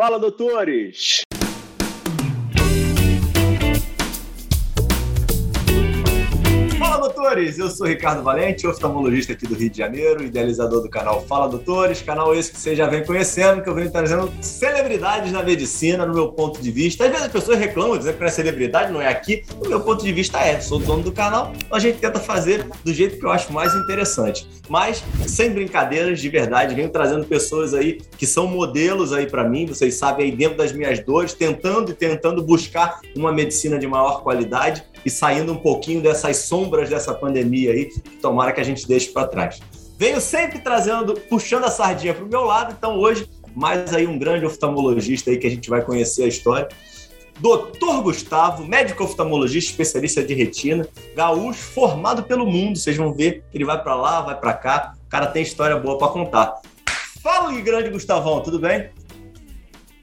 Fala, 0.00 0.18
doutores! 0.18 1.19
Doutores! 7.20 7.58
Eu 7.58 7.68
sou 7.68 7.86
Ricardo 7.86 8.22
Valente, 8.22 8.66
oftalmologista 8.66 9.34
aqui 9.34 9.46
do 9.46 9.54
Rio 9.54 9.68
de 9.68 9.76
Janeiro, 9.76 10.24
idealizador 10.24 10.80
do 10.80 10.88
canal 10.88 11.22
Fala 11.26 11.48
Doutores, 11.48 12.00
canal 12.00 12.34
esse 12.34 12.50
que 12.50 12.58
você 12.58 12.74
já 12.74 12.86
vem 12.86 13.04
conhecendo, 13.04 13.62
que 13.62 13.68
eu 13.68 13.74
venho 13.74 13.90
trazendo 13.90 14.32
celebridades 14.40 15.30
na 15.30 15.42
medicina, 15.42 16.06
no 16.06 16.14
meu 16.14 16.32
ponto 16.32 16.60
de 16.62 16.70
vista. 16.70 17.04
Às 17.04 17.10
vezes 17.10 17.26
as 17.26 17.32
pessoas 17.32 17.58
reclamam, 17.58 17.98
dizendo 17.98 18.14
que 18.14 18.20
não 18.20 18.26
é 18.26 18.30
celebridade, 18.30 18.92
não 18.92 19.02
é 19.02 19.08
aqui. 19.08 19.44
No 19.62 19.68
meu 19.68 19.80
ponto 19.80 20.02
de 20.02 20.10
vista 20.12 20.38
é, 20.38 20.60
sou 20.60 20.78
dono 20.78 21.02
do 21.02 21.12
canal, 21.12 21.52
então 21.54 21.76
a 21.76 21.80
gente 21.80 21.98
tenta 21.98 22.18
fazer 22.18 22.66
do 22.82 22.92
jeito 22.92 23.18
que 23.18 23.24
eu 23.24 23.30
acho 23.30 23.52
mais 23.52 23.74
interessante. 23.74 24.48
Mas, 24.68 25.04
sem 25.26 25.50
brincadeiras, 25.50 26.20
de 26.20 26.28
verdade, 26.28 26.74
venho 26.74 26.88
trazendo 26.88 27.26
pessoas 27.26 27.74
aí 27.74 28.00
que 28.16 28.26
são 28.26 28.46
modelos 28.46 29.12
aí 29.12 29.26
para 29.26 29.44
mim, 29.46 29.66
vocês 29.66 29.94
sabem 29.94 30.26
aí 30.26 30.32
dentro 30.32 30.56
das 30.56 30.72
minhas 30.72 31.00
dores, 31.00 31.34
tentando 31.34 31.90
e 31.90 31.94
tentando 31.94 32.42
buscar 32.42 33.00
uma 33.14 33.32
medicina 33.32 33.78
de 33.78 33.86
maior 33.86 34.22
qualidade 34.22 34.84
e 35.04 35.10
saindo 35.10 35.52
um 35.52 35.56
pouquinho 35.56 36.00
dessas 36.00 36.38
sombras 36.38 36.88
dessa 36.88 37.14
pandemia 37.14 37.72
aí, 37.72 37.90
tomara 38.20 38.52
que 38.52 38.60
a 38.60 38.64
gente 38.64 38.86
deixe 38.86 39.10
para 39.10 39.26
trás. 39.26 39.60
Venho 39.98 40.20
sempre 40.20 40.58
trazendo, 40.58 41.14
puxando 41.14 41.64
a 41.64 41.70
sardinha 41.70 42.14
para 42.14 42.24
o 42.24 42.28
meu 42.28 42.42
lado, 42.42 42.74
então 42.76 42.98
hoje, 42.98 43.28
mais 43.54 43.92
aí 43.94 44.06
um 44.06 44.18
grande 44.18 44.46
oftalmologista 44.46 45.30
aí 45.30 45.36
que 45.36 45.46
a 45.46 45.50
gente 45.50 45.68
vai 45.68 45.82
conhecer 45.82 46.24
a 46.24 46.26
história. 46.26 46.68
Doutor 47.38 48.02
Gustavo, 48.02 48.66
médico 48.66 49.04
oftalmologista, 49.04 49.70
especialista 49.70 50.22
de 50.22 50.34
retina, 50.34 50.86
gaúcho, 51.14 51.60
formado 51.60 52.22
pelo 52.22 52.46
mundo. 52.46 52.78
Vocês 52.78 52.96
vão 52.96 53.14
ver 53.14 53.44
que 53.50 53.56
ele 53.56 53.64
vai 53.64 53.82
para 53.82 53.94
lá, 53.94 54.20
vai 54.20 54.38
para 54.38 54.52
cá. 54.52 54.94
O 55.06 55.08
cara 55.08 55.26
tem 55.26 55.42
história 55.42 55.76
boa 55.76 55.96
para 55.96 56.08
contar. 56.08 56.60
Fala, 57.22 57.52
grande 57.60 57.90
Gustavão, 57.90 58.40
tudo 58.42 58.58
bem? 58.58 58.90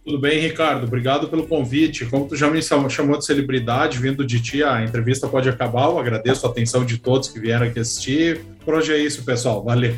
Tudo 0.08 0.20
bem, 0.20 0.40
Ricardo? 0.40 0.86
Obrigado 0.86 1.28
pelo 1.28 1.46
convite. 1.46 2.06
Como 2.06 2.30
tu 2.30 2.34
já 2.34 2.50
me 2.50 2.62
chamou 2.62 3.18
de 3.18 3.26
celebridade, 3.26 4.00
vindo 4.00 4.26
de 4.26 4.42
ti, 4.42 4.64
a 4.64 4.82
entrevista 4.82 5.28
pode 5.28 5.50
acabar. 5.50 5.84
Eu 5.90 6.00
agradeço 6.00 6.48
a 6.48 6.50
atenção 6.50 6.86
de 6.86 6.98
todos 6.98 7.28
que 7.28 7.38
vieram 7.38 7.68
aqui 7.68 7.78
assistir. 7.78 8.40
Por 8.64 8.76
hoje 8.76 8.94
é 8.94 8.98
isso, 8.98 9.26
pessoal. 9.26 9.62
Valeu. 9.66 9.94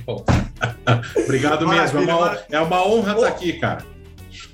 Obrigado 1.16 1.68
mesmo. 1.68 2.00
É 2.00 2.12
uma, 2.16 2.40
é 2.50 2.60
uma 2.60 2.88
honra 2.88 3.14
estar 3.14 3.28
aqui, 3.28 3.54
cara. 3.54 3.86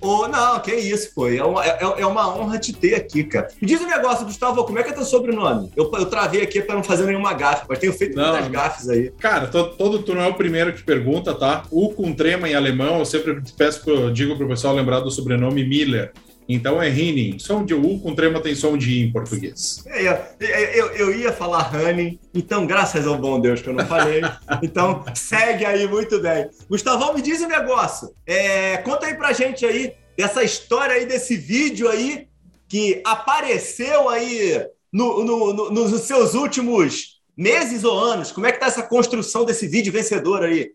Oh, 0.01 0.27
não, 0.27 0.59
que 0.59 0.73
isso, 0.73 1.13
pô. 1.13 1.27
É 1.27 1.43
uma, 1.43 1.65
é, 1.65 1.79
é, 1.81 2.05
uma 2.05 2.35
honra 2.35 2.57
te 2.59 2.73
ter 2.73 2.95
aqui, 2.95 3.23
cara. 3.23 3.47
Me 3.61 3.67
diz 3.67 3.81
um 3.81 3.87
negócio, 3.87 4.25
Gustavo, 4.25 4.63
como 4.63 4.79
é 4.79 4.83
que 4.83 4.89
é 4.89 4.93
teu 4.93 5.05
sobrenome? 5.05 5.71
Eu, 5.75 5.91
eu 5.93 6.05
travei 6.05 6.41
aqui 6.41 6.61
para 6.61 6.75
não 6.75 6.83
fazer 6.83 7.05
nenhuma 7.05 7.33
gafe, 7.33 7.65
mas 7.67 7.79
tenho 7.79 7.93
feito 7.93 8.15
não, 8.15 8.31
muitas 8.31 8.47
gafes 8.49 8.89
aí. 8.89 9.11
Cara, 9.19 9.47
todo, 9.47 9.75
todo 9.75 9.99
tu 9.99 10.13
não 10.13 10.21
é 10.21 10.27
o 10.27 10.33
primeiro 10.33 10.73
que 10.73 10.83
pergunta, 10.83 11.33
tá? 11.33 11.63
O 11.71 11.89
com 11.89 12.13
trema 12.13 12.47
em 12.47 12.55
alemão, 12.55 12.99
eu 12.99 13.05
sempre 13.05 13.41
peço, 13.57 14.11
digo 14.11 14.37
pro 14.37 14.47
pessoal 14.47 14.73
lembrar 14.73 14.99
do 14.99 15.11
sobrenome 15.11 15.63
Miller. 15.65 16.11
Então 16.47 16.81
é 16.81 16.89
Henning. 16.89 17.39
Som 17.39 17.65
de 17.65 17.73
U 17.73 17.99
com 17.99 18.13
trema 18.13 18.39
tem 18.39 18.55
som 18.55 18.77
de 18.77 18.91
I 18.91 19.03
em 19.03 19.11
português. 19.11 19.83
É, 19.87 20.01
eu, 20.03 20.15
eu, 20.39 20.87
eu, 20.91 21.19
ia 21.19 21.31
falar 21.31 21.71
Henning, 21.73 22.19
então 22.33 22.65
graças 22.65 23.07
ao 23.07 23.17
bom 23.17 23.39
Deus 23.39 23.61
que 23.61 23.69
eu 23.69 23.73
não 23.73 23.85
falei. 23.85 24.21
então 24.61 25.03
segue 25.13 25.65
aí 25.65 25.87
muito 25.87 26.19
bem. 26.19 26.49
Gustavão, 26.69 27.13
me 27.13 27.21
diz 27.21 27.41
um 27.41 27.47
negócio. 27.47 28.13
É, 28.25 28.77
conta 28.77 29.07
aí 29.07 29.15
pra 29.15 29.33
gente 29.33 29.65
aí 29.65 29.93
dessa 30.17 30.43
história 30.43 30.95
aí, 30.95 31.05
desse 31.05 31.35
vídeo 31.35 31.89
aí 31.89 32.27
que 32.67 33.01
apareceu 33.05 34.09
aí 34.09 34.65
no, 34.91 35.23
no, 35.23 35.53
no, 35.53 35.71
nos 35.71 36.01
seus 36.01 36.33
últimos 36.33 37.21
meses 37.35 37.83
ou 37.83 37.99
anos. 37.99 38.31
Como 38.31 38.45
é 38.45 38.51
que 38.51 38.59
tá 38.59 38.67
essa 38.67 38.83
construção 38.83 39.45
desse 39.45 39.67
vídeo 39.67 39.91
vencedor 39.91 40.43
aí? 40.43 40.71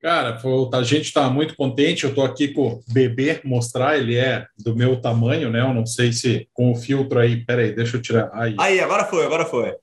Cara, 0.00 0.40
a 0.72 0.82
gente 0.82 1.04
está 1.04 1.28
muito 1.28 1.54
contente. 1.54 2.04
Eu 2.04 2.10
estou 2.10 2.24
aqui 2.24 2.48
com 2.48 2.68
o 2.68 2.82
bebê 2.88 3.40
mostrar, 3.44 3.98
ele 3.98 4.16
é 4.16 4.46
do 4.58 4.74
meu 4.74 4.98
tamanho, 4.98 5.50
né? 5.50 5.60
Eu 5.60 5.74
não 5.74 5.84
sei 5.84 6.10
se 6.10 6.48
com 6.54 6.72
o 6.72 6.76
filtro 6.76 7.18
aí. 7.18 7.44
Peraí, 7.44 7.74
deixa 7.74 7.98
eu 7.98 8.02
tirar. 8.02 8.30
Aí, 8.32 8.56
aí 8.58 8.80
agora 8.80 9.04
foi, 9.04 9.26
agora 9.26 9.44
foi. 9.44 9.74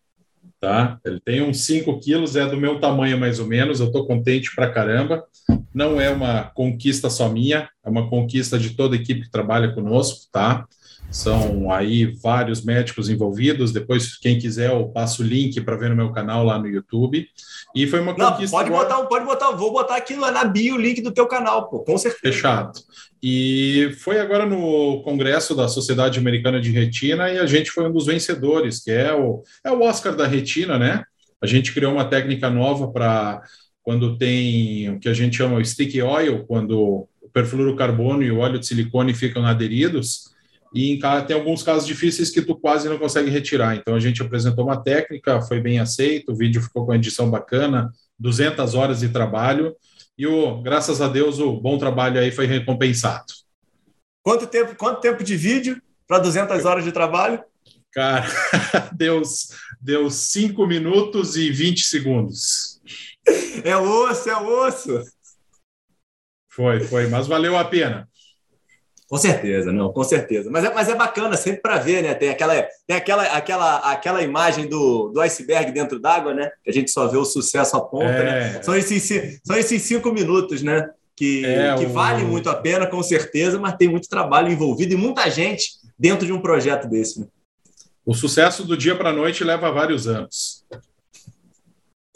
Tá? 0.59 0.99
Ele 1.05 1.19
tem 1.19 1.41
uns 1.43 1.61
5 1.61 1.99
quilos, 1.99 2.35
é 2.35 2.43
do 2.47 2.57
meu 2.57 2.79
tamanho 2.79 3.15
mais 3.19 3.39
ou 3.39 3.45
menos. 3.45 3.79
Eu 3.79 3.87
estou 3.87 4.07
contente 4.07 4.55
pra 4.55 4.71
caramba. 4.71 5.23
Não 5.71 6.01
é 6.01 6.09
uma 6.09 6.45
conquista 6.45 7.11
só 7.11 7.29
minha, 7.29 7.69
é 7.85 7.89
uma 7.89 8.09
conquista 8.09 8.57
de 8.57 8.71
toda 8.71 8.95
a 8.95 8.99
equipe 8.99 9.21
que 9.21 9.29
trabalha 9.29 9.71
conosco, 9.71 10.21
tá? 10.31 10.65
São 11.09 11.71
aí 11.71 12.05
vários 12.21 12.63
médicos 12.63 13.09
envolvidos. 13.09 13.71
Depois, 13.71 14.17
quem 14.17 14.37
quiser, 14.37 14.71
eu 14.71 14.89
passo 14.89 15.23
o 15.23 15.25
link 15.25 15.59
para 15.61 15.77
ver 15.77 15.89
no 15.89 15.95
meu 15.95 16.11
canal 16.11 16.43
lá 16.43 16.59
no 16.59 16.67
YouTube. 16.67 17.27
E 17.75 17.87
foi 17.87 17.99
uma 17.99 18.13
Não, 18.13 18.31
conquista. 18.31 18.55
Pode 18.55 18.69
agora... 18.69 18.89
botar, 18.89 19.03
pode 19.07 19.25
botar, 19.25 19.51
vou 19.51 19.71
botar 19.71 19.95
aqui 19.95 20.15
na 20.15 20.43
bio 20.43 20.75
o 20.75 20.81
link 20.81 21.01
do 21.01 21.11
teu 21.11 21.27
canal, 21.27 21.69
pô, 21.69 21.79
com 21.79 21.97
certeza. 21.97 22.33
Fechado. 22.33 22.79
E 23.21 23.95
foi 23.99 24.19
agora 24.19 24.45
no 24.45 25.01
Congresso 25.03 25.55
da 25.55 25.67
Sociedade 25.67 26.19
Americana 26.19 26.59
de 26.59 26.71
Retina 26.71 27.31
e 27.31 27.39
a 27.39 27.45
gente 27.45 27.71
foi 27.71 27.87
um 27.87 27.91
dos 27.91 28.05
vencedores, 28.05 28.83
que 28.83 28.91
é 28.91 29.13
o, 29.13 29.43
é 29.63 29.71
o 29.71 29.81
Oscar 29.81 30.15
da 30.15 30.27
Retina, 30.27 30.77
né? 30.77 31.03
A 31.41 31.47
gente 31.47 31.73
criou 31.73 31.93
uma 31.93 32.05
técnica 32.05 32.49
nova 32.49 32.91
para 32.91 33.41
quando 33.81 34.17
tem 34.17 34.89
o 34.89 34.99
que 34.99 35.07
a 35.07 35.13
gente 35.13 35.37
chama 35.37 35.57
o 35.57 35.65
stick 35.65 35.95
oil, 36.03 36.45
quando 36.45 36.77
o 36.79 37.29
perfluorocarbono 37.31 38.21
e 38.21 38.31
o 38.31 38.39
óleo 38.39 38.59
de 38.59 38.67
silicone 38.67 39.13
ficam 39.13 39.45
aderidos 39.45 40.35
e 40.73 40.91
em, 40.91 40.99
tem 41.25 41.35
alguns 41.35 41.63
casos 41.63 41.87
difíceis 41.87 42.29
que 42.29 42.41
tu 42.41 42.55
quase 42.55 42.89
não 42.89 42.97
consegue 42.97 43.29
retirar. 43.29 43.75
Então 43.75 43.95
a 43.95 43.99
gente 43.99 44.21
apresentou 44.21 44.65
uma 44.65 44.81
técnica, 44.81 45.41
foi 45.41 45.59
bem 45.59 45.79
aceito, 45.79 46.31
o 46.31 46.35
vídeo 46.35 46.61
ficou 46.61 46.85
com 46.85 46.93
edição 46.93 47.29
bacana, 47.29 47.91
200 48.19 48.73
horas 48.73 48.99
de 48.99 49.09
trabalho 49.09 49.75
e 50.17 50.25
o 50.25 50.61
graças 50.61 51.01
a 51.01 51.07
Deus 51.07 51.39
o 51.39 51.59
bom 51.59 51.77
trabalho 51.77 52.19
aí 52.19 52.31
foi 52.31 52.45
recompensado. 52.45 53.25
Quanto 54.23 54.47
tempo, 54.47 54.75
quanto 54.75 54.99
tempo 54.99 55.23
de 55.23 55.37
vídeo 55.37 55.81
para 56.07 56.19
200 56.19 56.65
horas 56.65 56.83
de 56.83 56.91
trabalho? 56.91 57.41
Cara, 57.93 58.27
deu, 58.93 59.21
deu 59.79 60.09
5 60.09 60.67
minutos 60.67 61.35
e 61.35 61.49
20 61.49 61.83
segundos. 61.83 62.81
É 63.63 63.75
osso, 63.75 64.29
é 64.29 64.37
osso. 64.37 65.03
Foi, 66.49 66.79
foi, 66.81 67.07
mas 67.07 67.27
valeu 67.27 67.57
a 67.57 67.65
pena. 67.65 68.07
Com 69.09 69.17
certeza, 69.17 69.71
não, 69.71 69.91
com 69.91 70.03
certeza. 70.03 70.49
Mas 70.51 70.65
é, 70.65 70.73
mas 70.73 70.89
é 70.89 70.95
bacana 70.95 71.37
sempre 71.37 71.61
para 71.61 71.77
ver, 71.77 72.03
né? 72.03 72.13
Tem 72.13 72.29
aquela, 72.29 72.67
tem 72.85 72.97
aquela, 72.97 73.23
aquela, 73.23 73.77
aquela 73.91 74.21
imagem 74.21 74.67
do, 74.67 75.09
do 75.09 75.21
iceberg 75.21 75.71
dentro 75.71 75.97
d'água, 75.97 76.33
né? 76.33 76.51
Que 76.61 76.69
a 76.69 76.73
gente 76.73 76.91
só 76.91 77.07
vê 77.07 77.15
o 77.15 77.23
sucesso 77.23 77.77
à 77.77 77.81
ponta, 77.81 78.05
né? 78.05 78.49
é. 78.49 78.53
né? 78.53 78.61
São 78.61 78.75
esses, 78.75 79.39
são 79.45 79.55
esses 79.55 79.81
cinco 79.83 80.11
minutos, 80.11 80.61
né? 80.61 80.89
Que, 81.15 81.45
é, 81.45 81.73
que 81.75 81.85
o... 81.85 81.89
vale 81.89 82.23
muito 82.25 82.49
a 82.49 82.55
pena, 82.55 82.85
com 82.85 83.01
certeza, 83.01 83.57
mas 83.57 83.77
tem 83.77 83.87
muito 83.87 84.09
trabalho 84.09 84.51
envolvido 84.51 84.93
e 84.93 84.97
muita 84.97 85.29
gente 85.31 85.71
dentro 85.97 86.25
de 86.25 86.33
um 86.33 86.41
projeto 86.41 86.87
desse. 86.87 87.21
Né? 87.21 87.27
O 88.05 88.13
sucesso 88.13 88.65
do 88.65 88.77
dia 88.77 88.95
para 88.95 89.09
a 89.09 89.13
noite 89.13 89.43
leva 89.43 89.71
vários 89.71 90.05
anos. 90.05 90.63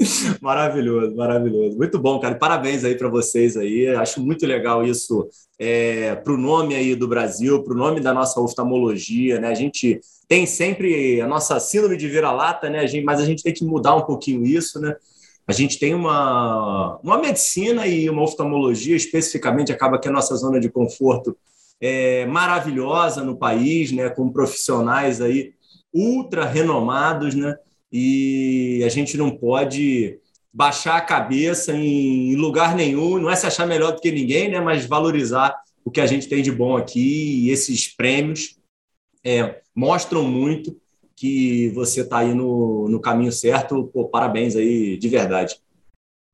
maravilhoso, 0.42 1.16
maravilhoso. 1.16 1.78
Muito 1.78 2.00
bom, 2.00 2.20
cara. 2.20 2.36
Parabéns 2.36 2.84
aí 2.84 2.96
para 2.96 3.10
vocês 3.10 3.56
aí. 3.56 3.88
Acho 3.90 4.22
muito 4.22 4.46
legal 4.46 4.86
isso 4.86 5.28
é, 5.60 6.16
para 6.16 6.34
o 6.34 6.38
nome 6.38 6.76
aí 6.76 6.96
do 6.96 7.08
Brasil, 7.08 7.64
para 7.64 7.74
o 7.74 7.78
nome 7.78 8.00
da 8.00 8.14
nossa 8.14 8.40
oftalmologia, 8.40 9.40
né? 9.40 9.50
A 9.50 9.54
gente 9.54 10.00
tem 10.28 10.46
sempre 10.46 11.22
a 11.22 11.28
nossa 11.28 11.60
síndrome 11.60 11.98
de 11.98 12.08
vira-lata, 12.08 12.70
né? 12.70 12.80
A 12.80 12.88
gente, 12.88 13.04
mas 13.04 13.20
a 13.20 13.26
gente 13.26 13.44
tem 13.44 13.54
que 13.54 13.64
mudar 13.64 13.96
um 13.96 14.02
pouquinho 14.02 14.46
isso, 14.46 14.80
né? 14.80 14.96
A 15.48 15.54
gente 15.54 15.80
tem 15.80 15.94
uma, 15.94 17.00
uma 17.04 17.18
medicina 17.18 17.86
e 17.88 18.10
uma 18.10 18.24
oftalmologia, 18.24 18.96
especificamente, 18.96 19.72
acaba 19.72 20.00
que 20.00 20.08
a 20.08 20.12
nossa 20.12 20.36
zona 20.36 20.60
de 20.60 20.70
conforto 20.70 21.36
é 21.80 22.26
maravilhosa 22.28 23.24
no 23.24 23.36
país, 23.36 23.92
né? 23.92 24.10
Com 24.10 24.32
profissionais 24.32 25.20
aí 25.22 25.54
ultra 25.94 26.46
renomados, 26.46 27.36
né? 27.36 27.56
E 27.92 28.82
a 28.86 28.90
gente 28.90 29.18
não 29.18 29.32
pode 29.32 30.20
baixar 30.54 30.98
a 30.98 31.02
cabeça 31.02 31.74
em 31.74 32.36
lugar 32.36 32.76
nenhum, 32.76 33.20
não 33.20 33.30
é 33.30 33.36
se 33.36 33.48
achar 33.48 33.66
melhor 33.66 33.94
do 33.94 34.02
que 34.02 34.12
ninguém, 34.12 34.50
né, 34.50 34.60
mas 34.60 34.86
valorizar 34.86 35.56
o 35.84 35.92
que 35.92 36.02
a 36.02 36.06
gente 36.06 36.28
tem 36.28 36.42
de 36.42 36.52
bom 36.52 36.78
aqui 36.78 37.46
e 37.46 37.50
esses 37.50 37.88
prêmios 37.88 38.58
é, 39.24 39.62
mostram 39.76 40.24
muito 40.24 40.80
que 41.16 41.70
você 41.70 42.02
está 42.02 42.20
aí 42.20 42.34
no, 42.34 42.90
no 42.90 43.00
caminho 43.00 43.32
certo. 43.32 43.84
Pô, 43.94 44.06
parabéns 44.06 44.56
aí, 44.56 44.98
de 44.98 45.08
verdade. 45.08 45.56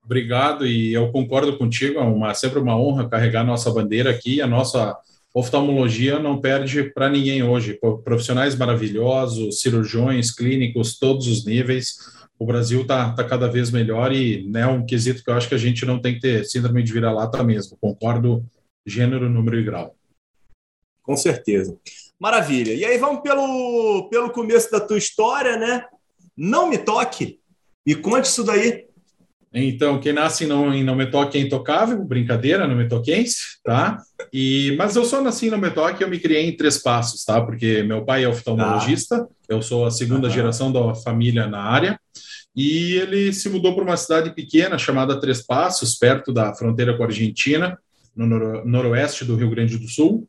Obrigado, 0.03 0.65
e 0.65 0.93
eu 0.93 1.11
concordo 1.11 1.57
contigo, 1.57 1.99
é 1.99 2.01
uma, 2.01 2.33
sempre 2.33 2.59
uma 2.59 2.79
honra 2.79 3.09
carregar 3.09 3.43
nossa 3.43 3.69
bandeira 3.69 4.09
aqui, 4.09 4.41
a 4.41 4.47
nossa 4.47 4.97
oftalmologia 5.39 6.17
não 6.17 6.41
perde 6.41 6.91
para 6.91 7.09
ninguém 7.09 7.43
hoje. 7.43 7.79
Profissionais 8.03 8.55
maravilhosos, 8.55 9.61
cirurgiões, 9.61 10.31
clínicos, 10.31 10.97
todos 10.97 11.27
os 11.27 11.45
níveis. 11.45 11.97
O 12.39 12.45
Brasil 12.45 12.81
está 12.81 13.13
tá 13.13 13.23
cada 13.23 13.47
vez 13.47 13.69
melhor 13.69 14.11
e 14.11 14.39
é 14.39 14.49
né, 14.49 14.67
um 14.67 14.83
quesito 14.83 15.23
que 15.23 15.29
eu 15.29 15.35
acho 15.35 15.47
que 15.47 15.53
a 15.53 15.59
gente 15.59 15.85
não 15.85 16.01
tem 16.01 16.15
que 16.15 16.21
ter 16.21 16.43
síndrome 16.45 16.81
de 16.81 16.91
vira-lata 16.91 17.43
mesmo. 17.43 17.77
Concordo, 17.79 18.43
gênero, 18.83 19.29
número 19.29 19.59
e 19.59 19.63
grau. 19.63 19.95
Com 21.03 21.15
certeza. 21.15 21.77
Maravilha. 22.19 22.73
E 22.73 22.83
aí 22.83 22.97
vamos 22.97 23.21
pelo, 23.21 24.09
pelo 24.09 24.31
começo 24.31 24.71
da 24.71 24.79
tua 24.79 24.97
história, 24.97 25.55
né? 25.55 25.85
Não 26.35 26.67
me 26.67 26.79
toque. 26.79 27.39
Me 27.85 27.93
conte 27.95 28.25
isso 28.25 28.43
daí. 28.43 28.86
Então, 29.65 29.99
quem 29.99 30.13
nasce 30.13 30.45
não, 30.45 30.73
em 30.73 30.83
Não 30.83 30.95
Me 30.95 31.09
Toque 31.09 31.37
é 31.37 31.41
intocável, 31.41 32.03
brincadeira, 32.03 32.67
não 32.67 32.75
me 32.75 32.87
toquense, 32.87 33.37
tá? 33.63 33.97
E, 34.31 34.75
mas 34.77 34.95
eu 34.95 35.05
só 35.05 35.21
nasci 35.21 35.47
em 35.47 35.49
Não 35.49 35.57
Me 35.57 35.69
Toque 35.69 36.03
eu 36.03 36.09
me 36.09 36.19
criei 36.19 36.47
em 36.47 36.55
Três 36.55 36.77
Passos, 36.77 37.23
tá? 37.23 37.41
Porque 37.41 37.83
meu 37.83 38.03
pai 38.03 38.23
é 38.23 38.27
oftalmologista, 38.27 39.15
ah. 39.17 39.27
eu 39.49 39.61
sou 39.61 39.85
a 39.85 39.91
segunda 39.91 40.29
geração 40.29 40.71
da 40.71 40.93
família 40.95 41.47
na 41.47 41.61
área, 41.61 41.99
e 42.55 42.93
ele 42.95 43.31
se 43.31 43.49
mudou 43.49 43.73
para 43.73 43.83
uma 43.83 43.97
cidade 43.97 44.33
pequena 44.33 44.77
chamada 44.77 45.19
Três 45.19 45.45
Passos, 45.45 45.95
perto 45.95 46.33
da 46.33 46.53
fronteira 46.53 46.95
com 46.97 47.03
a 47.03 47.07
Argentina, 47.07 47.77
no 48.15 48.25
noro 48.25 48.65
noroeste 48.65 49.23
do 49.23 49.35
Rio 49.35 49.49
Grande 49.49 49.77
do 49.77 49.87
Sul, 49.87 50.27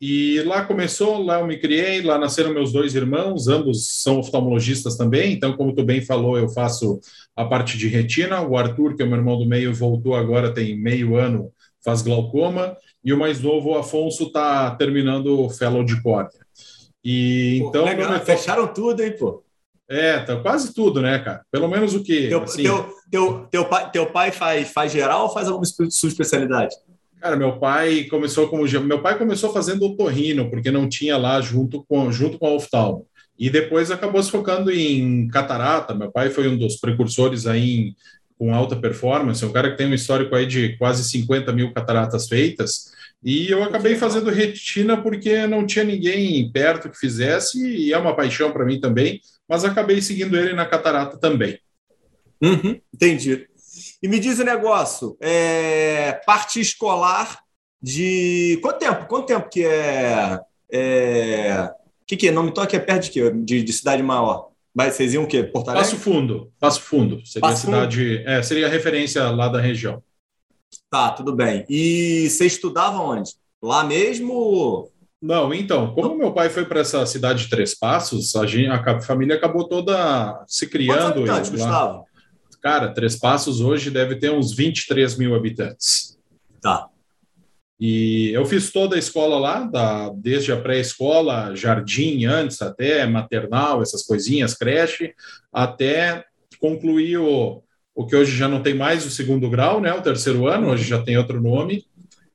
e 0.00 0.40
lá 0.42 0.64
começou, 0.64 1.22
lá 1.22 1.40
eu 1.40 1.46
me 1.46 1.58
criei, 1.58 2.00
lá 2.02 2.18
nasceram 2.18 2.54
meus 2.54 2.72
dois 2.72 2.94
irmãos, 2.94 3.48
ambos 3.48 4.00
são 4.00 4.20
oftalmologistas 4.20 4.96
também, 4.96 5.32
então, 5.32 5.56
como 5.56 5.74
tu 5.74 5.82
bem 5.82 6.00
falou, 6.00 6.38
eu 6.38 6.48
faço 6.48 7.00
a 7.34 7.44
parte 7.44 7.76
de 7.76 7.88
retina. 7.88 8.40
O 8.40 8.56
Arthur, 8.56 8.94
que 8.94 9.02
é 9.02 9.04
o 9.04 9.08
meu 9.08 9.18
irmão 9.18 9.36
do 9.36 9.46
meio, 9.46 9.74
voltou 9.74 10.14
agora, 10.14 10.54
tem 10.54 10.78
meio 10.78 11.16
ano, 11.16 11.50
faz 11.84 12.00
glaucoma, 12.02 12.76
e 13.04 13.12
o 13.12 13.18
mais 13.18 13.40
novo, 13.40 13.70
o 13.70 13.78
Afonso, 13.78 14.24
está 14.24 14.70
terminando 14.76 15.40
o 15.40 15.50
fellow 15.50 15.82
de 15.82 16.00
córnea. 16.00 16.46
E 17.04 17.58
pô, 17.60 17.68
então. 17.68 17.84
Legal, 17.84 18.20
fecharam 18.20 18.72
tudo, 18.72 19.02
hein, 19.02 19.14
pô? 19.18 19.42
É, 19.88 20.18
tá 20.20 20.36
quase 20.36 20.74
tudo, 20.74 21.00
né, 21.00 21.18
cara? 21.18 21.42
Pelo 21.50 21.66
menos 21.66 21.94
o 21.94 22.02
que. 22.02 22.28
Teu, 22.28 22.42
assim... 22.42 22.62
teu, 22.62 22.94
teu, 23.10 23.46
teu, 23.50 23.64
pai, 23.64 23.90
teu 23.90 24.06
pai 24.06 24.30
faz, 24.30 24.70
faz 24.70 24.92
geral 24.92 25.22
ou 25.22 25.30
faz 25.30 25.48
alguma 25.48 25.64
sua 25.64 26.08
especialidade? 26.08 26.76
Cara, 27.20 27.36
meu 27.36 27.58
pai 27.58 28.04
começou 28.04 28.48
como 28.48 28.64
meu 28.82 29.02
pai 29.02 29.18
começou 29.18 29.52
fazendo 29.52 29.84
otorrino, 29.84 30.48
porque 30.48 30.70
não 30.70 30.88
tinha 30.88 31.16
lá 31.16 31.40
junto 31.40 31.84
com 31.88 32.10
junto 32.12 32.38
com 32.38 32.46
a 32.46 32.52
oftalmo. 32.52 33.06
E 33.38 33.50
depois 33.50 33.90
acabou 33.90 34.22
se 34.22 34.30
focando 34.30 34.70
em 34.70 35.28
catarata. 35.28 35.94
Meu 35.94 36.10
pai 36.10 36.30
foi 36.30 36.48
um 36.48 36.56
dos 36.56 36.76
precursores 36.76 37.46
aí 37.46 37.70
em, 37.70 37.96
com 38.36 38.54
alta 38.54 38.76
performance, 38.76 39.44
um 39.44 39.52
cara 39.52 39.70
que 39.70 39.76
tem 39.76 39.86
um 39.86 39.94
histórico 39.94 40.34
aí 40.34 40.46
de 40.46 40.76
quase 40.76 41.08
50 41.08 41.52
mil 41.52 41.72
cataratas 41.72 42.28
feitas. 42.28 42.92
E 43.22 43.50
eu 43.50 43.62
acabei 43.64 43.96
fazendo 43.96 44.30
retina 44.30 44.96
porque 45.00 45.46
não 45.46 45.66
tinha 45.66 45.84
ninguém 45.84 46.50
perto 46.52 46.88
que 46.88 46.96
fizesse, 46.96 47.58
e 47.60 47.92
é 47.92 47.98
uma 47.98 48.14
paixão 48.14 48.52
para 48.52 48.64
mim 48.64 48.80
também, 48.80 49.20
mas 49.48 49.64
acabei 49.64 50.00
seguindo 50.00 50.36
ele 50.36 50.52
na 50.52 50.64
catarata 50.64 51.18
também. 51.18 51.58
Uhum, 52.40 52.80
entendi. 52.94 53.48
E 54.02 54.08
me 54.08 54.20
diz 54.20 54.38
o 54.38 54.42
um 54.42 54.44
negócio, 54.44 55.16
é, 55.20 56.20
parte 56.24 56.60
escolar 56.60 57.40
de 57.82 58.58
quanto 58.62 58.78
tempo? 58.78 59.06
Quanto 59.06 59.26
tempo 59.26 59.48
que 59.50 59.64
é? 59.64 60.40
é 60.70 61.70
que 62.06 62.16
que 62.16 62.28
é? 62.28 62.32
Não 62.32 62.42
me 62.42 62.52
toque 62.52 62.74
é 62.74 62.78
perto 62.78 63.04
de 63.04 63.10
quê? 63.10 63.30
De, 63.30 63.62
de 63.62 63.72
cidade 63.72 64.02
maior? 64.02 64.48
Mas 64.74 64.94
vocês 64.94 65.12
iam 65.12 65.24
o 65.24 65.26
quê? 65.26 65.42
Porto 65.42 65.68
Alegre? 65.68 65.90
Passo 65.90 66.00
Fundo. 66.00 66.52
Passo 66.58 66.80
Fundo. 66.80 67.20
Seria 67.26 67.48
Passo 67.48 67.66
a 67.66 67.70
cidade. 67.70 68.18
Fundo? 68.18 68.28
É, 68.28 68.42
seria 68.42 68.66
a 68.66 68.70
referência 68.70 69.28
lá 69.30 69.48
da 69.48 69.60
região. 69.60 70.02
Tá, 70.90 71.10
tudo 71.10 71.34
bem. 71.34 71.66
E 71.68 72.28
você 72.30 72.46
estudava 72.46 72.98
onde? 72.98 73.32
Lá 73.60 73.84
mesmo? 73.84 74.90
Não, 75.20 75.52
então, 75.52 75.92
como 75.94 76.16
meu 76.16 76.32
pai 76.32 76.48
foi 76.48 76.64
para 76.64 76.80
essa 76.80 77.04
cidade 77.04 77.44
de 77.44 77.50
Três 77.50 77.74
Passos, 77.74 78.36
a, 78.36 78.46
gente, 78.46 78.68
a 78.68 79.00
família 79.00 79.34
acabou 79.34 79.68
toda 79.68 80.44
se 80.46 80.68
criando. 80.68 81.14
Quantos 81.14 81.18
habitantes, 81.18 81.50
Gustavo? 81.50 82.07
Cara, 82.60 82.92
Três 82.92 83.16
Passos 83.16 83.60
hoje 83.60 83.90
deve 83.90 84.16
ter 84.16 84.30
uns 84.30 84.54
23 84.54 85.16
mil 85.16 85.34
habitantes. 85.34 86.18
Tá. 86.60 86.88
E 87.80 88.30
eu 88.32 88.44
fiz 88.44 88.72
toda 88.72 88.96
a 88.96 88.98
escola 88.98 89.38
lá, 89.38 89.60
da, 89.60 90.08
desde 90.10 90.50
a 90.50 90.60
pré-escola, 90.60 91.54
jardim 91.54 92.24
antes, 92.24 92.60
até 92.60 93.06
maternal, 93.06 93.80
essas 93.80 94.02
coisinhas, 94.02 94.54
creche, 94.54 95.14
até 95.52 96.24
concluir 96.60 97.18
o, 97.18 97.62
o 97.94 98.04
que 98.04 98.16
hoje 98.16 98.36
já 98.36 98.48
não 98.48 98.62
tem 98.62 98.74
mais 98.74 99.06
o 99.06 99.10
segundo 99.10 99.48
grau, 99.48 99.80
né? 99.80 99.92
O 99.92 100.02
terceiro 100.02 100.48
ano, 100.48 100.70
hoje 100.70 100.84
já 100.84 101.00
tem 101.00 101.16
outro 101.16 101.40
nome. 101.40 101.86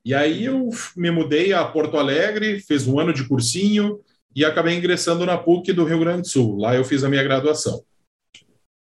E 0.05 0.13
aí 0.13 0.45
eu 0.45 0.69
me 0.95 1.11
mudei 1.11 1.51
a 1.51 1.65
Porto 1.65 1.97
Alegre, 1.97 2.61
fiz 2.61 2.87
um 2.87 2.97
ano 2.97 3.13
de 3.13 3.27
cursinho 3.27 3.99
e 4.33 4.45
acabei 4.45 4.75
ingressando 4.75 5.25
na 5.25 5.37
PUC 5.37 5.73
do 5.73 5.83
Rio 5.83 5.99
Grande 5.99 6.21
do 6.21 6.27
Sul. 6.27 6.57
Lá 6.57 6.73
eu 6.73 6.85
fiz 6.85 7.03
a 7.03 7.09
minha 7.09 7.23
graduação. 7.23 7.83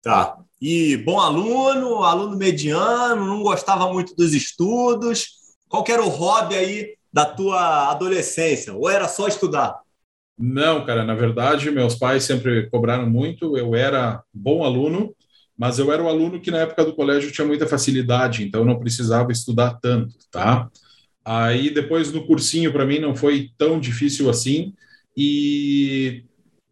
Tá. 0.03 0.44
E 0.61 0.97
bom 0.99 1.21
aluno, 1.21 2.03
aluno 2.03 2.37
mediano, 2.37 3.27
não 3.27 3.43
gostava 3.43 3.93
muito 3.93 4.15
dos 4.15 4.33
estudos. 4.33 5.29
Qual 5.69 5.85
era 5.89 6.03
o 6.03 6.09
hobby 6.09 6.55
aí 6.55 6.95
da 7.13 7.25
tua 7.25 7.91
adolescência? 7.91 8.73
Ou 8.73 8.89
era 8.89 9.09
só 9.09 9.29
estudar? 9.29 9.81
Não, 10.39 10.85
cara, 10.85 11.05
na 11.05 11.15
verdade, 11.15 11.71
meus 11.71 11.95
pais 11.95 12.25
sempre 12.25 12.69
cobraram 12.71 13.09
muito. 13.09 13.57
Eu 13.57 13.75
era 13.75 14.23
bom 14.33 14.65
aluno, 14.65 15.15
mas 15.57 15.79
eu 15.79 15.93
era 15.93 16.03
o 16.03 16.09
aluno 16.09 16.41
que 16.41 16.51
na 16.51 16.59
época 16.59 16.85
do 16.85 16.95
colégio 16.95 17.31
tinha 17.31 17.47
muita 17.47 17.67
facilidade, 17.67 18.43
então 18.45 18.65
não 18.65 18.79
precisava 18.79 19.31
estudar 19.31 19.79
tanto, 19.81 20.15
tá? 20.31 20.69
Aí 21.25 21.71
depois 21.71 22.13
no 22.13 22.27
cursinho 22.27 22.73
para 22.73 22.85
mim 22.85 22.99
não 22.99 23.15
foi 23.15 23.51
tão 23.57 23.81
difícil 23.81 24.29
assim 24.29 24.75
e 25.17 26.25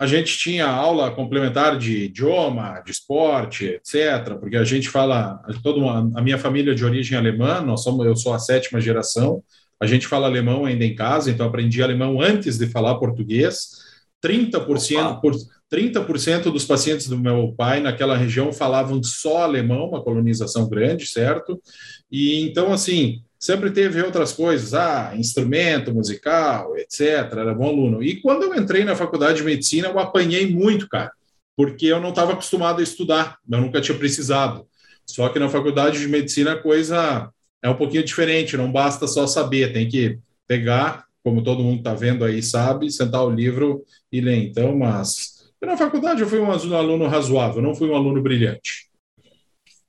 a 0.03 0.07
gente 0.09 0.37
tinha 0.37 0.67
aula 0.67 1.13
complementar 1.13 1.79
de 1.79 2.07
idioma, 2.07 2.83
de 2.85 2.91
esporte, 2.91 3.67
etc., 3.67 4.35
porque 4.41 4.57
a 4.57 4.65
gente 4.65 4.89
fala, 4.89 5.41
toda 5.63 5.79
uma, 5.79 6.11
a 6.19 6.21
minha 6.21 6.37
família 6.37 6.73
é 6.73 6.75
de 6.75 6.85
origem 6.85 7.17
alemã, 7.17 7.61
nós 7.61 7.85
somos, 7.85 8.05
eu 8.05 8.17
sou 8.17 8.35
a 8.35 8.39
sétima 8.41 8.81
geração, 8.81 9.45
a 9.81 9.87
gente 9.87 10.09
fala 10.09 10.27
alemão 10.27 10.65
ainda 10.65 10.85
em 10.85 10.97
casa, 10.97 11.31
então 11.31 11.47
aprendi 11.47 11.81
alemão 11.81 12.21
antes 12.21 12.59
de 12.59 12.67
falar 12.67 12.97
português. 12.97 13.81
30%, 14.21 15.21
por, 15.21 15.37
30% 15.73 16.51
dos 16.51 16.65
pacientes 16.65 17.07
do 17.07 17.17
meu 17.17 17.55
pai 17.57 17.79
naquela 17.79 18.17
região 18.17 18.53
falavam 18.53 19.01
só 19.05 19.45
alemão, 19.45 19.89
uma 19.89 20.03
colonização 20.03 20.69
grande, 20.69 21.07
certo? 21.07 21.63
E 22.11 22.43
então, 22.43 22.73
assim, 22.73 23.23
sempre 23.43 23.73
teve 23.73 24.01
outras 24.01 24.33
coisas, 24.33 24.73
ah, 24.73 25.13
instrumento 25.17 25.93
musical, 25.93 26.77
etc. 26.79 27.01
Era 27.33 27.53
bom 27.53 27.67
aluno. 27.67 28.01
E 28.01 28.21
quando 28.21 28.45
eu 28.45 28.55
entrei 28.55 28.85
na 28.85 28.95
faculdade 28.95 29.39
de 29.39 29.45
medicina, 29.45 29.89
eu 29.89 29.99
apanhei 29.99 30.49
muito, 30.49 30.89
cara, 30.89 31.11
porque 31.57 31.87
eu 31.87 32.01
não 32.01 32.11
estava 32.11 32.35
acostumado 32.35 32.79
a 32.79 32.85
estudar, 32.85 33.39
eu 33.51 33.61
nunca 33.61 33.81
tinha 33.81 33.99
precisado. 33.99 34.65
Só 35.05 35.29
que 35.29 35.41
na 35.41 35.49
faculdade 35.49 35.99
de 35.99 36.07
medicina 36.07 36.53
a 36.53 36.63
coisa 36.63 37.29
é 37.61 37.69
um 37.69 37.75
pouquinho 37.75 38.05
diferente, 38.05 38.57
não 38.57 38.71
basta 38.71 39.09
só 39.09 39.27
saber, 39.27 39.73
tem 39.73 39.89
que 39.89 40.21
pegar, 40.47 41.07
como 41.25 41.43
todo 41.43 41.65
mundo 41.65 41.79
está 41.79 41.95
vendo 41.95 42.25
aí, 42.25 42.41
sabe, 42.45 42.93
sentar 42.93 43.25
o 43.25 43.31
livro 43.31 43.85
e 44.13 44.21
ler. 44.21 44.37
Então, 44.37 44.79
mas 44.79 45.51
na 45.61 45.77
faculdade 45.77 46.21
eu 46.21 46.29
fui 46.29 46.39
um 46.39 46.53
aluno 46.53 47.09
razoável, 47.09 47.61
não 47.61 47.75
fui 47.75 47.89
um 47.89 47.97
aluno 47.97 48.23
brilhante. 48.23 48.92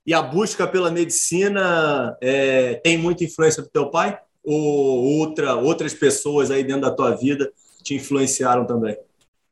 E 0.05 0.13
a 0.13 0.21
busca 0.21 0.67
pela 0.67 0.91
medicina 0.91 2.17
é, 2.21 2.75
tem 2.75 2.97
muita 2.97 3.23
influência 3.23 3.63
do 3.63 3.69
teu 3.69 3.89
pai? 3.89 4.19
Ou 4.43 5.19
outra, 5.19 5.55
outras 5.55 5.93
pessoas 5.93 6.51
aí 6.51 6.63
dentro 6.63 6.81
da 6.81 6.91
tua 6.91 7.15
vida 7.15 7.51
te 7.81 7.95
influenciaram 7.95 8.65
também? 8.65 8.97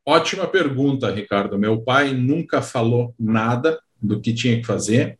Ótima 0.05 0.45
pergunta, 0.47 1.09
Ricardo. 1.09 1.57
Meu 1.57 1.79
pai 1.81 2.13
nunca 2.13 2.61
falou 2.61 3.13
nada 3.17 3.79
do 4.01 4.19
que 4.19 4.33
tinha 4.33 4.57
que 4.59 4.65
fazer. 4.65 5.17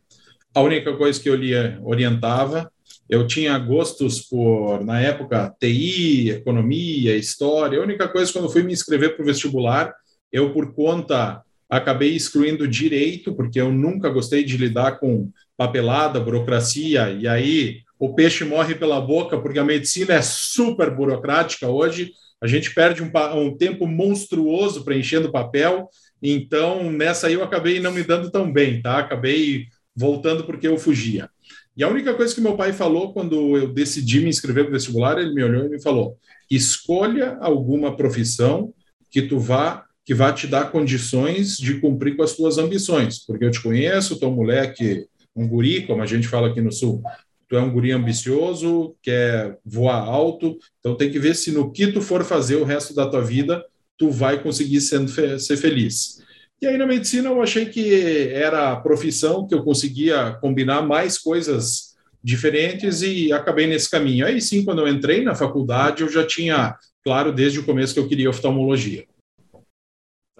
A 0.54 0.60
única 0.60 0.94
coisa 0.96 1.20
que 1.20 1.30
eu 1.30 1.34
lia 1.34 1.80
orientava. 1.82 2.70
Eu 3.08 3.26
tinha 3.26 3.58
gostos 3.58 4.20
por, 4.20 4.84
na 4.84 5.00
época, 5.00 5.54
TI, 5.60 6.30
economia, 6.30 7.16
história. 7.16 7.78
A 7.78 7.82
única 7.82 8.08
coisa, 8.08 8.32
quando 8.32 8.50
fui 8.50 8.62
me 8.62 8.72
inscrever 8.72 9.14
para 9.14 9.22
o 9.22 9.26
vestibular, 9.26 9.94
eu, 10.30 10.52
por 10.52 10.74
conta 10.74 11.42
acabei 11.72 12.14
excluindo 12.14 12.68
direito, 12.68 13.34
porque 13.34 13.58
eu 13.58 13.72
nunca 13.72 14.10
gostei 14.10 14.44
de 14.44 14.58
lidar 14.58 14.98
com 14.98 15.30
papelada, 15.56 16.20
burocracia, 16.20 17.10
e 17.10 17.26
aí 17.26 17.80
o 17.98 18.14
peixe 18.14 18.44
morre 18.44 18.74
pela 18.74 19.00
boca, 19.00 19.40
porque 19.40 19.58
a 19.58 19.64
medicina 19.64 20.12
é 20.12 20.20
super 20.20 20.94
burocrática 20.94 21.66
hoje, 21.66 22.12
a 22.42 22.46
gente 22.46 22.74
perde 22.74 23.02
um, 23.02 23.10
um 23.38 23.56
tempo 23.56 23.86
monstruoso 23.86 24.84
preenchendo 24.84 25.32
papel, 25.32 25.88
então 26.22 26.92
nessa 26.92 27.28
aí 27.28 27.34
eu 27.34 27.42
acabei 27.42 27.80
não 27.80 27.90
me 27.90 28.02
dando 28.02 28.30
tão 28.30 28.52
bem, 28.52 28.82
tá? 28.82 28.98
Acabei 28.98 29.64
voltando 29.96 30.44
porque 30.44 30.68
eu 30.68 30.76
fugia. 30.76 31.30
E 31.74 31.82
a 31.82 31.88
única 31.88 32.12
coisa 32.12 32.34
que 32.34 32.40
meu 32.42 32.54
pai 32.54 32.74
falou 32.74 33.14
quando 33.14 33.56
eu 33.56 33.72
decidi 33.72 34.20
me 34.20 34.28
inscrever 34.28 34.64
para 34.64 34.74
vestibular, 34.74 35.18
ele 35.18 35.32
me 35.32 35.42
olhou 35.42 35.64
e 35.64 35.70
me 35.70 35.80
falou: 35.80 36.18
escolha 36.50 37.38
alguma 37.40 37.96
profissão 37.96 38.74
que 39.10 39.22
tu 39.22 39.38
vá 39.38 39.86
que 40.04 40.14
vai 40.14 40.34
te 40.34 40.46
dar 40.46 40.70
condições 40.70 41.56
de 41.56 41.80
cumprir 41.80 42.16
com 42.16 42.22
as 42.22 42.34
tuas 42.34 42.58
ambições, 42.58 43.24
porque 43.24 43.44
eu 43.44 43.50
te 43.50 43.62
conheço, 43.62 44.18
tu 44.18 44.24
é 44.24 44.28
um 44.28 44.34
moleque, 44.34 45.06
um 45.34 45.46
guri, 45.46 45.86
como 45.86 46.02
a 46.02 46.06
gente 46.06 46.28
fala 46.28 46.48
aqui 46.48 46.60
no 46.60 46.72
Sul, 46.72 47.02
tu 47.48 47.56
é 47.56 47.60
um 47.60 47.70
guri 47.70 47.92
ambicioso, 47.92 48.96
quer 49.02 49.58
voar 49.64 50.02
alto, 50.02 50.58
então 50.80 50.96
tem 50.96 51.10
que 51.10 51.18
ver 51.18 51.36
se 51.36 51.52
no 51.52 51.70
que 51.70 51.86
tu 51.88 52.00
for 52.00 52.24
fazer 52.24 52.56
o 52.56 52.64
resto 52.64 52.94
da 52.94 53.06
tua 53.06 53.20
vida, 53.20 53.64
tu 53.96 54.10
vai 54.10 54.42
conseguir 54.42 54.80
sendo, 54.80 55.10
ser 55.38 55.56
feliz. 55.56 56.20
E 56.60 56.66
aí 56.66 56.76
na 56.76 56.86
medicina 56.86 57.28
eu 57.28 57.42
achei 57.42 57.66
que 57.66 58.28
era 58.28 58.72
a 58.72 58.76
profissão 58.76 59.46
que 59.46 59.54
eu 59.54 59.62
conseguia 59.62 60.32
combinar 60.40 60.82
mais 60.82 61.18
coisas 61.18 61.92
diferentes 62.22 63.02
e 63.02 63.32
acabei 63.32 63.66
nesse 63.66 63.90
caminho. 63.90 64.24
Aí 64.24 64.40
sim, 64.40 64.64
quando 64.64 64.80
eu 64.80 64.88
entrei 64.88 65.22
na 65.22 65.34
faculdade, 65.34 66.02
eu 66.02 66.08
já 66.08 66.24
tinha 66.24 66.76
claro 67.04 67.32
desde 67.32 67.58
o 67.58 67.64
começo 67.64 67.94
que 67.94 68.00
eu 68.00 68.08
queria 68.08 68.30
oftalmologia. 68.30 69.04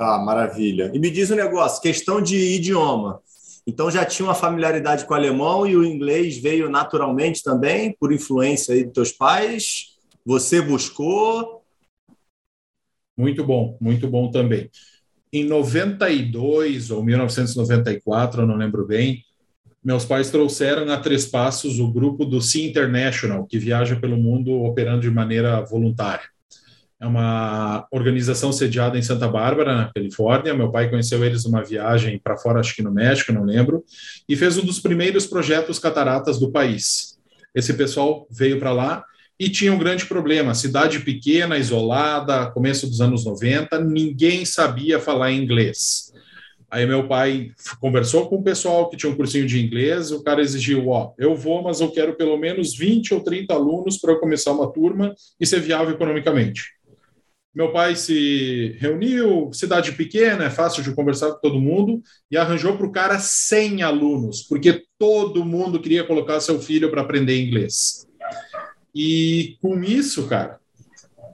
Ah, 0.03 0.19
maravilha. 0.19 0.91
E 0.93 0.99
me 0.99 1.11
diz 1.11 1.31
um 1.31 1.37
negócio, 1.37 1.81
questão 1.81 2.21
de 2.21 2.37
idioma. 2.37 3.21
Então 3.67 3.91
já 3.91 4.05
tinha 4.05 4.27
uma 4.27 4.35
familiaridade 4.35 5.07
com 5.07 5.15
o 5.15 5.17
alemão 5.17 5.67
e 5.67 5.77
o 5.77 5.85
inglês 5.85 6.39
veio 6.39 6.69
naturalmente 6.69 7.43
também, 7.43 7.97
por 7.99 8.13
influência 8.13 8.75
aí 8.75 8.85
dos 8.85 8.93
teus 8.93 9.13
pais. 9.13 9.97
Você 10.27 10.61
buscou? 10.61 11.63
Muito 13.17 13.45
bom, 13.45 13.77
muito 13.81 14.09
bom 14.09 14.31
também. 14.31 14.69
Em 15.33 15.45
92 15.45 16.91
ou 16.91 17.05
1994, 17.05 18.43
eu 18.43 18.47
não 18.47 18.57
lembro 18.57 18.85
bem, 18.85 19.25
meus 19.83 20.05
pais 20.05 20.31
trouxeram 20.31 20.91
a 20.93 20.99
Três 20.99 21.27
Passos 21.27 21.79
o 21.79 21.91
grupo 21.91 22.25
do 22.25 22.41
Sea 22.41 22.69
International, 22.69 23.47
que 23.47 23.59
viaja 23.59 23.97
pelo 23.97 24.17
mundo 24.17 24.53
operando 24.63 25.03
de 25.03 25.11
maneira 25.11 25.61
voluntária. 25.63 26.29
É 27.03 27.07
uma 27.07 27.85
organização 27.91 28.53
sediada 28.53 28.97
em 28.97 29.03
Santa 29.03 29.27
Bárbara, 29.27 29.75
na 29.75 29.93
Califórnia. 29.93 30.55
Meu 30.55 30.71
pai 30.71 30.89
conheceu 30.89 31.25
eles 31.25 31.45
numa 31.45 31.61
viagem 31.61 32.17
para 32.17 32.37
fora, 32.37 32.61
acho 32.61 32.77
que 32.77 32.83
no 32.83 32.93
México, 32.93 33.33
não 33.33 33.43
lembro, 33.43 33.83
e 34.29 34.37
fez 34.37 34.57
um 34.57 34.65
dos 34.65 34.79
primeiros 34.79 35.27
projetos 35.27 35.81
cataratas 35.81 36.39
do 36.39 36.53
país. 36.53 37.19
Esse 37.53 37.75
pessoal 37.75 38.25
veio 38.31 38.61
para 38.61 38.71
lá 38.71 39.05
e 39.37 39.49
tinha 39.49 39.73
um 39.73 39.79
grande 39.79 40.07
problema: 40.07 40.55
cidade 40.55 41.01
pequena, 41.01 41.59
isolada, 41.59 42.53
começo 42.53 42.87
dos 42.87 43.01
anos 43.01 43.25
90, 43.25 43.81
ninguém 43.81 44.45
sabia 44.45 45.01
falar 45.01 45.33
inglês. 45.33 46.13
Aí 46.71 46.87
meu 46.87 47.09
pai 47.09 47.51
conversou 47.81 48.29
com 48.29 48.37
o 48.37 48.45
pessoal 48.45 48.89
que 48.89 48.97
tinha 48.97 49.11
um 49.11 49.17
cursinho 49.17 49.45
de 49.45 49.61
inglês, 49.61 50.13
o 50.13 50.23
cara 50.23 50.41
exigiu, 50.41 50.89
ó, 50.91 51.13
eu 51.19 51.35
vou, 51.35 51.65
mas 51.65 51.81
eu 51.81 51.91
quero 51.91 52.15
pelo 52.15 52.37
menos 52.37 52.77
20 52.77 53.13
ou 53.13 53.21
30 53.21 53.53
alunos 53.53 53.99
para 53.99 54.13
eu 54.13 54.21
começar 54.21 54.53
uma 54.53 54.73
turma 54.73 55.13
e 55.41 55.45
ser 55.45 55.61
viável 55.61 55.95
economicamente. 55.95 56.81
Meu 57.55 57.71
pai 57.71 57.95
se 57.97 58.77
reuniu, 58.79 59.51
cidade 59.53 59.93
pequena, 59.93 60.45
é 60.45 60.51
fácil 60.51 60.83
de 60.83 60.95
conversar 60.95 61.33
com 61.33 61.41
todo 61.41 61.61
mundo, 61.61 62.03
e 62.31 62.37
arranjou 62.37 62.77
para 62.77 62.87
o 62.87 62.93
cara 62.93 63.19
100 63.19 63.83
alunos, 63.83 64.43
porque 64.43 64.85
todo 64.99 65.45
mundo 65.45 65.81
queria 65.81 66.05
colocar 66.05 66.41
seu 66.41 66.59
filho 66.59 66.91
para 66.91 67.03
aprender 67.03 67.39
inglês. 67.39 68.07
E 68.95 69.57
com 69.61 69.83
isso, 69.83 70.27
cara, 70.27 70.59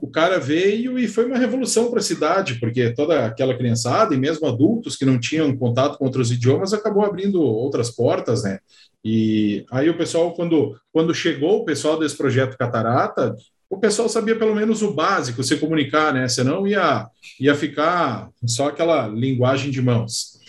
o 0.01 0.09
cara 0.09 0.39
veio 0.39 0.97
e 0.97 1.07
foi 1.07 1.25
uma 1.25 1.37
revolução 1.37 1.89
para 1.89 1.99
a 1.99 2.03
cidade, 2.03 2.59
porque 2.59 2.91
toda 2.91 3.25
aquela 3.25 3.57
criançada 3.57 4.13
e 4.13 4.17
mesmo 4.17 4.47
adultos 4.47 4.95
que 4.95 5.05
não 5.05 5.19
tinham 5.19 5.55
contato 5.55 5.97
com 5.97 6.05
outros 6.05 6.31
idiomas 6.31 6.73
acabou 6.73 7.03
abrindo 7.03 7.41
outras 7.41 7.91
portas, 7.91 8.43
né? 8.43 8.59
E 9.03 9.65
aí 9.71 9.89
o 9.89 9.97
pessoal, 9.97 10.33
quando, 10.33 10.77
quando 10.91 11.13
chegou 11.13 11.59
o 11.59 11.65
pessoal 11.65 11.97
desse 11.97 12.17
projeto 12.17 12.57
Catarata, 12.57 13.35
o 13.69 13.77
pessoal 13.77 14.09
sabia 14.09 14.35
pelo 14.35 14.55
menos 14.55 14.81
o 14.81 14.93
básico, 14.93 15.43
se 15.43 15.57
comunicar, 15.57 16.13
né? 16.13 16.27
Senão 16.27 16.67
ia, 16.67 17.07
ia 17.39 17.53
ficar 17.53 18.29
só 18.45 18.69
aquela 18.69 19.07
linguagem 19.07 19.69
de 19.69 19.81
mãos. 19.81 20.39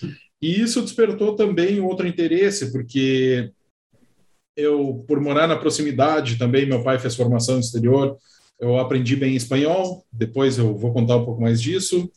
E 0.41 0.61
isso 0.61 0.81
despertou 0.81 1.37
também 1.37 1.81
outro 1.81 2.07
interesse, 2.07 2.73
porque 2.73 3.51
eu, 4.57 5.05
por 5.07 5.21
morar 5.21 5.47
na 5.47 5.57
proximidade 5.57 6.39
também, 6.39 6.67
meu 6.67 6.83
pai 6.83 6.99
fez 6.99 7.15
formação 7.15 7.57
no 7.57 7.61
exterior, 7.61 8.17
eu 8.59 8.79
aprendi 8.79 9.17
bem 9.17 9.37
espanhol, 9.37 10.05
depois 10.11 10.57
eu 10.57 10.75
vou 10.77 10.93
contar 10.93 11.17
um 11.17 11.25
pouco 11.25 11.43
mais 11.43 11.61
disso. 11.61 12.11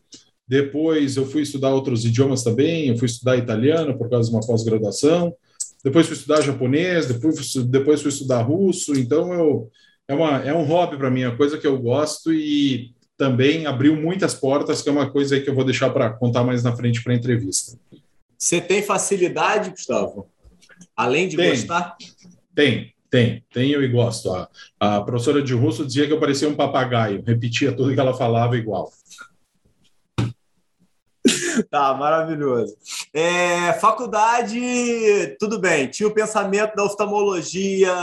Depois 0.48 1.16
eu 1.16 1.26
fui 1.26 1.42
estudar 1.42 1.74
outros 1.74 2.06
idiomas 2.06 2.44
também, 2.44 2.88
eu 2.88 2.98
fui 2.98 3.08
estudar 3.08 3.38
italiano 3.38 3.98
por 3.98 4.10
causa 4.10 4.30
de 4.30 4.36
uma 4.36 4.46
pós-graduação, 4.46 5.34
depois 5.84 6.06
fui 6.06 6.16
estudar 6.16 6.42
japonês, 6.42 7.08
depois, 7.08 7.56
depois 7.56 8.02
fui 8.02 8.10
estudar 8.10 8.42
russo, 8.42 8.94
então 8.94 9.34
eu 9.34 9.72
é, 10.08 10.14
uma, 10.14 10.38
é 10.40 10.54
um 10.54 10.64
hobby 10.64 10.98
para 10.98 11.10
mim, 11.10 11.22
é 11.22 11.30
uma 11.30 11.38
coisa 11.38 11.58
que 11.58 11.68
eu 11.68 11.78
gosto 11.78 12.34
e 12.34 12.94
também 13.18 13.66
abriu 13.66 13.96
muitas 13.96 14.34
portas, 14.34 14.82
que 14.82 14.90
é 14.90 14.92
uma 14.92 15.10
coisa 15.10 15.36
aí 15.36 15.42
que 15.42 15.50
eu 15.50 15.56
vou 15.56 15.64
deixar 15.64 15.90
para 15.92 16.10
contar 16.10 16.44
mais 16.44 16.64
na 16.64 16.76
frente 16.76 17.02
para 17.04 17.14
a 17.14 17.16
entrevista. 17.16 17.78
Você 18.38 18.60
tem 18.60 18.84
facilidade, 18.84 19.70
Gustavo? 19.70 20.30
Além 20.96 21.28
de 21.28 21.38
tem, 21.38 21.50
gostar? 21.52 21.96
Tem, 22.54 22.94
tem, 23.10 23.44
tenho 23.54 23.82
e 23.82 23.88
gosto. 23.88 24.34
A, 24.34 24.50
a 24.80 25.02
professora 25.02 25.42
de 25.42 25.54
russo 25.54 25.86
dizia 25.86 26.06
que 26.06 26.14
eu 26.14 26.20
parecia 26.20 26.50
um 26.50 26.56
papagaio, 26.56 27.24
repetia 27.26 27.72
tudo 27.72 27.94
que 27.94 28.00
ela 28.00 28.14
falava 28.14 28.58
igual. 28.58 28.92
Tá, 31.70 31.94
maravilhoso. 31.94 32.76
É, 33.16 33.74
faculdade, 33.74 35.36
tudo 35.40 35.60
bem. 35.60 35.88
Tinha 35.88 36.10
o 36.10 36.14
pensamento 36.14 36.76
da 36.76 36.84
oftalmologia 36.84 37.94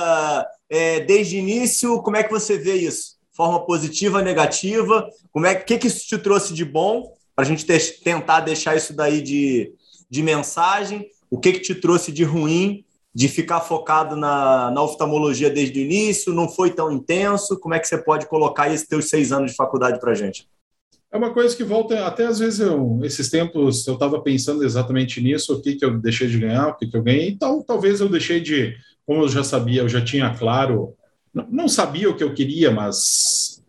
é, 0.69 1.01
desde 1.01 1.35
o 1.35 1.39
início. 1.41 2.01
Como 2.01 2.17
é 2.17 2.23
que 2.23 2.31
você 2.31 2.57
vê 2.57 2.77
isso? 2.77 3.19
Forma 3.33 3.67
positiva, 3.67 4.23
negativa? 4.23 5.09
Como 5.33 5.47
é 5.47 5.55
que, 5.57 5.79
que 5.79 5.89
isso 5.89 6.07
te 6.07 6.17
trouxe 6.17 6.55
de 6.55 6.65
bom 6.65 7.13
para 7.35 7.45
a 7.45 7.49
gente 7.49 7.67
ter, 7.67 7.81
tentar 8.05 8.41
deixar 8.41 8.77
isso 8.77 8.95
daí 8.95 9.21
de, 9.21 9.73
de 10.09 10.23
mensagem? 10.23 11.09
O 11.29 11.41
que, 11.41 11.55
que 11.55 11.61
te 11.61 11.75
trouxe 11.75 12.13
de 12.13 12.23
ruim 12.23 12.85
de 13.13 13.27
ficar 13.27 13.61
focado 13.61 14.15
na, 14.15 14.71
na 14.71 14.81
oftalmologia 14.81 15.51
desde 15.51 15.81
o 15.81 15.83
início? 15.83 16.33
Não 16.33 16.49
foi 16.49 16.71
tão 16.71 16.93
intenso? 16.93 17.59
Como 17.59 17.75
é 17.75 17.81
que 17.81 17.89
você 17.89 17.99
pode 17.99 18.27
colocar 18.27 18.73
esses 18.73 18.87
teus 18.87 19.09
seis 19.09 19.33
anos 19.33 19.51
de 19.51 19.57
faculdade 19.57 19.99
para 19.99 20.13
a 20.13 20.15
gente? 20.15 20.47
É 21.13 21.17
uma 21.17 21.33
coisa 21.33 21.57
que 21.57 21.65
volta, 21.65 22.07
até 22.07 22.25
às 22.27 22.39
vezes, 22.39 22.61
eu, 22.61 23.01
esses 23.03 23.29
tempos, 23.29 23.85
eu 23.87 23.95
estava 23.95 24.23
pensando 24.23 24.65
exatamente 24.65 25.21
nisso, 25.21 25.55
o 25.55 25.61
que, 25.61 25.75
que 25.75 25.85
eu 25.85 25.99
deixei 25.99 26.29
de 26.29 26.39
ganhar, 26.39 26.69
o 26.69 26.77
que, 26.77 26.87
que 26.87 26.97
eu 26.97 27.03
ganhei, 27.03 27.29
então 27.31 27.65
talvez 27.67 28.01
eu 28.01 28.09
deixei 28.09 28.41
de, 28.41 28.77
como 29.05 29.23
eu 29.23 29.29
já 29.29 29.43
sabia, 29.43 29.83
eu 29.83 29.89
já 29.89 30.01
tinha 30.01 30.33
claro, 30.33 30.95
não, 31.35 31.49
não 31.51 31.69
sabia 31.69 32.09
o 32.09 32.17
que 32.17 32.23
eu 32.23 32.33
queria, 32.33 32.71
mas 32.71 33.61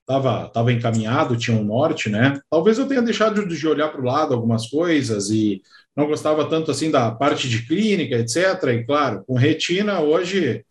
estava 0.00 0.48
tava 0.50 0.72
encaminhado, 0.72 1.36
tinha 1.36 1.56
um 1.56 1.64
norte, 1.64 2.08
né? 2.08 2.38
Talvez 2.48 2.78
eu 2.78 2.86
tenha 2.86 3.02
deixado 3.02 3.46
de, 3.48 3.56
de 3.56 3.66
olhar 3.66 3.88
para 3.88 4.00
o 4.00 4.04
lado 4.04 4.34
algumas 4.34 4.68
coisas 4.68 5.30
e 5.30 5.62
não 5.96 6.06
gostava 6.06 6.48
tanto 6.48 6.70
assim 6.70 6.90
da 6.90 7.10
parte 7.10 7.48
de 7.48 7.66
clínica, 7.66 8.16
etc. 8.16 8.62
E 8.68 8.84
claro, 8.84 9.24
com 9.26 9.34
retina, 9.34 10.00
hoje 10.00 10.64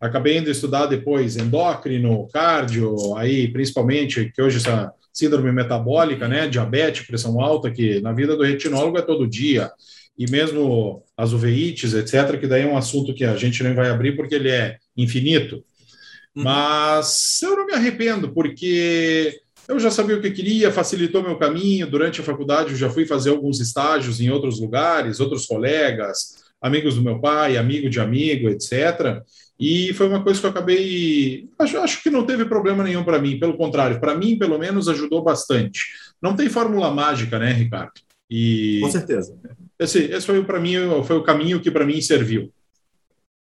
acabei 0.00 0.38
indo 0.38 0.50
estudar 0.50 0.86
depois 0.86 1.36
endócrino, 1.36 2.28
cardio, 2.28 3.14
aí 3.16 3.48
principalmente 3.52 4.30
que 4.32 4.40
hoje 4.40 4.58
essa 4.58 4.92
síndrome 5.16 5.50
metabólica, 5.50 6.28
né, 6.28 6.46
diabetes, 6.46 7.06
pressão 7.06 7.40
alta, 7.40 7.70
que 7.70 8.00
na 8.02 8.12
vida 8.12 8.36
do 8.36 8.42
retinólogo 8.42 8.98
é 8.98 9.02
todo 9.02 9.26
dia, 9.26 9.70
e 10.18 10.30
mesmo 10.30 11.02
as 11.16 11.32
uveites, 11.32 11.94
etc., 11.94 12.38
que 12.38 12.46
daí 12.46 12.64
é 12.64 12.66
um 12.66 12.76
assunto 12.76 13.14
que 13.14 13.24
a 13.24 13.34
gente 13.34 13.62
nem 13.62 13.74
vai 13.74 13.88
abrir 13.88 14.14
porque 14.14 14.34
ele 14.34 14.50
é 14.50 14.76
infinito. 14.94 15.64
Uhum. 16.36 16.44
Mas 16.44 17.40
eu 17.42 17.56
não 17.56 17.64
me 17.64 17.72
arrependo, 17.72 18.30
porque 18.30 19.40
eu 19.66 19.80
já 19.80 19.90
sabia 19.90 20.18
o 20.18 20.20
que 20.20 20.30
queria, 20.30 20.70
facilitou 20.70 21.22
meu 21.22 21.38
caminho. 21.38 21.90
Durante 21.90 22.20
a 22.20 22.24
faculdade, 22.24 22.72
eu 22.72 22.76
já 22.76 22.90
fui 22.90 23.06
fazer 23.06 23.30
alguns 23.30 23.58
estágios 23.58 24.20
em 24.20 24.28
outros 24.28 24.60
lugares, 24.60 25.18
outros 25.18 25.46
colegas, 25.46 26.44
amigos 26.60 26.94
do 26.94 27.02
meu 27.02 27.18
pai, 27.20 27.56
amigo 27.56 27.88
de 27.88 28.00
amigo, 28.00 28.50
etc. 28.50 29.22
E 29.58 29.94
foi 29.94 30.08
uma 30.08 30.22
coisa 30.22 30.38
que 30.38 30.46
eu 30.46 30.50
acabei. 30.50 31.48
Acho, 31.58 31.78
acho 31.78 32.02
que 32.02 32.10
não 32.10 32.26
teve 32.26 32.44
problema 32.44 32.84
nenhum 32.84 33.04
para 33.04 33.18
mim, 33.18 33.38
pelo 33.38 33.56
contrário, 33.56 33.98
para 33.98 34.14
mim, 34.14 34.38
pelo 34.38 34.58
menos, 34.58 34.88
ajudou 34.88 35.22
bastante. 35.22 35.86
Não 36.20 36.36
tem 36.36 36.48
fórmula 36.48 36.90
mágica, 36.90 37.38
né, 37.38 37.52
Ricardo? 37.52 37.92
E 38.30 38.80
Com 38.82 38.90
certeza. 38.90 39.38
Esse, 39.78 40.04
esse 40.04 40.26
foi 40.26 40.44
para 40.44 40.60
mim 40.60 40.74
foi 41.04 41.16
o 41.16 41.22
caminho 41.22 41.60
que 41.60 41.70
para 41.70 41.86
mim 41.86 42.00
serviu. 42.00 42.52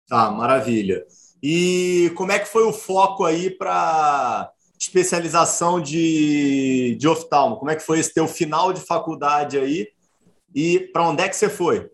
Tá, 0.08 0.30
maravilha. 0.30 1.04
E 1.42 2.12
como 2.16 2.32
é 2.32 2.38
que 2.38 2.48
foi 2.48 2.64
o 2.64 2.72
foco 2.72 3.24
aí 3.24 3.50
para 3.50 4.50
especialização 4.78 5.80
de, 5.80 6.96
de 6.98 7.08
oftalmo? 7.08 7.56
Como 7.56 7.70
é 7.70 7.76
que 7.76 7.82
foi 7.82 7.98
esse 7.98 8.14
teu 8.14 8.26
final 8.26 8.72
de 8.72 8.80
faculdade 8.80 9.58
aí? 9.58 9.88
E 10.54 10.80
para 10.92 11.08
onde 11.08 11.22
é 11.22 11.28
que 11.28 11.36
você 11.36 11.48
foi? 11.48 11.90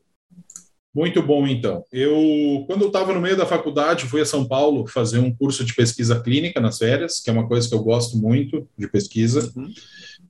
Muito 0.94 1.20
bom, 1.20 1.46
então. 1.46 1.84
Eu, 1.92 2.64
quando 2.68 2.82
eu 2.82 2.86
estava 2.86 3.12
no 3.12 3.20
meio 3.20 3.36
da 3.36 3.44
faculdade, 3.44 4.06
fui 4.06 4.20
a 4.20 4.26
São 4.26 4.46
Paulo 4.46 4.86
fazer 4.86 5.18
um 5.18 5.34
curso 5.34 5.64
de 5.64 5.74
pesquisa 5.74 6.20
clínica 6.20 6.60
nas 6.60 6.78
férias, 6.78 7.20
que 7.20 7.28
é 7.28 7.32
uma 7.32 7.48
coisa 7.48 7.68
que 7.68 7.74
eu 7.74 7.82
gosto 7.82 8.16
muito 8.16 8.68
de 8.78 8.86
pesquisa. 8.86 9.52
Uhum. 9.56 9.72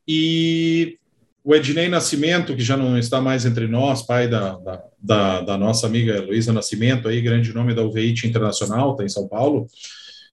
E 0.08 0.98
o 1.44 1.54
Ednei 1.54 1.88
Nascimento, 1.88 2.56
que 2.56 2.62
já 2.62 2.78
não 2.78 2.98
está 2.98 3.20
mais 3.20 3.44
entre 3.44 3.68
nós, 3.68 4.00
pai 4.00 4.26
da, 4.26 4.56
da, 4.56 4.82
da, 4.98 5.40
da 5.42 5.58
nossa 5.58 5.86
amiga 5.86 6.22
Luísa 6.22 6.54
Nascimento, 6.54 7.08
aí, 7.08 7.20
grande 7.20 7.52
nome 7.52 7.74
da 7.74 7.82
UVIT 7.82 8.26
Internacional, 8.26 8.92
está 8.92 9.04
em 9.04 9.10
São 9.10 9.28
Paulo, 9.28 9.66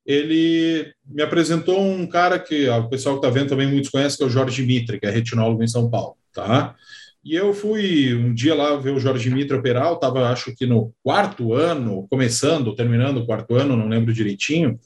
ele 0.06 0.94
me 1.06 1.22
apresentou 1.22 1.80
um 1.82 2.08
cara 2.08 2.40
que 2.40 2.70
o 2.70 2.88
pessoal 2.88 3.20
que 3.20 3.26
está 3.26 3.40
vendo 3.40 3.50
também 3.50 3.68
muitos 3.68 3.90
conhecem, 3.90 4.18
que 4.18 4.24
é 4.24 4.28
o 4.28 4.30
Jorge 4.30 4.66
Mitre, 4.66 5.00
que 5.00 5.06
é 5.06 5.12
retinólogo 5.12 5.62
em 5.62 5.68
São 5.68 5.90
Paulo, 5.90 6.16
tá? 6.34 6.76
E 7.24 7.36
eu 7.36 7.54
fui 7.54 8.16
um 8.16 8.34
dia 8.34 8.56
lá 8.56 8.76
ver 8.78 8.92
o 8.92 9.00
Jorge 9.00 9.30
Mitra 9.30 9.58
operar, 9.58 9.94
estava 9.94 10.30
acho 10.30 10.56
que 10.56 10.66
no 10.66 10.92
quarto 11.04 11.54
ano, 11.54 12.08
começando, 12.10 12.76
terminando 12.76 13.18
o 13.18 13.26
quarto 13.26 13.56
ano, 13.56 13.78
não 13.78 13.88
lembro 13.88 14.14
direitinho. 14.14 14.80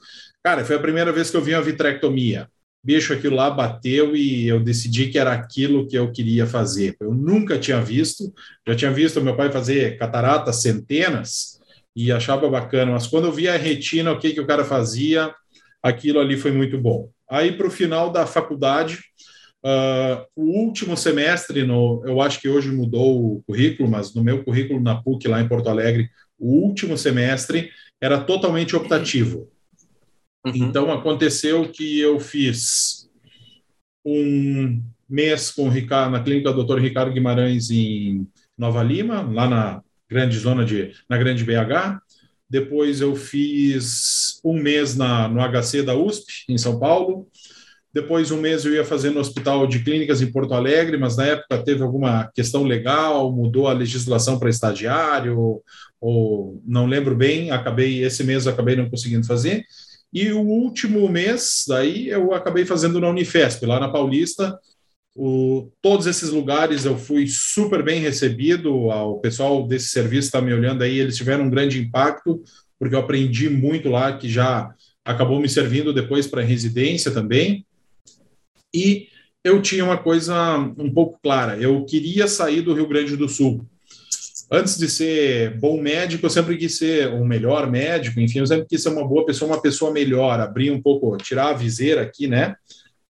Cara, 0.44 0.66
foi 0.66 0.76
a 0.76 0.80
primeira 0.80 1.14
vez 1.14 1.32
que 1.32 1.38
eu 1.38 1.42
vi 1.42 1.54
uma 1.54 1.62
vitrectomia. 1.62 2.50
Bicho, 2.84 3.14
aquilo 3.14 3.38
lá 3.38 3.50
bateu 3.50 4.16
e 4.16 4.48
eu 4.48 4.60
decidi 4.60 5.08
que 5.08 5.18
era 5.18 5.32
aquilo 5.32 5.88
que 5.88 5.98
eu 5.98 6.12
queria 6.12 6.46
fazer. 6.46 6.96
Eu 7.00 7.14
nunca 7.14 7.58
tinha 7.58 7.82
visto, 7.82 8.32
já 8.68 8.76
tinha 8.76 8.92
visto 8.92 9.22
meu 9.22 9.36
pai 9.36 9.50
fazer 9.52 9.98
catarata 9.98 10.52
centenas 10.52 11.60
e 11.96 12.12
achava 12.12 12.50
bacana, 12.50 12.92
mas 12.92 13.08
quando 13.08 13.26
eu 13.26 13.32
vi 13.32 13.48
a 13.48 13.56
retina, 13.56 14.12
o 14.12 14.20
que, 14.20 14.34
que 14.34 14.42
o 14.42 14.46
cara 14.46 14.66
fazia, 14.66 15.34
aquilo 15.82 16.20
ali 16.20 16.36
foi 16.36 16.52
muito 16.52 16.78
bom. 16.78 17.10
Aí, 17.30 17.54
para 17.54 17.66
o 17.66 17.72
final 17.72 18.12
da 18.12 18.28
faculdade, 18.28 19.00
Uh, 19.66 20.24
o 20.36 20.44
último 20.60 20.96
semestre, 20.96 21.64
no, 21.64 22.04
eu 22.06 22.22
acho 22.22 22.40
que 22.40 22.48
hoje 22.48 22.70
mudou 22.72 23.38
o 23.38 23.44
currículo, 23.48 23.90
mas 23.90 24.14
no 24.14 24.24
meu 24.24 24.44
currículo 24.44 24.80
na 24.80 25.02
PUC, 25.02 25.28
lá 25.28 25.42
em 25.42 25.48
Porto 25.48 25.70
Alegre, 25.70 26.08
o 26.38 26.62
último 26.62 26.96
semestre 26.96 27.72
era 28.00 28.22
totalmente 28.22 28.76
optativo. 28.76 29.50
Uhum. 30.46 30.54
Então, 30.54 30.94
aconteceu 30.94 31.68
que 31.70 32.00
eu 32.00 32.20
fiz 32.20 33.10
um 34.06 34.84
mês 35.10 35.50
com 35.50 35.64
o 35.64 35.72
Ricardo, 35.72 36.12
na 36.12 36.22
clínica 36.22 36.54
do 36.54 36.64
Dr. 36.64 36.80
Ricardo 36.80 37.12
Guimarães, 37.12 37.72
em 37.72 38.28
Nova 38.56 38.84
Lima, 38.84 39.24
lá 39.24 39.50
na 39.50 39.82
grande 40.08 40.38
zona 40.38 40.64
de, 40.64 40.92
na 41.10 41.18
grande 41.18 41.44
BH. 41.44 42.00
Depois 42.48 43.02
eu 43.02 43.16
fiz 43.16 44.40
um 44.44 44.62
mês 44.62 44.96
na, 44.96 45.28
no 45.28 45.42
HC 45.42 45.82
da 45.82 45.96
USP, 45.96 46.46
em 46.48 46.58
São 46.60 46.80
Paulo. 46.80 47.28
Depois, 47.96 48.30
um 48.30 48.42
mês 48.42 48.66
eu 48.66 48.74
ia 48.74 48.84
fazer 48.84 49.12
no 49.12 49.22
Hospital 49.22 49.66
de 49.66 49.82
Clínicas 49.82 50.22
em 50.22 50.30
Porto 50.30 50.54
Alegre, 50.54 50.98
mas 50.98 51.16
na 51.16 51.28
época 51.28 51.64
teve 51.64 51.82
alguma 51.82 52.30
questão 52.36 52.64
legal, 52.64 53.32
mudou 53.32 53.70
a 53.70 53.74
legislação 53.74 54.38
para 54.38 54.50
estagiário, 54.50 55.62
ou 56.02 56.62
não 56.68 56.88
lembro 56.88 57.16
bem, 57.16 57.52
acabei 57.52 58.04
esse 58.04 58.22
mês 58.22 58.48
acabei 58.48 58.76
não 58.76 58.90
conseguindo 58.90 59.26
fazer. 59.26 59.64
E 60.12 60.30
o 60.34 60.42
último 60.42 61.08
mês, 61.08 61.64
daí 61.70 62.10
eu 62.10 62.34
acabei 62.34 62.66
fazendo 62.66 63.00
na 63.00 63.08
Unifesp, 63.10 63.66
lá 63.66 63.80
na 63.80 63.88
Paulista. 63.88 64.60
O, 65.16 65.72
todos 65.82 66.06
esses 66.06 66.32
lugares 66.32 66.84
eu 66.84 66.98
fui 66.98 67.26
super 67.30 67.82
bem 67.82 68.02
recebido. 68.02 68.76
O 68.76 69.20
pessoal 69.22 69.66
desse 69.66 69.88
serviço 69.88 70.28
está 70.28 70.42
me 70.42 70.54
olhando 70.54 70.82
aí, 70.82 71.00
eles 71.00 71.16
tiveram 71.16 71.46
um 71.46 71.50
grande 71.50 71.80
impacto, 71.80 72.44
porque 72.78 72.94
eu 72.94 73.00
aprendi 73.00 73.50
muito 73.50 73.88
lá, 73.88 74.18
que 74.18 74.28
já 74.28 74.70
acabou 75.06 75.40
me 75.40 75.48
servindo 75.48 75.94
depois 75.94 76.28
para 76.28 76.42
residência 76.42 77.10
também. 77.10 77.66
E 78.76 79.08
eu 79.42 79.62
tinha 79.62 79.86
uma 79.86 79.98
coisa 79.98 80.58
um 80.78 80.92
pouco 80.92 81.18
clara: 81.24 81.58
eu 81.58 81.86
queria 81.86 82.28
sair 82.28 82.62
do 82.62 82.74
Rio 82.74 82.88
Grande 82.88 83.16
do 83.16 83.30
Sul. 83.30 83.66
Antes 84.52 84.78
de 84.78 84.88
ser 84.90 85.58
bom 85.60 85.82
médico, 85.82 86.26
eu 86.26 86.30
sempre 86.30 86.58
quis 86.58 86.78
ser 86.78 87.10
um 87.10 87.26
melhor 87.26 87.70
médico, 87.70 88.20
enfim, 88.20 88.40
eu 88.40 88.46
sempre 88.46 88.68
quis 88.68 88.84
ser 88.84 88.90
uma 88.90 89.08
boa 89.08 89.26
pessoa, 89.26 89.52
uma 89.52 89.62
pessoa 89.62 89.92
melhor, 89.92 90.40
abrir 90.40 90.70
um 90.70 90.80
pouco, 90.80 91.18
tirar 91.18 91.50
a 91.50 91.54
viseira 91.54 92.02
aqui, 92.02 92.28
né? 92.28 92.56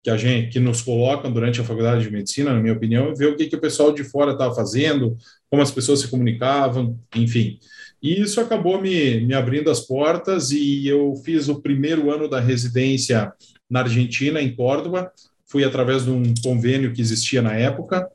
Que 0.01 0.11
a 0.11 0.17
gente 0.17 0.51
que 0.51 0.61
nos 0.61 0.83
colocam 0.83 1.33
durante 1.33 1.61
a 1.61 1.65
faculdade 1.65 2.05
de 2.05 2.11
medicina, 2.11 2.53
na 2.53 2.61
minha 2.61 2.75
opinião, 2.75 3.11
e 3.11 3.15
ver 3.17 3.27
o 3.27 3.37
que, 3.37 3.47
que 3.47 3.57
o 3.57 3.61
pessoal 3.61 3.93
de 3.93 4.05
fora 4.05 4.33
estava 4.33 4.55
fazendo, 4.55 5.17
como 5.51 5.63
as 5.63 5.73
pessoas 5.73 6.01
se 6.01 6.09
comunicavam, 6.09 6.97
enfim. 7.17 7.59
E 8.01 8.21
isso 8.21 8.41
acabou 8.41 8.81
me, 8.81 9.21
me 9.21 9.35
abrindo 9.35 9.71
as 9.71 9.81
portas 9.81 10.53
e 10.53 10.87
eu 10.87 11.15
fiz 11.25 11.49
o 11.49 11.61
primeiro 11.61 12.13
ano 12.13 12.29
da 12.29 12.39
residência 12.39 13.33
na 13.69 13.81
Argentina, 13.81 14.41
em 14.41 14.55
Córdoba, 14.55 15.11
fui 15.47 15.65
através 15.65 16.05
de 16.05 16.11
um 16.11 16.35
convênio 16.43 16.93
que 16.93 17.01
existia 17.01 17.43
na 17.43 17.55
época. 17.55 18.09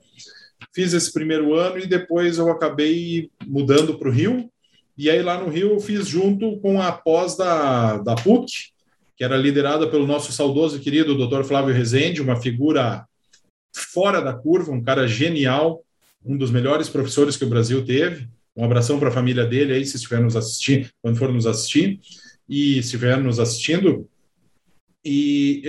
Fiz 0.74 0.94
esse 0.94 1.12
primeiro 1.12 1.54
ano 1.56 1.80
e 1.80 1.88
depois 1.88 2.38
eu 2.38 2.50
acabei 2.50 3.30
mudando 3.46 3.98
para 3.98 4.10
o 4.10 4.12
Rio. 4.12 4.50
E 4.98 5.10
aí 5.10 5.22
lá 5.22 5.42
no 5.42 5.50
Rio 5.50 5.72
eu 5.72 5.80
fiz 5.80 6.08
junto 6.08 6.58
com 6.60 6.82
a 6.82 6.92
pós 6.92 7.38
da, 7.38 7.98
da 7.98 8.16
PUC, 8.16 8.72
que 9.16 9.24
era 9.24 9.38
liderada 9.38 9.88
pelo 9.88 10.06
nosso 10.06 10.32
saudoso 10.32 10.78
e 10.78 10.80
querido 10.80 11.16
Dr. 11.16 11.44
Flávio 11.44 11.74
Rezende, 11.74 12.22
uma 12.22 12.36
figura 12.36 13.06
fora 13.74 14.22
da 14.22 14.34
curva, 14.34 14.72
um 14.72 14.84
cara 14.84 15.08
genial, 15.08 15.84
um 16.26 16.38
dos 16.38 16.52
melhores 16.52 16.90
professores 16.90 17.38
que 17.38 17.46
o 17.46 17.50
Brasil 17.50 17.86
teve. 17.86 18.28
Um 18.56 18.66
abração 18.66 19.00
para 19.00 19.08
a 19.10 19.14
família 19.14 19.46
dele 19.46 19.74
aí, 19.74 19.86
se 19.86 19.96
estiver 19.96 20.20
nos 20.20 20.36
assistindo, 20.36 20.90
quando 21.02 21.18
for 21.18 21.32
nos 21.32 21.48
assistir. 21.48 22.00
E 22.48 22.74
se 22.74 22.80
estiver 22.80 23.18
nos 23.18 23.40
assistindo, 23.40 24.10
e 25.04 25.62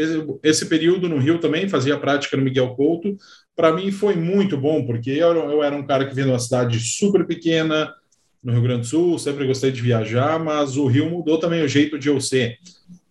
esse 0.42 0.66
período 0.66 1.08
no 1.08 1.18
Rio 1.18 1.38
também 1.38 1.68
fazia 1.68 1.96
prática 1.96 2.36
no 2.36 2.42
Miguel 2.42 2.74
Couto. 2.74 3.16
Para 3.54 3.72
mim 3.72 3.92
foi 3.92 4.16
muito 4.16 4.56
bom, 4.56 4.84
porque 4.84 5.10
eu, 5.10 5.34
eu 5.34 5.62
era 5.62 5.76
um 5.76 5.86
cara 5.86 6.04
que 6.04 6.14
vinha 6.14 6.26
de 6.26 6.32
uma 6.32 6.38
cidade 6.38 6.78
super 6.80 7.26
pequena, 7.26 7.94
no 8.42 8.52
Rio 8.52 8.62
Grande 8.62 8.80
do 8.82 8.86
Sul, 8.86 9.18
sempre 9.18 9.46
gostei 9.46 9.70
de 9.70 9.82
viajar, 9.82 10.42
mas 10.42 10.76
o 10.76 10.86
Rio 10.86 11.10
mudou 11.10 11.38
também 11.38 11.62
o 11.62 11.68
jeito 11.68 11.98
de 11.98 12.08
eu 12.08 12.20
ser. 12.20 12.56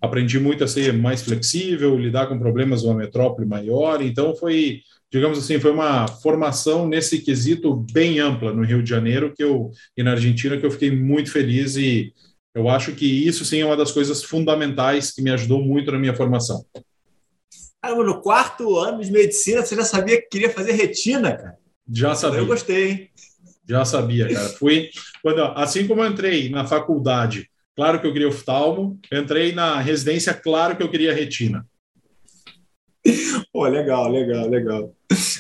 Aprendi 0.02 0.40
muito 0.40 0.64
a 0.64 0.68
ser 0.68 0.94
mais 0.94 1.22
flexível, 1.22 1.98
lidar 1.98 2.28
com 2.28 2.40
problemas 2.40 2.82
de 2.82 2.88
uma 2.88 2.96
metrópole 2.96 3.48
maior, 3.48 4.02
então 4.02 4.36
foi, 4.36 4.82
digamos 5.12 5.38
assim, 5.38 5.60
foi 5.60 5.72
uma 5.72 6.08
formação 6.08 6.88
nesse 6.88 7.20
quesito 7.20 7.86
bem 7.94 8.20
ampla 8.20 8.54
no 8.54 8.64
Rio 8.64 8.82
de 8.82 8.90
Janeiro 8.90 9.34
que 9.36 9.44
eu 9.44 9.70
e 9.96 10.02
na 10.02 10.12
Argentina 10.12 10.58
que 10.58 10.66
eu 10.66 10.72
fiquei 10.72 10.90
muito 10.90 11.32
feliz 11.32 11.76
e 11.76 12.12
eu 12.60 12.70
acho 12.70 12.94
que 12.94 13.06
isso 13.06 13.46
sim 13.46 13.62
é 13.62 13.66
uma 13.66 13.78
das 13.78 13.92
coisas 13.92 14.24
fundamentais 14.24 15.12
que 15.12 15.22
me 15.22 15.32
ajudou 15.32 15.62
muito 15.62 15.92
na 15.92 15.98
minha 15.98 16.14
formação. 16.14 16.66
Caramba, 17.82 18.04
no 18.04 18.22
quarto 18.22 18.78
ano 18.78 19.02
de 19.02 19.12
medicina 19.12 19.66
você 19.66 19.76
já 19.76 19.86
sabia 19.86 20.22
que 20.22 20.28
queria 20.28 20.50
fazer 20.50 20.74
retina, 20.74 21.36
cara? 21.36 21.58
Já 21.92 22.14
sabia. 22.14 22.40
Eu 22.40 22.46
gostei, 22.46 22.90
hein? 22.90 23.10
Já 23.68 23.86
sabia, 23.86 24.28
cara. 24.28 24.50
Fui 24.50 24.90
quando 25.24 25.42
assim 25.42 25.88
como 25.88 26.04
eu 26.04 26.10
entrei 26.10 26.50
na 26.50 26.66
faculdade, 26.66 27.50
claro 27.76 28.02
que 28.02 28.08
eu 28.08 28.14
queria 28.14 28.28
oftalmo, 28.28 29.00
entrei 29.12 29.54
na 29.54 29.80
residência, 29.80 30.34
claro 30.34 30.76
que 30.76 30.84
eu 30.84 30.90
queria 30.90 31.14
retina. 31.14 31.66
Pô, 33.54 33.66
legal, 33.68 34.10
legal, 34.10 34.48
legal. 34.48 34.94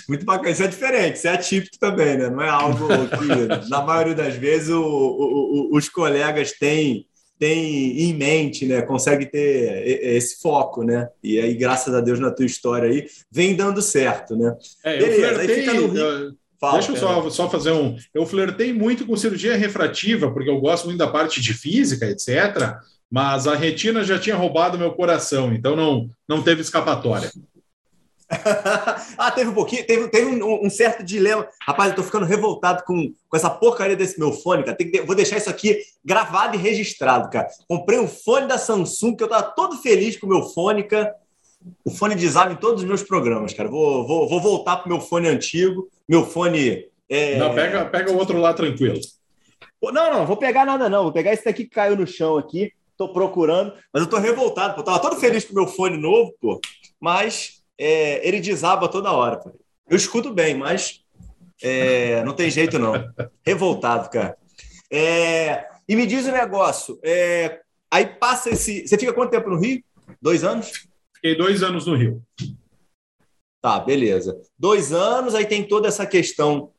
Muito 0.07 0.25
bacana. 0.25 0.51
Isso 0.51 0.63
é 0.63 0.67
diferente, 0.67 1.17
isso 1.17 1.27
é 1.27 1.33
atípico 1.33 1.77
também, 1.79 2.17
né? 2.17 2.29
Não 2.29 2.41
é 2.41 2.49
algo 2.49 2.87
que, 2.87 3.67
na 3.69 3.81
maioria 3.81 4.15
das 4.15 4.35
vezes, 4.35 4.69
o, 4.69 4.81
o, 4.81 5.73
o, 5.73 5.77
os 5.77 5.87
colegas 5.89 6.53
têm, 6.53 7.05
têm 7.39 8.01
em 8.01 8.13
mente, 8.13 8.65
né? 8.65 8.81
Consegue 8.81 9.25
ter 9.25 9.87
esse 9.87 10.41
foco, 10.41 10.83
né? 10.83 11.07
E 11.23 11.39
aí, 11.39 11.55
graças 11.55 11.93
a 11.95 12.01
Deus, 12.01 12.19
na 12.19 12.29
tua 12.29 12.45
história 12.45 12.89
aí, 12.89 13.07
vem 13.31 13.55
dando 13.55 13.81
certo, 13.81 14.35
né? 14.35 14.55
É, 14.83 14.97
Beleza, 14.97 15.21
eu 15.21 15.33
flertei, 15.33 15.55
aí 15.55 15.61
fica 15.61 15.73
no 15.73 15.87
Rio. 15.87 16.37
Fala, 16.59 16.73
Deixa 16.73 16.91
eu 16.91 16.97
só, 16.97 17.29
só 17.29 17.49
fazer 17.49 17.71
um. 17.71 17.95
Eu 18.13 18.25
flertei 18.25 18.73
muito 18.73 19.05
com 19.05 19.15
cirurgia 19.15 19.55
refrativa, 19.55 20.29
porque 20.29 20.49
eu 20.49 20.59
gosto 20.59 20.85
muito 20.85 20.97
da 20.97 21.07
parte 21.07 21.39
de 21.39 21.53
física, 21.53 22.05
etc. 22.05 22.75
Mas 23.09 23.47
a 23.47 23.55
retina 23.55 24.03
já 24.03 24.19
tinha 24.19 24.35
roubado 24.35 24.77
meu 24.77 24.91
coração, 24.91 25.53
então 25.53 25.75
não, 25.75 26.09
não 26.27 26.43
teve 26.43 26.61
escapatória. 26.61 27.31
ah, 29.17 29.31
teve 29.31 29.49
um 29.49 29.53
pouquinho, 29.53 29.85
teve, 29.85 30.07
teve 30.07 30.27
um, 30.27 30.65
um, 30.65 30.69
certo 30.69 31.03
dilema. 31.03 31.47
Rapaz, 31.61 31.89
eu 31.89 31.95
tô 31.95 32.03
ficando 32.03 32.25
revoltado 32.25 32.83
com, 32.83 33.11
com 33.27 33.37
essa 33.37 33.49
porcaria 33.49 33.95
desse 33.95 34.19
meu 34.19 34.31
fone, 34.31 34.63
cara. 34.63 34.77
Tem 34.77 34.89
que, 34.89 35.01
vou 35.01 35.15
deixar 35.15 35.37
isso 35.37 35.49
aqui 35.49 35.79
gravado 36.05 36.55
e 36.55 36.59
registrado, 36.59 37.29
cara. 37.29 37.47
Comprei 37.67 37.99
um 37.99 38.07
fone 38.07 38.47
da 38.47 38.57
Samsung, 38.57 39.15
que 39.15 39.23
eu 39.23 39.27
tava 39.27 39.43
todo 39.43 39.77
feliz 39.77 40.15
com 40.15 40.27
o 40.27 40.29
meu 40.29 40.43
fone, 40.43 40.83
cara. 40.83 41.15
O 41.83 41.89
fone 41.89 42.15
desaba 42.15 42.53
em 42.53 42.55
todos 42.55 42.83
os 42.83 42.87
meus 42.87 43.01
programas, 43.01 43.53
cara. 43.53 43.67
Vou, 43.67 44.07
vou, 44.07 44.29
vou 44.29 44.39
voltar 44.39 44.77
pro 44.77 44.89
meu 44.89 45.01
fone 45.01 45.27
antigo. 45.27 45.89
Meu 46.07 46.23
fone. 46.25 46.85
É... 47.09 47.37
Não, 47.37 47.53
pega, 47.55 47.85
pega 47.85 48.11
o 48.11 48.17
outro 48.17 48.37
lá 48.37 48.53
tranquilo. 48.53 48.99
Não, 49.81 50.13
não, 50.13 50.25
vou 50.25 50.37
pegar 50.37 50.65
nada, 50.65 50.87
não. 50.87 51.03
Vou 51.03 51.11
pegar 51.11 51.33
esse 51.33 51.45
daqui 51.45 51.63
que 51.63 51.71
caiu 51.71 51.95
no 51.95 52.05
chão 52.05 52.37
aqui. 52.37 52.71
Tô 52.95 53.09
procurando, 53.09 53.73
mas 53.93 54.03
eu 54.03 54.09
tô 54.09 54.17
revoltado, 54.17 54.75
pô. 54.75 54.81
Eu 54.81 54.85
tava 54.85 54.99
todo 54.99 55.15
feliz 55.15 55.45
com 55.45 55.53
o 55.53 55.55
meu 55.55 55.67
fone 55.67 55.97
novo, 55.97 56.33
pô. 56.39 56.59
Mas 56.99 57.58
é, 57.79 58.27
ele 58.27 58.41
desaba 58.41 58.89
toda 58.89 59.13
hora. 59.13 59.39
Eu 59.89 59.95
escuto 59.95 60.33
bem, 60.33 60.53
mas 60.53 61.01
é, 61.63 62.21
não 62.23 62.33
tem 62.33 62.51
jeito 62.51 62.77
não. 62.77 62.93
Revoltado, 63.45 64.09
cara. 64.09 64.37
É, 64.91 65.65
e 65.87 65.95
me 65.95 66.05
diz 66.05 66.25
o 66.25 66.29
um 66.29 66.33
negócio. 66.33 66.99
É, 67.01 67.61
aí 67.89 68.05
passa 68.05 68.49
esse. 68.49 68.85
Você 68.85 68.97
fica 68.97 69.13
quanto 69.13 69.31
tempo 69.31 69.49
no 69.49 69.59
Rio? 69.59 69.81
Dois 70.21 70.43
anos? 70.43 70.87
Fiquei 71.15 71.37
dois 71.37 71.63
anos 71.63 71.85
no 71.85 71.95
Rio. 71.95 72.21
Tá, 73.61 73.79
beleza. 73.79 74.39
Dois 74.57 74.91
anos, 74.91 75.33
aí 75.33 75.45
tem 75.45 75.67
toda 75.67 75.87
essa 75.87 76.05
questão 76.05 76.71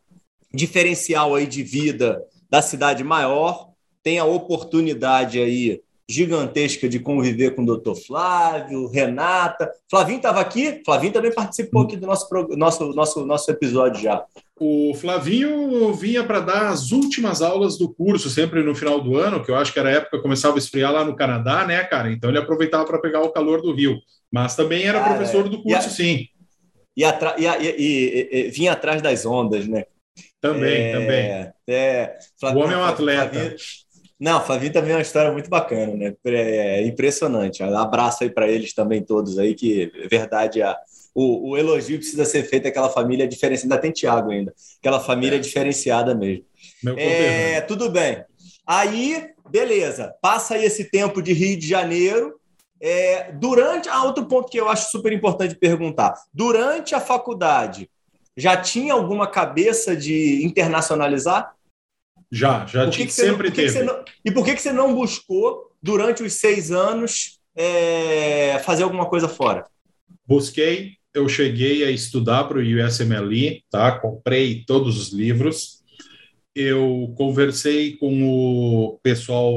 diferencial 0.53 1.35
aí 1.35 1.47
de 1.47 1.63
vida 1.63 2.23
da 2.49 2.61
cidade 2.61 3.05
maior, 3.05 3.71
tem 4.03 4.19
a 4.19 4.25
oportunidade 4.25 5.39
aí 5.39 5.81
gigantesca 6.11 6.89
de 6.89 6.99
conviver 6.99 7.55
com 7.55 7.63
o 7.63 7.67
doutor 7.67 7.95
Flávio, 7.95 8.89
Renata. 8.89 9.71
Flavinho 9.89 10.17
estava 10.17 10.41
aqui? 10.41 10.83
Flavinho 10.85 11.13
também 11.13 11.33
participou 11.33 11.83
aqui 11.83 11.97
do 11.97 12.07
nosso, 12.07 12.29
nosso, 12.57 12.93
nosso, 12.93 13.27
nosso 13.27 13.51
episódio 13.51 14.03
já. 14.03 14.25
O 14.59 14.93
Flavinho 14.95 15.95
vinha 15.95 16.25
para 16.25 16.41
dar 16.41 16.69
as 16.69 16.91
últimas 16.91 17.41
aulas 17.41 17.79
do 17.79 17.89
curso, 17.89 18.29
sempre 18.29 18.63
no 18.63 18.75
final 18.75 19.01
do 19.01 19.17
ano, 19.17 19.43
que 19.43 19.51
eu 19.51 19.57
acho 19.57 19.73
que 19.73 19.79
era 19.79 19.89
a 19.89 19.93
época 19.93 20.17
que 20.17 20.23
começava 20.23 20.57
a 20.57 20.59
esfriar 20.59 20.93
lá 20.93 21.05
no 21.05 21.17
Canadá, 21.17 21.65
né, 21.65 21.83
cara? 21.85 22.11
Então 22.11 22.29
ele 22.29 22.39
aproveitava 22.39 22.85
para 22.85 22.99
pegar 22.99 23.23
o 23.23 23.31
calor 23.31 23.63
do 23.63 23.73
Rio. 23.73 23.97
Mas 24.31 24.57
também 24.57 24.85
era 24.85 25.01
cara, 25.01 25.15
professor 25.15 25.49
do 25.49 25.63
curso, 25.63 25.69
e 25.69 25.75
a, 25.75 25.81
sim. 25.81 26.27
E, 26.97 27.05
e, 27.43 28.29
e, 28.33 28.51
vinha 28.51 28.73
atrás 28.73 29.01
das 29.01 29.25
ondas, 29.25 29.67
né? 29.67 29.85
Também, 30.41 30.83
é, 30.83 30.93
também. 30.93 31.53
É, 31.69 32.19
Flavinho, 32.39 32.61
o 32.61 32.65
homem 32.65 32.77
é 32.77 32.81
um 32.81 32.85
atleta. 32.85 33.31
Flavinho, 33.31 33.57
não, 34.21 34.45
Flavinho 34.45 34.73
também 34.73 34.93
é 34.93 34.97
uma 34.97 35.01
história 35.01 35.33
muito 35.33 35.49
bacana, 35.49 35.95
né? 35.95 36.15
É 36.27 36.87
impressionante. 36.87 37.63
Abraço 37.63 38.23
aí 38.23 38.29
para 38.29 38.47
eles 38.47 38.75
também 38.75 39.03
todos 39.03 39.39
aí, 39.39 39.55
que 39.55 39.91
é 39.95 40.09
verdade 40.09 40.61
a, 40.61 40.77
o, 41.15 41.51
o, 41.51 41.57
elogio 41.57 41.97
precisa 41.97 42.27
ser 42.27 42.43
feito 42.45 42.69
àquela 42.69 42.91
família 42.91 43.27
diferenciada. 43.27 43.75
Ainda 43.75 43.83
tem 43.83 43.91
Tiago 43.91 44.31
ainda. 44.31 44.53
Aquela 44.79 45.01
família 45.01 45.37
é. 45.37 45.39
diferenciada 45.39 46.15
mesmo. 46.15 46.45
Meu 46.85 46.99
é, 46.99 47.63
tudo 47.63 47.89
bem. 47.89 48.23
Aí, 48.67 49.31
beleza. 49.49 50.15
Passa 50.21 50.55
aí 50.55 50.67
esse 50.67 50.91
tempo 50.91 51.23
de 51.23 51.33
Rio 51.33 51.59
de 51.59 51.67
Janeiro. 51.67 52.39
É, 52.79 53.33
durante. 53.33 53.89
Ah, 53.89 54.05
outro 54.05 54.27
ponto 54.27 54.51
que 54.51 54.61
eu 54.61 54.69
acho 54.69 54.91
super 54.91 55.15
importante 55.15 55.55
perguntar. 55.55 56.13
Durante 56.31 56.95
a 56.95 57.01
faculdade, 57.01 57.91
já 58.37 58.55
tinha 58.55 58.93
alguma 58.93 59.27
cabeça 59.27 59.97
de 59.97 60.45
internacionalizar? 60.45 61.55
Já, 62.31 62.65
já 62.67 62.89
tinha, 62.89 63.09
sempre 63.09 63.49
não, 63.49 63.55
teve. 63.55 63.83
Não, 63.83 64.05
e 64.25 64.31
por 64.31 64.45
que, 64.45 64.55
que 64.55 64.63
você 64.63 64.73
não 64.73 64.95
buscou, 64.95 65.73
durante 65.83 66.23
os 66.23 66.35
seis 66.35 66.71
anos, 66.71 67.39
é, 67.57 68.61
fazer 68.65 68.85
alguma 68.85 69.07
coisa 69.07 69.29
fora? 69.29 69.65
Busquei, 70.27 70.93
eu 71.13 71.29
cheguei 71.29 71.85
a 71.85 71.91
estudar 71.91 72.45
para 72.45 72.59
o 72.59 72.63
USMLE, 72.63 73.65
tá? 73.71 73.99
comprei 73.99 74.65
todos 74.65 74.97
os 75.01 75.13
livros, 75.13 75.81
eu 76.55 77.13
conversei 77.17 77.97
com 77.97 78.23
o 78.23 78.99
pessoal, 79.03 79.53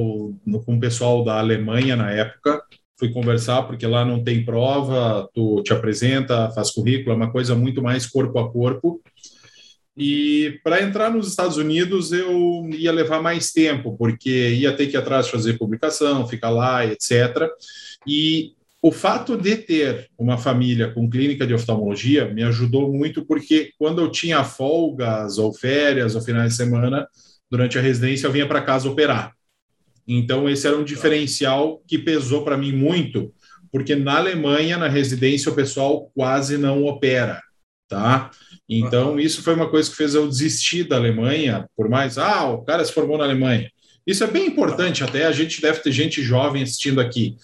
com 0.66 0.76
o 0.76 0.80
pessoal 0.80 1.24
da 1.24 1.40
Alemanha 1.40 1.96
na 1.96 2.12
época, 2.12 2.64
fui 2.98 3.12
conversar 3.12 3.64
porque 3.64 3.86
lá 3.86 4.06
não 4.06 4.24
tem 4.24 4.46
prova, 4.46 5.28
tu 5.34 5.62
te 5.64 5.74
apresenta, 5.74 6.50
faz 6.52 6.72
currículo, 6.72 7.12
é 7.12 7.16
uma 7.16 7.32
coisa 7.32 7.56
muito 7.56 7.82
mais 7.82 8.06
corpo 8.06 8.40
a 8.40 8.52
corpo. 8.52 9.02
E 9.96 10.60
para 10.64 10.82
entrar 10.82 11.12
nos 11.12 11.28
Estados 11.28 11.58
Unidos 11.58 12.12
eu 12.12 12.68
ia 12.72 12.92
levar 12.92 13.22
mais 13.22 13.52
tempo, 13.52 13.96
porque 13.98 14.50
ia 14.50 14.76
ter 14.76 14.88
que 14.88 14.96
ir 14.96 15.00
atrás 15.00 15.30
fazer 15.30 15.58
publicação, 15.58 16.28
ficar 16.28 16.50
lá, 16.50 16.86
etc. 16.86 17.48
E 18.08 18.54
o 18.82 18.92
fato 18.92 19.38
de 19.38 19.56
ter 19.56 20.10
uma 20.18 20.38
família 20.38 20.92
com 20.92 21.10
clínica 21.10 21.48
de 21.48 21.54
oftalmologia 21.54 22.34
me 22.34 22.44
ajudou 22.44 22.92
muito, 22.92 23.26
porque 23.26 23.72
quando 23.78 24.02
eu 24.02 24.12
tinha 24.12 24.44
folgas 24.44 25.38
ou 25.38 25.54
férias 25.54 26.16
ou 26.16 26.22
finais 26.22 26.52
de 26.52 26.58
semana, 26.58 27.08
durante 27.50 27.78
a 27.78 27.82
residência, 27.82 28.28
eu 28.28 28.32
vinha 28.32 28.48
para 28.48 28.62
casa 28.62 28.90
operar. 28.90 29.32
Então, 30.08 30.50
esse 30.50 30.68
era 30.68 30.76
um 30.76 30.84
diferencial 30.84 31.82
que 31.88 31.98
pesou 31.98 32.44
para 32.44 32.58
mim 32.58 32.72
muito, 32.72 33.34
porque 33.72 33.96
na 33.96 34.18
Alemanha, 34.18 34.78
na 34.78 34.88
residência, 34.88 35.52
o 35.52 35.56
pessoal 35.56 36.12
quase 36.14 36.58
não 36.58 36.84
opera, 36.84 37.42
tá? 37.88 38.32
Então, 38.70 39.20
isso 39.20 39.44
foi 39.44 39.54
uma 39.54 39.70
coisa 39.70 39.90
que 39.90 39.96
fez 39.96 40.16
eu 40.16 40.28
desistir 40.28 40.86
da 40.86 40.96
Alemanha, 40.96 41.68
por 41.76 41.90
mais, 41.90 42.18
ah, 42.18 42.50
o 42.50 42.64
cara 42.64 42.84
se 42.84 42.94
formou 42.94 43.18
na 43.18 43.26
Alemanha. 43.26 43.70
Isso 44.06 44.24
é 44.24 44.28
bem 44.28 44.48
importante, 44.48 45.04
até 45.04 45.26
a 45.26 45.32
gente 45.32 45.62
deve 45.62 45.80
ter 45.80 45.92
gente 45.92 46.22
jovem 46.22 46.64
assistindo 46.64 47.00
aqui. 47.00 47.36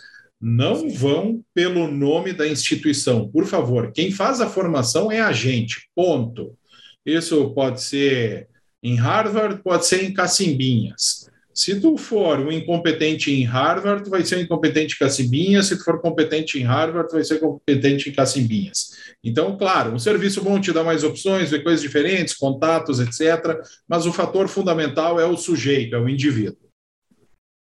Não 0.41 0.89
vão 0.89 1.43
pelo 1.53 1.89
nome 1.89 2.31
da 2.31 2.47
instituição, 2.47 3.29
por 3.29 3.45
favor. 3.45 3.91
Quem 3.93 4.11
faz 4.11 4.39
a 4.39 4.49
formação 4.49 5.11
é 5.11 5.19
a 5.19 5.31
gente, 5.31 5.89
ponto. 5.93 6.57
Isso 7.05 7.49
pode 7.51 7.81
ser 7.81 8.47
em 8.81 8.95
Harvard, 8.95 9.61
pode 9.61 9.85
ser 9.85 10.03
em 10.03 10.13
Cacimbinhas. 10.13 11.28
Se 11.59 11.77
tu 11.77 11.97
for 11.97 12.39
um 12.39 12.49
incompetente 12.49 13.33
em 13.33 13.43
Harvard, 13.43 14.09
vai 14.09 14.23
ser 14.23 14.37
um 14.37 14.39
incompetente 14.39 14.95
em 14.95 14.97
Cacimbinhas. 14.97 15.67
Se 15.67 15.77
tu 15.77 15.83
for 15.83 15.99
competente 15.99 16.57
em 16.57 16.63
Harvard, 16.63 17.11
vai 17.11 17.21
ser 17.21 17.37
competente 17.37 18.07
em 18.07 18.13
Cacimbinhas. 18.13 18.91
Então, 19.21 19.57
claro, 19.57 19.91
um 19.91 19.99
serviço 19.99 20.41
bom 20.41 20.57
te 20.57 20.71
dá 20.71 20.85
mais 20.85 21.03
opções, 21.03 21.51
ver 21.51 21.61
coisas 21.61 21.81
diferentes, 21.81 22.33
contatos, 22.33 23.01
etc. 23.01 23.61
Mas 23.85 24.05
o 24.05 24.13
fator 24.13 24.47
fundamental 24.47 25.19
é 25.19 25.25
o 25.25 25.35
sujeito, 25.35 25.97
é 25.97 25.99
o 25.99 26.07
indivíduo. 26.07 26.69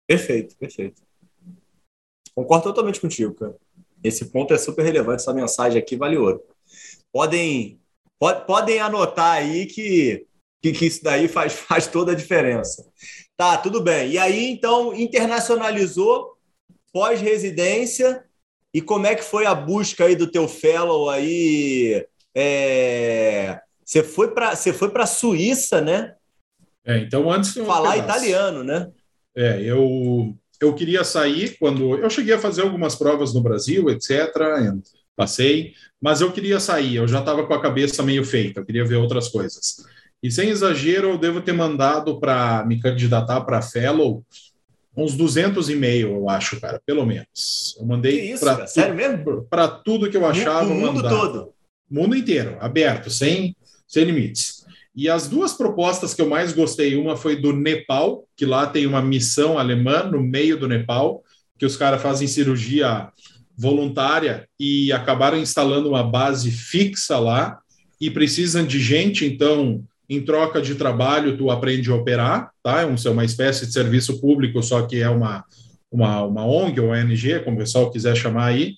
Perfeito, 0.06 0.54
perfeito. 0.58 1.00
Concordo 2.34 2.64
totalmente 2.64 3.00
contigo, 3.00 3.32
cara. 3.32 3.56
Esse 4.04 4.26
ponto 4.26 4.52
é 4.52 4.58
super 4.58 4.84
relevante, 4.84 5.22
essa 5.22 5.32
mensagem 5.32 5.80
aqui 5.80 5.96
vale 5.96 6.18
ouro. 6.18 6.42
Podem, 7.10 7.80
pod, 8.18 8.44
podem 8.44 8.78
anotar 8.78 9.38
aí 9.38 9.64
que, 9.64 10.26
que, 10.62 10.72
que, 10.72 10.84
isso 10.84 11.02
daí 11.02 11.28
faz, 11.28 11.54
faz 11.64 11.86
toda 11.86 12.12
a 12.12 12.14
diferença. 12.14 12.86
Tá, 13.36 13.58
tudo 13.58 13.82
bem. 13.82 14.12
E 14.12 14.18
aí, 14.18 14.50
então, 14.50 14.94
internacionalizou 14.94 16.36
pós-residência 16.92 18.24
e 18.72 18.80
como 18.80 19.06
é 19.06 19.14
que 19.14 19.22
foi 19.22 19.46
a 19.46 19.54
busca 19.54 20.04
aí 20.04 20.16
do 20.16 20.26
teu 20.26 20.48
fellow 20.48 21.10
aí? 21.10 22.06
É... 22.34 23.60
Você 23.84 24.02
foi 24.02 24.32
para 24.32 24.56
você 24.56 24.72
foi 24.72 24.90
para 24.90 25.06
Suíça, 25.06 25.80
né? 25.80 26.14
É, 26.84 26.98
então 26.98 27.30
antes 27.30 27.54
falar 27.54 27.96
italiano, 27.96 28.64
né? 28.64 28.90
É, 29.36 29.62
eu 29.62 30.34
eu 30.60 30.74
queria 30.74 31.04
sair 31.04 31.56
quando 31.58 31.96
eu 31.96 32.08
cheguei 32.08 32.34
a 32.34 32.38
fazer 32.38 32.62
algumas 32.62 32.94
provas 32.94 33.34
no 33.34 33.42
Brasil, 33.42 33.90
etc. 33.90 34.34
Passei, 35.14 35.74
mas 36.00 36.20
eu 36.20 36.32
queria 36.32 36.60
sair. 36.60 36.96
Eu 36.96 37.08
já 37.08 37.20
estava 37.20 37.46
com 37.46 37.54
a 37.54 37.62
cabeça 37.62 38.02
meio 38.02 38.24
feita. 38.24 38.60
Eu 38.60 38.64
queria 38.64 38.84
ver 38.84 38.96
outras 38.96 39.28
coisas. 39.28 39.86
E 40.26 40.30
sem 40.30 40.48
exagero, 40.48 41.10
eu 41.10 41.18
devo 41.18 41.40
ter 41.40 41.52
mandado 41.52 42.18
para 42.18 42.64
me 42.66 42.80
candidatar 42.80 43.42
para 43.42 43.62
fellow 43.62 44.24
uns 44.96 45.14
200 45.14 45.68
e-mail, 45.68 46.14
eu 46.16 46.28
acho, 46.28 46.60
cara, 46.60 46.80
pelo 46.84 47.04
menos. 47.04 47.76
Eu 47.78 47.86
mandei 47.86 48.34
para 48.38 48.66
tu, 48.66 49.46
Para 49.48 49.68
tudo 49.68 50.10
que 50.10 50.16
eu 50.16 50.26
achava, 50.26 50.64
o 50.72 50.74
mundo 50.74 50.94
mandava. 50.94 51.16
todo. 51.16 51.52
Mundo 51.88 52.16
inteiro, 52.16 52.56
aberto, 52.60 53.08
sem 53.08 53.54
sem 53.86 54.04
limites. 54.04 54.64
E 54.96 55.08
as 55.08 55.28
duas 55.28 55.52
propostas 55.52 56.12
que 56.12 56.20
eu 56.20 56.28
mais 56.28 56.52
gostei, 56.52 56.96
uma 56.96 57.16
foi 57.16 57.36
do 57.36 57.52
Nepal, 57.52 58.26
que 58.36 58.44
lá 58.44 58.66
tem 58.66 58.84
uma 58.86 59.02
missão 59.02 59.58
alemã 59.58 60.02
no 60.04 60.20
meio 60.20 60.58
do 60.58 60.66
Nepal, 60.66 61.22
que 61.56 61.66
os 61.66 61.76
caras 61.76 62.02
fazem 62.02 62.26
cirurgia 62.26 63.10
voluntária 63.56 64.48
e 64.58 64.90
acabaram 64.90 65.38
instalando 65.38 65.90
uma 65.90 66.02
base 66.02 66.50
fixa 66.50 67.16
lá 67.18 67.60
e 68.00 68.10
precisam 68.10 68.66
de 68.66 68.80
gente, 68.80 69.24
então 69.24 69.84
em 70.08 70.24
troca 70.24 70.60
de 70.60 70.74
trabalho 70.74 71.36
tu 71.36 71.50
aprende 71.50 71.90
a 71.90 71.94
operar, 71.94 72.50
tá? 72.62 72.82
É, 72.82 73.10
uma 73.10 73.24
espécie 73.24 73.66
de 73.66 73.72
serviço 73.72 74.20
público, 74.20 74.62
só 74.62 74.82
que 74.86 75.00
é 75.00 75.08
uma 75.08 75.44
uma, 75.90 76.22
uma 76.24 76.44
ONG 76.44 76.80
ou 76.80 76.90
ONG, 76.90 77.40
como 77.44 77.56
o 77.56 77.60
pessoal 77.60 77.90
quiser 77.90 78.16
chamar 78.16 78.46
aí, 78.46 78.74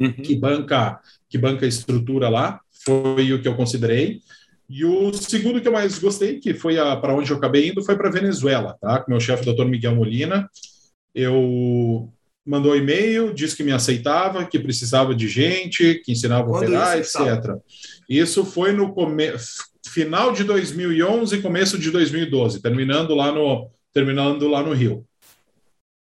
uhum. 0.00 0.12
que 0.12 0.36
banca 0.36 1.00
que 1.28 1.38
banca 1.38 1.66
estrutura 1.66 2.28
lá, 2.28 2.60
foi 2.84 3.32
o 3.32 3.40
que 3.40 3.46
eu 3.46 3.54
considerei. 3.54 4.20
E 4.68 4.84
o 4.84 5.12
segundo 5.12 5.60
que 5.60 5.68
eu 5.68 5.72
mais 5.72 5.98
gostei, 5.98 6.38
que 6.38 6.54
foi 6.54 6.76
para 7.00 7.14
onde 7.14 7.30
eu 7.30 7.36
acabei 7.36 7.68
indo, 7.68 7.82
foi 7.82 7.96
para 7.96 8.10
Venezuela, 8.10 8.76
tá? 8.80 9.00
Com 9.00 9.10
meu 9.10 9.20
chefe, 9.20 9.44
doutor 9.44 9.66
Miguel 9.66 9.94
Molina. 9.94 10.48
Eu 11.14 12.12
mandou 12.50 12.76
e-mail, 12.76 13.32
disse 13.32 13.56
que 13.56 13.62
me 13.62 13.70
aceitava, 13.70 14.44
que 14.44 14.58
precisava 14.58 15.14
de 15.14 15.28
gente, 15.28 16.02
que 16.04 16.10
ensinava 16.10 16.48
a 16.48 16.56
operar, 16.56 16.98
etc. 16.98 17.56
Isso 18.08 18.44
foi 18.44 18.72
no 18.72 18.92
come... 18.92 19.32
final 19.86 20.32
de 20.32 20.42
2011, 20.42 21.40
começo 21.42 21.78
de 21.78 21.92
2012, 21.92 22.60
terminando 22.60 23.14
lá 23.14 23.30
no 23.30 23.70
terminando 23.92 24.48
lá 24.48 24.64
no 24.64 24.72
Rio. 24.72 25.04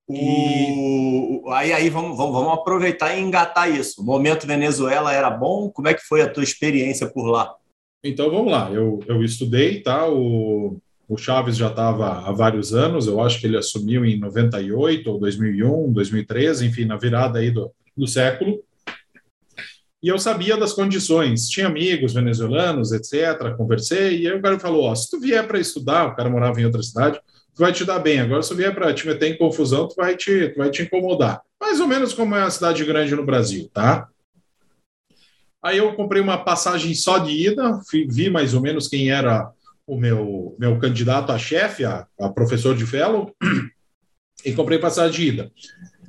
E... 0.10 1.42
O... 1.46 1.50
Aí, 1.52 1.72
aí 1.72 1.90
vamos, 1.90 2.18
vamos, 2.18 2.34
vamos 2.34 2.54
aproveitar 2.54 3.16
e 3.16 3.22
engatar 3.22 3.74
isso. 3.74 4.02
O 4.02 4.06
momento 4.06 4.46
Venezuela 4.46 5.14
era 5.14 5.30
bom? 5.30 5.70
Como 5.70 5.88
é 5.88 5.94
que 5.94 6.04
foi 6.04 6.22
a 6.22 6.30
tua 6.30 6.44
experiência 6.44 7.08
por 7.08 7.28
lá? 7.28 7.56
Então 8.04 8.30
vamos 8.30 8.52
lá, 8.52 8.70
eu, 8.72 9.00
eu 9.08 9.24
estudei, 9.24 9.82
tá? 9.82 10.08
O, 10.08 10.78
o 11.08 11.18
Chaves 11.18 11.56
já 11.56 11.68
estava 11.68 12.28
há 12.28 12.32
vários 12.32 12.74
anos, 12.74 13.08
eu 13.08 13.22
acho 13.22 13.40
que 13.40 13.46
ele 13.46 13.58
assumiu 13.58 14.04
em 14.04 14.20
98 14.20 15.12
ou 15.12 15.20
2001, 15.20 15.92
2013, 15.94 16.66
enfim, 16.66 16.86
na 16.86 16.98
virada 16.98 17.40
aí 17.40 17.52
do, 17.52 17.72
do 17.96 18.08
século. 18.08 18.60
E 20.02 20.08
eu 20.08 20.18
sabia 20.18 20.58
das 20.58 20.74
condições, 20.74 21.48
tinha 21.48 21.68
amigos 21.68 22.14
venezuelanos, 22.14 22.92
etc. 22.92 23.56
Conversei, 23.56 24.22
e 24.22 24.28
aí 24.28 24.38
o 24.38 24.42
cara 24.42 24.60
falou: 24.60 24.84
ó, 24.84 24.96
se 24.96 25.10
tu 25.10 25.20
vier 25.20 25.48
para 25.48 25.60
estudar, 25.60 26.08
o 26.08 26.16
cara 26.16 26.30
morava 26.30 26.60
em 26.60 26.66
outra 26.66 26.82
cidade, 26.82 27.20
tu 27.56 27.60
vai 27.60 27.72
te 27.72 27.86
dar 27.86 28.00
bem. 28.00 28.20
Agora, 28.20 28.42
se 28.44 28.50
tu 28.50 28.56
vier 28.56 28.74
para 28.74 28.94
te 28.94 29.08
meter 29.08 29.34
em 29.34 29.38
confusão, 29.38 29.88
tu 29.88 29.96
vai 29.96 30.16
te, 30.16 30.50
tu 30.50 30.58
vai 30.58 30.70
te 30.70 30.84
incomodar. 30.84 31.42
Mais 31.60 31.80
ou 31.80 31.88
menos 31.88 32.14
como 32.14 32.36
é 32.36 32.44
a 32.44 32.50
cidade 32.50 32.84
grande 32.84 33.16
no 33.16 33.26
Brasil, 33.26 33.70
tá? 33.74 34.08
Aí 35.64 35.80
eu 35.80 35.96
comprei 35.96 36.22
uma 36.22 36.38
passagem 36.38 36.94
só 36.94 37.18
de 37.18 37.32
ida, 37.32 37.80
vi 38.08 38.30
mais 38.30 38.54
ou 38.54 38.62
menos 38.62 38.88
quem 38.88 39.10
era 39.10 39.52
o 39.88 39.98
meu, 39.98 40.56
meu 40.60 40.80
candidato 40.80 41.32
a 41.32 41.38
chefe, 41.38 41.86
a, 41.86 42.08
a 42.20 42.30
professor 42.30 42.76
de 42.76 42.86
fellow, 42.86 43.36
e 44.44 44.54
comprei 44.54 44.80
passagem 44.80 45.12
de 45.16 45.28
ida. 45.28 45.52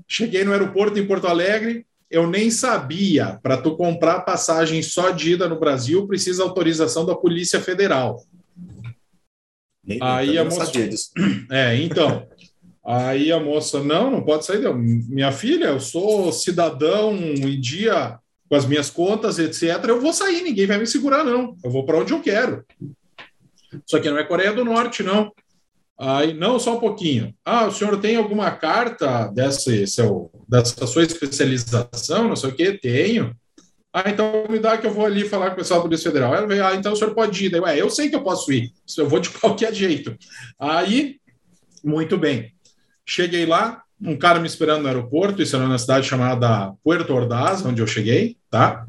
Cheguei 0.09 0.45
no 0.45 0.53
aeroporto 0.53 0.99
em 0.99 1.07
Porto 1.07 1.27
Alegre, 1.27 1.87
eu 2.11 2.29
nem 2.29 2.51
sabia, 2.51 3.39
para 3.43 3.57
tu 3.57 3.77
comprar 3.77 4.21
passagem 4.21 4.83
só 4.83 5.11
de 5.11 5.33
ida 5.33 5.49
no 5.49 5.59
Brasil, 5.59 6.07
precisa 6.07 6.43
autorização 6.43 7.05
da 7.05 7.15
Polícia 7.15 7.61
Federal. 7.61 8.23
Nem, 9.85 9.99
aí 10.01 10.39
a 10.39 10.45
moça. 10.45 10.73
É, 11.51 11.77
então. 11.77 12.27
aí 12.85 13.31
a 13.31 13.41
moça, 13.41 13.83
não, 13.83 14.11
não 14.11 14.23
pode 14.23 14.45
sair. 14.45 14.73
Minha 14.75 15.33
filha, 15.33 15.67
eu 15.67 15.81
sou 15.81 16.33
cidadão 16.33 17.15
em 17.15 17.61
dia 17.61 18.19
com 18.49 18.55
as 18.55 18.65
minhas 18.65 18.89
contas, 18.89 19.41
etc., 19.41 19.85
eu 19.89 20.01
vou 20.01 20.13
sair, 20.13 20.43
ninguém 20.43 20.67
vai 20.67 20.79
me 20.79 20.87
segurar, 20.87 21.25
não. 21.25 21.57
Eu 21.65 21.71
vou 21.71 21.85
para 21.85 21.99
onde 21.99 22.13
eu 22.13 22.21
quero. 22.21 22.65
Só 23.87 23.99
que 23.99 24.11
não 24.11 24.19
é 24.19 24.25
Coreia 24.25 24.53
do 24.53 24.65
Norte, 24.65 25.03
não. 25.03 25.33
Aí, 25.99 26.35
não, 26.35 26.59
só 26.59 26.77
um 26.77 26.81
pouquinho. 26.81 27.35
Ah, 27.45 27.67
o 27.67 27.73
senhor 27.73 27.99
tem 27.99 28.17
alguma 28.17 28.51
carta 28.51 29.29
dessa, 29.29 29.87
seu, 29.87 30.31
dessa 30.47 30.87
sua 30.87 31.03
especialização, 31.03 32.29
não 32.29 32.37
sei 32.37 32.51
o 32.51 32.55
quê? 32.55 32.79
Tenho. 32.79 33.35
Ah, 33.93 34.11
então 34.11 34.45
me 34.51 34.59
dá 34.59 34.77
que 34.77 34.87
eu 34.87 34.93
vou 34.93 35.07
ali 35.07 35.27
falar 35.27 35.47
com 35.47 35.55
o 35.55 35.57
pessoal 35.57 35.81
da 35.81 35.85
Polícia 35.85 36.11
Federal. 36.11 36.35
Ela 36.35 36.47
veio, 36.47 36.67
ah, 36.67 36.75
então 36.75 36.93
o 36.93 36.97
senhor 36.97 37.15
pode 37.15 37.47
ir. 37.47 37.49
Daí, 37.49 37.61
Ué, 37.63 37.81
eu 37.81 37.89
sei 37.89 38.11
que 38.11 38.17
eu 38.17 38.23
posso 38.23 38.53
ir, 38.53 38.71
eu 38.99 39.09
vou 39.09 39.19
de 39.19 39.31
qualquer 39.41 39.73
jeito. 39.73 40.15
Aí, 40.59 41.17
muito 41.83 42.19
bem. 42.19 42.53
Cheguei 43.07 43.47
lá, 43.47 43.83
um 43.99 44.17
cara 44.17 44.39
me 44.39 44.47
esperando 44.47 44.83
no 44.83 44.89
aeroporto, 44.89 45.41
isso 45.41 45.57
era 45.57 45.67
na 45.67 45.79
cidade 45.79 46.07
chamada 46.07 46.75
Puerto 46.85 47.15
Ordaz, 47.15 47.65
onde 47.65 47.81
eu 47.81 47.87
cheguei, 47.87 48.37
tá? 48.51 48.87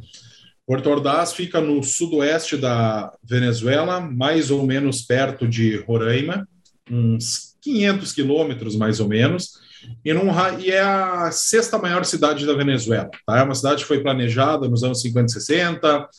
Puerto 0.67 0.89
Ordaz 0.89 1.31
fica 1.31 1.61
no 1.61 1.81
sudoeste 1.81 2.57
da 2.57 3.13
Venezuela, 3.23 4.01
mais 4.01 4.51
ou 4.51 4.65
menos 4.65 5.01
perto 5.01 5.47
de 5.47 5.77
Roraima, 5.77 6.45
uns 6.91 7.55
500 7.61 8.11
quilômetros 8.11 8.75
mais 8.75 8.99
ou 8.99 9.07
menos, 9.07 9.53
e, 10.03 10.11
num, 10.13 10.27
e, 10.59 10.69
é 10.69 10.81
a 10.81 11.31
sexta 11.31 11.77
maior 11.77 12.03
cidade 12.03 12.45
da 12.45 12.53
Venezuela. 12.53 13.09
Tá? 13.25 13.39
É 13.39 13.43
uma 13.43 13.55
cidade 13.55 13.83
que 13.83 13.87
foi 13.87 14.01
planejada 14.01 14.67
nos 14.67 14.83
anos 14.83 14.99
50 14.99 15.27
e 15.27 15.33
60, 15.33 16.09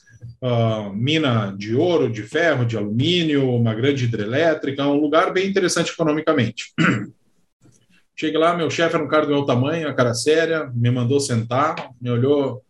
uh, 0.40 0.94
mina 0.94 1.54
de 1.54 1.74
ouro, 1.74 2.10
de 2.10 2.22
ferro, 2.22 2.64
de 2.64 2.74
alumínio, 2.74 3.54
uma 3.54 3.74
grande 3.74 4.04
hidrelétrica, 4.04 4.86
um 4.86 4.98
lugar 4.98 5.30
bem 5.30 5.46
interessante 5.46 5.92
economicamente. 5.92 6.72
Cheguei 8.16 8.38
lá, 8.40 8.56
meu 8.56 8.70
chefe 8.70 8.94
era 8.94 9.04
um 9.04 9.08
cara 9.08 9.26
do 9.26 9.32
meu 9.32 9.44
tamanho, 9.44 9.88
a 9.88 9.92
cara 9.92 10.14
séria, 10.14 10.72
me 10.74 10.90
mandou 10.90 11.20
sentar, 11.20 11.90
me 12.00 12.08
olhou. 12.08 12.54
O 12.54 12.62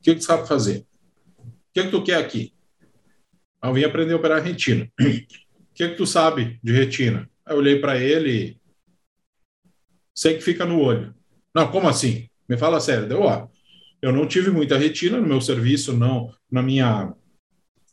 que, 0.00 0.14
que 0.14 0.22
sabe 0.22 0.46
fazer? 0.46 0.86
O 1.72 1.74
que, 1.74 1.84
que 1.84 1.90
tu 1.90 2.04
quer 2.04 2.16
aqui? 2.16 2.52
Eu 3.64 3.72
vim 3.72 3.82
aprender 3.82 4.12
a 4.12 4.16
operar 4.16 4.42
retina. 4.42 4.88
O 5.72 5.74
que, 5.74 5.88
que 5.88 5.96
tu 5.96 6.06
sabe 6.06 6.60
de 6.62 6.70
retina? 6.70 7.26
Eu 7.48 7.56
olhei 7.56 7.80
para 7.80 7.98
ele, 7.98 8.60
sei 10.14 10.34
que 10.34 10.42
fica 10.42 10.66
no 10.66 10.78
olho. 10.78 11.14
Não, 11.54 11.70
como 11.70 11.88
assim? 11.88 12.28
Me 12.46 12.58
fala 12.58 12.78
sério. 12.78 13.08
Deu, 13.08 13.22
ó, 13.22 13.48
eu 14.02 14.12
não 14.12 14.28
tive 14.28 14.50
muita 14.50 14.76
retina 14.76 15.18
no 15.18 15.26
meu 15.26 15.40
serviço, 15.40 15.94
não, 15.94 16.30
na 16.50 16.62
minha 16.62 17.14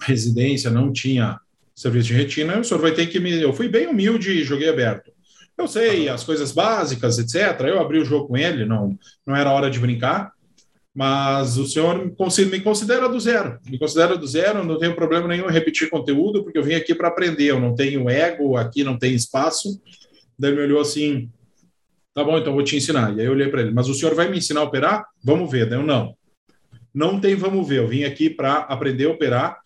residência 0.02 0.70
não 0.70 0.92
tinha 0.92 1.40
serviço 1.74 2.10
de 2.10 2.16
retina, 2.16 2.60
o 2.60 2.66
senhor 2.66 2.82
vai 2.82 2.92
ter 2.92 3.08
que 3.08 3.18
me. 3.18 3.42
Eu 3.42 3.54
fui 3.54 3.70
bem 3.70 3.88
humilde 3.88 4.32
e 4.32 4.44
joguei 4.44 4.68
aberto. 4.68 5.14
Eu 5.58 5.70
sei 5.70 6.10
as 6.10 6.26
coisas 6.26 6.52
básicas, 6.52 7.18
etc. 7.18 7.62
Eu 7.62 7.80
abri 7.80 7.98
o 7.98 8.06
jogo 8.06 8.28
com 8.28 8.36
ele, 8.36 8.66
não, 8.66 9.00
não 9.26 9.38
era 9.38 9.52
hora 9.54 9.72
de 9.72 9.80
brincar, 9.80 10.34
mas 11.00 11.58
o 11.58 11.66
senhor 11.66 12.14
me 12.52 12.60
considera 12.60 13.08
do 13.08 13.18
zero. 13.22 13.58
Me 13.70 13.80
considera 13.80 14.18
do 14.18 14.28
zero, 14.28 14.66
não 14.66 14.78
tenho 14.78 14.94
problema 14.94 15.30
nenhum 15.30 15.50
em 15.50 15.54
repetir 15.54 15.90
conteúdo, 15.90 16.44
porque 16.44 16.58
eu 16.58 16.64
vim 16.64 16.74
aqui 16.74 16.94
para 16.94 17.08
aprender. 17.08 17.46
Eu 17.46 17.60
não 17.62 17.74
tenho 17.74 18.10
ego, 18.10 18.58
aqui 18.58 18.84
não 18.84 19.00
tem 19.00 19.14
espaço. 19.14 19.82
Daí 20.38 20.52
me 20.52 20.62
olhou 20.62 20.82
assim: 20.82 21.30
tá 22.14 22.22
bom, 22.22 22.38
então 22.38 22.52
vou 22.52 22.66
te 22.66 22.76
ensinar. 22.76 23.16
E 23.16 23.22
aí 23.22 23.28
eu 23.28 23.32
olhei 23.32 23.48
para 23.48 23.62
ele: 23.62 23.72
mas 23.72 23.88
o 23.88 23.94
senhor 23.94 24.14
vai 24.14 24.28
me 24.28 24.40
ensinar 24.40 24.60
a 24.60 24.66
operar? 24.66 25.06
Vamos 25.24 25.50
ver. 25.50 25.70
Daí 25.70 25.80
eu 25.80 25.86
não. 25.86 26.14
Não 26.94 27.18
tem 27.18 27.34
vamos 27.34 27.66
ver. 27.66 27.78
Eu 27.78 27.88
vim 27.88 28.04
aqui 28.04 28.30
para 28.30 28.58
aprender 28.58 29.06
a 29.06 29.12
operar 29.12 29.58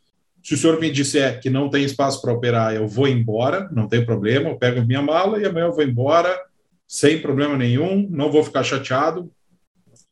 se 0.44 0.54
o 0.54 0.58
senhor 0.58 0.80
me 0.80 0.92
disser 0.92 1.42
que 1.42 1.50
não 1.50 1.68
tem 1.68 1.84
espaço 1.84 2.22
para 2.22 2.32
operar, 2.32 2.76
eu 2.76 2.88
vou 2.88 3.08
embora, 3.08 3.68
não 3.72 3.88
tem 3.88 4.06
problema, 4.06 4.50
eu 4.50 4.58
pego 4.58 4.86
minha 4.86 5.02
mala 5.02 5.40
e 5.40 5.46
amanhã 5.46 5.66
eu 5.66 5.74
vou 5.74 5.84
embora, 5.84 6.38
sem 6.86 7.20
problema 7.20 7.58
nenhum, 7.58 8.08
não 8.12 8.32
vou 8.32 8.44
ficar 8.44 8.62
chateado. 8.62 9.32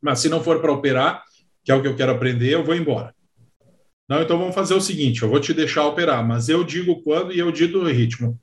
Mas 0.02 0.20
se 0.20 0.30
não 0.30 0.44
for 0.44 0.60
para 0.60 0.72
operar, 0.72 1.24
que 1.64 1.72
é 1.72 1.76
o 1.76 1.82
que 1.82 1.88
eu 1.88 1.96
quero 1.96 2.12
aprender, 2.12 2.54
eu 2.54 2.64
vou 2.64 2.76
embora. 2.76 3.14
Não, 4.10 4.22
então 4.22 4.38
vamos 4.38 4.56
fazer 4.56 4.74
o 4.74 4.82
seguinte: 4.82 5.22
eu 5.22 5.30
vou 5.30 5.40
te 5.40 5.54
deixar 5.54 5.86
operar, 5.86 6.28
mas 6.28 6.50
eu 6.50 6.64
digo 6.64 7.02
quando 7.02 7.32
e 7.32 7.40
eu 7.40 7.52
digo 7.52 7.80
o 7.80 7.88
ritmo. 7.88 8.38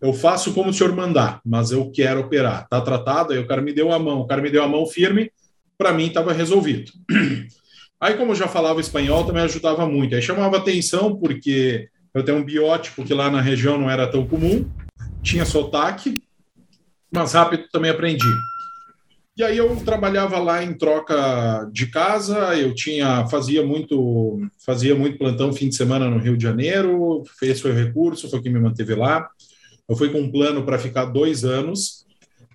Eu 0.00 0.12
faço 0.12 0.54
como 0.54 0.70
o 0.70 0.72
senhor 0.72 0.94
mandar, 0.94 1.40
mas 1.44 1.72
eu 1.72 1.90
quero 1.90 2.20
operar. 2.20 2.68
Tá 2.68 2.80
tratado? 2.80 3.32
Aí 3.32 3.38
o 3.38 3.46
cara 3.46 3.60
me 3.60 3.72
deu 3.72 3.92
a 3.92 3.98
mão, 3.98 4.20
o 4.20 4.26
cara 4.28 4.40
me 4.40 4.48
deu 4.48 4.62
a 4.62 4.68
mão 4.68 4.86
firme, 4.86 5.32
para 5.76 5.92
mim 5.92 6.06
estava 6.06 6.32
resolvido. 6.32 6.92
Aí, 8.00 8.14
como 8.14 8.30
eu 8.30 8.36
já 8.36 8.46
falava 8.46 8.80
espanhol, 8.80 9.24
também 9.24 9.42
ajudava 9.42 9.84
muito. 9.88 10.14
Aí 10.14 10.22
chamava 10.22 10.56
atenção 10.56 11.16
porque 11.16 11.88
eu 12.14 12.22
tenho 12.22 12.38
um 12.38 12.44
biótipo 12.44 13.04
que 13.04 13.12
lá 13.12 13.28
na 13.28 13.40
região 13.40 13.76
não 13.76 13.90
era 13.90 14.06
tão 14.06 14.24
comum, 14.24 14.70
tinha 15.20 15.44
sotaque, 15.44 16.22
mas 17.10 17.32
rápido 17.32 17.64
também 17.72 17.90
aprendi. 17.90 18.32
E 19.38 19.42
aí 19.44 19.56
eu 19.56 19.76
trabalhava 19.76 20.38
lá 20.40 20.64
em 20.64 20.76
troca 20.76 21.70
de 21.72 21.86
casa, 21.86 22.56
eu 22.56 22.74
tinha 22.74 23.24
fazia 23.28 23.64
muito 23.64 24.40
fazia 24.66 24.96
muito 24.96 25.16
plantão 25.16 25.52
fim 25.52 25.68
de 25.68 25.76
semana 25.76 26.10
no 26.10 26.18
Rio 26.18 26.36
de 26.36 26.42
Janeiro, 26.42 27.22
esse 27.40 27.62
foi 27.62 27.72
recurso, 27.72 28.28
foi 28.28 28.40
o 28.40 28.42
que 28.42 28.50
me 28.50 28.58
manteve 28.58 28.96
lá. 28.96 29.28
Eu 29.88 29.94
fui 29.96 30.10
com 30.10 30.20
um 30.20 30.30
plano 30.30 30.64
para 30.64 30.78
ficar 30.78 31.04
dois 31.04 31.44
anos 31.44 32.04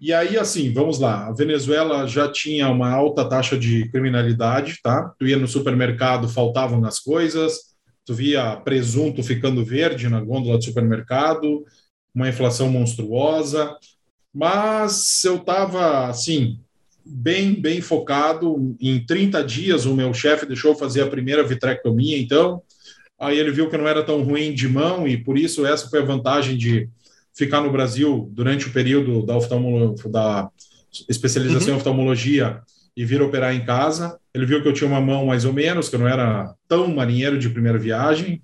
e 0.03 0.11
aí, 0.11 0.37
assim, 0.37 0.73
vamos 0.73 0.99
lá. 0.99 1.27
A 1.27 1.31
Venezuela 1.31 2.05
já 2.05 2.29
tinha 2.29 2.67
uma 2.67 2.91
alta 2.91 3.23
taxa 3.23 3.57
de 3.57 3.89
criminalidade, 3.89 4.81
tá? 4.83 5.13
Tu 5.17 5.27
ia 5.27 5.37
no 5.37 5.47
supermercado, 5.47 6.27
faltavam 6.27 6.83
as 6.83 6.99
coisas, 6.99 7.73
tu 8.05 8.13
via 8.13 8.57
presunto 8.57 9.23
ficando 9.23 9.63
verde 9.63 10.09
na 10.09 10.19
gôndola 10.19 10.57
do 10.57 10.63
supermercado, 10.65 11.63
uma 12.13 12.27
inflação 12.27 12.67
monstruosa. 12.69 13.77
Mas 14.33 15.23
eu 15.23 15.37
estava, 15.37 16.09
assim, 16.09 16.59
bem, 17.05 17.53
bem 17.53 17.81
focado. 17.81 18.75
Em 18.79 19.05
30 19.05 19.43
dias, 19.43 19.85
o 19.85 19.95
meu 19.95 20.13
chefe 20.13 20.45
deixou 20.45 20.75
fazer 20.75 21.01
a 21.01 21.07
primeira 21.07 21.43
vitrectomia, 21.43 22.17
então. 22.17 22.61
Aí 23.19 23.37
ele 23.37 23.51
viu 23.51 23.69
que 23.69 23.77
não 23.77 23.87
era 23.87 24.03
tão 24.03 24.23
ruim 24.23 24.53
de 24.53 24.67
mão, 24.67 25.07
e 25.07 25.17
por 25.17 25.37
isso 25.37 25.65
essa 25.65 25.89
foi 25.89 25.99
a 25.99 26.05
vantagem 26.05 26.57
de 26.57 26.89
ficar 27.33 27.61
no 27.61 27.71
Brasil 27.71 28.29
durante 28.31 28.67
o 28.67 28.71
período 28.71 29.25
da, 29.25 29.37
da 30.09 30.49
especialização 31.09 31.69
uhum. 31.69 31.73
em 31.73 31.77
oftalmologia 31.77 32.61
e 32.95 33.05
vir 33.05 33.21
operar 33.21 33.55
em 33.55 33.65
casa. 33.65 34.19
Ele 34.33 34.45
viu 34.45 34.61
que 34.61 34.67
eu 34.67 34.73
tinha 34.73 34.89
uma 34.89 35.01
mão 35.01 35.25
mais 35.25 35.45
ou 35.45 35.53
menos, 35.53 35.89
que 35.89 35.95
eu 35.95 35.99
não 35.99 36.07
era 36.07 36.53
tão 36.67 36.87
marinheiro 36.93 37.39
de 37.39 37.49
primeira 37.49 37.79
viagem. 37.79 38.41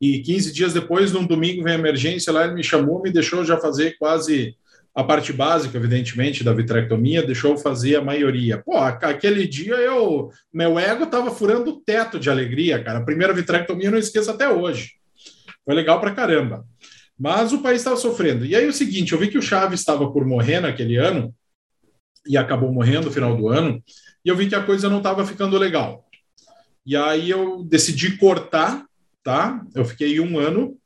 E 0.00 0.20
15 0.20 0.52
dias 0.52 0.72
depois, 0.72 1.12
num 1.12 1.26
domingo, 1.26 1.62
vem 1.62 1.74
a 1.74 1.78
emergência 1.78 2.32
lá, 2.32 2.44
ele 2.44 2.54
me 2.54 2.64
chamou, 2.64 3.02
me 3.02 3.12
deixou 3.12 3.44
já 3.44 3.56
fazer 3.58 3.96
quase 3.98 4.56
a 4.94 5.02
parte 5.02 5.32
básica, 5.32 5.76
evidentemente, 5.78 6.44
da 6.44 6.52
vitrectomia, 6.52 7.22
deixou 7.22 7.56
fazer 7.56 7.96
a 7.96 8.02
maioria. 8.02 8.58
Pô, 8.58 8.76
aquele 8.76 9.46
dia 9.46 9.74
eu, 9.76 10.30
meu 10.52 10.78
ego 10.78 11.04
estava 11.04 11.30
furando 11.30 11.70
o 11.70 11.80
teto 11.80 12.20
de 12.20 12.28
alegria, 12.28 12.82
cara. 12.82 12.98
A 12.98 13.04
primeira 13.04 13.32
vitrectomia 13.32 13.86
eu 13.86 13.92
não 13.92 13.98
esqueço 13.98 14.30
até 14.30 14.48
hoje. 14.48 14.92
Foi 15.64 15.74
legal 15.74 15.98
pra 15.98 16.14
caramba. 16.14 16.66
Mas 17.18 17.52
o 17.52 17.62
país 17.62 17.78
estava 17.78 17.96
sofrendo. 17.96 18.44
E 18.44 18.54
aí 18.54 18.66
o 18.66 18.72
seguinte, 18.72 19.12
eu 19.12 19.18
vi 19.18 19.28
que 19.28 19.38
o 19.38 19.42
Chaves 19.42 19.80
estava 19.80 20.10
por 20.12 20.26
morrer 20.26 20.60
naquele 20.60 20.96
ano, 20.96 21.34
e 22.26 22.36
acabou 22.36 22.72
morrendo 22.72 23.06
no 23.06 23.12
final 23.12 23.36
do 23.36 23.48
ano, 23.48 23.82
e 24.24 24.28
eu 24.28 24.36
vi 24.36 24.48
que 24.48 24.54
a 24.54 24.62
coisa 24.62 24.88
não 24.88 24.98
estava 24.98 25.26
ficando 25.26 25.58
legal. 25.58 26.06
E 26.84 26.96
aí 26.96 27.30
eu 27.30 27.62
decidi 27.64 28.16
cortar, 28.16 28.84
tá? 29.22 29.64
Eu 29.74 29.84
fiquei 29.84 30.20
um 30.20 30.38
ano 30.38 30.76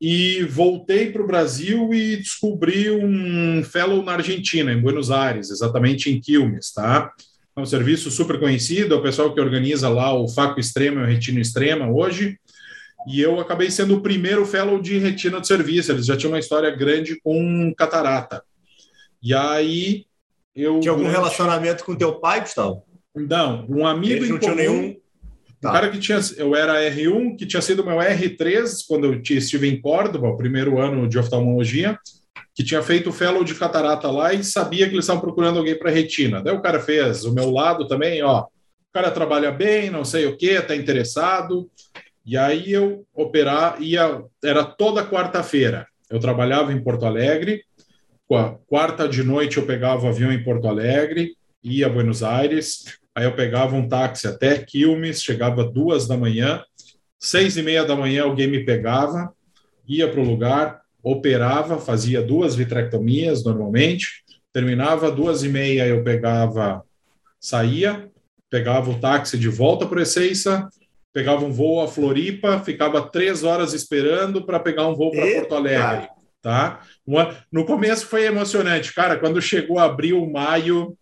e 0.00 0.42
voltei 0.44 1.10
para 1.10 1.22
o 1.22 1.26
Brasil 1.26 1.94
e 1.94 2.16
descobri 2.16 2.90
um 2.90 3.62
fellow 3.64 4.02
na 4.02 4.12
Argentina, 4.12 4.72
em 4.72 4.80
Buenos 4.80 5.10
Aires, 5.10 5.50
exatamente 5.50 6.10
em 6.10 6.20
Quilmes, 6.20 6.72
tá? 6.72 7.12
É 7.56 7.60
um 7.60 7.64
serviço 7.66 8.10
super 8.10 8.38
conhecido, 8.38 8.94
é 8.94 8.98
o 8.98 9.02
pessoal 9.02 9.32
que 9.32 9.40
organiza 9.40 9.88
lá 9.88 10.12
o 10.12 10.28
Faco 10.28 10.58
Extremo 10.58 11.00
e 11.00 11.02
o 11.04 11.06
Retino 11.06 11.40
Extrema 11.40 11.88
hoje. 11.88 12.38
E 13.06 13.20
eu 13.20 13.38
acabei 13.38 13.70
sendo 13.70 13.96
o 13.96 14.00
primeiro 14.00 14.44
fellow 14.44 14.80
de 14.80 14.98
retina 14.98 15.40
de 15.40 15.46
serviço. 15.46 15.92
Eles 15.92 16.06
já 16.06 16.16
tinham 16.16 16.32
uma 16.32 16.38
história 16.38 16.70
grande 16.70 17.20
com 17.20 17.72
catarata. 17.76 18.42
E 19.22 19.32
aí 19.32 20.06
eu. 20.54 20.80
Tinha 20.80 20.92
algum 20.92 21.08
relacionamento 21.08 21.84
com 21.84 21.94
teu 21.94 22.14
pai, 22.14 22.40
Gustavo? 22.40 22.82
Não, 23.14 23.64
um 23.68 23.86
amigo 23.86 24.24
em 24.24 24.38
comum. 24.38 24.54
Nenhum... 24.54 24.96
Tá. 25.64 25.70
Um 25.70 25.72
cara 25.72 25.88
que 25.88 25.98
tinha. 25.98 26.20
Eu 26.36 26.54
era 26.54 26.74
R1, 26.90 27.38
que 27.38 27.46
tinha 27.46 27.62
sido 27.62 27.82
meu 27.82 27.96
R3 27.96 28.84
quando 28.86 29.06
eu 29.06 29.22
estive 29.22 29.66
em 29.66 29.80
Córdoba, 29.80 30.28
o 30.28 30.36
primeiro 30.36 30.78
ano 30.78 31.08
de 31.08 31.18
oftalmologia, 31.18 31.98
que 32.54 32.62
tinha 32.62 32.82
feito 32.82 33.10
fellow 33.10 33.42
de 33.42 33.54
catarata 33.54 34.10
lá 34.10 34.34
e 34.34 34.44
sabia 34.44 34.86
que 34.86 34.92
eles 34.92 35.06
estavam 35.06 35.22
procurando 35.22 35.58
alguém 35.58 35.78
para 35.78 35.90
retina. 35.90 36.42
Daí 36.42 36.54
o 36.54 36.60
cara 36.60 36.80
fez 36.80 37.24
o 37.24 37.32
meu 37.32 37.50
lado 37.50 37.88
também, 37.88 38.22
ó. 38.22 38.42
O 38.42 38.92
cara 38.92 39.10
trabalha 39.10 39.50
bem, 39.50 39.88
não 39.88 40.04
sei 40.04 40.26
o 40.26 40.36
que, 40.36 40.50
está 40.50 40.76
interessado. 40.76 41.66
E 42.26 42.36
aí 42.36 42.70
eu 42.70 43.06
operar 43.14 43.80
ia 43.80 44.22
era 44.44 44.64
toda 44.64 45.06
quarta-feira. 45.06 45.86
Eu 46.10 46.20
trabalhava 46.20 46.74
em 46.74 46.84
Porto 46.84 47.06
Alegre. 47.06 47.64
Quarta 48.66 49.08
de 49.08 49.22
noite 49.22 49.56
eu 49.56 49.64
pegava 49.64 50.04
o 50.04 50.08
avião 50.10 50.30
em 50.30 50.44
Porto 50.44 50.68
Alegre, 50.68 51.34
ia 51.62 51.86
a 51.86 51.88
Buenos 51.88 52.22
Aires. 52.22 52.98
Aí 53.14 53.24
eu 53.24 53.36
pegava 53.36 53.76
um 53.76 53.88
táxi 53.88 54.26
até 54.26 54.58
Quilmes, 54.58 55.22
chegava 55.22 55.64
duas 55.64 56.08
da 56.08 56.16
manhã. 56.16 56.62
Seis 57.18 57.56
e 57.56 57.62
meia 57.62 57.84
da 57.84 57.94
manhã 57.94 58.24
alguém 58.24 58.48
me 58.48 58.64
pegava, 58.64 59.32
ia 59.86 60.10
para 60.10 60.20
o 60.20 60.24
lugar, 60.24 60.82
operava, 61.02 61.78
fazia 61.78 62.20
duas 62.20 62.56
vitrectomias 62.56 63.44
normalmente. 63.44 64.24
Terminava 64.52 65.10
duas 65.10 65.42
e 65.42 65.48
meia 65.48 65.86
eu 65.86 66.02
pegava, 66.02 66.82
saía, 67.40 68.10
pegava 68.50 68.90
o 68.90 68.98
táxi 68.98 69.38
de 69.38 69.48
volta 69.48 69.86
para 69.86 70.02
Ezeiza, 70.02 70.68
pegava 71.12 71.44
um 71.44 71.52
voo 71.52 71.82
a 71.82 71.88
Floripa, 71.88 72.58
ficava 72.60 73.00
três 73.00 73.44
horas 73.44 73.72
esperando 73.72 74.44
para 74.44 74.58
pegar 74.58 74.86
um 74.88 74.94
voo 74.94 75.12
para 75.12 75.26
Porto 75.26 75.54
Alegre. 75.54 76.08
Tá? 76.42 76.80
No 77.50 77.64
começo 77.64 78.06
foi 78.06 78.26
emocionante, 78.26 78.92
cara. 78.92 79.18
Quando 79.18 79.40
chegou 79.40 79.78
abril, 79.78 80.28
maio, 80.30 80.96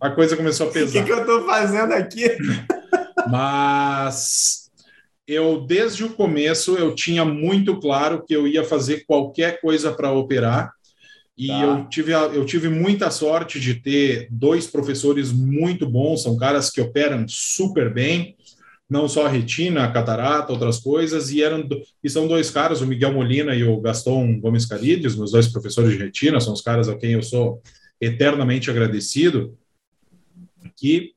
a 0.00 0.10
coisa 0.10 0.36
começou 0.36 0.68
a 0.68 0.70
pesar. 0.70 1.00
O 1.00 1.02
que, 1.04 1.12
que 1.12 1.12
eu 1.12 1.20
estou 1.20 1.44
fazendo 1.44 1.92
aqui? 1.92 2.36
Mas 3.28 4.70
eu, 5.26 5.60
desde 5.60 6.04
o 6.04 6.10
começo, 6.10 6.76
eu 6.76 6.94
tinha 6.94 7.24
muito 7.24 7.78
claro 7.78 8.24
que 8.24 8.34
eu 8.34 8.46
ia 8.46 8.64
fazer 8.64 9.04
qualquer 9.06 9.60
coisa 9.60 9.92
para 9.92 10.10
operar. 10.10 10.72
E 11.36 11.48
tá. 11.48 11.60
eu, 11.60 11.88
tive, 11.88 12.12
eu 12.12 12.44
tive 12.44 12.68
muita 12.68 13.10
sorte 13.10 13.60
de 13.60 13.74
ter 13.74 14.26
dois 14.30 14.66
professores 14.66 15.30
muito 15.30 15.88
bons, 15.88 16.22
são 16.22 16.36
caras 16.36 16.70
que 16.70 16.80
operam 16.80 17.26
super 17.28 17.92
bem, 17.92 18.36
não 18.90 19.06
só 19.06 19.26
a 19.26 19.28
retina, 19.28 19.84
a 19.84 19.92
catarata, 19.92 20.52
outras 20.52 20.78
coisas, 20.78 21.30
e 21.30 21.42
eram 21.42 21.68
e 22.02 22.08
são 22.08 22.26
dois 22.26 22.50
caras, 22.50 22.80
o 22.80 22.86
Miguel 22.86 23.12
Molina 23.12 23.54
e 23.54 23.62
o 23.62 23.80
Gaston 23.80 24.40
Gomes 24.40 24.66
Carides, 24.66 25.14
meus 25.14 25.30
dois 25.30 25.46
professores 25.46 25.92
de 25.92 25.98
retina, 25.98 26.40
são 26.40 26.54
os 26.54 26.62
caras 26.62 26.88
a 26.88 26.96
quem 26.96 27.12
eu 27.12 27.22
sou 27.22 27.60
eternamente 28.00 28.70
agradecido, 28.70 29.56
que 30.76 31.12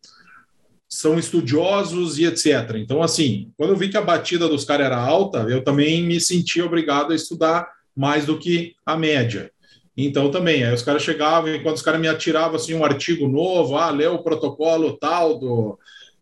são 0.90 1.18
estudiosos 1.18 2.20
e 2.20 2.26
etc. 2.26 2.76
Então, 2.76 3.02
assim, 3.02 3.52
quando 3.58 3.70
eu 3.70 3.78
vi 3.78 3.90
que 3.90 3.98
a 3.98 4.02
batida 4.02 4.48
dos 4.48 4.66
caras 4.66 4.88
era 4.88 4.98
alta, 4.98 5.40
eu 5.50 5.64
também 5.64 6.04
me 6.04 6.20
senti 6.20 6.62
obrigado 6.62 7.14
a 7.14 7.16
estudar 7.16 7.68
mais 7.96 8.26
do 8.26 8.38
que 8.38 8.76
a 8.86 8.98
média. 8.98 9.50
Então, 9.96 10.30
também, 10.30 10.64
aí 10.64 10.74
os 10.74 10.82
caras 10.82 11.02
chegavam, 11.02 11.54
e 11.54 11.62
quando 11.62 11.76
os 11.76 11.82
caras 11.82 12.02
me 12.02 12.08
atiravam 12.08 12.56
assim, 12.56 12.74
um 12.74 12.84
artigo 12.84 13.28
novo, 13.28 13.78
ah, 13.78 13.90
leu 13.90 14.16
o 14.16 14.24
protocolo 14.24 14.98
tal 14.98 15.40
do 15.40 15.78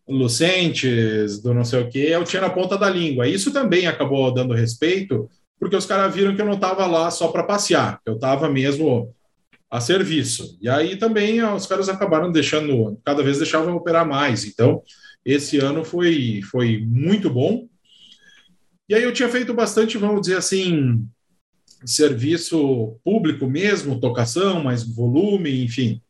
Lucentes, 0.08 1.40
do 1.40 1.54
não 1.54 1.64
sei 1.64 1.82
o 1.82 1.88
quê, 1.88 2.08
eu 2.10 2.24
tinha 2.24 2.42
na 2.42 2.50
ponta 2.50 2.76
da 2.76 2.90
língua. 2.90 3.28
Isso 3.28 3.52
também 3.52 3.86
acabou 3.86 4.32
dando 4.32 4.54
respeito, 4.54 5.28
porque 5.58 5.76
os 5.76 5.86
caras 5.86 6.14
viram 6.14 6.34
que 6.34 6.42
eu 6.42 6.46
não 6.46 6.54
estava 6.54 6.86
lá 6.86 7.10
só 7.10 7.28
para 7.28 7.44
passear, 7.44 8.00
eu 8.04 8.14
estava 8.14 8.48
mesmo 8.48 9.14
a 9.70 9.80
serviço. 9.80 10.58
E 10.60 10.68
aí 10.68 10.96
também 10.96 11.42
os 11.42 11.66
caras 11.66 11.88
acabaram 11.88 12.32
deixando, 12.32 12.98
cada 13.04 13.22
vez 13.22 13.38
deixavam 13.38 13.76
operar 13.76 14.06
mais. 14.06 14.44
Então, 14.44 14.82
esse 15.24 15.58
ano 15.58 15.84
foi, 15.84 16.40
foi 16.50 16.84
muito 16.84 17.30
bom. 17.30 17.68
E 18.88 18.94
aí 18.94 19.02
eu 19.02 19.12
tinha 19.12 19.28
feito 19.28 19.54
bastante, 19.54 19.96
vamos 19.96 20.22
dizer 20.22 20.36
assim, 20.36 21.06
serviço 21.84 22.98
público 23.04 23.46
mesmo, 23.46 24.00
tocação, 24.00 24.62
mais 24.64 24.82
volume, 24.82 25.62
enfim. 25.62 26.02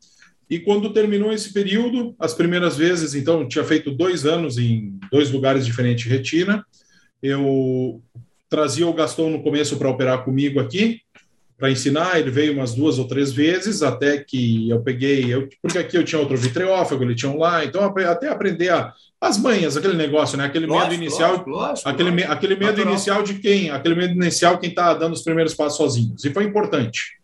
E 0.49 0.59
quando 0.59 0.93
terminou 0.93 1.33
esse 1.33 1.53
período, 1.53 2.15
as 2.19 2.35
primeiras 2.35 2.77
vezes, 2.77 3.15
então, 3.15 3.47
tinha 3.47 3.65
feito 3.65 3.91
dois 3.91 4.25
anos 4.25 4.59
em 4.59 4.99
dois 5.13 5.31
lugares 5.31 5.65
diferentes 5.67 6.11
retina. 6.11 6.65
Eu 7.23 8.03
trazia 8.49 8.87
o 8.87 8.93
Gaston 8.93 9.31
no 9.31 9.43
começo 9.43 9.77
para 9.77 9.91
operar 9.91 10.25
comigo 10.25 10.59
aqui, 10.59 11.03
para 11.61 11.71
ensinar. 11.71 12.19
Ele 12.19 12.31
veio 12.31 12.55
umas 12.55 12.75
duas 12.75 12.99
ou 12.99 13.07
três 13.07 13.31
vezes, 13.31 13.83
até 13.83 14.19
que 14.19 14.69
eu 14.69 14.81
peguei, 14.81 15.33
eu, 15.33 15.49
porque 15.63 15.79
aqui 15.79 15.97
eu 15.97 16.03
tinha 16.03 16.19
outro 16.19 16.37
vitreófago, 16.37 17.05
ele 17.05 17.15
tinha 17.15 17.31
um 17.31 17.39
lá, 17.39 17.65
então 17.65 17.85
até 17.85 18.29
aprender 18.29 18.71
a, 18.71 18.93
as 19.21 19.39
manhas, 19.39 19.77
aquele 19.77 19.97
negócio, 19.97 20.37
né? 20.39 20.47
Aquele 20.47 20.67
lógico, 20.67 20.91
medo 20.91 21.03
inicial, 21.03 21.31
lógico, 21.33 21.51
lógico, 21.51 21.89
aquele, 21.89 22.25
aquele 22.25 22.55
medo 22.55 22.71
Natural. 22.71 22.93
inicial 22.93 23.23
de 23.23 23.35
quem? 23.35 23.71
Aquele 23.71 23.95
medo 23.95 24.15
inicial 24.15 24.59
quem 24.59 24.71
está 24.71 24.95
dando 24.95 25.13
os 25.13 25.23
primeiros 25.23 25.55
passos 25.55 25.77
sozinhos. 25.77 26.25
E 26.25 26.33
foi 26.33 26.45
importante. 26.45 27.21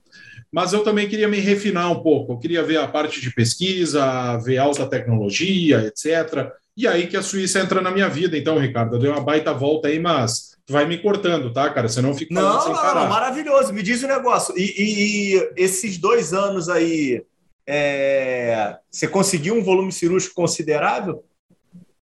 Mas 0.53 0.73
eu 0.73 0.85
também 0.85 1.09
queria 1.09 1.27
me 1.27 1.39
refinar 1.39 1.91
um 1.91 2.03
pouco. 2.03 2.33
Eu 2.33 2.39
queria 2.39 2.63
ver 2.63 2.79
a 2.79 2.87
parte 2.87 3.21
de 3.21 3.35
pesquisa, 3.35 4.37
ver 4.39 4.59
alta 4.59 4.87
tecnologia, 4.87 5.87
etc. 5.87 6.51
E 6.77 6.87
aí 6.87 7.07
que 7.07 7.17
a 7.17 7.23
Suíça 7.23 7.61
entra 7.61 7.81
na 7.81 7.91
minha 7.91 8.09
vida. 8.09 8.39
Então, 8.39 8.59
Ricardo, 8.59 8.97
eu 8.97 9.01
dei 9.01 9.11
uma 9.11 9.21
baita 9.21 9.53
volta 9.53 9.89
aí, 9.89 9.99
mas 9.99 10.56
vai 10.69 10.87
me 10.87 10.99
cortando, 10.99 11.53
tá, 11.53 11.71
cara? 11.71 11.89
Você 11.89 12.01
não 12.03 12.15
fica 12.15 12.35
não, 12.35 12.61
sem 12.61 12.73
parar. 12.73 13.03
Não, 13.03 13.09
maravilhoso. 13.09 13.73
Me 13.73 13.83
diz 13.83 14.03
o 14.03 14.07
um 14.07 14.09
negócio. 14.09 14.55
E, 14.57 14.63
e, 14.63 15.35
e, 15.37 15.53
esses 15.57 15.99
dois 15.99 16.33
anos 16.33 16.69
aí, 16.69 17.23
é... 17.67 18.77
você 18.91 19.07
conseguiu 19.07 19.55
um 19.55 19.63
volume 19.63 19.93
cirúrgico 19.93 20.35
considerável? 20.35 21.25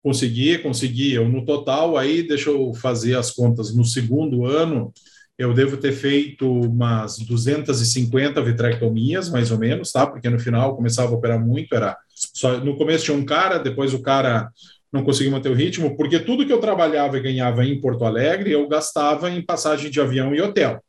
Consegui, 0.04 0.58
consegui. 0.60 1.14
Eu, 1.14 1.28
no 1.28 1.46
total, 1.46 1.98
aí, 1.98 2.28
deixa 2.28 2.50
eu 2.50 2.74
fazer 2.74 3.18
as 3.18 3.32
contas, 3.32 3.74
no 3.74 3.86
segundo 3.86 4.46
ano, 4.46 4.94
eu 5.38 5.54
devo 5.54 5.78
ter 5.78 5.94
feito 5.94 6.50
umas 6.52 7.18
250 7.18 8.42
vitrectomias, 8.42 9.30
mais 9.30 9.52
ou 9.52 9.58
menos, 9.58 9.92
tá? 9.92 10.06
Porque 10.06 10.30
no 10.30 10.38
final 10.40 10.76
começava 10.76 11.12
a 11.12 11.16
operar 11.16 11.40
muito, 11.40 11.74
era 11.74 11.98
só 12.14 12.58
no 12.58 12.78
começo 12.78 13.06
tinha 13.06 13.16
um 13.16 13.24
cara, 13.24 13.58
depois 13.58 13.94
o 13.94 14.02
cara 14.02 14.52
não 14.92 15.04
conseguia 15.04 15.32
manter 15.32 15.50
o 15.50 15.56
ritmo, 15.56 15.96
porque 15.96 16.20
tudo 16.20 16.46
que 16.46 16.54
eu 16.54 16.60
trabalhava 16.60 17.18
e 17.18 17.22
ganhava 17.22 17.64
em 17.64 17.80
Porto 17.80 18.06
Alegre, 18.06 18.52
eu 18.52 18.68
gastava 18.68 19.30
em 19.30 19.42
passagem 19.42 19.92
de 19.92 20.02
avião 20.02 20.34
e 20.34 20.42
hotel. 20.42 20.82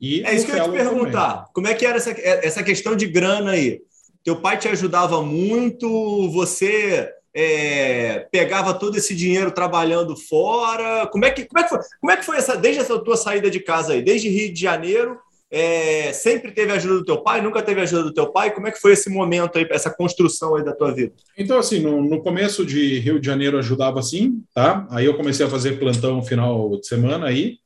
E 0.00 0.22
é 0.24 0.34
isso 0.34 0.46
que 0.46 0.52
eu 0.52 0.56
ia 0.56 0.64
te 0.64 0.70
perguntar. 0.70 1.32
Também. 1.32 1.46
Como 1.54 1.66
é 1.66 1.74
que 1.74 1.86
era 1.86 1.96
essa, 1.96 2.10
essa 2.10 2.62
questão 2.62 2.94
de 2.94 3.06
grana 3.06 3.52
aí? 3.52 3.80
Teu 4.22 4.36
pai 4.36 4.58
te 4.58 4.68
ajudava 4.68 5.22
muito, 5.22 6.30
você 6.30 7.10
é, 7.34 8.26
pegava 8.30 8.74
todo 8.74 8.96
esse 8.96 9.14
dinheiro 9.14 9.50
trabalhando 9.50 10.16
fora? 10.16 11.06
Como 11.06 11.24
é 11.24 11.30
que, 11.30 11.46
como 11.46 11.60
é 11.60 11.62
que 11.62 11.68
foi? 11.70 11.78
Como 12.00 12.12
é 12.12 12.16
que 12.16 12.24
foi 12.24 12.36
essa 12.36 12.56
desde 12.56 12.82
essa 12.82 12.98
tua 12.98 13.16
saída 13.16 13.50
de 13.50 13.60
casa 13.60 13.94
aí, 13.94 14.02
desde 14.02 14.28
Rio 14.28 14.52
de 14.52 14.60
Janeiro? 14.60 15.18
É, 15.50 16.12
sempre 16.12 16.52
teve 16.52 16.72
ajuda 16.72 16.94
do 16.94 17.04
teu 17.04 17.22
pai? 17.22 17.40
Nunca 17.40 17.62
teve 17.62 17.80
ajuda 17.80 18.04
do 18.04 18.12
teu 18.12 18.30
pai? 18.30 18.54
Como 18.54 18.66
é 18.66 18.70
que 18.70 18.80
foi 18.80 18.92
esse 18.92 19.08
momento 19.08 19.56
aí, 19.56 19.66
essa 19.70 19.90
construção 19.90 20.56
aí 20.56 20.64
da 20.64 20.74
tua 20.74 20.94
vida? 20.94 21.12
Então, 21.36 21.58
assim, 21.58 21.80
no, 21.80 22.02
no 22.02 22.22
começo 22.22 22.66
de 22.66 22.98
Rio 22.98 23.18
de 23.18 23.26
Janeiro 23.26 23.58
ajudava 23.58 24.02
sim, 24.02 24.42
tá? 24.54 24.86
Aí 24.90 25.06
eu 25.06 25.16
comecei 25.16 25.46
a 25.46 25.50
fazer 25.50 25.78
plantão 25.78 26.22
final 26.22 26.78
de 26.78 26.86
semana 26.86 27.26
aí 27.26 27.56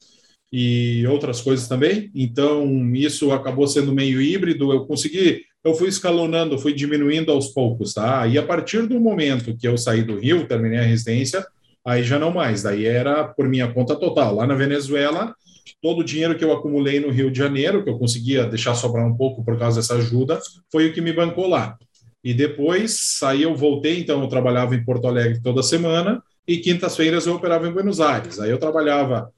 e 0.52 1.04
outras 1.08 1.40
coisas 1.40 1.66
também. 1.66 2.10
Então, 2.14 2.66
isso 2.94 3.32
acabou 3.32 3.66
sendo 3.66 3.92
meio 3.92 4.20
híbrido. 4.20 4.72
Eu 4.72 4.86
consegui 4.86 5.42
eu 5.64 5.74
fui 5.74 5.88
escalonando, 5.88 6.58
fui 6.58 6.72
diminuindo 6.72 7.30
aos 7.30 7.48
poucos, 7.48 7.94
tá? 7.94 8.26
E 8.26 8.36
a 8.36 8.42
partir 8.42 8.86
do 8.86 8.98
momento 8.98 9.56
que 9.56 9.66
eu 9.68 9.78
saí 9.78 10.02
do 10.02 10.18
Rio, 10.18 10.46
terminei 10.46 10.80
a 10.80 10.82
residência, 10.82 11.46
aí 11.84 12.02
já 12.02 12.18
não 12.18 12.32
mais, 12.32 12.62
daí 12.62 12.84
era 12.84 13.24
por 13.24 13.48
minha 13.48 13.72
conta 13.72 13.94
total. 13.94 14.34
Lá 14.34 14.46
na 14.46 14.54
Venezuela, 14.54 15.34
todo 15.82 16.00
o 16.00 16.04
dinheiro 16.04 16.38
que 16.38 16.44
eu 16.44 16.52
acumulei 16.52 17.00
no 17.00 17.10
Rio 17.10 17.30
de 17.30 17.38
Janeiro, 17.38 17.82
que 17.82 17.90
eu 17.90 17.98
conseguia 17.98 18.46
deixar 18.46 18.74
sobrar 18.74 19.04
um 19.04 19.16
pouco 19.16 19.44
por 19.44 19.58
causa 19.58 19.80
dessa 19.80 19.96
ajuda, 19.96 20.40
foi 20.70 20.88
o 20.88 20.92
que 20.94 21.00
me 21.00 21.12
bancou 21.12 21.48
lá. 21.48 21.76
E 22.22 22.32
depois, 22.32 23.18
aí 23.24 23.42
eu 23.42 23.56
voltei, 23.56 23.98
então 23.98 24.22
eu 24.22 24.28
trabalhava 24.28 24.76
em 24.76 24.84
Porto 24.84 25.08
Alegre 25.08 25.42
toda 25.42 25.60
semana, 25.62 26.22
e 26.46 26.58
quintas-feiras 26.58 27.26
eu 27.26 27.34
operava 27.34 27.66
em 27.66 27.72
Buenos 27.72 28.00
Aires. 28.00 28.38
Aí 28.38 28.50
eu 28.50 28.58
trabalhava 28.58 29.28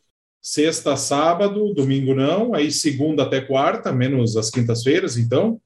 sexta, 0.41 0.95
sábado, 0.95 1.73
domingo 1.73 2.15
não, 2.15 2.55
aí 2.55 2.71
segunda 2.71 3.23
até 3.23 3.41
quarta, 3.41 3.91
menos 3.91 4.37
as 4.37 4.51
quintas-feiras, 4.51 5.17
então, 5.17 5.59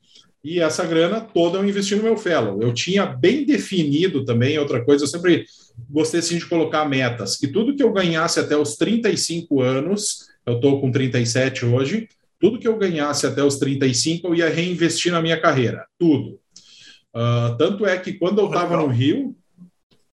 e 0.44 0.60
essa 0.60 0.86
grana 0.86 1.20
toda 1.20 1.58
eu 1.58 1.68
investi 1.68 1.96
no 1.96 2.04
meu 2.04 2.16
fellow. 2.16 2.62
Eu 2.62 2.72
tinha 2.72 3.04
bem 3.04 3.44
definido 3.44 4.24
também, 4.24 4.56
outra 4.56 4.84
coisa, 4.84 5.02
eu 5.02 5.08
sempre 5.08 5.44
gostei 5.90 6.20
assim, 6.20 6.38
de 6.38 6.46
colocar 6.46 6.88
metas, 6.88 7.36
que 7.36 7.48
tudo 7.48 7.74
que 7.74 7.82
eu 7.82 7.92
ganhasse 7.92 8.38
até 8.38 8.56
os 8.56 8.76
35 8.76 9.60
anos, 9.60 10.28
eu 10.48 10.54
estou 10.54 10.80
com 10.80 10.90
37 10.90 11.66
hoje, 11.66 12.08
tudo 12.40 12.58
que 12.58 12.66
eu 12.66 12.78
ganhasse 12.78 13.26
até 13.26 13.42
os 13.42 13.56
35 13.56 14.28
eu 14.28 14.34
ia 14.34 14.48
reinvestir 14.48 15.12
na 15.12 15.20
minha 15.20 15.38
carreira, 15.38 15.86
tudo. 15.98 16.40
Uh, 17.14 17.56
tanto 17.58 17.84
é 17.84 17.98
que 17.98 18.14
quando 18.14 18.40
eu 18.40 18.46
estava 18.46 18.76
no 18.76 18.86
Rio, 18.86 19.36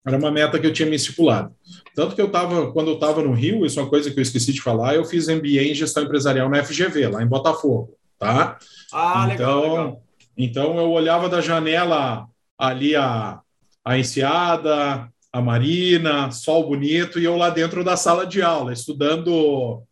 era 0.07 0.16
uma 0.16 0.31
meta 0.31 0.59
que 0.59 0.66
eu 0.66 0.73
tinha 0.73 0.88
me 0.88 0.97
estipulado. 0.97 1.53
Tanto 1.95 2.14
que 2.14 2.23
eu 2.23 2.27
estava, 2.27 2.73
quando 2.73 2.88
eu 2.88 2.95
estava 2.95 3.23
no 3.23 3.33
Rio, 3.33 3.66
isso 3.66 3.81
é 3.81 3.83
uma 3.83 3.90
coisa 3.90 4.11
que 4.11 4.19
eu 4.19 4.23
esqueci 4.23 4.53
de 4.53 4.62
falar, 4.62 4.95
eu 4.95 5.05
fiz 5.05 5.27
MBA 5.29 5.62
em 5.62 5.75
gestão 5.75 6.05
empresarial 6.05 6.49
na 6.49 6.62
FGV, 6.62 7.09
lá 7.09 7.23
em 7.23 7.27
Botafogo, 7.27 7.97
tá? 8.19 8.59
Ah, 8.93 9.29
então, 9.33 9.61
legal, 9.61 9.62
legal. 9.62 10.03
Então 10.37 10.79
eu 10.79 10.90
olhava 10.90 11.29
da 11.29 11.40
janela 11.40 12.27
ali 12.57 12.95
a, 12.95 13.40
a 13.85 13.99
enseada, 13.99 15.11
a 15.33 15.40
marina, 15.40 16.31
sol 16.31 16.69
bonito, 16.69 17.19
e 17.19 17.25
eu 17.25 17.37
lá 17.37 17.51
dentro 17.51 17.83
da 17.83 17.97
sala 17.97 18.27
de 18.27 18.43
aula, 18.43 18.73
estudando 18.73 19.83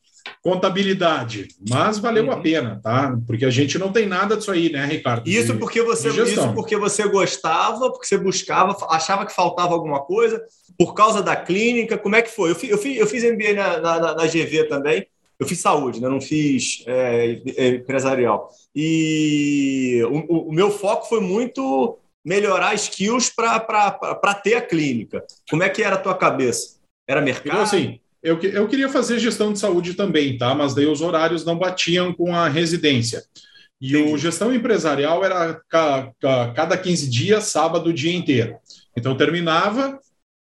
contabilidade. 0.42 1.48
Mas 1.68 1.98
valeu 1.98 2.24
uhum. 2.24 2.32
a 2.32 2.40
pena, 2.40 2.80
tá? 2.82 3.16
Porque 3.26 3.44
a 3.44 3.50
gente 3.50 3.78
não 3.78 3.92
tem 3.92 4.06
nada 4.06 4.36
disso 4.36 4.50
aí, 4.50 4.70
né, 4.70 4.86
Ricardo? 4.86 5.28
Isso 5.28 5.52
de, 5.52 5.58
porque 5.58 5.82
você 5.82 6.08
isso 6.08 6.52
porque 6.54 6.76
você 6.76 7.06
gostava, 7.08 7.90
porque 7.90 8.06
você 8.06 8.18
buscava, 8.18 8.76
achava 8.90 9.26
que 9.26 9.34
faltava 9.34 9.74
alguma 9.74 10.00
coisa, 10.00 10.42
por 10.78 10.94
causa 10.94 11.22
da 11.22 11.36
clínica. 11.36 11.98
Como 11.98 12.16
é 12.16 12.22
que 12.22 12.30
foi? 12.30 12.50
Eu 12.50 12.54
fiz, 12.54 12.70
eu 12.70 12.78
fiz, 12.78 12.98
eu 12.98 13.06
fiz 13.06 13.24
MBA 13.24 13.52
na, 13.54 13.80
na, 13.80 14.14
na 14.14 14.26
GV 14.26 14.64
também. 14.68 15.06
Eu 15.38 15.46
fiz 15.46 15.60
saúde, 15.60 16.00
né? 16.00 16.08
não 16.08 16.20
fiz 16.20 16.82
é, 16.86 17.40
é, 17.56 17.68
empresarial. 17.68 18.50
E 18.74 20.02
o, 20.10 20.48
o, 20.48 20.52
meu 20.52 20.68
foco 20.68 21.08
foi 21.08 21.20
muito 21.20 21.96
melhorar 22.24 22.74
skills 22.74 23.30
para 23.30 24.34
ter 24.42 24.54
a 24.54 24.60
clínica. 24.60 25.24
Como 25.48 25.62
é 25.62 25.68
que 25.68 25.82
era 25.82 25.94
a 25.94 26.00
tua 26.00 26.16
cabeça? 26.16 26.78
Era 27.08 27.20
mercado? 27.20 27.48
Então, 27.48 27.62
assim, 27.62 28.00
eu, 28.22 28.40
eu 28.40 28.68
queria 28.68 28.88
fazer 28.88 29.18
gestão 29.18 29.52
de 29.52 29.58
saúde 29.58 29.94
também, 29.94 30.36
tá? 30.36 30.54
Mas 30.54 30.74
daí 30.74 30.86
os 30.86 31.00
horários 31.00 31.44
não 31.44 31.58
batiam 31.58 32.12
com 32.12 32.34
a 32.34 32.48
residência. 32.48 33.22
E 33.80 33.96
Entendi. 33.96 34.12
o 34.12 34.18
gestão 34.18 34.52
empresarial 34.52 35.24
era 35.24 35.60
cada 35.68 36.76
15 36.76 37.08
dias, 37.08 37.44
sábado 37.44 37.90
o 37.90 37.94
dia 37.94 38.14
inteiro. 38.14 38.56
Então 38.96 39.16
terminava 39.16 39.98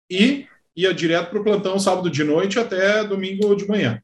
e 0.09 0.47
ia 0.77 0.95
direto 0.95 1.31
para 1.31 1.41
o 1.41 1.45
plantão 1.45 1.79
sábado 1.79 2.09
de 2.09 2.23
noite 2.23 2.59
até 2.59 3.03
domingo 3.05 3.55
de 3.57 3.67
manhã. 3.67 4.01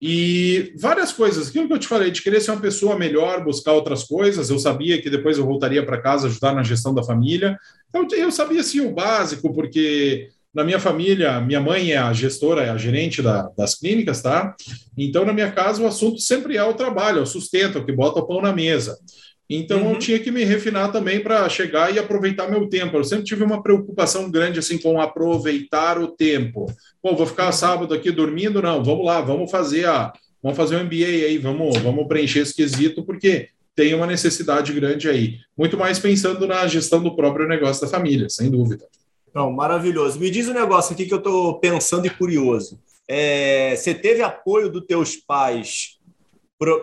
E 0.00 0.74
várias 0.76 1.10
coisas, 1.12 1.48
aquilo 1.48 1.66
que 1.66 1.72
eu 1.72 1.78
te 1.78 1.88
falei, 1.88 2.10
de 2.10 2.20
querer 2.20 2.40
ser 2.40 2.50
uma 2.50 2.60
pessoa 2.60 2.98
melhor, 2.98 3.42
buscar 3.42 3.72
outras 3.72 4.04
coisas. 4.04 4.50
Eu 4.50 4.58
sabia 4.58 5.00
que 5.00 5.08
depois 5.08 5.38
eu 5.38 5.46
voltaria 5.46 5.84
para 5.84 6.00
casa 6.00 6.26
ajudar 6.26 6.54
na 6.54 6.62
gestão 6.62 6.94
da 6.94 7.02
família. 7.02 7.58
Eu, 7.94 8.06
eu 8.12 8.30
sabia 8.30 8.62
sim 8.62 8.80
o 8.80 8.92
básico, 8.92 9.54
porque 9.54 10.28
na 10.56 10.64
minha 10.64 10.80
família, 10.80 11.38
minha 11.38 11.60
mãe 11.60 11.92
é 11.92 11.98
a 11.98 12.14
gestora, 12.14 12.62
é 12.62 12.70
a 12.70 12.78
gerente 12.78 13.20
da, 13.20 13.50
das 13.54 13.74
clínicas, 13.74 14.22
tá? 14.22 14.56
Então, 14.96 15.22
na 15.22 15.32
minha 15.34 15.52
casa, 15.52 15.82
o 15.82 15.86
assunto 15.86 16.18
sempre 16.18 16.56
é 16.56 16.64
o 16.64 16.72
trabalho, 16.72 17.18
é 17.18 17.22
o 17.22 17.26
sustento, 17.26 17.76
é 17.76 17.80
o 17.82 17.84
que 17.84 17.92
bota 17.92 18.20
o 18.20 18.26
pão 18.26 18.40
na 18.40 18.54
mesa. 18.54 18.96
Então, 19.50 19.82
uhum. 19.82 19.92
eu 19.92 19.98
tinha 19.98 20.18
que 20.18 20.30
me 20.30 20.44
refinar 20.44 20.90
também 20.90 21.20
para 21.20 21.46
chegar 21.50 21.94
e 21.94 21.98
aproveitar 21.98 22.50
meu 22.50 22.70
tempo. 22.70 22.96
Eu 22.96 23.04
sempre 23.04 23.26
tive 23.26 23.44
uma 23.44 23.62
preocupação 23.62 24.30
grande 24.30 24.58
assim 24.58 24.78
com 24.78 24.98
aproveitar 24.98 25.98
o 25.98 26.08
tempo. 26.08 26.64
Pô, 27.02 27.14
vou 27.14 27.26
ficar 27.26 27.52
sábado 27.52 27.92
aqui 27.92 28.10
dormindo? 28.10 28.62
Não, 28.62 28.82
vamos 28.82 29.04
lá, 29.04 29.20
vamos 29.20 29.50
fazer 29.50 29.86
a, 29.86 30.10
vamos 30.42 30.56
fazer 30.56 30.76
um 30.76 30.84
MBA 30.84 31.26
aí, 31.26 31.36
vamos, 31.36 31.76
vamos 31.76 32.08
preencher 32.08 32.40
esse 32.40 32.54
quesito, 32.54 33.04
porque 33.04 33.50
tem 33.74 33.92
uma 33.92 34.06
necessidade 34.06 34.72
grande 34.72 35.06
aí. 35.06 35.36
Muito 35.54 35.76
mais 35.76 35.98
pensando 35.98 36.46
na 36.46 36.66
gestão 36.66 37.02
do 37.02 37.14
próprio 37.14 37.46
negócio 37.46 37.82
da 37.82 37.88
família, 37.88 38.30
sem 38.30 38.50
dúvida. 38.50 38.86
Não, 39.36 39.52
maravilhoso. 39.52 40.18
Me 40.18 40.30
diz 40.30 40.48
um 40.48 40.54
negócio 40.54 40.94
aqui 40.94 41.04
que 41.04 41.12
eu 41.12 41.18
estou 41.18 41.60
pensando 41.60 42.06
e 42.06 42.10
curioso. 42.10 42.80
É, 43.06 43.76
você 43.76 43.94
teve 43.94 44.22
apoio 44.22 44.70
dos 44.70 44.86
teus 44.86 45.14
pais 45.14 45.98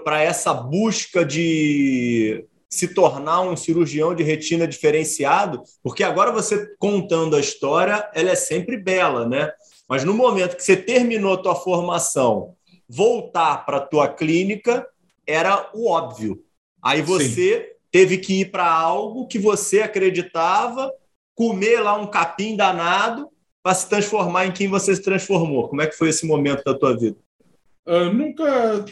para 0.05 0.21
essa 0.21 0.53
busca 0.53 1.25
de 1.25 2.45
se 2.69 2.89
tornar 2.89 3.41
um 3.41 3.55
cirurgião 3.55 4.13
de 4.13 4.21
retina 4.21 4.67
diferenciado, 4.67 5.63
porque 5.81 6.03
agora 6.03 6.31
você 6.31 6.75
contando 6.77 7.35
a 7.35 7.39
história, 7.39 8.07
ela 8.13 8.29
é 8.29 8.35
sempre 8.35 8.77
bela, 8.77 9.27
né? 9.27 9.51
Mas 9.89 10.03
no 10.03 10.13
momento 10.13 10.55
que 10.55 10.63
você 10.63 10.77
terminou 10.77 11.33
a 11.33 11.41
tua 11.41 11.55
formação, 11.55 12.53
voltar 12.87 13.65
para 13.65 13.77
a 13.77 13.85
tua 13.87 14.07
clínica 14.07 14.87
era 15.25 15.71
o 15.73 15.89
óbvio. 15.89 16.43
Aí 16.83 17.01
você 17.01 17.61
Sim. 17.61 17.75
teve 17.91 18.19
que 18.19 18.41
ir 18.41 18.51
para 18.51 18.71
algo 18.71 19.25
que 19.25 19.39
você 19.39 19.81
acreditava, 19.81 20.93
comer 21.35 21.79
lá 21.79 21.95
um 21.95 22.07
capim 22.07 22.55
danado 22.55 23.29
para 23.61 23.73
se 23.73 23.89
transformar 23.89 24.45
em 24.45 24.51
quem 24.51 24.67
você 24.67 24.95
se 24.95 25.01
transformou. 25.01 25.67
Como 25.69 25.81
é 25.81 25.87
que 25.87 25.97
foi 25.97 26.09
esse 26.09 26.25
momento 26.25 26.63
da 26.63 26.73
tua 26.73 26.97
vida? 26.97 27.17
Eu 27.85 28.13
nunca 28.13 28.85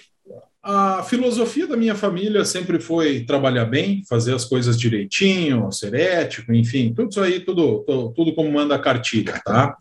a 0.63 1.01
filosofia 1.01 1.65
da 1.65 1.75
minha 1.75 1.95
família 1.95 2.45
sempre 2.45 2.79
foi 2.79 3.21
trabalhar 3.21 3.65
bem, 3.65 4.03
fazer 4.07 4.35
as 4.35 4.45
coisas 4.45 4.79
direitinho, 4.79 5.71
ser 5.71 5.95
ético, 5.95 6.53
enfim, 6.53 6.93
tudo 6.93 7.09
isso 7.09 7.21
aí, 7.21 7.39
tudo, 7.39 7.79
tudo, 7.79 8.13
tudo 8.13 8.35
como 8.35 8.51
manda 8.51 8.75
a 8.75 8.79
cartilha, 8.79 9.41
tá? 9.43 9.75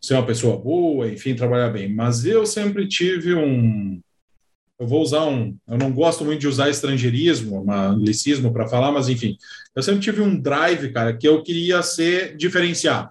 Ser 0.00 0.14
uma 0.14 0.26
pessoa 0.26 0.56
boa, 0.56 1.06
enfim, 1.06 1.34
trabalhar 1.34 1.68
bem. 1.68 1.94
Mas 1.94 2.24
eu 2.24 2.44
sempre 2.44 2.88
tive 2.88 3.34
um. 3.34 4.00
Eu 4.80 4.86
vou 4.86 5.02
usar 5.02 5.26
um. 5.26 5.54
Eu 5.68 5.78
não 5.78 5.92
gosto 5.92 6.24
muito 6.24 6.40
de 6.40 6.48
usar 6.48 6.70
estrangeirismo, 6.70 7.62
um 7.62 7.70
anglicismo 7.70 8.52
para 8.52 8.66
falar, 8.66 8.90
mas 8.90 9.08
enfim. 9.08 9.36
Eu 9.76 9.82
sempre 9.82 10.00
tive 10.00 10.22
um 10.22 10.40
drive, 10.40 10.90
cara, 10.90 11.16
que 11.16 11.28
eu 11.28 11.42
queria 11.42 11.82
ser 11.82 12.36
diferenciado 12.36 13.10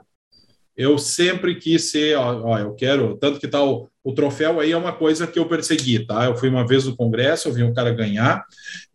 eu 0.79 0.97
sempre 0.97 1.55
quis 1.55 1.91
ser, 1.91 2.17
ó, 2.17 2.41
ó, 2.41 2.57
eu 2.57 2.73
quero, 2.73 3.17
tanto 3.17 3.37
que 3.37 3.49
tal 3.49 3.81
tá 3.81 3.89
o, 4.01 4.11
o, 4.11 4.13
troféu 4.13 4.61
aí 4.61 4.71
é 4.71 4.77
uma 4.77 4.93
coisa 4.93 5.27
que 5.27 5.37
eu 5.37 5.45
persegui, 5.45 6.05
tá? 6.05 6.23
Eu 6.23 6.37
fui 6.37 6.47
uma 6.47 6.65
vez 6.65 6.85
no 6.85 6.95
congresso, 6.95 7.49
eu 7.49 7.53
vi 7.53 7.63
um 7.63 7.73
cara 7.73 7.91
ganhar. 7.91 8.45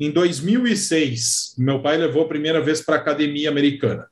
Em 0.01 0.11
2006, 0.11 1.57
meu 1.59 1.83
pai 1.83 1.99
levou 1.99 2.23
a 2.23 2.29
primeira 2.29 2.59
vez 2.63 2.81
para 2.81 2.95
a 2.95 2.99
academia 2.99 3.51
americana. 3.51 4.07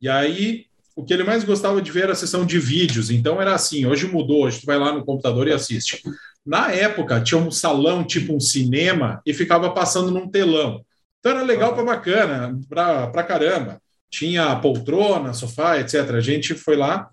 E 0.00 0.08
aí, 0.08 0.64
o 0.96 1.04
que 1.04 1.12
ele 1.12 1.22
mais 1.22 1.44
gostava 1.44 1.80
de 1.80 1.92
ver 1.92 2.04
era 2.04 2.12
a 2.12 2.16
sessão 2.16 2.44
de 2.44 2.58
vídeos. 2.58 3.10
Então 3.10 3.40
era 3.40 3.54
assim, 3.54 3.86
hoje 3.86 4.08
mudou, 4.08 4.44
hoje 4.44 4.60
tu 4.60 4.66
vai 4.66 4.78
lá 4.78 4.92
no 4.92 5.04
computador 5.04 5.46
e 5.46 5.52
assiste. 5.52 6.02
Na 6.44 6.72
época, 6.72 7.20
tinha 7.20 7.38
um 7.38 7.50
salão 7.50 8.02
tipo 8.02 8.34
um 8.34 8.40
cinema 8.40 9.20
e 9.24 9.32
ficava 9.32 9.70
passando 9.70 10.10
num 10.10 10.28
telão. 10.28 10.84
Então 11.20 11.32
era 11.32 11.42
legal 11.42 11.74
para 11.74 11.84
bacana, 11.84 12.58
para 12.68 13.22
caramba 13.22 13.80
tinha 14.10 14.56
poltrona, 14.56 15.34
sofá, 15.34 15.78
etc. 15.78 16.10
A 16.10 16.20
gente 16.20 16.54
foi 16.54 16.76
lá 16.76 17.08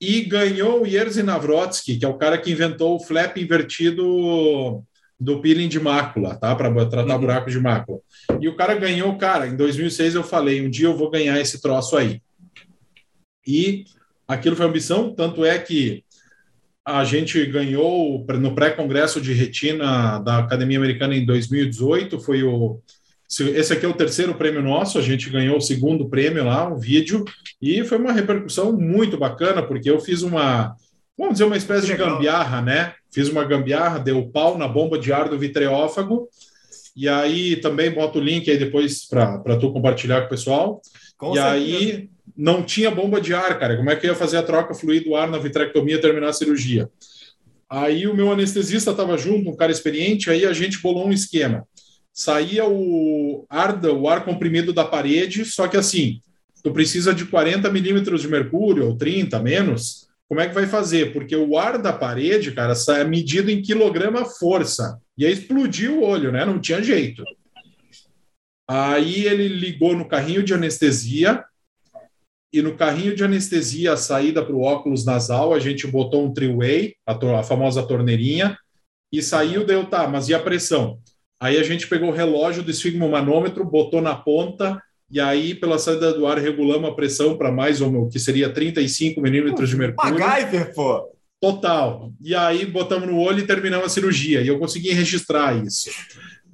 e 0.00 0.22
ganhou 0.22 0.82
o 0.82 0.86
Jerzy 0.86 1.22
Navrotsky, 1.22 1.98
que 1.98 2.04
é 2.04 2.08
o 2.08 2.18
cara 2.18 2.38
que 2.38 2.50
inventou 2.50 2.96
o 2.96 3.00
flap 3.00 3.36
invertido 3.36 4.82
do 5.18 5.40
peeling 5.40 5.68
de 5.68 5.78
mácula, 5.78 6.34
tá? 6.34 6.54
Para 6.54 6.70
tratar 6.86 7.14
uhum. 7.14 7.20
buraco 7.20 7.50
de 7.50 7.60
mácula. 7.60 7.98
E 8.40 8.48
o 8.48 8.56
cara 8.56 8.74
ganhou, 8.74 9.16
cara, 9.16 9.46
em 9.46 9.56
2006 9.56 10.14
eu 10.14 10.24
falei, 10.24 10.64
um 10.64 10.70
dia 10.70 10.86
eu 10.86 10.96
vou 10.96 11.10
ganhar 11.10 11.40
esse 11.40 11.60
troço 11.60 11.96
aí. 11.96 12.20
E 13.46 13.84
aquilo 14.26 14.56
foi 14.56 14.66
ambição, 14.66 15.14
tanto 15.14 15.44
é 15.44 15.58
que 15.58 16.04
a 16.84 17.04
gente 17.04 17.44
ganhou 17.46 18.24
no 18.38 18.54
pré-congresso 18.54 19.20
de 19.20 19.32
retina 19.32 20.18
da 20.18 20.38
Academia 20.38 20.78
Americana 20.78 21.16
em 21.16 21.24
2018, 21.24 22.20
foi 22.20 22.42
o 22.42 22.80
esse 23.40 23.72
aqui 23.72 23.86
é 23.86 23.88
o 23.88 23.94
terceiro 23.94 24.34
prêmio 24.34 24.62
nosso, 24.62 24.98
a 24.98 25.02
gente 25.02 25.30
ganhou 25.30 25.56
o 25.56 25.60
segundo 25.60 26.08
prêmio 26.08 26.44
lá, 26.44 26.68
um 26.68 26.78
vídeo, 26.78 27.24
e 27.60 27.82
foi 27.82 27.98
uma 27.98 28.12
repercussão 28.12 28.72
muito 28.72 29.16
bacana, 29.16 29.62
porque 29.62 29.90
eu 29.90 29.98
fiz 29.98 30.22
uma, 30.22 30.76
vamos 31.16 31.34
dizer, 31.34 31.44
uma 31.44 31.56
espécie 31.56 31.86
de 31.86 31.96
gambiarra, 31.96 32.60
né? 32.60 32.92
Fiz 33.10 33.28
uma 33.28 33.42
gambiarra, 33.42 33.98
deu 33.98 34.28
pau 34.28 34.58
na 34.58 34.68
bomba 34.68 34.98
de 34.98 35.12
ar 35.12 35.28
do 35.28 35.38
vitreófago, 35.38 36.28
e 36.94 37.08
aí 37.08 37.56
também 37.56 37.90
boto 37.90 38.18
o 38.18 38.22
link 38.22 38.48
aí 38.48 38.58
depois 38.58 39.06
para 39.08 39.56
tu 39.58 39.72
compartilhar 39.72 40.20
com 40.20 40.26
o 40.26 40.30
pessoal. 40.30 40.82
Com 41.16 41.32
e 41.32 41.40
certeza. 41.40 41.54
aí 41.54 42.10
não 42.36 42.62
tinha 42.62 42.90
bomba 42.90 43.20
de 43.20 43.34
ar, 43.34 43.58
cara. 43.58 43.76
Como 43.76 43.90
é 43.90 43.96
que 43.96 44.06
eu 44.06 44.10
ia 44.10 44.16
fazer 44.16 44.36
a 44.36 44.42
troca 44.42 44.74
fluido-ar 44.74 45.30
na 45.30 45.38
vitrectomia 45.38 46.00
terminar 46.00 46.28
a 46.28 46.32
cirurgia? 46.32 46.88
Aí 47.70 48.06
o 48.06 48.14
meu 48.14 48.30
anestesista 48.30 48.90
estava 48.90 49.16
junto, 49.16 49.50
um 49.50 49.56
cara 49.56 49.72
experiente, 49.72 50.30
aí 50.30 50.44
a 50.44 50.52
gente 50.52 50.80
bolou 50.80 51.06
um 51.06 51.12
esquema 51.12 51.66
saía 52.14 52.64
o 52.64 53.44
ar, 53.50 53.84
o 53.84 54.08
ar 54.08 54.24
comprimido 54.24 54.72
da 54.72 54.84
parede, 54.84 55.44
só 55.44 55.66
que 55.66 55.76
assim, 55.76 56.20
tu 56.62 56.72
precisa 56.72 57.12
de 57.12 57.26
40 57.26 57.68
milímetros 57.70 58.22
de 58.22 58.28
mercúrio, 58.28 58.86
ou 58.86 58.96
30 58.96 59.40
menos, 59.40 60.06
como 60.28 60.40
é 60.40 60.48
que 60.48 60.54
vai 60.54 60.66
fazer? 60.66 61.12
Porque 61.12 61.34
o 61.34 61.58
ar 61.58 61.76
da 61.76 61.92
parede, 61.92 62.52
cara, 62.52 62.72
é 62.90 63.04
medido 63.04 63.50
em 63.50 63.60
quilograma 63.60 64.24
força. 64.24 64.98
E 65.18 65.26
aí 65.26 65.32
explodiu 65.32 65.98
o 65.98 66.04
olho, 66.04 66.32
né? 66.32 66.44
Não 66.44 66.58
tinha 66.58 66.82
jeito. 66.82 67.22
Aí 68.66 69.26
ele 69.26 69.48
ligou 69.48 69.94
no 69.94 70.08
carrinho 70.08 70.42
de 70.42 70.54
anestesia, 70.54 71.44
e 72.54 72.62
no 72.62 72.76
carrinho 72.76 73.16
de 73.16 73.24
anestesia, 73.24 73.94
a 73.94 73.96
saída 73.96 74.44
para 74.44 74.54
o 74.54 74.62
óculos 74.62 75.04
nasal, 75.04 75.52
a 75.52 75.58
gente 75.58 75.88
botou 75.88 76.24
um 76.24 76.32
three-way, 76.32 76.94
a, 77.04 77.40
a, 77.40 77.42
famosa 77.42 77.82
torneirinha, 77.82 78.56
e 79.12 79.20
saiu, 79.20 79.66
deu, 79.66 79.84
tá, 79.84 80.06
mas 80.06 80.28
e 80.28 80.34
a 80.34 80.38
pressão? 80.38 80.98
Aí 81.40 81.58
a 81.58 81.64
gente 81.64 81.88
pegou 81.88 82.10
o 82.10 82.12
relógio 82.12 82.62
do 82.62 82.70
esfigmomanômetro, 82.70 83.64
botou 83.64 84.00
na 84.00 84.14
ponta, 84.14 84.80
e 85.10 85.18
aí, 85.18 85.54
pela 85.54 85.80
saída 85.80 86.12
do 86.12 86.26
ar, 86.28 86.38
regulamos 86.38 86.88
a 86.88 86.94
pressão 86.94 87.36
para 87.36 87.50
mais 87.50 87.80
ou 87.80 87.90
menos, 87.90 88.12
que 88.12 88.20
seria 88.20 88.48
35 88.48 89.20
milímetros 89.20 89.68
de 89.68 89.76
mercúrio. 89.76 90.18
MacGyver, 90.18 90.72
pô! 90.74 91.12
Total. 91.40 92.10
E 92.22 92.34
aí 92.34 92.64
botamos 92.64 93.06
no 93.08 93.18
olho 93.18 93.40
e 93.40 93.46
terminamos 93.46 93.86
a 93.86 93.90
cirurgia. 93.90 94.40
E 94.40 94.48
eu 94.48 94.58
consegui 94.58 94.92
registrar 94.92 95.54
isso. 95.62 95.90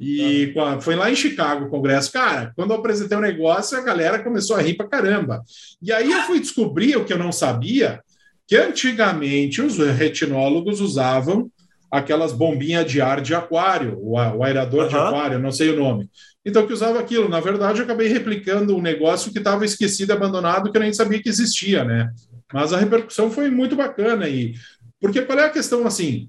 E 0.00 0.54
foi 0.80 0.96
lá 0.96 1.10
em 1.10 1.14
Chicago 1.14 1.66
o 1.66 1.68
congresso. 1.68 2.10
Cara, 2.10 2.52
quando 2.56 2.70
eu 2.70 2.78
apresentei 2.78 3.14
o 3.14 3.20
um 3.20 3.22
negócio, 3.22 3.76
a 3.76 3.82
galera 3.82 4.18
começou 4.18 4.56
a 4.56 4.62
rir 4.62 4.74
pra 4.74 4.88
caramba. 4.88 5.42
E 5.82 5.92
aí 5.92 6.10
eu 6.10 6.22
fui 6.22 6.40
descobrir 6.40 6.96
o 6.96 7.04
que 7.04 7.12
eu 7.12 7.18
não 7.18 7.30
sabia, 7.30 8.00
que 8.48 8.56
antigamente 8.56 9.60
os 9.60 9.76
retinólogos 9.76 10.80
usavam 10.80 11.50
aquelas 11.90 12.32
bombinhas 12.32 12.90
de 12.90 13.00
ar 13.02 13.20
de 13.20 13.34
aquário, 13.34 13.98
o, 13.98 14.14
o 14.14 14.42
aerador 14.42 14.84
uhum. 14.84 14.88
de 14.88 14.96
aquário, 14.96 15.38
não 15.38 15.52
sei 15.52 15.68
o 15.70 15.76
nome. 15.76 16.08
Então, 16.46 16.66
que 16.66 16.72
usava 16.72 16.98
aquilo. 16.98 17.28
Na 17.28 17.40
verdade, 17.40 17.80
eu 17.80 17.84
acabei 17.84 18.08
replicando 18.08 18.74
um 18.74 18.80
negócio 18.80 19.30
que 19.30 19.38
estava 19.38 19.66
esquecido, 19.66 20.12
abandonado, 20.12 20.70
que 20.72 20.78
eu 20.78 20.82
nem 20.82 20.94
sabia 20.94 21.22
que 21.22 21.28
existia, 21.28 21.84
né? 21.84 22.10
Mas 22.54 22.72
a 22.72 22.78
repercussão 22.78 23.30
foi 23.30 23.50
muito 23.50 23.76
bacana. 23.76 24.26
e 24.26 24.54
Porque 24.98 25.20
qual 25.20 25.38
é 25.38 25.44
a 25.44 25.50
questão, 25.50 25.86
assim, 25.86 26.26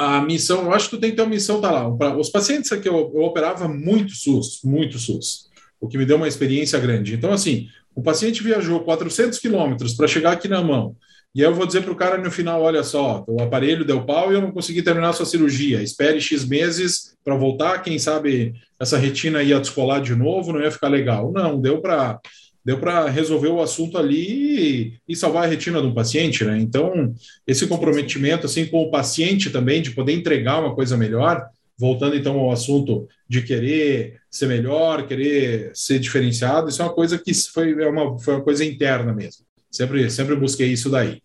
a 0.00 0.22
missão, 0.22 0.62
eu 0.62 0.72
acho 0.72 0.88
que 0.88 0.96
tu 0.96 1.00
tem 1.00 1.10
que 1.10 1.16
ter 1.16 1.22
uma 1.22 1.28
missão, 1.28 1.60
tá 1.60 1.70
lá. 1.70 1.88
Os 2.16 2.30
pacientes 2.30 2.70
que 2.70 2.88
eu, 2.88 3.12
eu 3.14 3.22
operava 3.22 3.68
muito 3.68 4.12
SUS, 4.14 4.60
muito 4.64 4.98
SUS, 4.98 5.48
o 5.80 5.88
que 5.88 5.98
me 5.98 6.06
deu 6.06 6.16
uma 6.16 6.28
experiência 6.28 6.78
grande. 6.78 7.14
Então, 7.14 7.32
assim, 7.32 7.68
o 7.94 8.02
paciente 8.02 8.42
viajou 8.42 8.80
400 8.80 9.38
quilômetros 9.38 9.94
para 9.94 10.08
chegar 10.08 10.32
aqui 10.32 10.48
na 10.48 10.62
mão, 10.62 10.96
e 11.34 11.42
aí 11.42 11.48
eu 11.48 11.54
vou 11.54 11.66
dizer 11.66 11.82
para 11.82 11.92
o 11.92 11.96
cara 11.96 12.18
no 12.18 12.30
final: 12.30 12.62
olha 12.62 12.82
só, 12.82 13.24
o 13.28 13.40
aparelho 13.40 13.84
deu 13.84 14.04
pau 14.04 14.32
e 14.32 14.34
eu 14.34 14.40
não 14.40 14.50
consegui 14.50 14.82
terminar 14.82 15.10
a 15.10 15.12
sua 15.12 15.26
cirurgia. 15.26 15.82
Espere 15.82 16.20
X 16.20 16.44
meses 16.44 17.16
para 17.24 17.36
voltar. 17.36 17.82
Quem 17.82 17.98
sabe 17.98 18.54
essa 18.78 18.98
retina 18.98 19.42
ia 19.42 19.60
descolar 19.60 20.00
de 20.00 20.14
novo, 20.14 20.52
não 20.52 20.60
ia 20.60 20.72
ficar 20.72 20.88
legal. 20.88 21.30
Não, 21.32 21.60
deu 21.60 21.80
para 21.80 22.18
deu 22.64 22.78
para 22.78 23.08
resolver 23.08 23.48
o 23.48 23.60
assunto 23.60 23.96
ali 23.96 25.00
e, 25.08 25.16
salvar 25.16 25.44
a 25.44 25.46
retina 25.46 25.80
do 25.80 25.94
paciente, 25.94 26.44
né? 26.44 26.58
Então, 26.58 27.14
esse 27.46 27.66
comprometimento 27.66 28.46
assim 28.46 28.66
com 28.66 28.82
o 28.82 28.90
paciente 28.90 29.50
também 29.50 29.80
de 29.80 29.92
poder 29.92 30.12
entregar 30.12 30.60
uma 30.60 30.74
coisa 30.74 30.96
melhor, 30.96 31.48
voltando 31.78 32.16
então 32.16 32.38
ao 32.38 32.52
assunto 32.52 33.08
de 33.28 33.42
querer 33.42 34.20
ser 34.30 34.46
melhor, 34.46 35.06
querer 35.06 35.70
ser 35.74 35.98
diferenciado, 35.98 36.68
isso 36.68 36.82
é 36.82 36.84
uma 36.84 36.94
coisa 36.94 37.18
que 37.18 37.32
foi 37.34 37.72
é 37.72 37.88
uma, 37.88 38.18
foi 38.18 38.34
uma 38.34 38.44
coisa 38.44 38.64
interna 38.64 39.12
mesmo. 39.12 39.44
Sempre, 39.70 40.10
sempre 40.10 40.36
busquei 40.36 40.68
isso 40.68 40.90
daí. 40.90 41.22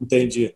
Entendi. 0.00 0.54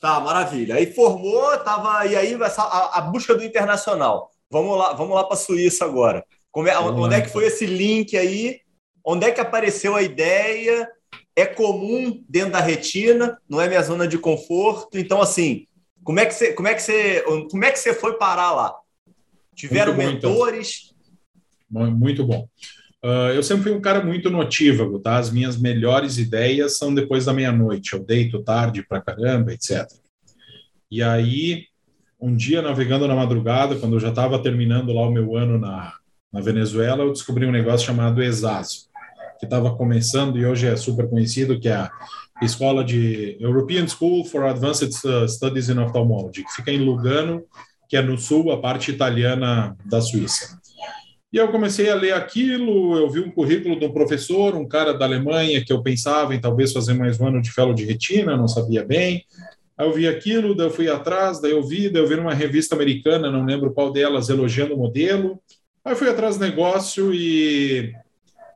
Tá, 0.00 0.20
maravilha. 0.20 0.76
Aí 0.76 0.92
formou, 0.92 1.56
tava 1.58 2.06
e 2.06 2.14
aí 2.14 2.34
a, 2.34 2.98
a 2.98 3.00
busca 3.00 3.34
do 3.34 3.42
internacional. 3.42 4.30
Vamos 4.50 4.78
lá, 4.78 4.92
vamos 4.92 5.14
lá 5.14 5.24
para 5.24 5.34
a 5.34 5.38
Suíça 5.38 5.84
agora. 5.84 6.24
Como 6.50 6.68
é, 6.68 6.78
onde 6.78 7.14
é 7.14 7.20
que 7.22 7.30
foi 7.30 7.46
esse 7.46 7.64
link 7.64 8.16
aí? 8.16 8.60
Onde 9.04 9.26
é 9.26 9.30
que 9.30 9.40
apareceu 9.40 9.94
a 9.94 10.02
ideia? 10.02 10.88
é 11.34 11.46
comum 11.46 12.22
dentro 12.28 12.52
da 12.52 12.60
retina, 12.60 13.38
não 13.48 13.60
é 13.60 13.68
minha 13.68 13.82
zona 13.82 14.06
de 14.06 14.18
conforto. 14.18 14.98
Então, 14.98 15.20
assim, 15.20 15.66
como 16.04 16.20
é 16.20 16.26
que 16.26 16.34
você, 16.34 16.52
como 16.52 16.68
é 16.68 16.74
que 16.74 16.82
você, 16.82 17.22
como 17.50 17.64
é 17.64 17.70
que 17.70 17.78
você 17.78 17.94
foi 17.94 18.18
parar 18.18 18.52
lá? 18.52 18.74
Tiveram 19.54 19.94
muito 19.94 20.06
bom, 20.06 20.16
então. 20.16 20.30
mentores? 20.30 20.94
Então. 21.70 21.90
Muito 21.90 22.26
bom. 22.26 22.48
Uh, 23.04 23.32
eu 23.34 23.42
sempre 23.42 23.64
fui 23.64 23.72
um 23.72 23.80
cara 23.80 24.04
muito 24.04 24.30
notívago, 24.30 25.00
tá? 25.00 25.16
As 25.16 25.30
minhas 25.30 25.56
melhores 25.56 26.18
ideias 26.18 26.76
são 26.76 26.94
depois 26.94 27.24
da 27.24 27.32
meia-noite. 27.32 27.94
Eu 27.94 28.04
deito 28.04 28.42
tarde 28.42 28.86
pra 28.86 29.00
caramba, 29.00 29.52
etc. 29.52 29.88
E 30.90 31.02
aí, 31.02 31.64
um 32.20 32.36
dia 32.36 32.62
navegando 32.62 33.08
na 33.08 33.16
madrugada, 33.16 33.76
quando 33.76 33.94
eu 33.94 34.00
já 34.00 34.10
estava 34.10 34.40
terminando 34.40 34.92
lá 34.92 35.02
o 35.02 35.10
meu 35.10 35.36
ano 35.36 35.58
na, 35.58 35.94
na 36.32 36.40
Venezuela, 36.40 37.02
eu 37.02 37.12
descobri 37.12 37.44
um 37.44 37.50
negócio 37.50 37.86
chamado 37.86 38.22
ESASO, 38.22 38.88
que 39.42 39.46
estava 39.46 39.74
começando 39.74 40.38
e 40.38 40.46
hoje 40.46 40.68
é 40.68 40.76
super 40.76 41.08
conhecido, 41.08 41.58
que 41.58 41.68
é 41.68 41.74
a 41.74 41.90
escola 42.42 42.84
de 42.84 43.36
European 43.40 43.88
School 43.88 44.24
for 44.24 44.44
Advanced 44.44 44.92
Studies 45.26 45.68
in 45.68 45.78
Ophthalmology, 45.78 46.44
que 46.44 46.52
fica 46.52 46.70
em 46.70 46.78
Lugano, 46.78 47.42
que 47.88 47.96
é 47.96 48.02
no 48.02 48.16
sul, 48.16 48.52
a 48.52 48.60
parte 48.60 48.92
italiana 48.92 49.76
da 49.84 50.00
Suíça. 50.00 50.60
E 51.32 51.38
eu 51.38 51.48
comecei 51.48 51.90
a 51.90 51.96
ler 51.96 52.12
aquilo, 52.12 52.96
eu 52.96 53.10
vi 53.10 53.18
um 53.18 53.32
currículo 53.32 53.80
de 53.80 53.84
um 53.84 53.92
professor, 53.92 54.54
um 54.54 54.68
cara 54.68 54.92
da 54.92 55.06
Alemanha, 55.06 55.64
que 55.64 55.72
eu 55.72 55.82
pensava 55.82 56.36
em 56.36 56.40
talvez 56.40 56.72
fazer 56.72 56.94
mais 56.94 57.18
um 57.18 57.26
ano 57.26 57.42
de 57.42 57.50
fellow 57.50 57.74
de 57.74 57.84
retina, 57.84 58.36
não 58.36 58.46
sabia 58.46 58.84
bem. 58.84 59.24
Aí 59.76 59.88
eu 59.88 59.92
vi 59.92 60.06
aquilo, 60.06 60.54
daí 60.54 60.68
eu 60.68 60.70
fui 60.70 60.88
atrás, 60.88 61.40
daí 61.40 61.50
eu 61.50 61.66
vi, 61.66 61.90
daí 61.90 62.00
eu 62.00 62.06
vi 62.06 62.14
numa 62.14 62.32
revista 62.32 62.76
americana, 62.76 63.28
não 63.28 63.44
lembro 63.44 63.72
qual 63.72 63.90
delas, 63.90 64.28
elogiando 64.28 64.74
o 64.74 64.78
modelo. 64.78 65.40
Aí 65.84 65.96
fui 65.96 66.08
atrás 66.08 66.36
do 66.36 66.44
negócio 66.44 67.12
e 67.12 67.92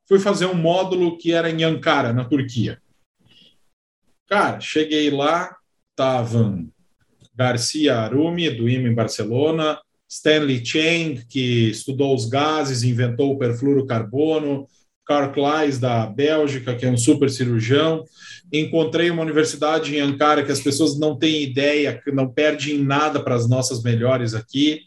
fui 0.09 0.19
fazer 0.19 0.47
um 0.47 0.55
módulo 0.55 1.19
que 1.19 1.33
era 1.33 1.51
em 1.51 1.65
Ankara, 1.65 2.13
na 2.13 2.25
Turquia. 2.25 2.81
Cara, 4.29 4.61
cheguei 4.61 5.11
lá, 5.11 5.57
estavam 5.91 6.69
Garcia 7.35 7.97
Arumi, 7.97 8.51
do 8.51 8.69
IMA 8.69 8.89
em 8.89 8.95
Barcelona, 8.95 9.79
Stanley 10.09 10.65
Chang, 10.65 11.25
que 11.29 11.71
estudou 11.71 12.15
os 12.15 12.27
gases, 12.27 12.83
inventou 12.83 13.33
o 13.33 13.39
perfluorocarbono, 13.39 14.67
Carl 15.07 15.33
Kleis, 15.33 15.79
da 15.79 16.07
Bélgica, 16.07 16.75
que 16.75 16.85
é 16.85 16.91
um 16.91 16.97
super 16.97 17.31
cirurgião. 17.31 18.05
Encontrei 18.53 19.11
uma 19.11 19.23
universidade 19.23 19.95
em 19.95 20.01
Ankara 20.01 20.45
que 20.45 20.51
as 20.51 20.61
pessoas 20.61 20.99
não 20.99 21.17
têm 21.17 21.43
ideia, 21.43 22.01
que 22.03 22.11
não 22.11 22.29
perdem 22.29 22.83
nada 22.83 23.23
para 23.23 23.37
as 23.37 23.49
nossas 23.49 23.83
melhores 23.83 24.35
aqui. 24.35 24.83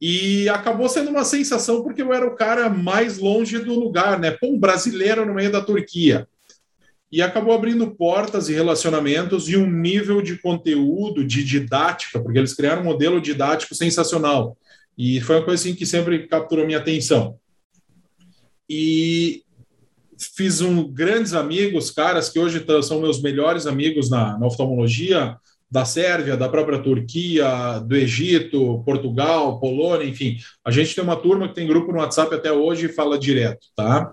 E 0.00 0.48
acabou 0.48 0.88
sendo 0.88 1.10
uma 1.10 1.24
sensação 1.24 1.82
porque 1.82 2.02
eu 2.02 2.12
era 2.12 2.26
o 2.26 2.36
cara 2.36 2.68
mais 2.68 3.18
longe 3.18 3.58
do 3.58 3.78
lugar, 3.78 4.18
né? 4.18 4.30
Pô, 4.30 4.48
um 4.48 4.58
brasileiro 4.58 5.24
no 5.24 5.34
meio 5.34 5.50
da 5.50 5.62
Turquia. 5.62 6.28
E 7.10 7.22
acabou 7.22 7.54
abrindo 7.54 7.92
portas 7.92 8.48
e 8.48 8.52
relacionamentos 8.52 9.48
e 9.48 9.56
um 9.56 9.70
nível 9.70 10.20
de 10.20 10.36
conteúdo, 10.36 11.24
de 11.24 11.42
didática, 11.44 12.20
porque 12.20 12.38
eles 12.38 12.52
criaram 12.52 12.82
um 12.82 12.86
modelo 12.86 13.20
didático 13.20 13.74
sensacional. 13.74 14.56
E 14.98 15.20
foi 15.20 15.36
uma 15.36 15.44
coisa 15.44 15.62
assim 15.62 15.74
que 15.74 15.86
sempre 15.86 16.26
capturou 16.26 16.66
minha 16.66 16.78
atenção. 16.78 17.38
E 18.68 19.44
fiz 20.18 20.60
um 20.60 20.86
grandes 20.92 21.32
amigos, 21.34 21.90
caras 21.90 22.28
que 22.28 22.38
hoje 22.38 22.64
são 22.82 23.00
meus 23.00 23.22
melhores 23.22 23.66
amigos 23.66 24.10
na, 24.10 24.38
na 24.38 24.46
oftalmologia, 24.46 25.36
da 25.70 25.84
Sérvia, 25.84 26.36
da 26.36 26.48
própria 26.48 26.78
Turquia, 26.78 27.80
do 27.80 27.96
Egito, 27.96 28.82
Portugal, 28.84 29.58
Polônia, 29.58 30.06
enfim. 30.06 30.36
A 30.64 30.70
gente 30.70 30.94
tem 30.94 31.02
uma 31.02 31.16
turma 31.16 31.48
que 31.48 31.54
tem 31.54 31.66
grupo 31.66 31.92
no 31.92 31.98
WhatsApp 31.98 32.34
até 32.34 32.52
hoje 32.52 32.86
e 32.86 32.92
fala 32.92 33.18
direto, 33.18 33.66
tá? 33.74 34.12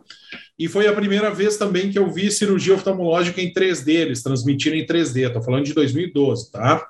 E 0.57 0.67
foi 0.67 0.87
a 0.87 0.93
primeira 0.93 1.29
vez 1.31 1.57
também 1.57 1.91
que 1.91 1.99
eu 1.99 2.11
vi 2.11 2.31
cirurgia 2.31 2.73
oftalmológica 2.73 3.41
em 3.41 3.53
3D, 3.53 3.89
eles 3.89 4.23
transmitiram 4.23 4.75
em 4.75 4.85
3D. 4.85 5.27
Estou 5.27 5.43
falando 5.43 5.65
de 5.65 5.73
2012, 5.73 6.51
tá? 6.51 6.87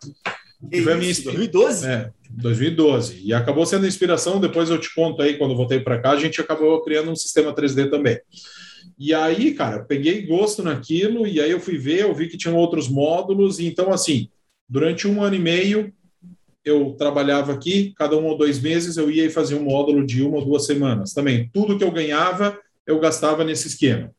Que 0.71 0.81
foi 0.81 0.93
a 0.93 0.97
minha... 0.97 1.13
2012? 1.13 1.87
É, 1.87 2.09
2012. 2.29 3.21
E 3.23 3.33
acabou 3.33 3.65
sendo 3.65 3.85
inspiração, 3.85 4.39
depois 4.39 4.69
eu 4.69 4.79
te 4.79 4.93
conto 4.93 5.21
aí, 5.21 5.37
quando 5.37 5.55
voltei 5.55 5.79
para 5.81 5.99
cá, 5.99 6.11
a 6.11 6.19
gente 6.19 6.39
acabou 6.39 6.81
criando 6.83 7.11
um 7.11 7.15
sistema 7.15 7.53
3D 7.53 7.89
também. 7.89 8.17
E 8.97 9.13
aí, 9.13 9.53
cara, 9.53 9.83
peguei 9.83 10.25
gosto 10.25 10.63
naquilo, 10.63 11.27
e 11.27 11.41
aí 11.41 11.51
eu 11.51 11.59
fui 11.59 11.77
ver, 11.77 12.01
eu 12.01 12.13
vi 12.13 12.27
que 12.27 12.37
tinham 12.37 12.55
outros 12.55 12.87
módulos, 12.87 13.59
e 13.59 13.65
então, 13.65 13.91
assim, 13.91 14.29
Durante 14.67 15.07
um 15.07 15.21
ano 15.21 15.35
e 15.35 15.39
meio, 15.39 15.93
eu 16.63 16.95
trabalhava 16.97 17.53
aqui, 17.53 17.93
cada 17.97 18.17
um 18.17 18.25
ou 18.25 18.37
dois 18.37 18.59
meses 18.59 18.95
eu 18.95 19.11
ia 19.11 19.25
e 19.25 19.29
fazia 19.29 19.57
um 19.57 19.63
módulo 19.63 20.05
de 20.05 20.21
uma 20.21 20.37
ou 20.37 20.45
duas 20.45 20.65
semanas. 20.65 21.13
Também, 21.13 21.49
tudo 21.53 21.77
que 21.77 21.83
eu 21.83 21.91
ganhava, 21.91 22.57
eu 22.87 22.99
gastava 22.99 23.43
nesse 23.43 23.67
esquema. 23.67 24.11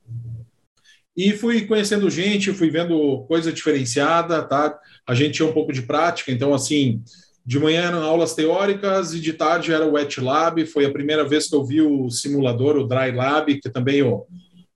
E 1.16 1.32
fui 1.32 1.64
conhecendo 1.66 2.10
gente, 2.10 2.52
fui 2.52 2.70
vendo 2.70 3.24
coisa 3.28 3.52
diferenciada, 3.52 4.42
tá? 4.42 4.76
A 5.06 5.14
gente 5.14 5.34
tinha 5.34 5.48
um 5.48 5.52
pouco 5.52 5.72
de 5.72 5.82
prática, 5.82 6.30
então, 6.32 6.52
assim, 6.52 7.02
de 7.46 7.58
manhã 7.58 7.88
eram 7.88 8.02
aulas 8.02 8.34
teóricas 8.34 9.14
e 9.14 9.20
de 9.20 9.32
tarde 9.32 9.72
era 9.72 9.86
o 9.86 9.92
Wet 9.92 10.20
Lab. 10.20 10.66
Foi 10.66 10.84
a 10.84 10.92
primeira 10.92 11.26
vez 11.26 11.48
que 11.48 11.54
eu 11.54 11.64
vi 11.64 11.80
o 11.80 12.10
simulador, 12.10 12.76
o 12.76 12.86
Dry 12.86 13.12
Lab, 13.12 13.58
que 13.60 13.70
também, 13.70 14.02
ó, 14.02 14.22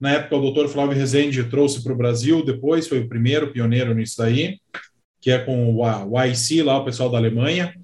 na 0.01 0.13
época, 0.13 0.37
o 0.37 0.41
doutor 0.41 0.69
Flávio 0.69 0.97
Rezende 0.97 1.43
trouxe 1.45 1.83
para 1.83 1.93
o 1.93 1.97
Brasil, 1.97 2.45
depois 2.45 2.87
foi 2.87 3.01
o 3.01 3.09
primeiro 3.09 3.53
pioneiro 3.53 3.93
nisso 3.93 4.15
daí 4.19 4.59
que 5.21 5.31
é 5.31 5.39
com 5.39 5.75
o 5.75 6.23
YC 6.25 6.63
lá, 6.63 6.79
o 6.79 6.85
pessoal 6.85 7.11
da 7.11 7.19
Alemanha. 7.19 7.75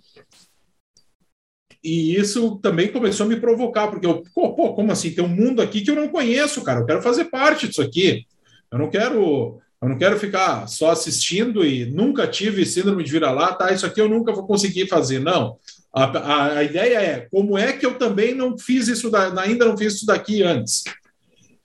E 1.82 2.16
isso 2.16 2.57
também 2.62 2.91
começou 2.91 3.26
a 3.26 3.28
me 3.28 3.37
provocar, 3.37 3.89
porque 3.89 4.07
eu, 4.07 4.22
pô, 4.35 4.74
como 4.74 4.91
assim? 4.91 5.11
Tem 5.11 5.22
um 5.22 5.28
mundo 5.28 5.61
aqui 5.61 5.82
que 5.82 5.91
eu 5.91 5.97
não 5.97 6.09
conheço, 6.09 6.62
cara. 6.62 6.80
Eu 6.80 6.87
quero 6.87 7.03
fazer 7.03 7.26
parte 7.26 7.68
disso 7.68 7.82
aqui. 7.82 8.26
Eu 8.72 8.78
não 8.78 8.89
quero, 8.89 9.61
eu 9.82 9.89
não 9.89 9.99
quero 9.99 10.18
ficar 10.18 10.66
só 10.66 10.91
assistindo 10.91 11.64
e 11.64 11.85
nunca 11.85 12.26
tive 12.26 12.64
síndrome 12.64 13.05
de 13.05 13.12
vira-lata. 13.12 13.66
Ah, 13.66 13.72
isso 13.72 13.85
aqui 13.85 14.01
eu 14.01 14.09
nunca 14.09 14.32
vou 14.32 14.47
conseguir 14.47 14.89
fazer. 14.89 15.18
Não. 15.18 15.59
A, 15.93 16.05
a, 16.05 16.59
a, 16.59 16.64
ideia 16.64 16.99
é 16.99 17.28
como 17.30 17.59
é 17.59 17.72
que 17.72 17.85
eu 17.85 17.99
também 17.99 18.35
não 18.35 18.59
fiz 18.59 18.89
isso, 18.89 19.11
da, 19.11 19.41
ainda 19.41 19.66
não 19.66 19.76
fiz 19.76 19.95
isso 19.95 20.07
daqui 20.07 20.43
antes. 20.43 20.82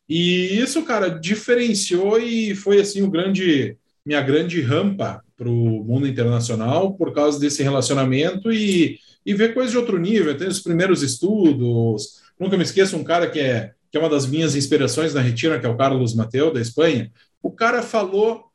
E 0.07 0.59
isso, 0.59 0.84
cara, 0.84 1.07
diferenciou 1.09 2.20
e 2.20 2.53
foi 2.55 2.82
assim 2.82 3.01
o 3.01 3.09
grande, 3.09 3.78
minha 4.10 4.22
grande 4.22 4.60
rampa 4.60 5.24
para 5.38 5.47
o 5.47 5.84
mundo 5.84 6.07
internacional 6.07 6.95
por 6.95 7.14
causa 7.14 7.39
desse 7.39 7.62
relacionamento 7.62 8.51
e, 8.51 8.97
e 9.24 9.36
ver 9.36 9.53
coisas 9.53 9.72
de 9.72 9.78
outro 9.78 9.99
nível. 9.99 10.36
Tem 10.36 10.47
os 10.47 10.62
primeiros 10.62 11.03
estudos. 11.03 12.20
Nunca 12.39 12.57
me 12.57 12.64
esqueço 12.64 12.97
um 12.97 13.03
cara 13.03 13.30
que 13.30 13.39
é, 13.39 13.72
que 13.91 13.97
é 13.97 13.99
uma 13.99 14.10
das 14.10 14.26
minhas 14.26 14.55
inspirações 14.55 15.14
na 15.14 15.22
retina, 15.22 15.60
que 15.60 15.66
é 15.68 15.70
o 15.70 15.78
Carlos 15.78 16.16
Mateu, 16.16 16.51
da 16.51 16.60
Espanha. 16.60 17.12
O 17.39 17.51
cara 17.51 17.84
falou 17.84 18.45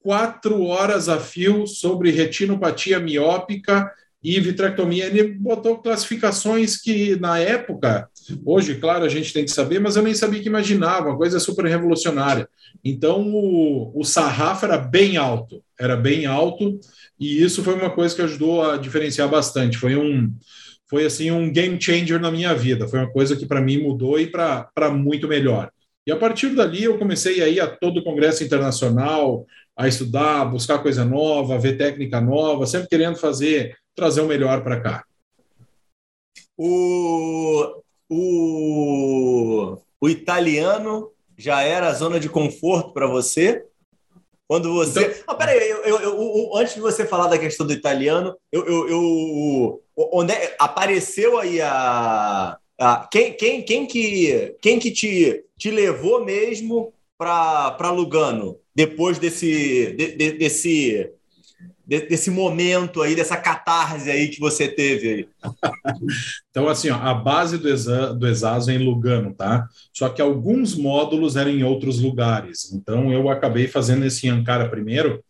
quatro 0.00 0.62
horas 0.64 1.08
a 1.08 1.18
fio 1.18 1.66
sobre 1.66 2.10
retinopatia 2.10 3.00
miópica 3.00 3.90
e 4.22 4.38
vitrectomia. 4.40 5.06
Ele 5.06 5.32
botou 5.34 5.78
classificações 5.78 6.76
que, 6.76 7.16
na 7.16 7.38
época, 7.38 8.08
hoje, 8.44 8.74
claro, 8.76 9.04
a 9.04 9.08
gente 9.08 9.32
tem 9.32 9.44
que 9.44 9.50
saber, 9.50 9.78
mas 9.78 9.96
eu 9.96 10.02
nem 10.02 10.14
sabia 10.14 10.40
que 10.40 10.48
imaginava, 10.48 11.08
uma 11.08 11.16
coisa 11.16 11.38
super 11.38 11.64
revolucionária. 11.66 12.48
Então, 12.84 13.28
o, 13.28 13.92
o 13.98 14.04
sarrafo 14.04 14.64
era 14.64 14.78
bem 14.78 15.16
alto, 15.16 15.62
era 15.78 15.96
bem 15.96 16.26
alto, 16.26 16.78
e 17.18 17.42
isso 17.42 17.62
foi 17.62 17.74
uma 17.74 17.90
coisa 17.90 18.14
que 18.14 18.22
ajudou 18.22 18.62
a 18.62 18.76
diferenciar 18.76 19.28
bastante. 19.28 19.78
Foi 19.78 19.96
um, 19.96 20.32
foi 20.88 21.04
assim 21.04 21.30
um 21.30 21.52
game 21.52 21.80
changer 21.80 22.20
na 22.20 22.30
minha 22.30 22.54
vida. 22.54 22.88
Foi 22.88 22.98
uma 22.98 23.10
coisa 23.10 23.36
que 23.36 23.46
para 23.46 23.60
mim 23.60 23.82
mudou 23.82 24.18
e 24.18 24.26
para 24.26 24.90
muito 24.92 25.28
melhor. 25.28 25.70
E 26.06 26.10
a 26.10 26.16
partir 26.16 26.54
dali 26.54 26.84
eu 26.84 26.98
comecei 26.98 27.42
a 27.42 27.48
ir 27.48 27.60
a 27.60 27.66
todo 27.66 27.98
o 27.98 28.04
congresso 28.04 28.42
internacional, 28.42 29.44
a 29.76 29.86
estudar, 29.86 30.46
buscar 30.46 30.78
coisa 30.78 31.04
nova, 31.04 31.58
ver 31.58 31.76
técnica 31.76 32.20
nova, 32.20 32.66
sempre 32.66 32.88
querendo 32.88 33.16
fazer 33.16 33.76
trazer 33.98 34.20
o 34.20 34.26
melhor 34.26 34.62
para 34.62 34.80
cá. 34.80 35.04
O, 36.56 37.82
o, 38.08 39.76
o 40.00 40.08
italiano 40.08 41.10
já 41.36 41.62
era 41.62 41.88
a 41.88 41.92
zona 41.92 42.20
de 42.20 42.28
conforto 42.28 42.92
para 42.92 43.08
você? 43.08 43.64
Quando 44.46 44.72
você. 44.72 45.00
Então... 45.00 45.24
Ah, 45.26 45.34
peraí, 45.34 45.68
eu, 45.68 45.78
eu, 45.84 46.00
eu, 46.00 46.56
antes 46.56 46.74
de 46.74 46.80
você 46.80 47.04
falar 47.04 47.26
da 47.26 47.38
questão 47.38 47.66
do 47.66 47.72
italiano, 47.72 48.36
eu, 48.52 48.88
eu, 48.88 49.82
onde 49.96 50.32
é, 50.32 50.56
apareceu 50.60 51.36
aí 51.36 51.60
a. 51.60 52.56
a 52.78 53.08
quem, 53.10 53.34
quem, 53.34 53.62
quem, 53.62 53.86
que, 53.86 54.56
quem 54.62 54.78
que 54.78 54.92
te, 54.92 55.44
te 55.58 55.70
levou 55.72 56.24
mesmo 56.24 56.94
para 57.18 57.90
Lugano 57.90 58.60
depois 58.74 59.18
desse, 59.18 59.92
de, 59.92 60.12
de, 60.12 60.32
desse 60.32 61.12
desse 61.88 62.30
momento 62.30 63.00
aí, 63.00 63.16
dessa 63.16 63.36
catarse 63.36 64.10
aí 64.10 64.28
que 64.28 64.38
você 64.38 64.68
teve 64.68 65.08
aí? 65.08 65.28
então, 66.50 66.68
assim, 66.68 66.90
ó, 66.90 66.96
a 66.96 67.14
base 67.14 67.56
do, 67.56 67.66
exa, 67.66 68.12
do 68.12 68.28
Exaso 68.28 68.70
é 68.70 68.74
em 68.74 68.84
Lugano, 68.84 69.32
tá? 69.32 69.66
Só 69.90 70.10
que 70.10 70.20
alguns 70.20 70.74
módulos 70.74 71.34
eram 71.34 71.50
em 71.50 71.64
outros 71.64 71.98
lugares. 71.98 72.70
Então, 72.74 73.10
eu 73.10 73.30
acabei 73.30 73.66
fazendo 73.66 74.04
esse 74.04 74.26
em 74.26 74.30
Ankara 74.30 74.68
primeiro, 74.68 75.24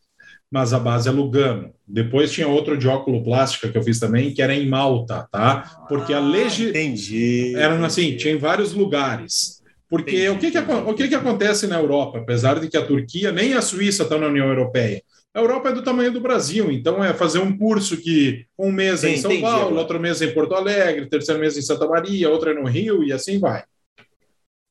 mas 0.51 0.73
a 0.73 0.81
base 0.81 1.09
é 1.09 1.13
Lugano. 1.13 1.73
Depois 1.87 2.33
tinha 2.33 2.49
outro 2.49 2.77
de 2.77 2.89
óculo 2.89 3.23
plástica 3.23 3.69
que 3.69 3.79
eu 3.79 3.83
fiz 3.83 4.01
também, 4.01 4.35
que 4.35 4.43
era 4.43 4.55
em 4.55 4.69
Malta, 4.69 5.29
tá? 5.31 5.85
Porque 5.89 6.13
ah, 6.13 6.17
a 6.17 6.21
legi... 6.21 6.71
Entendi. 6.71 7.55
Eram 7.55 7.85
assim, 7.85 8.17
tinha 8.17 8.35
em 8.35 8.39
vários 8.39 8.73
lugares. 8.73 9.63
Porque 9.89 10.27
entendi, 10.27 10.29
o, 10.29 10.39
que, 10.39 10.51
que, 10.51 10.59
o 10.59 10.95
que, 10.95 11.09
que 11.09 11.15
acontece 11.15 11.69
na 11.69 11.79
Europa? 11.79 12.19
Apesar 12.19 12.59
de 12.59 12.69
que 12.69 12.77
a 12.77 12.85
Turquia 12.85 13.31
nem 13.31 13.55
a 13.55 13.63
Suíça 13.63 14.03
estão 14.03 14.19
na 14.19 14.27
União 14.27 14.49
Europeia, 14.49 15.03
a 15.39 15.41
Europa 15.41 15.69
é 15.69 15.73
do 15.73 15.83
tamanho 15.83 16.13
do 16.13 16.21
Brasil, 16.21 16.71
então 16.71 17.03
é 17.03 17.15
fazer 17.15 17.39
um 17.39 17.57
curso 17.57 17.97
que 17.97 18.45
um 18.59 18.73
mês 18.73 19.05
é 19.05 19.11
em 19.11 19.19
São 19.19 19.31
entendi, 19.31 19.47
Paulo, 19.47 19.67
agora. 19.67 19.81
outro 19.81 20.01
mês 20.01 20.21
é 20.21 20.27
em 20.27 20.35
Porto 20.35 20.55
Alegre, 20.55 21.09
terceiro 21.09 21.41
mês 21.41 21.57
em 21.57 21.63
Santa 21.63 21.87
Maria, 21.87 22.29
outro 22.29 22.51
é 22.51 22.55
no 22.55 22.67
Rio 22.67 23.05
e 23.05 23.13
assim 23.13 23.39
vai. 23.39 23.63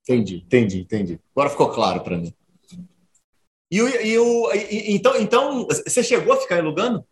Entendi, 0.03 0.43
entendi, 0.45 0.81
entendi. 0.81 1.19
Agora 1.33 1.49
ficou 1.49 1.69
claro 1.69 2.01
para 2.01 2.17
mim. 2.17 2.33
E, 3.71 3.81
o, 3.81 4.53
e, 4.53 4.57
e, 4.57 4.95
então, 4.95 5.15
então, 5.15 5.65
você 5.67 6.03
chegou 6.03 6.33
a 6.33 6.37
ficar 6.37 6.59
em 6.59 6.61
Lugano? 6.61 7.05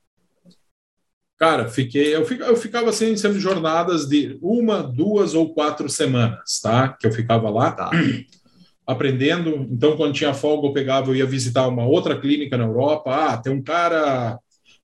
Cara, 1.37 1.67
fiquei, 1.69 2.13
eu, 2.15 2.23
eu 2.23 2.55
ficava 2.57 2.89
assim, 2.89 3.15
sendo 3.15 3.39
jornadas 3.39 4.05
de 4.05 4.37
uma, 4.41 4.83
duas 4.83 5.33
ou 5.33 5.53
quatro 5.53 5.89
semanas, 5.89 6.59
tá? 6.61 6.89
Que 6.89 7.07
eu 7.07 7.11
ficava 7.11 7.49
lá 7.49 7.71
tá. 7.71 7.89
aprendendo. 8.85 9.67
Então, 9.71 9.97
quando 9.97 10.13
tinha 10.13 10.33
folga, 10.33 10.67
eu 10.67 10.73
pegava, 10.73 11.09
eu 11.09 11.15
ia 11.15 11.25
visitar 11.25 11.67
uma 11.67 11.85
outra 11.85 12.19
clínica 12.19 12.57
na 12.57 12.65
Europa. 12.65 13.11
Ah, 13.13 13.37
tem 13.37 13.51
um 13.51 13.61
cara 13.61 14.39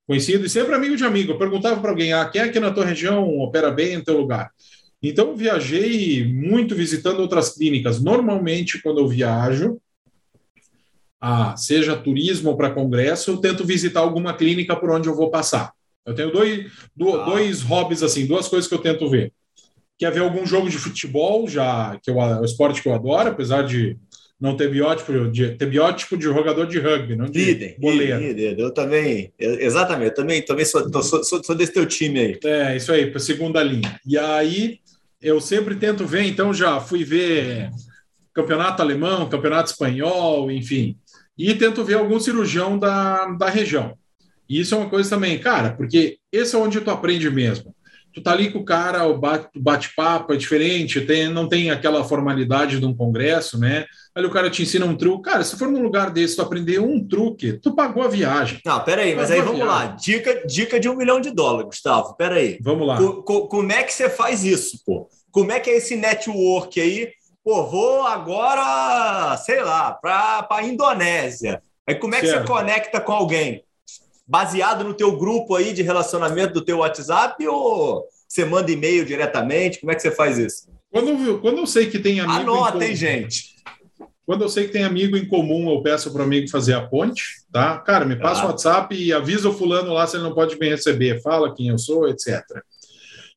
conhecido 0.08 0.46
e 0.46 0.50
sempre 0.50 0.74
amigo 0.74 0.96
de 0.96 1.04
amigo. 1.04 1.34
Eu 1.34 1.38
perguntava 1.38 1.80
para 1.80 1.92
alguém: 1.92 2.14
ah, 2.14 2.26
quem 2.26 2.42
é 2.42 2.46
aqui 2.46 2.60
na 2.60 2.72
tua 2.72 2.86
região 2.86 3.38
opera 3.40 3.72
bem 3.72 3.98
no 3.98 4.04
teu 4.04 4.18
lugar? 4.18 4.52
Então, 5.04 5.30
eu 5.30 5.36
viajei 5.36 6.26
muito 6.26 6.76
visitando 6.76 7.20
outras 7.22 7.56
clínicas. 7.56 8.02
Normalmente, 8.02 8.82
quando 8.82 9.00
eu 9.00 9.08
viajo, 9.08 9.80
ah, 11.20 11.56
seja 11.56 11.96
turismo 11.96 12.50
ou 12.50 12.58
para 12.58 12.72
congresso, 12.72 13.32
eu 13.32 13.38
tento 13.38 13.66
visitar 13.66 14.00
alguma 14.00 14.34
clínica 14.34 14.76
por 14.76 14.92
onde 14.92 15.08
eu 15.08 15.16
vou 15.16 15.30
passar. 15.30 15.72
Eu 16.06 16.16
tenho 16.16 16.32
dois, 16.32 16.72
do, 16.96 17.14
ah. 17.14 17.26
dois 17.26 17.62
hobbies, 17.62 18.02
assim, 18.02 18.26
duas 18.26 18.48
coisas 18.48 18.68
que 18.68 18.74
eu 18.74 18.82
tento 18.82 19.10
ver. 19.10 19.32
Quer 20.02 20.12
ver 20.12 20.22
algum 20.22 20.48
jogo 20.48 20.68
de 20.68 20.80
futebol, 20.80 21.48
já 21.48 21.96
que 22.02 22.10
é 22.10 22.14
o 22.14 22.44
esporte 22.44 22.82
que 22.82 22.90
eu 22.90 22.94
adoro, 22.96 23.30
apesar 23.30 23.62
de 23.62 24.00
não 24.40 24.58
ter 24.58 24.68
biótipo 24.68 25.30
de, 25.30 25.52
ter 25.52 25.68
biótipo 25.68 26.18
de 26.18 26.24
jogador 26.24 26.66
de 26.66 26.80
rugby, 26.80 27.16
não 27.16 27.28
de 27.28 27.46
líder. 27.46 27.76
Líder, 28.20 28.60
eu 28.60 28.74
também, 28.74 29.32
exatamente, 29.38 30.10
eu 30.10 30.16
também, 30.16 30.42
também 30.42 30.66
sou, 30.66 30.92
sou, 31.04 31.24
sou, 31.24 31.44
sou 31.44 31.56
desse 31.56 31.74
teu 31.74 31.86
time 31.86 32.20
aí. 32.20 32.40
É, 32.44 32.76
isso 32.76 32.92
aí, 32.92 33.12
para 33.12 33.20
segunda 33.20 33.62
linha. 33.62 34.00
E 34.04 34.18
aí 34.18 34.80
eu 35.22 35.40
sempre 35.40 35.76
tento 35.76 36.04
ver, 36.04 36.24
então 36.24 36.52
já 36.52 36.80
fui 36.80 37.04
ver 37.04 37.70
campeonato 38.34 38.82
alemão, 38.82 39.30
campeonato 39.30 39.70
espanhol, 39.70 40.50
enfim, 40.50 40.98
e 41.38 41.54
tento 41.54 41.84
ver 41.84 41.98
algum 42.00 42.20
cirurgião 42.20 42.76
da, 42.76 43.28
da 43.36 43.52
região. 43.52 43.96
E 44.50 44.62
isso 44.62 44.74
é 44.74 44.80
uma 44.80 44.90
coisa 44.90 45.12
também, 45.12 45.38
cara, 45.38 45.74
porque 45.74 46.18
esse 46.32 46.56
é 46.56 46.58
onde 46.58 46.82
tu 46.82 46.90
aprende 46.90 47.30
mesmo. 47.30 47.76
Tu 48.14 48.22
tá 48.22 48.32
ali 48.32 48.52
com 48.52 48.60
o 48.60 48.66
cara, 48.66 49.06
o 49.08 49.20
bate-papo 49.56 50.34
é 50.34 50.38
diferente, 50.38 51.02
tem, 51.02 51.30
não 51.30 51.48
tem 51.48 51.72
aquela 51.72 52.04
formalidade 52.04 52.80
de 52.80 52.86
um 52.86 52.96
congresso, 52.96 53.58
né? 53.58 53.86
Aí 54.14 54.26
o 54.26 54.30
cara 54.30 54.50
te 54.50 54.62
ensina 54.62 54.86
um 54.86 54.96
truque. 54.96 55.30
Cara, 55.30 55.44
se 55.44 55.58
for 55.58 55.70
num 55.70 55.82
lugar 55.82 56.12
desse, 56.12 56.36
tu 56.36 56.42
aprender 56.42 56.80
um 56.80 57.06
truque, 57.08 57.54
tu 57.54 57.74
pagou 57.74 58.04
a 58.04 58.10
viagem. 58.10 58.60
Não, 58.66 58.84
peraí, 58.84 59.16
mas 59.16 59.32
aí 59.32 59.42
vamos 59.42 59.66
lá. 59.66 59.88
Dica, 59.88 60.46
dica 60.46 60.80
de 60.80 60.90
um 60.90 60.96
milhão 60.96 61.22
de 61.22 61.32
dólares, 61.32 61.68
Gustavo. 61.68 62.16
Peraí. 62.16 62.58
Vamos 62.62 62.86
lá. 62.86 62.98
Co, 62.98 63.24
co, 63.24 63.48
como 63.48 63.72
é 63.72 63.84
que 63.84 63.94
você 63.94 64.10
faz 64.10 64.44
isso, 64.44 64.82
pô? 64.86 65.08
Como 65.32 65.52
é 65.52 65.60
que 65.60 65.70
é 65.70 65.78
esse 65.78 65.96
network 65.96 66.80
aí? 66.80 67.10
Pô, 67.44 67.66
vou 67.66 68.06
agora, 68.06 69.36
sei 69.38 69.64
lá, 69.64 69.94
para 69.94 70.46
a 70.52 70.64
Indonésia. 70.64 71.64
Aí 71.88 71.96
como 71.96 72.14
é 72.14 72.20
que 72.20 72.28
certo. 72.28 72.48
você 72.48 72.54
conecta 72.54 73.00
com 73.00 73.14
alguém? 73.14 73.64
Baseado 74.32 74.86
no 74.86 74.94
teu 74.94 75.18
grupo 75.18 75.56
aí 75.56 75.74
de 75.74 75.82
relacionamento 75.82 76.54
do 76.54 76.62
teu 76.62 76.78
WhatsApp 76.78 77.46
ou 77.46 78.08
você 78.26 78.46
manda 78.46 78.72
e-mail 78.72 79.06
diretamente? 79.06 79.82
Como 79.82 79.92
é 79.92 79.96
que 79.96 80.02
você 80.02 80.10
faz 80.10 80.38
isso? 80.38 80.70
Quando, 80.90 81.40
quando 81.40 81.58
eu 81.58 81.68
sei 81.68 81.88
que 81.88 82.00
tem 82.00 82.22
amigo. 82.22 82.40
Anota, 82.40 82.86
hein, 82.86 82.96
gente? 82.96 83.56
Quando 84.26 84.44
eu 84.44 84.50
sei 84.50 84.68
que 84.68 84.72
tem 84.72 84.86
amigo 84.86 85.18
em 85.18 85.26
comum, 85.26 85.70
eu 85.70 85.82
peço 85.82 86.10
para 86.14 86.22
o 86.22 86.24
amigo 86.24 86.50
fazer 86.50 86.74
a 86.76 86.82
ponte, 86.82 87.24
tá? 87.52 87.78
Cara, 87.80 88.06
me 88.06 88.16
passa 88.16 88.46
o 88.46 88.48
WhatsApp 88.48 88.96
e 88.96 89.12
avisa 89.12 89.50
o 89.50 89.54
fulano 89.54 89.92
lá 89.92 90.08
se 90.08 90.16
ele 90.16 90.24
não 90.24 90.34
pode 90.34 90.58
me 90.58 90.70
receber, 90.70 91.22
fala 91.22 91.54
quem 91.54 91.68
eu 91.68 91.78
sou, 91.78 92.08
etc. 92.08 92.42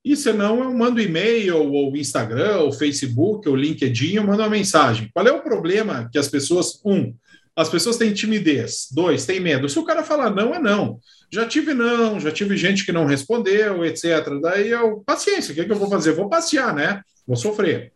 E 0.05 0.15
se 0.15 0.33
não, 0.33 0.63
eu 0.63 0.73
mando 0.73 1.01
e-mail, 1.01 1.57
ou 1.57 1.97
Instagram, 1.97 2.59
ou 2.59 2.73
Facebook, 2.73 3.49
ou 3.49 3.57
LinkedIn, 3.57 4.15
eu 4.15 4.25
mando 4.25 4.43
uma 4.43 4.49
mensagem. 4.49 5.11
Qual 5.13 5.27
é 5.27 5.33
o 5.33 5.43
problema 5.43 6.09
que 6.13 6.19
as 6.19 6.29
pessoas, 6.29 6.81
um, 6.85 7.13
as 7.57 7.69
pessoas 7.69 7.97
têm 7.97 8.13
timidez. 8.13 8.89
Dois, 8.91 9.25
têm 9.27 9.41
medo. 9.41 9.69
Se 9.69 9.79
o 9.79 9.85
cara 9.85 10.03
falar 10.03 10.31
não, 10.31 10.55
é 10.55 10.59
não. 10.59 10.99
Já 11.33 11.47
tive 11.47 11.75
não, 11.75 12.19
já 12.19 12.31
tive 12.31 12.57
gente 12.57 12.85
que 12.85 12.93
não 12.93 13.07
respondeu, 13.07 13.85
etc. 13.85 14.41
Daí 14.43 14.71
eu, 14.71 15.03
paciência, 15.07 15.53
o 15.53 15.55
que, 15.55 15.61
é 15.61 15.65
que 15.65 15.73
eu 15.73 15.77
vou 15.77 15.89
fazer? 15.89 16.13
Vou 16.13 16.29
passear, 16.29 16.75
né? 16.75 17.01
Vou 17.27 17.37
sofrer. 17.37 17.93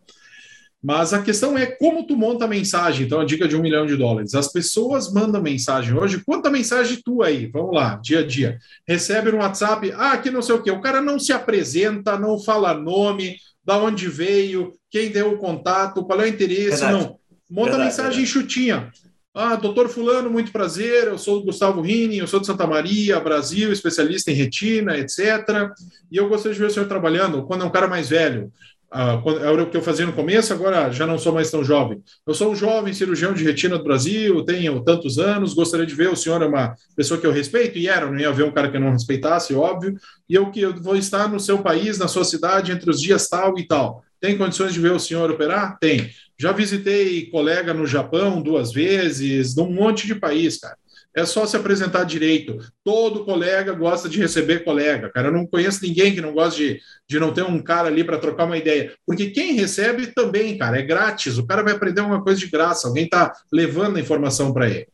Mas 0.83 1.13
a 1.13 1.21
questão 1.21 1.59
é 1.59 1.67
como 1.67 2.07
tu 2.07 2.17
monta 2.17 2.45
a 2.45 2.49
mensagem. 2.49 3.05
Então, 3.05 3.21
a 3.21 3.25
dica 3.25 3.49
de 3.49 3.57
um 3.57 3.61
milhão 3.61 3.85
de 3.85 3.97
dólares. 3.97 4.35
As 4.35 4.51
pessoas 4.53 5.13
mandam 5.13 5.43
mensagem 5.43 5.93
hoje. 5.93 6.23
Quanta 6.25 6.51
mensagem 6.51 7.01
tu 7.05 7.21
aí? 7.23 7.47
Vamos 7.47 7.75
lá, 7.75 7.97
dia 7.97 8.21
a 8.21 8.27
dia. 8.27 8.59
Recebe 8.87 9.33
no 9.33 9.39
WhatsApp, 9.39 9.93
ah, 9.97 10.17
que 10.17 10.31
não 10.31 10.41
sei 10.41 10.55
o 10.55 10.63
quê. 10.63 10.71
O 10.71 10.81
cara 10.81 11.03
não 11.03 11.19
se 11.19 11.33
apresenta, 11.33 12.17
não 12.17 12.39
fala 12.39 12.75
nome, 12.75 13.37
da 13.65 13.77
onde 13.77 14.09
veio, 14.09 14.73
quem 14.89 15.11
deu 15.11 15.33
o 15.33 15.39
contato, 15.39 16.05
qual 16.05 16.21
é 16.21 16.25
o 16.25 16.29
interesse, 16.29 16.81
verdade. 16.81 16.93
não. 16.93 17.19
Monta 17.51 17.71
verdade, 17.71 17.91
mensagem 17.91 18.25
verdade. 18.25 18.27
chutinha. 18.27 18.93
Ah, 19.35 19.55
doutor 19.55 19.89
Fulano, 19.89 20.31
muito 20.31 20.51
prazer. 20.51 21.07
Eu 21.07 21.19
sou 21.19 21.39
o 21.39 21.45
Gustavo 21.45 21.81
Rini, 21.81 22.19
eu 22.19 22.27
sou 22.27 22.41
de 22.41 22.47
Santa 22.47 22.67
Maria, 22.67 23.21
Brasil, 23.21 23.71
especialista 23.73 24.31
em 24.31 24.35
retina, 24.35 24.99
etc. 24.99 25.73
E 26.11 26.17
eu 26.17 26.29
gostaria 26.29 26.55
de 26.55 26.61
ver 26.61 26.67
o 26.67 26.71
senhor 26.71 26.89
trabalhando 26.89 27.45
quando 27.47 27.63
é 27.63 27.67
um 27.67 27.71
cara 27.71 27.87
mais 27.87 28.09
velho. 28.09 28.53
Ah, 28.91 29.23
era 29.43 29.63
o 29.63 29.71
que 29.71 29.77
eu 29.77 29.83
fazia 29.83 30.07
no 30.07 30.15
começo, 30.15 30.51
agora 30.53 30.91
já 30.91 31.07
não 31.07 31.19
sou 31.19 31.33
mais 31.33 31.51
tão 31.51 31.63
jovem. 31.63 32.03
Eu 32.27 32.33
sou 32.33 32.51
um 32.51 32.57
jovem 32.57 32.93
cirurgião 32.95 33.35
de 33.35 33.45
retina 33.45 33.77
do 33.77 33.85
Brasil, 33.85 34.43
tenho 34.45 34.83
tantos 34.83 35.19
anos, 35.19 35.53
gostaria 35.53 35.85
de 35.85 35.95
ver 35.95 36.09
o 36.09 36.17
senhor 36.17 36.41
é 36.43 36.47
uma 36.47 36.75
pessoa 36.97 37.21
que 37.21 37.27
eu 37.27 37.31
respeito, 37.31 37.77
e 37.79 37.87
era, 37.87 38.11
não 38.11 38.19
ia 38.19 38.33
ver 38.33 38.45
um 38.45 38.51
cara 38.51 38.71
que 38.71 38.79
eu 38.79 38.81
não 38.81 38.93
respeitasse, 38.93 39.55
óbvio, 39.55 39.95
e 40.27 40.35
eu 40.35 40.51
que 40.51 40.63
eu 40.63 40.75
vou 40.83 40.97
estar 40.97 41.29
no 41.29 41.39
seu 41.39 41.59
país, 41.59 41.99
na 41.99 42.09
sua 42.09 42.25
cidade, 42.25 42.73
entre 42.73 42.89
os 42.91 42.99
dias 42.99 43.29
tal 43.29 43.59
e 43.59 43.67
tal. 43.67 44.03
Tem 44.21 44.37
condições 44.37 44.73
de 44.73 44.81
ver 44.81 44.93
o 44.93 44.99
senhor 45.01 45.31
operar? 45.31 45.79
Tem. 45.79 46.11
Já 46.39 46.53
visitei 46.53 47.27
colega 47.27 47.75
no 47.75 47.87
Japão 47.87 48.41
duas 48.41 48.73
vezes, 48.73 49.57
num 49.57 49.73
monte 49.73 50.07
de 50.07 50.15
país, 50.15 50.59
cara. 50.59 50.77
É 51.17 51.25
só 51.25 51.47
se 51.47 51.57
apresentar 51.57 52.05
direito. 52.05 52.59
Todo 52.85 53.25
colega 53.25 53.73
gosta 53.73 54.09
de 54.09 54.21
receber 54.21 54.63
colega, 54.63 55.11
cara. 55.11 55.29
Eu 55.29 55.33
não 55.33 55.47
conheço 55.47 55.83
ninguém 55.83 56.15
que 56.15 56.21
não 56.21 56.33
gosta 56.33 56.57
de, 56.57 56.81
de 57.09 57.19
não 57.19 57.33
ter 57.33 57.43
um 57.43 57.61
cara 57.61 57.89
ali 57.89 58.05
para 58.05 58.19
trocar 58.19 58.45
uma 58.45 58.57
ideia. 58.57 58.95
Porque 59.05 59.31
quem 59.31 59.55
recebe 59.55 60.09
também, 60.09 60.57
cara, 60.57 60.79
é 60.79 60.83
grátis. 60.83 61.39
O 61.39 61.47
cara 61.47 61.65
vai 61.65 61.73
aprender 61.73 62.03
uma 62.03 62.23
coisa 62.23 62.39
de 62.39 62.47
graça. 62.47 62.87
Alguém 62.87 63.05
está 63.05 63.33
levando 63.53 63.97
a 63.97 64.01
informação 64.01 64.53
para 64.53 64.69
ele. 64.69 64.87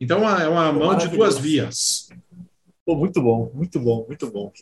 Então 0.00 0.28
é 0.28 0.48
uma 0.48 0.68
é 0.68 0.72
mão 0.72 0.96
de 0.96 1.08
duas 1.08 1.38
vias. 1.38 2.08
Pô, 2.84 2.94
muito 2.94 3.20
bom, 3.20 3.50
muito 3.54 3.80
bom, 3.80 4.04
muito 4.06 4.30
bom. 4.30 4.52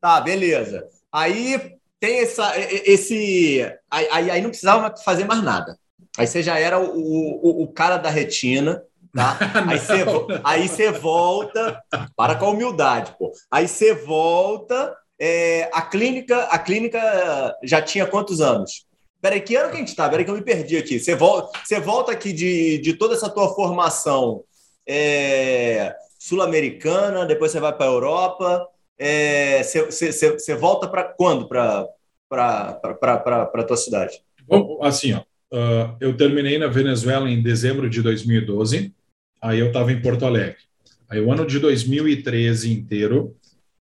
Tá, 0.00 0.20
beleza. 0.20 0.86
Aí 1.12 1.76
tem 2.00 2.20
essa, 2.20 2.52
esse. 2.58 3.60
Aí, 3.90 4.30
aí 4.30 4.40
não 4.40 4.48
precisava 4.48 4.92
fazer 5.04 5.24
mais 5.26 5.42
nada. 5.42 5.78
Aí 6.18 6.26
você 6.26 6.42
já 6.42 6.58
era 6.58 6.80
o, 6.80 6.98
o, 6.98 7.62
o 7.62 7.68
cara 7.68 7.98
da 7.98 8.08
retina, 8.08 8.82
tá? 9.14 9.38
Aí 9.68 9.78
você, 9.78 10.04
aí 10.44 10.68
você 10.68 10.90
volta, 10.90 11.80
para 12.16 12.34
com 12.34 12.46
a 12.46 12.50
humildade, 12.50 13.14
pô. 13.18 13.32
Aí 13.50 13.68
você 13.68 13.94
volta, 13.94 14.96
é, 15.20 15.68
a 15.72 15.82
clínica, 15.82 16.44
a 16.44 16.58
clínica 16.58 17.54
já 17.62 17.82
tinha 17.82 18.06
quantos 18.06 18.40
anos? 18.40 18.86
Peraí, 19.20 19.40
que 19.40 19.54
ano 19.54 19.70
que 19.70 19.76
a 19.76 19.80
gente 19.80 19.94
tá? 19.94 20.08
Peraí 20.08 20.24
que 20.24 20.30
eu 20.30 20.34
me 20.34 20.42
perdi 20.42 20.76
aqui. 20.78 20.98
Você 20.98 21.14
volta, 21.14 21.58
você 21.62 21.78
volta 21.78 22.12
aqui 22.12 22.32
de, 22.32 22.78
de 22.78 22.94
toda 22.94 23.14
essa 23.14 23.28
tua 23.28 23.54
formação 23.54 24.42
é, 24.86 25.94
sul-americana, 26.18 27.26
depois 27.26 27.52
você 27.52 27.60
vai 27.60 27.72
para 27.72 27.86
a 27.86 27.92
Europa, 27.92 28.66
você 29.00 30.52
é, 30.52 30.56
volta 30.56 30.86
para 30.86 31.04
quando 31.04 31.48
para 31.48 31.88
a 32.30 33.64
tua 33.64 33.76
cidade? 33.76 34.22
Bom, 34.46 34.78
assim, 34.82 35.14
ó, 35.14 35.20
uh, 35.54 35.96
eu 36.00 36.16
terminei 36.16 36.58
na 36.58 36.66
Venezuela 36.66 37.30
em 37.30 37.42
dezembro 37.42 37.88
de 37.88 38.02
2012, 38.02 38.94
aí 39.40 39.58
eu 39.58 39.68
estava 39.68 39.90
em 39.90 40.02
Porto 40.02 40.26
Alegre. 40.26 40.58
Aí 41.08 41.20
o 41.20 41.32
ano 41.32 41.46
de 41.46 41.58
2013 41.58 42.72
inteiro 42.72 43.34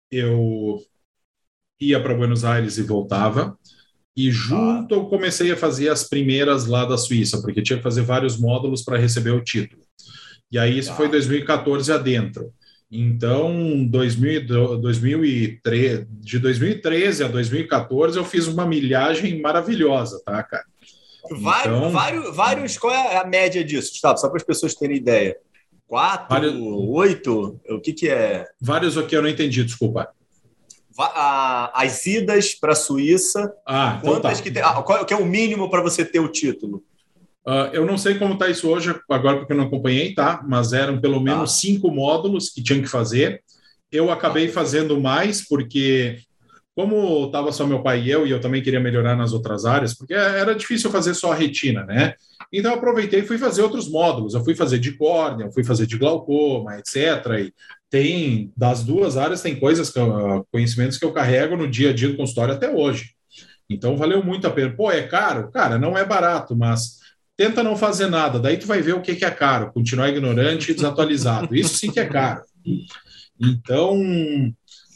eu 0.09 0.81
ia 1.81 2.01
para 2.01 2.15
Buenos 2.15 2.45
Aires 2.45 2.77
e 2.77 2.83
voltava. 2.83 3.57
E 4.15 4.31
junto 4.31 4.93
ah. 4.93 4.97
eu 4.97 5.05
comecei 5.07 5.51
a 5.51 5.57
fazer 5.57 5.89
as 5.89 6.07
primeiras 6.07 6.65
lá 6.65 6.85
da 6.85 6.97
Suíça, 6.97 7.41
porque 7.41 7.61
tinha 7.61 7.77
que 7.77 7.83
fazer 7.83 8.03
vários 8.03 8.37
módulos 8.37 8.83
para 8.83 8.97
receber 8.97 9.31
o 9.31 9.43
título. 9.43 9.83
E 10.51 10.57
aí 10.57 10.77
isso 10.77 10.91
ah. 10.91 10.95
foi 10.95 11.09
2014 11.09 11.91
adentro. 11.91 12.53
Então, 12.95 13.87
2000, 13.87 14.77
2003, 14.77 16.05
de 16.07 16.37
2013 16.37 17.23
a 17.23 17.27
2014, 17.27 18.19
eu 18.19 18.23
fiz 18.23 18.45
uma 18.45 18.67
milhagem 18.67 19.41
maravilhosa, 19.41 20.21
tá, 20.23 20.43
cara? 20.43 20.63
Vários, 21.31 21.75
então, 21.75 21.89
vários, 21.89 22.35
vários, 22.35 22.77
qual 22.77 22.93
é 22.93 23.17
a 23.17 23.25
média 23.25 23.63
disso, 23.63 23.89
Gustavo? 23.93 24.19
Só 24.19 24.27
para 24.27 24.37
as 24.37 24.43
pessoas 24.43 24.75
terem 24.75 24.97
ideia. 24.97 25.35
Quatro, 25.87 26.27
vários, 26.29 26.53
oito? 26.55 27.59
O 27.67 27.79
que, 27.79 27.93
que 27.93 28.09
é? 28.09 28.45
Vários 28.61 28.95
aqui 28.95 29.15
eu 29.15 29.23
não 29.23 29.29
entendi, 29.29 29.63
desculpa. 29.63 30.09
As 31.73 32.05
idas 32.05 32.53
para 32.53 32.73
a 32.73 32.75
Suíça. 32.75 33.51
Ah, 33.65 33.97
então 33.97 34.13
quantas 34.13 34.37
tá. 34.37 34.43
que 34.43 34.51
tem? 34.51 34.61
Ah, 34.61 34.83
qual 34.83 35.03
que 35.03 35.13
é 35.15 35.17
o 35.17 35.25
mínimo 35.25 35.67
para 35.67 35.81
você 35.81 36.05
ter 36.05 36.19
o 36.19 36.27
título? 36.27 36.83
Uh, 37.45 37.67
eu 37.73 37.85
não 37.85 37.97
sei 37.97 38.15
como 38.15 38.33
está 38.33 38.47
isso 38.49 38.69
hoje, 38.69 38.95
agora 39.09 39.37
porque 39.37 39.51
eu 39.51 39.57
não 39.57 39.65
acompanhei, 39.65 40.13
tá? 40.13 40.41
Mas 40.47 40.71
eram 40.71 40.99
pelo 40.99 41.17
tá. 41.17 41.23
menos 41.23 41.59
cinco 41.59 41.91
módulos 41.91 42.49
que 42.49 42.63
tinham 42.63 42.81
que 42.81 42.87
fazer. 42.87 43.41
Eu 43.91 44.09
acabei 44.09 44.47
fazendo 44.47 44.99
mais, 44.99 45.45
porque 45.47 46.19
como 46.75 47.25
estava 47.25 47.51
só 47.51 47.67
meu 47.67 47.83
pai 47.83 48.01
e 48.01 48.09
eu, 48.09 48.25
e 48.25 48.31
eu 48.31 48.41
também 48.41 48.61
queria 48.61 48.79
melhorar 48.79 49.15
nas 49.15 49.31
outras 49.31 49.65
áreas, 49.65 49.93
porque 49.93 50.13
era 50.13 50.55
difícil 50.55 50.89
fazer 50.89 51.13
só 51.13 51.31
a 51.31 51.35
retina, 51.35 51.85
né? 51.85 52.15
Então 52.51 52.71
eu 52.71 52.77
aproveitei 52.77 53.19
e 53.19 53.25
fui 53.25 53.37
fazer 53.37 53.61
outros 53.61 53.89
módulos. 53.89 54.33
Eu 54.33 54.43
fui 54.43 54.55
fazer 54.55 54.79
de 54.79 54.93
córnea, 54.93 55.45
eu 55.45 55.51
fui 55.51 55.63
fazer 55.63 55.85
de 55.85 55.97
glaucoma, 55.97 56.79
etc. 56.79 56.95
E 57.39 57.53
tem, 57.89 58.51
das 58.57 58.83
duas 58.83 59.17
áreas, 59.17 59.41
tem 59.41 59.55
coisas, 59.55 59.91
que, 59.91 59.99
conhecimentos 60.51 60.97
que 60.97 61.05
eu 61.05 61.11
carrego 61.11 61.55
no 61.55 61.69
dia 61.69 61.91
a 61.91 61.93
dia 61.93 62.09
do 62.09 62.17
consultório 62.17 62.53
até 62.53 62.69
hoje. 62.69 63.11
Então 63.69 63.95
valeu 63.95 64.23
muito 64.23 64.47
a 64.47 64.51
pena. 64.51 64.75
Pô, 64.75 64.91
é 64.91 65.03
caro? 65.03 65.51
Cara, 65.51 65.77
não 65.77 65.95
é 65.97 66.03
barato, 66.03 66.55
mas 66.55 67.02
tenta 67.37 67.63
não 67.63 67.75
fazer 67.75 68.07
nada, 68.07 68.39
daí 68.39 68.57
tu 68.57 68.67
vai 68.67 68.81
ver 68.81 68.93
o 68.93 69.01
que, 69.01 69.15
que 69.15 69.25
é 69.25 69.31
caro, 69.31 69.71
continuar 69.71 70.09
ignorante 70.09 70.71
e 70.71 70.75
desatualizado. 70.75 71.55
Isso 71.55 71.75
sim 71.75 71.91
que 71.91 71.99
é 71.99 72.05
caro. 72.05 72.41
Então, 73.39 73.99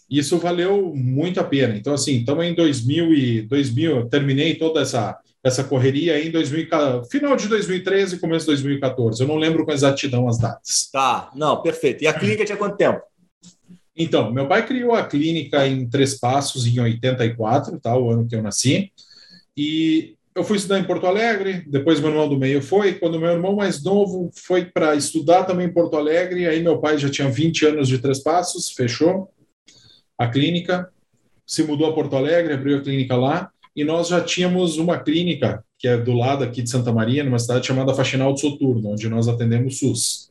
isso 0.10 0.38
valeu 0.38 0.94
muito 0.96 1.40
a 1.40 1.44
pena. 1.44 1.76
Então, 1.76 1.94
assim, 1.94 2.18
estamos 2.20 2.46
em 2.46 2.54
2000 2.54 3.14
e 3.14 3.42
2000, 3.42 4.10
terminei 4.10 4.56
toda 4.56 4.82
essa 4.82 5.18
essa 5.44 5.64
correria 5.64 6.22
em 6.22 6.30
2000, 6.30 7.06
final 7.10 7.36
de 7.36 7.48
2013 7.48 8.20
começo 8.20 8.46
de 8.46 8.52
2014. 8.52 9.22
Eu 9.22 9.28
não 9.28 9.38
lembro 9.38 9.66
com 9.66 9.72
exatidão 9.72 10.28
as 10.28 10.38
datas. 10.38 10.90
Tá, 10.92 11.32
não, 11.36 11.62
perfeito. 11.62 12.04
E 12.04 12.08
a 12.08 12.14
clínica 12.14 12.44
tinha 12.44 12.58
quanto 12.58 12.76
tempo? 12.76 13.02
Então, 13.96 14.32
meu 14.32 14.48
pai 14.48 14.66
criou 14.66 14.94
a 14.94 15.06
clínica 15.06 15.66
em 15.66 15.88
Três 15.88 16.20
Passos 16.20 16.68
em 16.68 16.80
84, 16.80 17.80
tá, 17.80 17.98
o 17.98 18.10
ano 18.12 18.28
que 18.28 18.36
eu 18.36 18.44
nasci. 18.44 18.92
E 19.56 20.17
eu 20.38 20.44
fui 20.44 20.58
estudar 20.58 20.78
em 20.78 20.84
Porto 20.84 21.08
Alegre, 21.08 21.64
depois 21.66 22.00
meu 22.00 22.12
irmão 22.12 22.30
do 22.30 22.38
meio 22.38 22.62
foi. 22.62 22.94
Quando 22.94 23.20
meu 23.20 23.32
irmão 23.32 23.56
mais 23.56 23.84
novo 23.84 24.30
foi 24.36 24.66
para 24.66 24.96
estudar 24.96 25.46
também 25.46 25.66
em 25.66 25.74
Porto 25.74 25.98
Alegre, 25.98 26.46
aí 26.46 26.62
meu 26.62 26.78
pai 26.78 26.96
já 27.00 27.10
tinha 27.10 27.28
20 27.28 27.66
anos 27.66 27.88
de 27.88 27.98
Três 27.98 28.20
Passos, 28.20 28.70
fechou 28.70 29.32
a 30.16 30.28
clínica, 30.28 30.90
se 31.44 31.64
mudou 31.64 31.88
a 31.88 31.94
Porto 31.94 32.16
Alegre, 32.16 32.54
abriu 32.54 32.78
a 32.78 32.82
clínica 32.82 33.16
lá, 33.16 33.50
e 33.76 33.84
nós 33.84 34.10
já 34.10 34.22
tínhamos 34.22 34.78
uma 34.78 35.00
clínica, 35.00 35.66
que 35.80 35.88
é 35.88 35.98
do 35.98 36.14
lado 36.14 36.44
aqui 36.44 36.62
de 36.62 36.70
Santa 36.70 36.94
Maria, 36.94 37.24
numa 37.24 37.40
cidade 37.40 37.66
chamada 37.66 37.96
Faxinal 37.96 38.32
do 38.32 38.40
Soturno, 38.40 38.92
onde 38.92 39.10
nós 39.10 39.28
atendemos 39.28 39.80
SUS. 39.80 40.30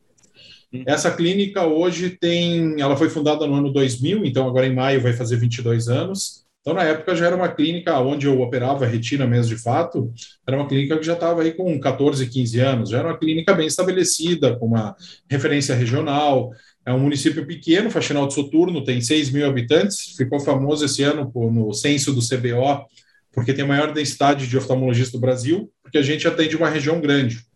Hum. 0.72 0.84
Essa 0.86 1.10
clínica 1.10 1.66
hoje 1.66 2.10
tem, 2.10 2.80
ela 2.80 2.96
foi 2.96 3.10
fundada 3.10 3.44
no 3.44 3.54
ano 3.54 3.72
2000, 3.72 4.24
então 4.24 4.46
agora 4.46 4.68
em 4.68 4.74
maio 4.74 5.00
vai 5.00 5.14
fazer 5.14 5.34
22 5.34 5.88
anos. 5.88 6.45
Então 6.66 6.74
na 6.74 6.82
época 6.82 7.14
já 7.14 7.26
era 7.26 7.36
uma 7.36 7.48
clínica 7.48 7.96
onde 8.00 8.26
eu 8.26 8.40
operava 8.40 8.84
retina 8.84 9.24
mesmo 9.24 9.54
de 9.54 9.62
fato, 9.62 10.12
era 10.44 10.56
uma 10.56 10.66
clínica 10.66 10.98
que 10.98 11.06
já 11.06 11.12
estava 11.12 11.42
aí 11.42 11.52
com 11.52 11.78
14, 11.78 12.28
15 12.28 12.58
anos, 12.58 12.90
já 12.90 12.98
era 12.98 13.06
uma 13.06 13.16
clínica 13.16 13.54
bem 13.54 13.68
estabelecida, 13.68 14.56
com 14.58 14.66
uma 14.66 14.96
referência 15.30 15.76
regional, 15.76 16.50
é 16.84 16.92
um 16.92 16.98
município 16.98 17.46
pequeno, 17.46 17.88
Faxinal 17.88 18.26
do 18.26 18.32
Soturno, 18.32 18.82
tem 18.82 19.00
6 19.00 19.30
mil 19.30 19.46
habitantes, 19.46 20.16
ficou 20.16 20.40
famoso 20.40 20.84
esse 20.84 21.04
ano 21.04 21.30
no 21.32 21.72
censo 21.72 22.12
do 22.12 22.20
CBO, 22.20 22.84
porque 23.30 23.54
tem 23.54 23.64
a 23.64 23.68
maior 23.68 23.92
densidade 23.92 24.48
de 24.48 24.58
oftalmologistas 24.58 25.12
do 25.12 25.20
Brasil, 25.20 25.72
porque 25.84 25.98
a 25.98 26.02
gente 26.02 26.26
atende 26.26 26.56
uma 26.56 26.68
região 26.68 27.00
grande. 27.00 27.46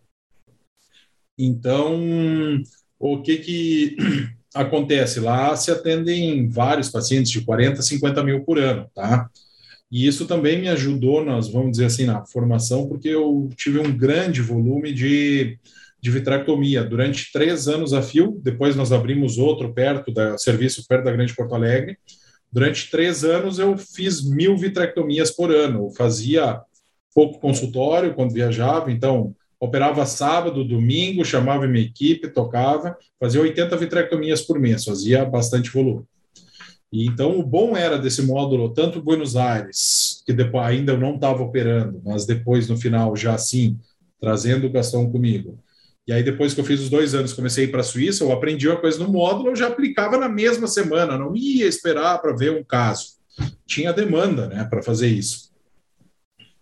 Então, 1.37 1.99
o 2.97 3.21
que 3.23 3.39
que 3.39 3.97
acontece? 4.55 5.21
Lá 5.21 5.55
se 5.57 5.71
atendem 5.71 6.49
vários 6.49 6.89
pacientes, 6.89 7.31
de 7.31 7.41
40, 7.43 7.83
50 7.83 8.23
mil 8.25 8.45
por 8.45 8.59
ano, 8.59 8.89
tá? 8.95 9.29
E 9.91 10.07
isso 10.07 10.27
também 10.27 10.61
me 10.61 10.69
ajudou, 10.69 11.25
nós 11.25 11.49
vamos 11.51 11.73
dizer 11.73 11.87
assim, 11.87 12.05
na 12.05 12.25
formação, 12.25 12.89
porque 12.89 13.09
eu 13.09 13.49
tive 13.57 13.79
um 13.81 13.97
grande 13.97 14.41
volume 14.41 14.93
de 14.93 15.59
de 16.01 16.11
vitrectomia 16.11 16.83
durante 16.83 17.31
três 17.31 17.69
anos 17.69 17.93
a 17.93 18.03
fio. 18.03 18.41
Depois 18.43 18.75
nós 18.75 18.91
abrimos 18.91 19.39
outro 19.39 19.73
perto 19.73 20.13
da 20.13 20.39
serviço 20.39 20.87
perto 20.89 21.05
da 21.05 21.13
Grande 21.13 21.35
Porto 21.35 21.55
Alegre. 21.55 21.99
Durante 22.51 22.91
três 22.91 23.23
anos 23.23 23.59
eu 23.59 23.77
fiz 23.77 24.25
mil 24.29 24.57
vitrectomias 24.57 25.31
por 25.31 25.51
ano. 25.51 25.87
Eu 25.87 25.91
fazia 25.91 26.61
pouco 27.15 27.39
consultório 27.39 28.15
quando 28.15 28.33
viajava, 28.33 28.91
então 28.91 29.35
operava 29.61 30.07
sábado, 30.07 30.65
domingo, 30.65 31.25
chamava 31.25 31.69
minha 31.69 31.85
equipe, 31.85 32.29
tocava, 32.29 32.97
fazia 33.21 33.41
80 33.41 33.77
vitrectomias 33.77 34.43
por 34.43 34.59
mês, 34.59 34.85
fazia 34.85 35.25
bastante 35.25 35.71
volume. 35.71 36.05
E 36.93 37.07
então 37.07 37.39
o 37.39 37.45
bom 37.45 37.77
era 37.77 37.99
desse 37.99 38.23
módulo, 38.23 38.73
tanto 38.73 39.03
Buenos 39.03 39.37
Aires, 39.37 40.23
que 40.27 40.33
depois 40.33 40.67
ainda 40.67 40.93
eu 40.93 40.99
não 40.99 41.15
estava 41.15 41.43
operando, 41.43 42.01
mas 42.05 42.27
depois 42.27 42.69
no 42.69 42.77
final 42.77 43.15
já 43.15 43.37
sim, 43.39 43.79
trazendo 44.21 44.67
o 44.67 44.73
Gastão 44.73 45.09
comigo, 45.11 45.59
e 46.11 46.13
aí, 46.13 46.25
depois 46.25 46.53
que 46.53 46.61
eu 46.61 46.65
fiz 46.65 46.81
os 46.81 46.91
dois 46.91 47.15
anos, 47.15 47.33
comecei 47.33 47.69
para 47.69 47.83
a 47.83 47.85
Suíça, 47.85 48.25
eu 48.25 48.33
aprendi 48.33 48.67
uma 48.67 48.81
coisa 48.81 48.99
no 48.99 49.09
módulo, 49.09 49.51
eu 49.51 49.55
já 49.55 49.69
aplicava 49.69 50.19
na 50.19 50.29
mesma 50.29 50.67
semana, 50.67 51.17
não 51.17 51.37
ia 51.37 51.67
esperar 51.67 52.19
para 52.21 52.35
ver 52.35 52.51
um 52.51 52.65
caso. 52.65 53.11
Tinha 53.65 53.93
demanda 53.93 54.49
né, 54.49 54.65
para 54.65 54.83
fazer 54.83 55.07
isso. 55.07 55.50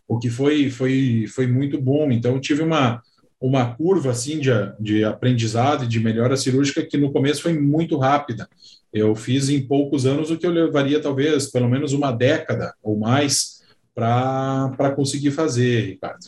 O 0.09 0.19
que 0.19 0.31
foi, 0.31 0.71
foi, 0.71 1.27
foi 1.29 1.47
muito 1.47 1.79
bom. 1.81 2.11
Então, 2.11 2.41
tive 2.41 2.63
uma, 2.63 3.03
uma 3.39 3.75
curva 3.75 4.11
assim 4.11 4.41
de, 4.41 4.51
de 4.81 5.05
aprendizado 5.05 5.85
e 5.85 5.89
de 5.89 6.01
melhora 6.01 6.37
cirúrgica 6.37 6.85
que 6.85 6.97
no 6.97 7.13
começo 7.13 7.43
foi 7.43 7.53
muito 7.53 7.99
rápida. 7.99 8.49
Eu 8.93 9.15
fiz 9.15 9.51
em 9.51 9.61
poucos 9.67 10.07
anos 10.07 10.31
o 10.31 10.39
que 10.39 10.47
eu 10.47 10.51
levaria 10.51 11.01
talvez 11.01 11.51
pelo 11.51 11.69
menos 11.69 11.93
uma 11.93 12.11
década 12.11 12.75
ou 12.83 12.99
mais 12.99 13.59
para 13.95 14.95
conseguir 14.97 15.33
fazer, 15.33 15.87
Ricardo. 15.87 16.27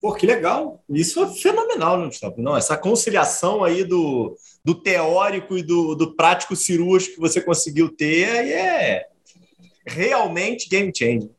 Pô, 0.00 0.14
que 0.14 0.26
legal. 0.26 0.82
Isso 0.88 1.22
é 1.22 1.28
fenomenal, 1.28 1.98
não, 1.98 2.06
Gustavo? 2.06 2.40
Não, 2.40 2.56
essa 2.56 2.76
conciliação 2.76 3.62
aí 3.62 3.84
do, 3.84 4.34
do 4.64 4.74
teórico 4.74 5.58
e 5.58 5.62
do, 5.62 5.94
do 5.94 6.16
prático 6.16 6.56
cirúrgico 6.56 7.16
que 7.16 7.20
você 7.20 7.40
conseguiu 7.40 7.88
ter 7.94 8.26
é 8.26 9.06
realmente 9.86 10.68
game 10.68 10.90
changer. 10.94 11.30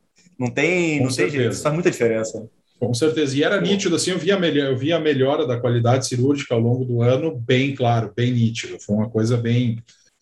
Não 0.42 0.50
tem, 0.50 1.04
não 1.04 1.14
tem 1.14 1.30
jeito, 1.30 1.52
isso 1.52 1.62
faz 1.62 1.76
muita 1.76 1.92
diferença. 1.92 2.50
Com 2.80 2.96
certeza. 2.96 3.38
E 3.38 3.44
era 3.44 3.62
nítido, 3.62 3.96
assim, 3.96 4.10
eu 4.10 4.18
via, 4.18 4.34
eu 4.34 4.76
via 4.76 4.96
a 4.96 5.00
melhora 5.00 5.46
da 5.46 5.60
qualidade 5.60 6.08
cirúrgica 6.08 6.56
ao 6.56 6.60
longo 6.60 6.84
do 6.84 7.04
ano, 7.04 7.36
bem 7.36 7.76
claro, 7.76 8.12
bem 8.16 8.32
nítido. 8.32 8.80
Foi 8.80 8.96
uma 8.96 9.08
coisa 9.08 9.38
bem, 9.38 9.78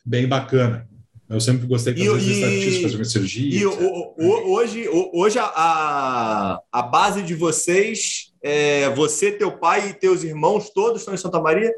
bem 0.05 0.28
bacana. 0.28 0.86
Eu 1.30 1.39
sempre 1.39 1.65
gostei 1.65 1.93
de 1.93 2.05
fazer 2.05 2.32
estatísticas, 2.32 2.95
uma 2.95 3.05
cirurgia. 3.05 3.61
E 3.61 3.65
o, 3.65 4.13
o, 4.17 4.51
hoje, 4.51 4.89
hoje 5.13 5.39
a, 5.39 6.59
a 6.70 6.82
base 6.82 7.22
de 7.22 7.34
vocês, 7.34 8.34
é, 8.43 8.89
você, 8.89 9.32
teu 9.32 9.53
pai 9.53 9.91
e 9.91 9.93
teus 9.93 10.26
irmãos, 10.26 10.70
todos 10.70 10.99
estão 10.99 11.13
em 11.13 11.17
Santa 11.17 11.39
Maria? 11.39 11.74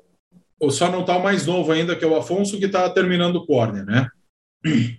Só 0.71 0.89
não 0.89 1.01
está 1.01 1.15
o 1.15 1.21
mais 1.21 1.45
novo 1.45 1.71
ainda, 1.71 1.95
que 1.95 2.03
é 2.03 2.07
o 2.07 2.15
Afonso, 2.15 2.57
que 2.57 2.65
está 2.65 2.89
terminando 2.89 3.35
o 3.35 3.45
córnea, 3.45 3.83
né? 3.83 4.07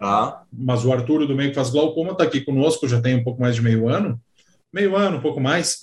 Ah. 0.00 0.42
Mas 0.52 0.84
o 0.84 0.92
Arthur 0.92 1.26
do 1.26 1.36
meio 1.36 1.50
que 1.50 1.54
faz 1.54 1.70
glaucoma 1.70 2.12
está 2.12 2.24
aqui 2.24 2.40
conosco, 2.40 2.88
já 2.88 3.00
tem 3.00 3.14
um 3.14 3.24
pouco 3.24 3.40
mais 3.40 3.54
de 3.54 3.62
meio 3.62 3.88
ano. 3.88 4.20
Meio 4.72 4.96
ano, 4.96 5.18
um 5.18 5.20
pouco 5.20 5.40
mais. 5.40 5.78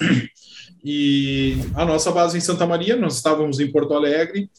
E 0.84 1.58
a 1.76 1.84
nossa 1.84 2.12
base 2.12 2.38
em 2.38 2.42
Santa 2.42 2.66
Maria, 2.66 2.96
nós 2.96 3.18
estávamos 3.18 3.60
em 3.60 3.72
Porto 3.72 3.94
Alegre, 3.94 4.50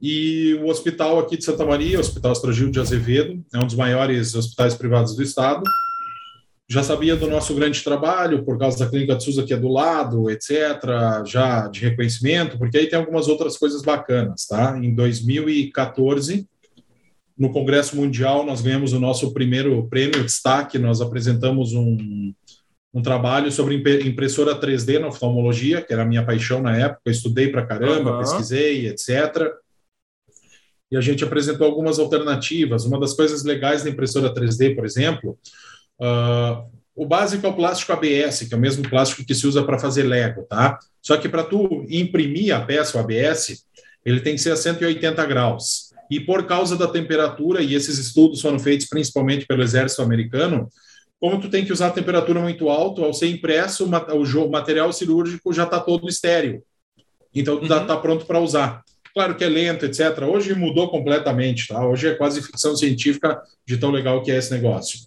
e 0.00 0.54
o 0.62 0.68
hospital 0.68 1.18
aqui 1.18 1.36
de 1.36 1.44
Santa 1.44 1.64
Maria, 1.64 1.98
o 1.98 2.00
Hospital 2.00 2.32
Astrogil 2.32 2.70
de 2.70 2.80
Azevedo, 2.80 3.44
é 3.52 3.58
um 3.58 3.66
dos 3.66 3.74
maiores 3.74 4.34
hospitais 4.34 4.74
privados 4.74 5.14
do 5.14 5.22
estado. 5.22 5.62
Já 6.68 6.82
sabia 6.82 7.16
do 7.16 7.28
nosso 7.28 7.54
grande 7.54 7.82
trabalho, 7.82 8.44
por 8.44 8.56
causa 8.58 8.78
da 8.78 8.88
clínica 8.88 9.16
de 9.16 9.24
SUS 9.24 9.42
que 9.44 9.52
é 9.52 9.56
do 9.56 9.68
lado, 9.68 10.30
etc., 10.30 10.80
já 11.26 11.66
de 11.68 11.80
reconhecimento, 11.80 12.56
porque 12.56 12.78
aí 12.78 12.86
tem 12.86 12.98
algumas 12.98 13.28
outras 13.28 13.58
coisas 13.58 13.82
bacanas, 13.82 14.46
tá? 14.46 14.78
Em 14.78 14.94
2014, 14.94 16.46
no 17.40 17.50
Congresso 17.50 17.96
Mundial, 17.96 18.46
nós 18.46 18.60
ganhamos 18.60 18.92
o 18.92 19.00
nosso 19.00 19.32
primeiro 19.32 19.88
prêmio 19.88 20.22
destaque, 20.22 20.78
nós 20.78 21.00
apresentamos 21.00 21.72
um, 21.72 22.32
um 22.94 23.02
trabalho 23.02 23.50
sobre 23.50 23.82
impressora 24.06 24.54
3D 24.54 25.00
na 25.00 25.08
oftalmologia, 25.08 25.82
que 25.82 25.92
era 25.92 26.02
a 26.02 26.06
minha 26.06 26.24
paixão 26.24 26.60
na 26.62 26.76
época, 26.76 27.00
eu 27.06 27.12
estudei 27.12 27.48
para 27.48 27.66
caramba, 27.66 28.12
uhum. 28.12 28.18
pesquisei, 28.18 28.86
etc 28.86 29.50
e 30.90 30.96
a 30.96 31.00
gente 31.00 31.22
apresentou 31.22 31.66
algumas 31.66 31.98
alternativas. 31.98 32.84
Uma 32.84 32.98
das 32.98 33.14
coisas 33.14 33.44
legais 33.44 33.84
da 33.84 33.90
impressora 33.90 34.34
3D, 34.34 34.74
por 34.74 34.84
exemplo, 34.84 35.38
uh, 36.00 36.68
o 36.94 37.06
básico 37.06 37.46
é 37.46 37.48
o 37.48 37.54
plástico 37.54 37.92
ABS, 37.92 38.48
que 38.48 38.54
é 38.54 38.56
o 38.56 38.60
mesmo 38.60 38.88
plástico 38.88 39.24
que 39.24 39.34
se 39.34 39.46
usa 39.46 39.62
para 39.62 39.78
fazer 39.78 40.02
Lego, 40.02 40.42
tá? 40.42 40.78
Só 41.00 41.16
que 41.16 41.28
para 41.28 41.44
tu 41.44 41.86
imprimir 41.88 42.54
a 42.54 42.60
peça, 42.60 42.98
o 42.98 43.00
ABS, 43.00 43.64
ele 44.04 44.20
tem 44.20 44.34
que 44.34 44.40
ser 44.40 44.50
a 44.50 44.56
180 44.56 45.24
graus. 45.26 45.89
E 46.10 46.18
por 46.18 46.44
causa 46.46 46.76
da 46.76 46.88
temperatura, 46.88 47.62
e 47.62 47.74
esses 47.74 47.98
estudos 47.98 48.40
foram 48.40 48.58
feitos 48.58 48.88
principalmente 48.88 49.46
pelo 49.46 49.62
exército 49.62 50.02
americano, 50.02 50.68
como 51.20 51.40
tu 51.40 51.48
tem 51.48 51.64
que 51.64 51.72
usar 51.72 51.88
a 51.88 51.92
temperatura 51.92 52.40
muito 52.40 52.68
alta, 52.68 53.02
ao 53.02 53.14
ser 53.14 53.28
impresso, 53.28 53.84
o 53.84 54.50
material 54.50 54.92
cirúrgico 54.92 55.52
já 55.52 55.64
está 55.64 55.78
todo 55.78 56.08
estéreo. 56.08 56.62
Então, 57.34 57.56
uhum. 57.58 57.68
tá 57.68 57.96
pronto 57.96 58.24
para 58.26 58.40
usar. 58.40 58.82
Claro 59.12 59.36
que 59.36 59.44
é 59.44 59.48
lento, 59.48 59.84
etc. 59.84 60.22
Hoje 60.22 60.54
mudou 60.54 60.88
completamente, 60.88 61.68
tá? 61.68 61.86
Hoje 61.86 62.08
é 62.08 62.14
quase 62.14 62.42
ficção 62.42 62.74
científica 62.76 63.40
de 63.66 63.76
tão 63.76 63.90
legal 63.90 64.22
que 64.22 64.30
é 64.30 64.36
esse 64.36 64.50
negócio. 64.52 65.00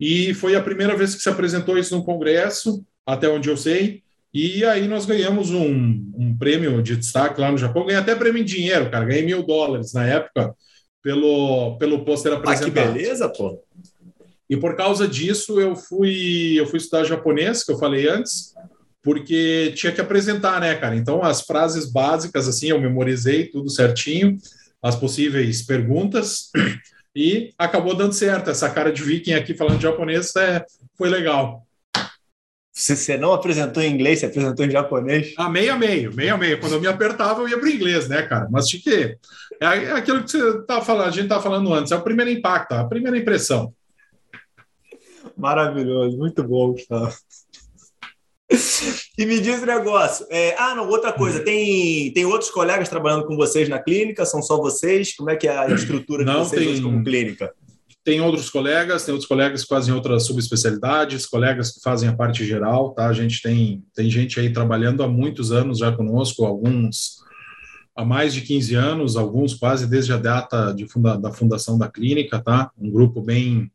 E 0.00 0.34
foi 0.34 0.56
a 0.56 0.62
primeira 0.62 0.96
vez 0.96 1.14
que 1.14 1.22
se 1.22 1.28
apresentou 1.28 1.78
isso 1.78 1.96
no 1.96 2.04
Congresso, 2.04 2.84
até 3.06 3.28
onde 3.28 3.48
eu 3.48 3.56
sei. 3.56 4.02
E 4.34 4.64
aí 4.64 4.88
nós 4.88 5.04
ganhamos 5.04 5.50
um, 5.50 6.10
um 6.16 6.36
prêmio 6.38 6.82
de 6.82 6.96
destaque 6.96 7.40
lá 7.40 7.52
no 7.52 7.58
Japão. 7.58 7.84
Ganhei 7.84 8.00
até 8.00 8.14
prêmio 8.14 8.40
em 8.40 8.44
dinheiro, 8.44 8.90
cara. 8.90 9.04
Ganhei 9.04 9.24
mil 9.24 9.42
dólares 9.42 9.92
na 9.92 10.06
época 10.06 10.54
pelo, 11.02 11.76
pelo 11.76 12.04
pôster 12.04 12.32
apresentado. 12.32 12.78
Ah, 12.78 12.86
que 12.86 12.92
beleza, 12.94 13.28
pô. 13.28 13.62
E 14.48 14.56
por 14.56 14.76
causa 14.76 15.06
disso 15.06 15.60
eu 15.60 15.76
fui 15.76 16.58
eu 16.58 16.66
fui 16.66 16.78
estudar 16.78 17.04
japonês, 17.04 17.64
que 17.64 17.72
eu 17.72 17.78
falei 17.78 18.08
antes, 18.08 18.54
porque 19.02 19.72
tinha 19.74 19.92
que 19.92 20.00
apresentar, 20.00 20.60
né, 20.60 20.74
cara? 20.74 20.96
Então 20.96 21.22
as 21.22 21.42
frases 21.42 21.90
básicas 21.90 22.48
assim 22.48 22.68
eu 22.68 22.80
memorizei 22.80 23.46
tudo 23.46 23.70
certinho, 23.70 24.38
as 24.82 24.96
possíveis 24.96 25.62
perguntas 25.62 26.50
e 27.16 27.50
acabou 27.58 27.94
dando 27.94 28.12
certo. 28.12 28.50
Essa 28.50 28.70
cara 28.70 28.92
de 28.92 29.02
viking 29.02 29.32
aqui 29.32 29.54
falando 29.54 29.80
japonês 29.80 30.34
é, 30.36 30.64
foi 30.96 31.08
legal. 31.08 31.66
Se 32.72 32.96
você 32.96 33.18
não 33.18 33.34
apresentou 33.34 33.82
em 33.82 33.92
inglês, 33.92 34.20
você 34.20 34.26
apresentou 34.26 34.64
em 34.64 34.70
japonês? 34.70 35.34
Ah, 35.36 35.50
meio 35.50 35.74
a 35.74 35.76
meio, 35.76 36.14
meio 36.14 36.34
a 36.34 36.38
meio. 36.38 36.58
Quando 36.58 36.72
eu 36.72 36.80
me 36.80 36.86
apertava, 36.86 37.42
eu 37.42 37.48
ia 37.48 37.58
para 37.58 37.66
o 37.66 37.70
inglês, 37.70 38.08
né, 38.08 38.22
cara? 38.22 38.48
Mas 38.50 38.66
tinha 38.66 38.82
que. 38.82 39.18
É 39.60 39.92
aquilo 39.92 40.24
que 40.24 40.30
você 40.30 40.62
tá 40.62 40.80
falando, 40.80 41.08
a 41.08 41.10
gente 41.10 41.28
tá 41.28 41.40
falando 41.40 41.72
antes, 41.72 41.92
é 41.92 41.96
o 41.96 42.02
primeiro 42.02 42.30
impacto, 42.30 42.72
a 42.72 42.84
primeira 42.84 43.18
impressão. 43.18 43.74
Maravilhoso, 45.36 46.16
muito 46.16 46.42
bom, 46.42 46.72
Gustavo. 46.72 47.14
E 49.18 49.26
me 49.26 49.40
diz 49.40 49.62
um 49.62 49.66
negócio. 49.66 50.26
É, 50.30 50.54
ah, 50.58 50.74
não, 50.74 50.88
outra 50.88 51.12
coisa. 51.12 51.40
Hum. 51.40 51.44
Tem, 51.44 52.12
tem 52.12 52.24
outros 52.24 52.50
colegas 52.50 52.88
trabalhando 52.88 53.26
com 53.26 53.36
vocês 53.36 53.68
na 53.68 53.78
clínica? 53.78 54.24
São 54.24 54.42
só 54.42 54.56
vocês? 54.56 55.14
Como 55.14 55.30
é 55.30 55.36
que 55.36 55.46
é 55.46 55.56
a 55.56 55.70
estrutura 55.70 56.24
de 56.24 56.30
não, 56.30 56.44
vocês 56.44 56.74
tem, 56.74 56.82
como 56.82 57.04
clínica? 57.04 57.52
Tem 58.04 58.20
outros 58.20 58.50
colegas, 58.50 59.04
tem 59.04 59.12
outros 59.12 59.28
colegas 59.28 59.62
que 59.62 59.68
fazem 59.68 59.94
outras 59.94 60.26
subespecialidades, 60.26 61.26
colegas 61.26 61.70
que 61.72 61.80
fazem 61.80 62.08
a 62.08 62.16
parte 62.16 62.44
geral, 62.44 62.92
tá? 62.94 63.06
A 63.06 63.12
gente 63.12 63.40
tem, 63.40 63.84
tem 63.94 64.10
gente 64.10 64.40
aí 64.40 64.52
trabalhando 64.52 65.02
há 65.02 65.08
muitos 65.08 65.52
anos 65.52 65.78
já 65.78 65.92
conosco, 65.92 66.44
alguns 66.44 67.22
há 67.94 68.04
mais 68.04 68.34
de 68.34 68.40
15 68.40 68.74
anos, 68.74 69.16
alguns 69.16 69.54
quase 69.54 69.86
desde 69.86 70.12
a 70.12 70.16
data 70.16 70.72
de 70.72 70.86
funda, 70.88 71.16
da 71.16 71.32
fundação 71.32 71.78
da 71.78 71.88
clínica, 71.88 72.40
tá? 72.40 72.70
Um 72.76 72.90
grupo 72.90 73.22
bem 73.22 73.70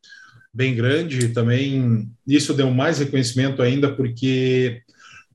bem 0.53 0.73
grande 0.73 1.29
também 1.29 2.09
isso 2.25 2.51
deu 2.51 2.71
mais 2.71 2.97
reconhecimento 2.97 3.61
ainda 3.61 3.93
porque 3.93 4.81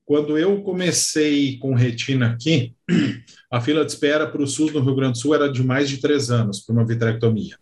quando 0.04 0.36
eu 0.36 0.60
comecei 0.62 1.58
com 1.58 1.74
retina 1.74 2.30
aqui, 2.30 2.74
a 3.50 3.60
fila 3.60 3.84
de 3.84 3.92
espera 3.92 4.26
para 4.26 4.42
o 4.42 4.46
SUS 4.46 4.72
no 4.72 4.80
Rio 4.80 4.94
Grande 4.94 5.12
do 5.12 5.18
Sul 5.18 5.34
era 5.34 5.50
de 5.50 5.62
mais 5.62 5.88
de 5.88 5.98
três 5.98 6.30
anos 6.30 6.60
para 6.60 6.74
uma 6.74 6.84
vitrectomia. 6.84 7.56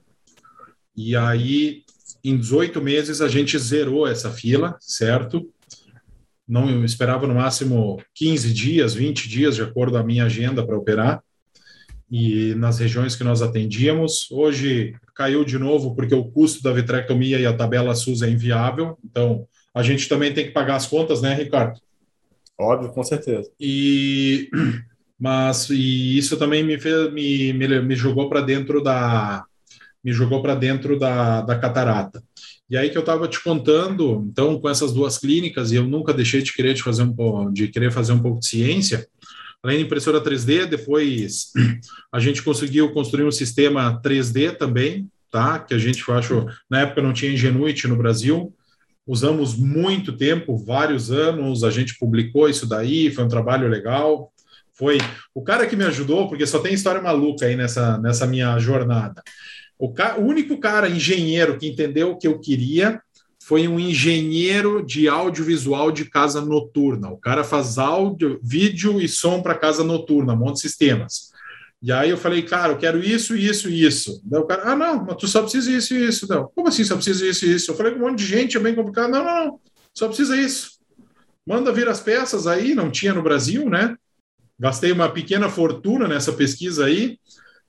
E 0.97 1.17
aí, 1.17 1.83
em 2.23 2.37
18 2.37 2.81
meses, 2.81 3.21
a 3.21 3.29
gente 3.29 3.59
zerou 3.59 4.07
essa 4.07 4.31
fila, 4.31 4.77
certo? 4.81 5.49
Não 6.47 6.85
esperava 6.85 7.27
no 7.27 7.35
máximo 7.35 8.03
15 8.15 8.53
dias, 8.53 8.95
20 8.95 9.29
dias, 9.29 9.55
de 9.55 9.63
acordo 9.63 9.93
com 9.93 9.99
a 9.99 10.05
minha 10.05 10.25
agenda 10.25 10.67
para 10.67 10.77
operar. 10.77 11.23
E 12.11 12.55
nas 12.57 12.79
regiões 12.79 13.15
que 13.15 13.23
nós 13.23 13.41
atendíamos, 13.41 14.29
hoje 14.33 14.95
caiu 15.15 15.45
de 15.45 15.59
novo 15.59 15.95
porque 15.95 16.15
o 16.15 16.25
custo 16.25 16.63
da 16.63 16.73
vitrectomia 16.73 17.39
e 17.39 17.47
a 17.47 17.57
tabela 17.57 17.95
SUS 17.95 18.23
é 18.23 18.29
inviável. 18.29 18.99
Então, 19.05 19.47
a 19.73 19.83
gente 19.83 20.09
também 20.09 20.35
tem 20.35 20.47
que 20.47 20.51
pagar 20.51 20.77
as 20.77 20.87
contas, 20.87 21.23
né, 21.23 21.35
Ricardo? 21.35 21.79
Óbvio, 22.59 22.91
com 22.91 23.05
certeza. 23.05 23.51
E 23.61 24.51
mas 25.19 25.69
e 25.69 26.17
isso 26.17 26.39
também 26.39 26.65
me 26.65 26.79
fez, 26.79 27.13
me, 27.13 27.53
me, 27.53 27.81
me 27.83 27.95
jogou 27.95 28.29
para 28.29 28.41
dentro 28.41 28.83
da 28.83 29.45
me 30.03 30.13
jogou 30.13 30.43
para 30.43 30.55
dentro 30.55 30.99
da, 30.99 31.43
da 31.43 31.59
catarata. 31.59 32.23
E 32.69 32.77
aí 32.77 32.91
que 32.91 32.97
eu 32.97 33.01
estava 33.01 33.29
te 33.29 33.43
contando, 33.43 34.27
então 34.31 34.59
com 34.61 34.69
essas 34.69 34.93
duas 34.93 35.19
clínicas 35.19 35.73
e 35.73 35.77
eu 35.77 35.85
nunca 35.85 36.15
deixei 36.15 36.43
de 36.43 36.53
querer 36.53 36.75
de 36.75 36.83
fazer 36.83 37.03
um 37.03 37.53
de 37.53 37.69
querer 37.69 37.91
fazer 37.91 38.13
um 38.13 38.21
pouco 38.21 38.41
de 38.41 38.47
ciência. 38.47 39.07
Além 39.63 39.79
da 39.79 39.85
impressora 39.85 40.23
3D, 40.23 40.67
depois 40.67 41.53
a 42.13 42.19
gente 42.19 42.43
conseguiu 42.43 42.93
construir 42.93 43.25
um 43.25 43.33
sistema 43.33 44.01
3D 44.03 44.57
também, 44.57 45.09
tá? 45.31 45.59
Que 45.59 45.75
a 45.75 45.79
gente 45.79 46.07
eu 46.09 46.15
acho 46.15 46.47
na 46.69 46.81
época 46.81 47.03
não 47.03 47.13
tinha 47.13 47.33
Ingenuity 47.33 47.87
no 47.87 47.97
Brasil 47.97 48.55
usamos 49.11 49.57
muito 49.57 50.17
tempo, 50.17 50.57
vários 50.57 51.11
anos, 51.11 51.65
a 51.65 51.71
gente 51.71 51.99
publicou 51.99 52.49
isso 52.49 52.65
daí, 52.65 53.11
foi 53.11 53.25
um 53.25 53.29
trabalho 53.29 53.69
legal. 53.69 54.33
Foi 54.73 54.99
o 55.35 55.43
cara 55.43 55.67
que 55.67 55.75
me 55.75 55.85
ajudou, 55.85 56.29
porque 56.29 56.47
só 56.47 56.61
tem 56.61 56.73
história 56.73 57.03
maluca 57.03 57.45
aí 57.45 57.57
nessa, 57.57 57.99
nessa 57.99 58.25
minha 58.25 58.57
jornada. 58.61 59.21
O, 59.81 59.91
ca... 59.93 60.19
o 60.19 60.27
único 60.27 60.59
cara, 60.59 60.91
engenheiro, 60.91 61.57
que 61.57 61.67
entendeu 61.67 62.11
o 62.11 62.19
que 62.19 62.29
eu 62.29 62.39
queria 62.39 63.01
foi 63.43 63.67
um 63.67 63.81
engenheiro 63.81 64.85
de 64.85 65.09
audiovisual 65.09 65.91
de 65.91 66.05
casa 66.05 66.43
noturna. 66.43 67.09
O 67.09 67.17
cara 67.17 67.43
faz 67.43 67.79
áudio, 67.79 68.39
vídeo 68.43 69.01
e 69.01 69.09
som 69.09 69.41
para 69.41 69.55
casa 69.55 69.83
noturna, 69.83 70.37
monte 70.37 70.61
sistemas. 70.61 71.31
E 71.83 71.91
aí 71.91 72.11
eu 72.11 72.19
falei, 72.19 72.43
cara, 72.43 72.75
eu 72.75 72.77
quero 72.77 73.03
isso, 73.03 73.35
isso 73.35 73.71
isso. 73.71 74.21
Daí 74.23 74.41
o 74.41 74.45
cara, 74.45 74.71
ah, 74.71 74.77
não, 74.77 75.03
mas 75.03 75.17
tu 75.17 75.27
só 75.27 75.41
precisa 75.41 75.73
isso 75.73 75.95
e 75.95 76.07
isso. 76.07 76.29
Não, 76.29 76.47
como 76.55 76.69
assim 76.69 76.85
só 76.85 76.95
precisa 76.95 77.27
isso 77.27 77.47
e 77.47 77.55
isso? 77.55 77.71
Eu 77.71 77.75
falei 77.75 77.93
com 77.93 78.01
um 78.01 78.03
monte 78.03 78.19
de 78.19 78.27
gente, 78.27 78.59
é 78.59 78.61
bem 78.61 78.75
complicado. 78.75 79.11
Não, 79.11 79.25
não, 79.25 79.47
não, 79.47 79.61
só 79.95 80.07
precisa 80.07 80.37
isso. 80.37 80.73
Manda 81.47 81.73
vir 81.73 81.89
as 81.89 82.01
peças 82.01 82.47
aí, 82.47 82.75
não 82.75 82.91
tinha 82.91 83.15
no 83.15 83.23
Brasil, 83.23 83.69
né? 83.71 83.97
Gastei 84.59 84.93
uma 84.93 85.09
pequena 85.09 85.49
fortuna 85.49 86.07
nessa 86.07 86.35
pesquisa 86.35 86.85
aí. 86.85 87.19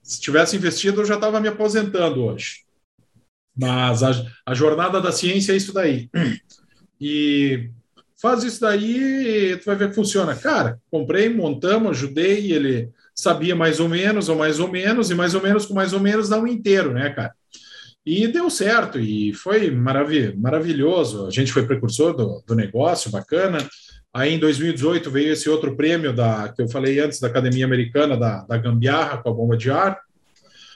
Se 0.02 0.20
tivesse 0.20 0.56
investido, 0.56 1.00
eu 1.00 1.06
já 1.06 1.14
estava 1.14 1.40
me 1.40 1.48
aposentando 1.48 2.24
hoje. 2.24 2.62
Mas 3.56 4.02
a, 4.02 4.10
a 4.46 4.54
jornada 4.54 5.00
da 5.00 5.12
ciência 5.12 5.52
é 5.52 5.56
isso 5.56 5.72
daí. 5.72 6.10
E 7.00 7.70
faz 8.20 8.44
isso 8.44 8.60
daí, 8.60 9.56
tu 9.58 9.66
vai 9.66 9.76
ver 9.76 9.88
que 9.88 9.94
funciona. 9.94 10.36
Cara, 10.36 10.80
comprei, 10.90 11.28
montamos, 11.28 11.90
ajudei, 11.90 12.52
ele 12.52 12.90
sabia 13.14 13.54
mais 13.54 13.80
ou 13.80 13.88
menos, 13.88 14.28
ou 14.28 14.36
mais 14.36 14.60
ou 14.60 14.68
menos, 14.68 15.10
e 15.10 15.14
mais 15.14 15.34
ou 15.34 15.42
menos 15.42 15.66
com 15.66 15.74
mais 15.74 15.92
ou 15.92 16.00
menos 16.00 16.28
dá 16.28 16.38
um 16.38 16.46
inteiro, 16.46 16.92
né, 16.92 17.10
cara? 17.10 17.34
E 18.04 18.26
deu 18.26 18.50
certo, 18.50 18.98
e 18.98 19.32
foi 19.32 19.70
marav 19.70 20.10
maravilhoso. 20.36 21.26
A 21.26 21.30
gente 21.30 21.52
foi 21.52 21.66
precursor 21.66 22.14
do, 22.14 22.42
do 22.46 22.54
negócio, 22.54 23.10
bacana. 23.10 23.58
Aí 24.14 24.34
em 24.34 24.38
2018 24.38 25.10
veio 25.10 25.32
esse 25.32 25.48
outro 25.48 25.74
prêmio 25.74 26.12
da 26.12 26.48
que 26.48 26.60
eu 26.60 26.68
falei 26.68 27.00
antes 27.00 27.18
da 27.18 27.28
Academia 27.28 27.64
Americana 27.64 28.16
da, 28.16 28.42
da 28.44 28.58
Gambiarra 28.58 29.18
com 29.18 29.30
a 29.30 29.32
bomba 29.32 29.56
de 29.56 29.70
ar. 29.70 29.98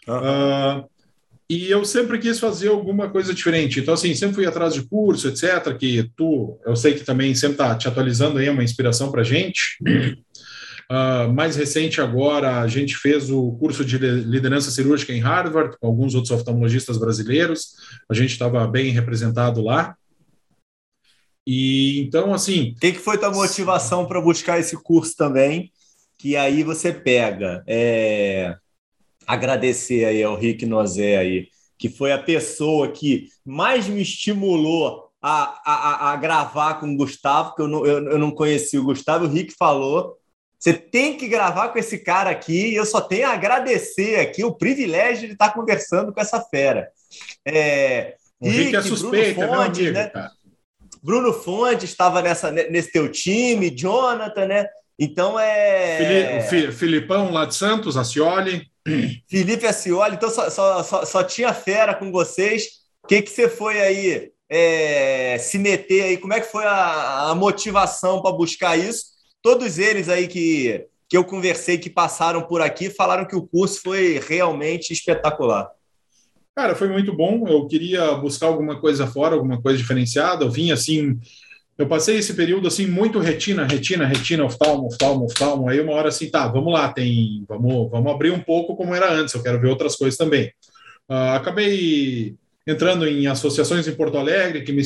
Uhum. 0.09 0.80
Uh, 0.80 0.84
e 1.49 1.70
eu 1.70 1.84
sempre 1.84 2.18
quis 2.18 2.41
fazer 2.41 2.68
alguma 2.68 3.09
coisa 3.09 3.32
diferente. 3.32 3.78
Então, 3.78 3.95
assim, 3.95 4.14
sempre 4.14 4.34
fui 4.34 4.47
atrás 4.47 4.74
de 4.74 4.82
curso, 4.82 5.28
etc. 5.28 5.76
Que 5.78 6.11
tu, 6.16 6.59
eu 6.66 6.74
sei 6.74 6.95
que 6.95 7.05
também 7.05 7.34
sempre 7.34 7.55
está 7.55 7.74
te 7.76 7.87
atualizando 7.87 8.39
aí, 8.39 8.47
é 8.47 8.51
uma 8.51 8.64
inspiração 8.64 9.12
para 9.12 9.22
gente. 9.22 9.78
Uh, 10.91 11.30
mais 11.32 11.55
recente 11.55 12.01
agora, 12.01 12.61
a 12.61 12.66
gente 12.66 12.97
fez 12.97 13.30
o 13.30 13.53
curso 13.53 13.84
de 13.84 13.97
liderança 13.97 14.72
cirúrgica 14.72 15.12
em 15.12 15.20
Harvard, 15.20 15.76
com 15.78 15.87
alguns 15.87 16.16
outros 16.16 16.32
oftalmologistas 16.32 16.99
brasileiros. 16.99 17.74
A 18.09 18.14
gente 18.14 18.32
estava 18.32 18.66
bem 18.66 18.91
representado 18.91 19.62
lá. 19.62 19.95
E 21.47 22.01
então, 22.01 22.34
assim. 22.34 22.72
O 22.72 22.80
que, 22.80 22.92
que 22.92 22.99
foi 22.99 23.18
tua 23.18 23.30
motivação 23.30 24.07
para 24.07 24.20
buscar 24.20 24.59
esse 24.59 24.76
curso 24.76 25.14
também? 25.16 25.70
Que 26.18 26.36
aí 26.36 26.62
você 26.62 26.92
pega. 26.92 27.62
É... 27.66 28.57
Agradecer 29.26 30.05
aí 30.05 30.22
ao 30.22 30.36
Rick 30.36 30.66
Nozé 30.66 31.16
aí, 31.16 31.49
que 31.78 31.88
foi 31.88 32.12
a 32.12 32.18
pessoa 32.18 32.90
que 32.92 33.28
mais 33.44 33.88
me 33.88 34.03
estimulou 34.03 35.11
a, 35.20 35.61
a, 35.64 36.12
a 36.12 36.16
gravar 36.16 36.74
com 36.74 36.92
o 36.92 36.97
Gustavo, 36.97 37.49
porque 37.49 37.62
eu 37.62 37.68
não, 37.68 37.84
eu, 37.84 38.11
eu 38.12 38.18
não 38.18 38.30
conheci 38.30 38.78
o 38.78 38.84
Gustavo, 38.84 39.24
o 39.24 39.28
Rick 39.28 39.55
falou. 39.59 40.16
Você 40.59 40.72
tem 40.72 41.16
que 41.16 41.28
gravar 41.28 41.68
com 41.68 41.78
esse 41.78 41.99
cara 41.99 42.30
aqui 42.30 42.68
e 42.68 42.74
eu 42.76 42.86
só 42.86 43.01
tenho 43.01 43.26
a 43.26 43.32
agradecer 43.32 44.20
aqui 44.20 44.42
o 44.44 44.55
privilégio 44.55 45.26
de 45.26 45.32
estar 45.34 45.53
conversando 45.53 46.12
com 46.12 46.20
essa 46.20 46.40
fera. 46.40 46.88
É, 47.44 48.16
o 48.40 48.49
Rick, 48.49 48.64
Rick 48.64 48.76
é 48.76 48.82
suspeito, 48.82 49.40
Bruno 49.40 49.55
Fontes, 49.55 49.92
né? 49.92 50.11
Bruno 51.07 51.32
Fontes 51.32 51.88
estava 51.88 52.20
nessa, 52.20 52.50
nesse 52.50 52.90
teu 52.90 53.11
time, 53.11 53.70
Jonathan, 53.70 54.46
né? 54.46 54.66
Então 54.98 55.38
é. 55.38 56.46
Fili 56.50 56.72
Filipão 56.72 57.30
lá 57.30 57.44
de 57.44 57.54
Santos, 57.54 57.96
Acioli. 57.96 58.66
Felipe 59.30 59.66
Acioli, 59.66 60.16
então 60.16 60.28
só, 60.28 60.50
só, 60.50 60.82
só, 60.82 61.04
só 61.04 61.22
tinha 61.22 61.54
fera 61.54 61.94
com 61.94 62.11
vocês. 62.11 62.64
O 63.04 63.07
que, 63.07 63.22
que 63.22 63.30
você 63.30 63.48
foi 63.48 63.80
aí 63.80 64.30
é, 64.50 65.38
se 65.38 65.59
meter 65.59 66.02
aí? 66.02 66.16
Como 66.16 66.34
é 66.34 66.40
que 66.40 66.50
foi 66.50 66.64
a, 66.64 67.30
a 67.30 67.34
motivação 67.34 68.20
para 68.20 68.32
buscar 68.32 68.76
isso? 68.76 69.16
todos 69.46 69.78
eles 69.78 70.09
aí 70.09 70.26
que, 70.26 70.88
que 71.09 71.16
eu 71.16 71.24
conversei, 71.24 71.78
que 71.78 71.88
passaram 71.88 72.42
por 72.42 72.61
aqui, 72.61 72.90
falaram 72.90 73.24
que 73.24 73.36
o 73.36 73.46
curso 73.46 73.80
foi 73.80 74.18
realmente 74.18 74.92
espetacular. 74.92 75.70
Cara, 76.57 76.74
foi 76.74 76.88
muito 76.88 77.12
bom. 77.14 77.46
Eu 77.46 77.66
queria 77.66 78.14
buscar 78.14 78.46
alguma 78.46 78.80
coisa 78.80 79.07
fora, 79.07 79.34
alguma 79.34 79.61
coisa 79.61 79.76
diferenciada. 79.78 80.44
Eu 80.44 80.50
vim 80.50 80.70
assim, 80.70 81.18
eu 81.76 81.86
passei 81.86 82.16
esse 82.16 82.32
período 82.34 82.66
assim 82.66 82.86
muito 82.86 83.18
retina, 83.18 83.66
retina, 83.66 84.07
retina, 84.07 84.44
oftalmo, 84.44 84.86
oftalmo, 84.86 85.26
oftalmo. 85.26 85.68
Aí 85.68 85.78
uma 85.80 85.92
hora 85.92 86.09
assim, 86.09 86.30
tá, 86.30 86.48
vamos 86.48 86.72
lá, 86.72 86.90
tem, 86.92 87.44
vamos, 87.46 87.90
vamos 87.90 88.11
abrir 88.12 88.30
um 88.30 88.40
pouco 88.40 88.74
como 88.74 88.94
era 88.94 89.12
antes. 89.12 89.34
Eu 89.34 89.42
quero 89.42 89.61
ver 89.61 89.68
outras 89.68 89.96
coisas 89.96 90.16
também. 90.16 90.46
Uh, 91.11 91.36
acabei 91.36 92.36
entrando 92.66 93.07
em 93.07 93.26
associações 93.26 93.86
em 93.86 93.94
Porto 93.94 94.16
Alegre 94.18 94.62
que 94.64 94.72
me, 94.72 94.82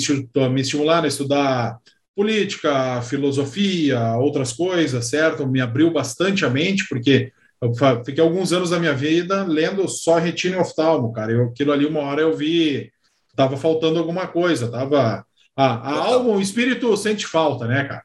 me 0.50 0.60
estimularam 0.60 1.04
a 1.04 1.08
estudar 1.08 1.78
política, 2.16 3.00
filosofia, 3.02 4.16
outras 4.18 4.52
coisas, 4.52 5.08
certo? 5.08 5.46
Me 5.46 5.60
abriu 5.60 5.92
bastante 5.92 6.44
a 6.44 6.50
mente, 6.50 6.84
porque 6.88 7.32
eu 7.60 7.74
fiquei 8.04 8.22
alguns 8.22 8.52
anos 8.52 8.70
da 8.70 8.78
minha 8.78 8.94
vida 8.94 9.44
lendo 9.44 9.86
só 9.88 10.16
retina 10.18 10.56
e 10.56 10.60
oftalmo, 10.60 11.12
cara. 11.12 11.32
Eu, 11.32 11.44
aquilo 11.46 11.72
ali, 11.72 11.84
uma 11.84 12.00
hora 12.00 12.22
eu 12.22 12.36
vi, 12.36 12.90
estava 13.28 13.56
faltando 13.56 13.98
alguma 13.98 14.26
coisa, 14.26 14.70
tava... 14.70 15.24
A, 15.56 15.66
a 15.66 16.04
alma, 16.06 16.30
o 16.30 16.40
espírito 16.40 16.96
sente 16.96 17.26
falta, 17.26 17.66
né, 17.66 17.84
cara? 17.84 18.02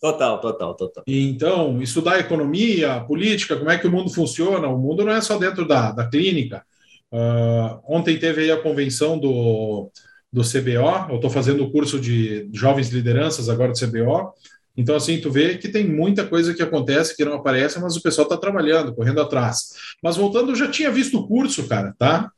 Total, 0.00 0.40
total, 0.40 0.74
total. 0.74 1.04
Então, 1.06 1.82
estudar 1.82 2.18
economia, 2.18 3.00
política, 3.00 3.56
como 3.56 3.70
é 3.70 3.78
que 3.78 3.86
o 3.86 3.90
mundo 3.90 4.10
funciona. 4.10 4.68
O 4.68 4.78
mundo 4.78 5.04
não 5.04 5.12
é 5.12 5.20
só 5.20 5.36
dentro 5.38 5.66
da, 5.66 5.92
da 5.92 6.08
clínica. 6.08 6.64
Uh, 7.12 7.80
ontem 7.88 8.18
teve 8.18 8.42
aí 8.42 8.50
a 8.50 8.60
convenção 8.60 9.18
do, 9.18 9.90
do 10.32 10.42
CBO, 10.42 11.10
eu 11.10 11.16
estou 11.16 11.30
fazendo 11.30 11.64
o 11.64 11.70
curso 11.70 11.98
de 11.98 12.48
jovens 12.52 12.90
lideranças 12.90 13.48
agora 13.48 13.72
do 13.72 13.78
CBO. 13.78 14.32
Então, 14.78 14.94
assim, 14.94 15.20
tu 15.20 15.28
vê 15.28 15.58
que 15.58 15.68
tem 15.68 15.84
muita 15.84 16.24
coisa 16.24 16.54
que 16.54 16.62
acontece 16.62 17.16
que 17.16 17.24
não 17.24 17.34
aparece, 17.34 17.80
mas 17.80 17.96
o 17.96 18.00
pessoal 18.00 18.26
está 18.26 18.36
trabalhando, 18.36 18.94
correndo 18.94 19.20
atrás. 19.20 19.70
Mas 20.00 20.16
voltando, 20.16 20.52
eu 20.52 20.54
já 20.54 20.70
tinha 20.70 20.88
visto 20.88 21.18
o 21.18 21.26
curso, 21.26 21.66
cara, 21.66 21.96
tá? 21.98 22.30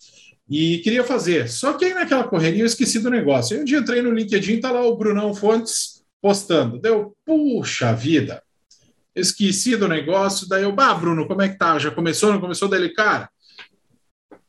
E 0.49 0.79
queria 0.79 1.05
fazer. 1.05 1.51
Só 1.51 1.75
que 1.75 1.85
aí 1.85 1.93
naquela 1.93 2.25
correria 2.25 2.63
eu 2.63 2.67
esqueci 2.67 2.99
do 2.99 3.11
negócio. 3.11 3.55
Aí 3.55 3.63
um 3.63 3.65
dia 3.67 3.79
entrei 3.79 4.01
no 4.01 4.11
LinkedIn, 4.11 4.59
tá 4.59 4.73
lá 4.73 4.81
o 4.81 4.97
Brunão 4.97 5.35
Fontes 5.35 6.03
postando. 6.23 6.81
Deu, 6.81 7.15
puxa 7.27 7.93
vida, 7.93 8.43
esqueci 9.15 9.77
do 9.77 9.87
negócio. 9.87 10.49
Daí 10.49 10.63
eu, 10.63 10.73
bah, 10.73 10.95
Bruno, 10.95 11.29
como 11.29 11.43
é 11.43 11.49
que 11.51 11.59
tá? 11.59 11.79
Já 11.79 11.91
começou? 11.91 12.33
Não 12.33 12.41
começou? 12.41 12.71
Daí 12.71 12.81
ele, 12.81 12.95
cara, 12.95 13.29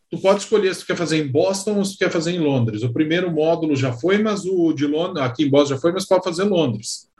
tu 0.09 0.17
pode 0.17 0.39
escolher 0.39 0.73
se 0.73 0.79
tu 0.79 0.87
quer 0.87 0.95
fazer 0.95 1.17
em 1.17 1.27
Boston 1.27 1.75
ou 1.77 1.83
se 1.83 1.95
tu 1.95 1.99
quer 1.99 2.09
fazer 2.09 2.31
em 2.31 2.39
Londres. 2.39 2.83
O 2.83 2.93
primeiro 2.93 3.29
módulo 3.29 3.75
já 3.75 3.91
foi, 3.91 4.17
mas 4.17 4.45
o 4.45 4.71
de 4.71 4.87
Londres, 4.87 5.25
aqui 5.25 5.43
em 5.43 5.49
Boston 5.49 5.75
já 5.75 5.81
foi, 5.81 5.91
mas 5.91 6.05
pode 6.05 6.23
fazer 6.23 6.45
em 6.45 6.49
Londres. 6.49 7.10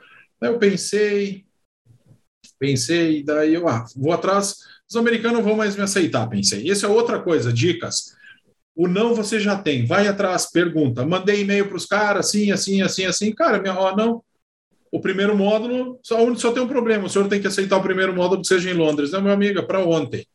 Eu 0.41 0.57
pensei, 0.57 1.45
pensei, 2.59 3.23
daí 3.23 3.53
eu, 3.53 3.67
ah, 3.67 3.85
vou 3.95 4.11
atrás, 4.11 4.55
os 4.89 4.95
americanos 4.95 5.43
vão 5.43 5.55
mais 5.55 5.75
me 5.75 5.83
aceitar, 5.83 6.27
pensei. 6.27 6.67
Isso 6.67 6.85
é 6.85 6.89
outra 6.89 7.19
coisa, 7.19 7.53
dicas. 7.53 8.15
O 8.75 8.87
não 8.87 9.13
você 9.13 9.39
já 9.39 9.57
tem, 9.57 9.85
vai 9.85 10.07
atrás, 10.07 10.49
pergunta. 10.51 11.05
Mandei 11.05 11.41
e-mail 11.41 11.67
para 11.67 11.77
os 11.77 11.85
caras, 11.85 12.27
assim, 12.27 12.51
assim, 12.51 12.81
assim, 12.81 13.05
assim. 13.05 13.31
Cara, 13.33 13.61
minha, 13.61 13.77
ó, 13.77 13.95
não, 13.95 14.23
o 14.91 14.99
primeiro 14.99 15.35
módulo, 15.37 15.99
só, 16.03 16.35
só 16.35 16.51
tem 16.51 16.61
um 16.61 16.67
problema, 16.67 17.05
o 17.05 17.09
senhor 17.09 17.27
tem 17.29 17.39
que 17.39 17.47
aceitar 17.47 17.77
o 17.77 17.83
primeiro 17.83 18.13
módulo 18.13 18.41
que 18.41 18.47
seja 18.47 18.69
em 18.69 18.73
Londres. 18.73 19.11
Não, 19.11 19.21
meu 19.21 19.31
amigo, 19.31 19.59
é 19.59 19.61
para 19.61 19.79
ontem. 19.79 20.25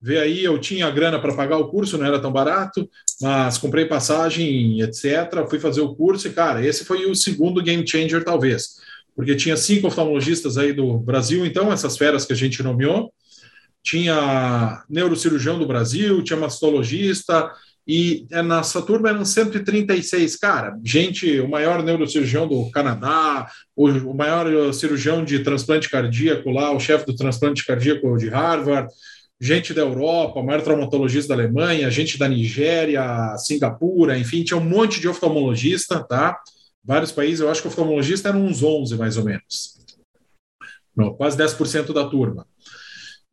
Vê 0.00 0.18
aí, 0.18 0.44
eu 0.44 0.58
tinha 0.58 0.86
a 0.86 0.90
grana 0.90 1.18
para 1.18 1.34
pagar 1.34 1.56
o 1.56 1.68
curso, 1.68 1.96
não 1.96 2.04
era 2.04 2.20
tão 2.20 2.30
barato, 2.30 2.86
mas 3.22 3.56
comprei 3.56 3.86
passagem, 3.86 4.82
etc. 4.82 5.48
Fui 5.48 5.58
fazer 5.58 5.80
o 5.80 5.94
curso 5.94 6.28
e, 6.28 6.32
cara, 6.32 6.64
esse 6.64 6.84
foi 6.84 7.06
o 7.06 7.14
segundo 7.14 7.62
game 7.62 7.88
changer, 7.88 8.22
talvez. 8.22 8.80
Porque 9.14 9.36
tinha 9.36 9.56
cinco 9.56 9.86
oftalmologistas 9.86 10.58
aí 10.58 10.72
do 10.72 10.98
Brasil, 10.98 11.46
então, 11.46 11.72
essas 11.72 11.96
feras 11.96 12.24
que 12.24 12.32
a 12.32 12.36
gente 12.36 12.62
nomeou. 12.62 13.12
Tinha 13.82 14.82
neurocirurgião 14.88 15.58
do 15.58 15.66
Brasil, 15.66 16.22
tinha 16.22 16.38
mastologista, 16.38 17.50
e 17.86 18.26
é, 18.30 18.42
nessa 18.42 18.80
turma 18.80 19.10
eram 19.10 19.24
136, 19.24 20.36
cara, 20.36 20.74
gente, 20.82 21.38
o 21.40 21.48
maior 21.48 21.82
neurocirurgião 21.82 22.48
do 22.48 22.70
Canadá, 22.70 23.46
o, 23.76 24.14
maior 24.14 24.72
cirurgião 24.72 25.22
de 25.22 25.40
transplante 25.40 25.90
cardíaco 25.90 26.50
lá, 26.50 26.72
o 26.72 26.80
chefe 26.80 27.04
do 27.04 27.14
transplante 27.14 27.64
cardíaco 27.64 28.16
de 28.16 28.30
Harvard, 28.30 28.88
gente 29.38 29.74
da 29.74 29.82
Europa, 29.82 30.40
o 30.40 30.42
maior 30.42 30.62
traumatologista 30.62 31.36
da 31.36 31.42
Alemanha, 31.42 31.90
gente 31.90 32.18
da 32.18 32.26
Nigéria, 32.26 33.36
Singapura, 33.36 34.18
enfim, 34.18 34.42
tinha 34.42 34.56
um 34.56 34.64
monte 34.64 34.98
de 34.98 35.08
oftalmologista, 35.08 36.02
tá? 36.02 36.38
Vários 36.84 37.10
países, 37.10 37.40
eu 37.40 37.50
acho 37.50 37.62
que 37.62 37.68
o 37.68 37.70
oftalmologista 37.70 38.28
eram 38.28 38.44
uns 38.44 38.62
11, 38.62 38.96
mais 38.96 39.16
ou 39.16 39.24
menos. 39.24 39.78
Não, 40.94 41.14
quase 41.14 41.36
10% 41.36 41.92
da 41.92 42.04
turma. 42.04 42.46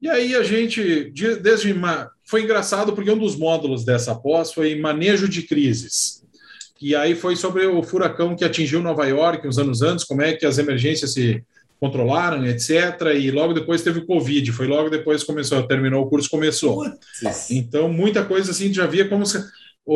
E 0.01 0.09
aí 0.09 0.33
a 0.35 0.41
gente, 0.41 1.11
desde 1.41 1.75
foi 2.25 2.43
engraçado 2.43 2.93
porque 2.93 3.11
um 3.11 3.17
dos 3.17 3.35
módulos 3.35 3.83
dessa 3.83 4.15
pós 4.15 4.51
foi 4.53 4.79
manejo 4.79 5.27
de 5.27 5.43
crises. 5.43 6.23
E 6.81 6.95
aí 6.95 7.13
foi 7.13 7.35
sobre 7.35 7.67
o 7.67 7.83
furacão 7.83 8.35
que 8.35 8.43
atingiu 8.43 8.81
Nova 8.81 9.05
York 9.05 9.47
uns 9.47 9.59
anos 9.59 9.83
antes, 9.83 10.05
como 10.05 10.23
é 10.23 10.33
que 10.33 10.45
as 10.45 10.57
emergências 10.57 11.13
se 11.13 11.43
controlaram, 11.79 12.45
etc. 12.45 12.69
E 13.15 13.29
logo 13.29 13.53
depois 13.53 13.83
teve 13.83 13.99
o 13.99 14.05
Covid, 14.05 14.51
foi 14.51 14.65
logo 14.65 14.89
depois 14.89 15.23
começou, 15.23 15.61
terminou 15.67 16.03
o 16.03 16.09
curso, 16.09 16.29
começou. 16.29 16.83
Então, 17.49 17.89
muita 17.89 18.23
coisa 18.23 18.51
assim, 18.51 18.73
já 18.73 18.87
via 18.87 19.07
como 19.07 19.25
se, 19.25 19.43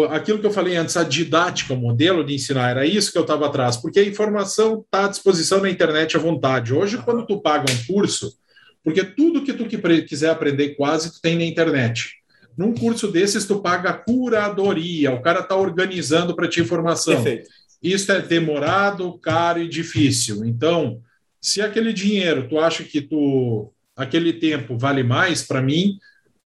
aquilo 0.09 0.39
que 0.39 0.45
eu 0.45 0.51
falei 0.51 0.75
antes, 0.75 0.97
a 0.97 1.03
didática, 1.03 1.73
o 1.73 1.77
modelo 1.77 2.23
de 2.25 2.33
ensinar, 2.33 2.71
era 2.71 2.85
isso 2.85 3.11
que 3.11 3.17
eu 3.17 3.21
estava 3.21 3.45
atrás, 3.45 3.77
porque 3.77 3.99
a 3.99 4.05
informação 4.05 4.81
está 4.81 5.05
à 5.05 5.07
disposição 5.07 5.61
na 5.61 5.69
internet 5.69 6.17
à 6.17 6.19
vontade. 6.19 6.73
Hoje, 6.73 6.97
quando 6.97 7.25
tu 7.25 7.41
paga 7.41 7.65
um 7.71 7.93
curso, 7.93 8.35
porque 8.83 9.03
tudo 9.03 9.43
que 9.43 9.53
tu 9.53 9.65
quiser 10.05 10.29
aprender 10.29 10.75
quase 10.75 11.13
tu 11.13 11.21
tem 11.21 11.35
na 11.35 11.43
internet. 11.43 12.15
Num 12.57 12.73
curso 12.73 13.11
desses 13.11 13.45
tu 13.45 13.61
paga 13.61 13.93
curadoria, 13.93 15.11
o 15.11 15.21
cara 15.21 15.41
está 15.41 15.55
organizando 15.55 16.35
para 16.35 16.47
ti 16.47 16.61
informação. 16.61 17.15
Perfeito. 17.15 17.49
Isso 17.81 18.11
é 18.11 18.21
demorado, 18.21 19.17
caro 19.19 19.61
e 19.61 19.67
difícil. 19.67 20.45
Então, 20.45 21.01
se 21.41 21.61
aquele 21.61 21.93
dinheiro 21.93 22.47
tu 22.47 22.59
acha 22.59 22.83
que 22.83 23.01
tu 23.01 23.71
aquele 23.95 24.33
tempo 24.33 24.77
vale 24.77 25.03
mais 25.03 25.43
para 25.43 25.61
mim, 25.61 25.97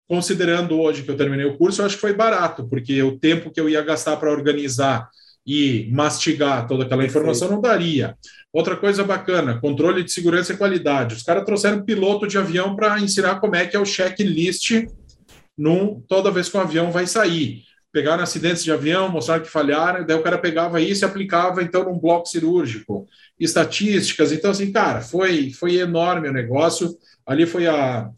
considerando 0.08 0.80
hoje 0.80 1.02
que 1.02 1.10
eu 1.10 1.16
terminei 1.16 1.44
o 1.44 1.56
curso, 1.56 1.82
eu 1.82 1.86
acho 1.86 1.96
que 1.96 2.00
foi 2.00 2.14
barato, 2.14 2.66
porque 2.66 3.02
o 3.02 3.18
tempo 3.18 3.50
que 3.50 3.60
eu 3.60 3.68
ia 3.68 3.82
gastar 3.82 4.16
para 4.16 4.32
organizar 4.32 5.08
e 5.46 5.88
mastigar 5.92 6.66
toda 6.66 6.84
aquela 6.84 7.04
informação 7.04 7.50
não 7.50 7.60
daria. 7.60 8.16
Outra 8.52 8.76
coisa 8.76 9.04
bacana, 9.04 9.60
controle 9.60 10.02
de 10.02 10.10
segurança 10.10 10.52
e 10.52 10.56
qualidade. 10.56 11.14
Os 11.14 11.22
caras 11.22 11.44
trouxeram 11.44 11.84
piloto 11.84 12.26
de 12.26 12.38
avião 12.38 12.74
para 12.74 12.98
ensinar 12.98 13.38
como 13.38 13.54
é 13.54 13.66
que 13.66 13.76
é 13.76 13.80
o 13.80 13.84
checklist 13.84 14.86
num, 15.56 16.00
toda 16.08 16.30
vez 16.30 16.48
que 16.48 16.56
o 16.56 16.60
avião 16.60 16.90
vai 16.90 17.06
sair. 17.06 17.62
Pegaram 17.92 18.22
acidentes 18.22 18.64
de 18.64 18.72
avião, 18.72 19.08
mostraram 19.08 19.42
que 19.42 19.50
falharam, 19.50 20.04
daí 20.04 20.16
o 20.16 20.22
cara 20.22 20.38
pegava 20.38 20.80
isso 20.80 21.04
e 21.04 21.06
aplicava 21.06 21.62
então 21.62 21.84
num 21.84 21.98
bloco 21.98 22.26
cirúrgico. 22.26 23.06
Estatísticas, 23.38 24.32
então 24.32 24.50
assim, 24.50 24.70
cara, 24.72 25.00
foi 25.00 25.50
foi 25.50 25.76
enorme 25.76 26.28
o 26.28 26.32
negócio. 26.32 26.96
Ali 27.26 27.46
foi 27.46 27.66
a 27.66 28.10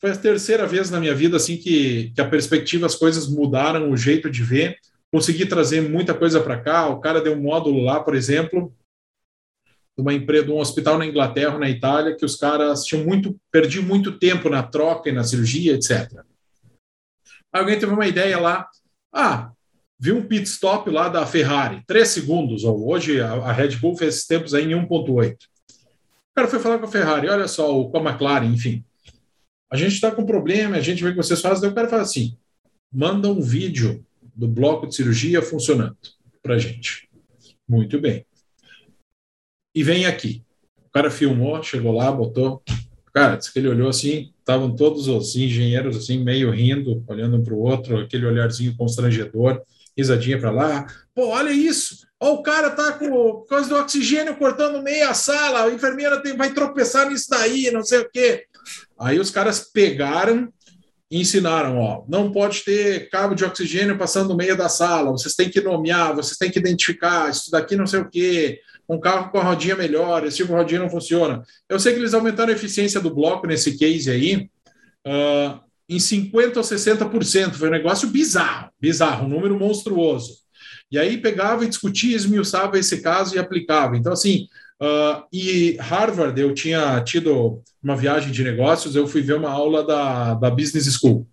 foi 0.00 0.10
a 0.10 0.16
terceira 0.16 0.66
vez 0.66 0.90
na 0.90 1.00
minha 1.00 1.14
vida 1.14 1.36
assim 1.36 1.56
que, 1.56 2.10
que 2.14 2.20
a 2.20 2.28
perspectiva, 2.28 2.86
as 2.86 2.94
coisas 2.94 3.28
mudaram, 3.28 3.90
o 3.90 3.96
jeito 3.96 4.30
de 4.30 4.42
ver. 4.42 4.78
Consegui 5.10 5.46
trazer 5.46 5.80
muita 5.80 6.12
coisa 6.12 6.40
para 6.40 6.60
cá. 6.60 6.88
O 6.88 7.00
cara 7.00 7.20
deu 7.20 7.32
um 7.32 7.40
módulo 7.40 7.82
lá, 7.82 8.00
por 8.00 8.14
exemplo, 8.14 8.74
de 9.96 10.02
uma 10.02 10.12
empresa, 10.12 10.44
de 10.44 10.52
um 10.52 10.58
hospital 10.58 10.98
na 10.98 11.06
Inglaterra, 11.06 11.58
na 11.58 11.70
Itália, 11.70 12.14
que 12.14 12.24
os 12.24 12.36
caras 12.36 12.84
tinham 12.84 13.04
muito, 13.04 13.40
perdiam 13.50 13.82
muito 13.82 14.18
tempo 14.18 14.50
na 14.50 14.62
troca 14.62 15.08
e 15.08 15.12
na 15.12 15.24
cirurgia, 15.24 15.74
etc. 15.74 16.22
Alguém 17.50 17.78
teve 17.78 17.92
uma 17.92 18.06
ideia 18.06 18.38
lá, 18.38 18.68
ah, 19.10 19.50
viu 19.98 20.18
um 20.18 20.26
pit 20.26 20.44
stop 20.44 20.90
lá 20.90 21.08
da 21.08 21.24
Ferrari, 21.24 21.82
três 21.86 22.08
segundos, 22.08 22.64
ou 22.64 22.90
hoje 22.90 23.18
a 23.18 23.50
Red 23.52 23.76
Bull 23.76 23.96
fez 23.96 24.16
esses 24.16 24.26
tempos 24.26 24.52
aí 24.52 24.64
em 24.64 24.74
1.8. 24.74 25.32
O 25.32 25.36
cara 26.34 26.48
foi 26.48 26.58
falar 26.58 26.78
com 26.78 26.84
a 26.84 26.90
Ferrari, 26.90 27.30
olha 27.30 27.48
só, 27.48 27.74
ou 27.74 27.90
com 27.90 27.96
a 27.96 28.10
McLaren, 28.10 28.44
enfim. 28.52 28.84
A 29.70 29.76
gente 29.76 29.94
está 29.94 30.10
com 30.10 30.24
problema, 30.24 30.76
a 30.76 30.80
gente 30.80 31.02
vê 31.02 31.10
que 31.10 31.16
vocês 31.16 31.40
fazem, 31.40 31.62
daí 31.62 31.70
o 31.70 31.74
cara 31.74 31.88
fala 31.88 32.02
assim, 32.02 32.36
manda 32.92 33.28
um 33.28 33.40
vídeo 33.40 34.04
do 34.34 34.46
bloco 34.46 34.86
de 34.86 34.94
cirurgia 34.94 35.42
funcionando 35.42 35.96
para 36.42 36.58
gente. 36.58 37.08
Muito 37.68 38.00
bem 38.00 38.24
e 39.76 39.82
vem 39.82 40.06
aqui. 40.06 40.42
O 40.88 40.90
cara 40.90 41.10
filmou, 41.10 41.62
chegou 41.62 41.92
lá, 41.92 42.10
botou. 42.10 42.62
Cara, 43.12 43.36
disse 43.36 43.52
que 43.52 43.58
ele 43.58 43.68
olhou 43.68 43.90
assim, 43.90 44.32
estavam 44.38 44.74
todos 44.74 45.06
os 45.06 45.36
engenheiros 45.36 45.98
assim, 45.98 46.24
meio 46.24 46.50
rindo, 46.50 47.04
olhando 47.06 47.36
um 47.36 47.44
para 47.44 47.52
o 47.52 47.58
outro, 47.58 47.98
aquele 47.98 48.24
olharzinho 48.24 48.74
constrangedor, 48.74 49.60
risadinha 49.94 50.40
para 50.40 50.50
lá. 50.50 50.86
Pô, 51.14 51.28
olha 51.28 51.50
isso! 51.50 52.06
Ó, 52.18 52.36
o 52.36 52.42
cara 52.42 52.70
tá 52.70 52.92
com 52.92 53.44
coisa 53.46 53.68
do 53.68 53.76
oxigênio 53.76 54.36
cortando 54.36 54.82
meia 54.82 55.12
sala, 55.12 55.64
a 55.64 55.70
enfermeira 55.70 56.22
tem, 56.22 56.34
vai 56.34 56.54
tropeçar 56.54 57.10
nisso 57.10 57.26
daí, 57.28 57.70
não 57.70 57.82
sei 57.82 57.98
o 57.98 58.10
quê. 58.10 58.46
Aí 58.98 59.18
os 59.18 59.30
caras 59.30 59.70
pegaram 59.72 60.52
e 61.10 61.20
ensinaram, 61.20 61.78
ó, 61.78 62.04
não 62.08 62.32
pode 62.32 62.64
ter 62.64 63.08
cabo 63.10 63.34
de 63.34 63.44
oxigênio 63.44 63.96
passando 63.96 64.30
no 64.30 64.36
meio 64.36 64.56
da 64.56 64.68
sala, 64.68 65.12
vocês 65.12 65.34
têm 65.34 65.48
que 65.48 65.60
nomear, 65.60 66.14
vocês 66.14 66.36
têm 66.36 66.50
que 66.50 66.58
identificar, 66.58 67.30
isso 67.30 67.50
daqui 67.50 67.76
não 67.76 67.86
sei 67.86 68.00
o 68.00 68.10
quê, 68.10 68.60
um 68.88 68.98
carro 68.98 69.30
com 69.30 69.38
a 69.38 69.42
rodinha 69.42 69.76
melhor, 69.76 70.24
esse 70.24 70.38
tipo 70.38 70.48
de 70.48 70.54
rodinha 70.54 70.80
não 70.80 70.90
funciona. 70.90 71.42
Eu 71.68 71.78
sei 71.78 71.92
que 71.92 72.00
eles 72.00 72.14
aumentaram 72.14 72.50
a 72.50 72.56
eficiência 72.56 73.00
do 73.00 73.14
bloco 73.14 73.46
nesse 73.46 73.76
case 73.76 74.10
aí 74.10 74.50
uh, 75.06 75.60
em 75.88 75.98
50% 75.98 76.56
ou 76.56 76.62
60%. 76.62 77.54
Foi 77.54 77.68
um 77.68 77.72
negócio 77.72 78.08
bizarro, 78.08 78.70
bizarro, 78.80 79.26
um 79.26 79.28
número 79.28 79.58
monstruoso. 79.58 80.38
E 80.90 80.98
aí 80.98 81.18
pegava 81.18 81.64
e 81.64 81.68
discutia, 81.68 82.14
esmiuçava 82.14 82.78
esse 82.78 83.00
caso 83.02 83.34
e 83.34 83.38
aplicava. 83.38 83.96
Então, 83.96 84.12
assim, 84.12 84.46
uh, 84.82 85.24
e 85.32 85.76
Harvard, 85.80 86.40
eu 86.40 86.54
tinha 86.54 87.00
tido 87.02 87.62
uma 87.82 87.96
viagem 87.96 88.32
de 88.32 88.42
negócios, 88.42 88.96
eu 88.96 89.06
fui 89.06 89.22
ver 89.22 89.34
uma 89.34 89.50
aula 89.50 89.84
da, 89.84 90.34
da 90.34 90.50
Business 90.50 90.92
School. 90.92 91.26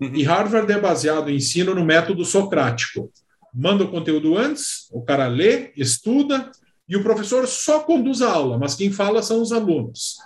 Uhum. 0.00 0.14
E 0.14 0.22
Harvard 0.22 0.70
é 0.72 0.78
baseado 0.78 1.30
em 1.30 1.36
ensino 1.36 1.74
no 1.74 1.84
método 1.84 2.24
socrático. 2.24 3.12
Manda 3.52 3.84
o 3.84 3.90
conteúdo 3.90 4.36
antes, 4.36 4.88
o 4.90 5.02
cara 5.02 5.28
lê, 5.28 5.72
estuda, 5.76 6.50
e 6.88 6.96
o 6.96 7.02
professor 7.02 7.46
só 7.46 7.80
conduz 7.80 8.20
a 8.20 8.30
aula, 8.30 8.58
mas 8.58 8.74
quem 8.74 8.92
fala 8.92 9.22
são 9.22 9.40
os 9.40 9.52
alunos. 9.52 10.16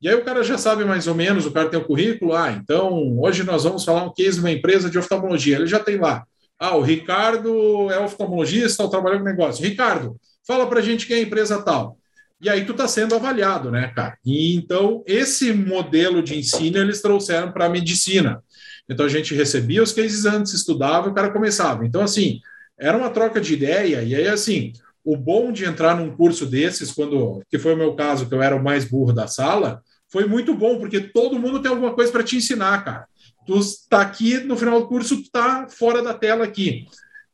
E 0.00 0.08
aí 0.08 0.14
o 0.14 0.24
cara 0.24 0.42
já 0.42 0.58
sabe 0.58 0.84
mais 0.84 1.06
ou 1.06 1.14
menos, 1.14 1.46
o 1.46 1.52
cara 1.52 1.68
tem 1.68 1.78
o 1.78 1.84
currículo, 1.84 2.34
ah, 2.34 2.50
então 2.50 3.18
hoje 3.20 3.44
nós 3.44 3.62
vamos 3.62 3.84
falar 3.84 4.04
um 4.04 4.12
case 4.12 4.34
de 4.34 4.40
uma 4.40 4.50
empresa 4.50 4.90
de 4.90 4.98
oftalmologia. 4.98 5.56
Ele 5.56 5.66
já 5.66 5.78
tem 5.78 5.96
lá. 5.96 6.24
Ah, 6.58 6.76
o 6.76 6.82
Ricardo 6.82 7.90
é 7.90 7.98
oftalmologista, 8.00 8.66
está 8.66 8.88
trabalhando 8.88 9.20
com 9.20 9.30
negócio. 9.30 9.64
Ricardo, 9.64 10.16
fala 10.46 10.66
para 10.66 10.80
a 10.80 10.82
gente 10.82 11.06
quem 11.06 11.16
é 11.16 11.20
a 11.20 11.22
empresa 11.22 11.62
tal. 11.62 11.98
E 12.40 12.48
aí 12.48 12.64
tu 12.64 12.72
está 12.72 12.88
sendo 12.88 13.14
avaliado, 13.14 13.70
né, 13.70 13.92
cara? 13.94 14.16
E 14.24 14.56
então 14.56 15.04
esse 15.06 15.52
modelo 15.52 16.22
de 16.22 16.36
ensino 16.36 16.78
eles 16.78 17.00
trouxeram 17.00 17.52
para 17.52 17.66
a 17.66 17.70
medicina. 17.70 18.42
Então 18.88 19.06
a 19.06 19.08
gente 19.08 19.34
recebia 19.34 19.82
os 19.82 19.92
cases 19.92 20.24
antes, 20.24 20.52
estudava, 20.52 21.08
o 21.08 21.14
cara 21.14 21.30
começava. 21.30 21.86
Então 21.86 22.02
assim 22.02 22.40
era 22.78 22.98
uma 22.98 23.10
troca 23.10 23.40
de 23.40 23.54
ideia 23.54 24.02
e 24.02 24.14
aí 24.14 24.26
assim 24.26 24.72
o 25.04 25.16
bom 25.16 25.52
de 25.52 25.64
entrar 25.64 25.96
num 25.96 26.16
curso 26.16 26.46
desses, 26.46 26.92
quando 26.92 27.42
que 27.50 27.58
foi 27.58 27.74
o 27.74 27.76
meu 27.76 27.94
caso, 27.94 28.28
que 28.28 28.34
eu 28.34 28.42
era 28.42 28.54
o 28.54 28.62
mais 28.62 28.84
burro 28.84 29.12
da 29.12 29.26
sala, 29.26 29.82
foi 30.08 30.26
muito 30.26 30.54
bom, 30.54 30.78
porque 30.78 31.00
todo 31.00 31.38
mundo 31.38 31.60
tem 31.60 31.70
alguma 31.70 31.94
coisa 31.94 32.12
para 32.12 32.22
te 32.22 32.36
ensinar, 32.36 32.84
cara. 32.84 33.06
Tu 33.46 33.58
está 33.58 34.00
aqui, 34.00 34.38
no 34.38 34.56
final 34.56 34.80
do 34.80 34.86
curso, 34.86 35.16
tu 35.16 35.22
está 35.22 35.66
fora 35.68 36.02
da 36.02 36.14
tela 36.14 36.44
aqui. 36.44 36.86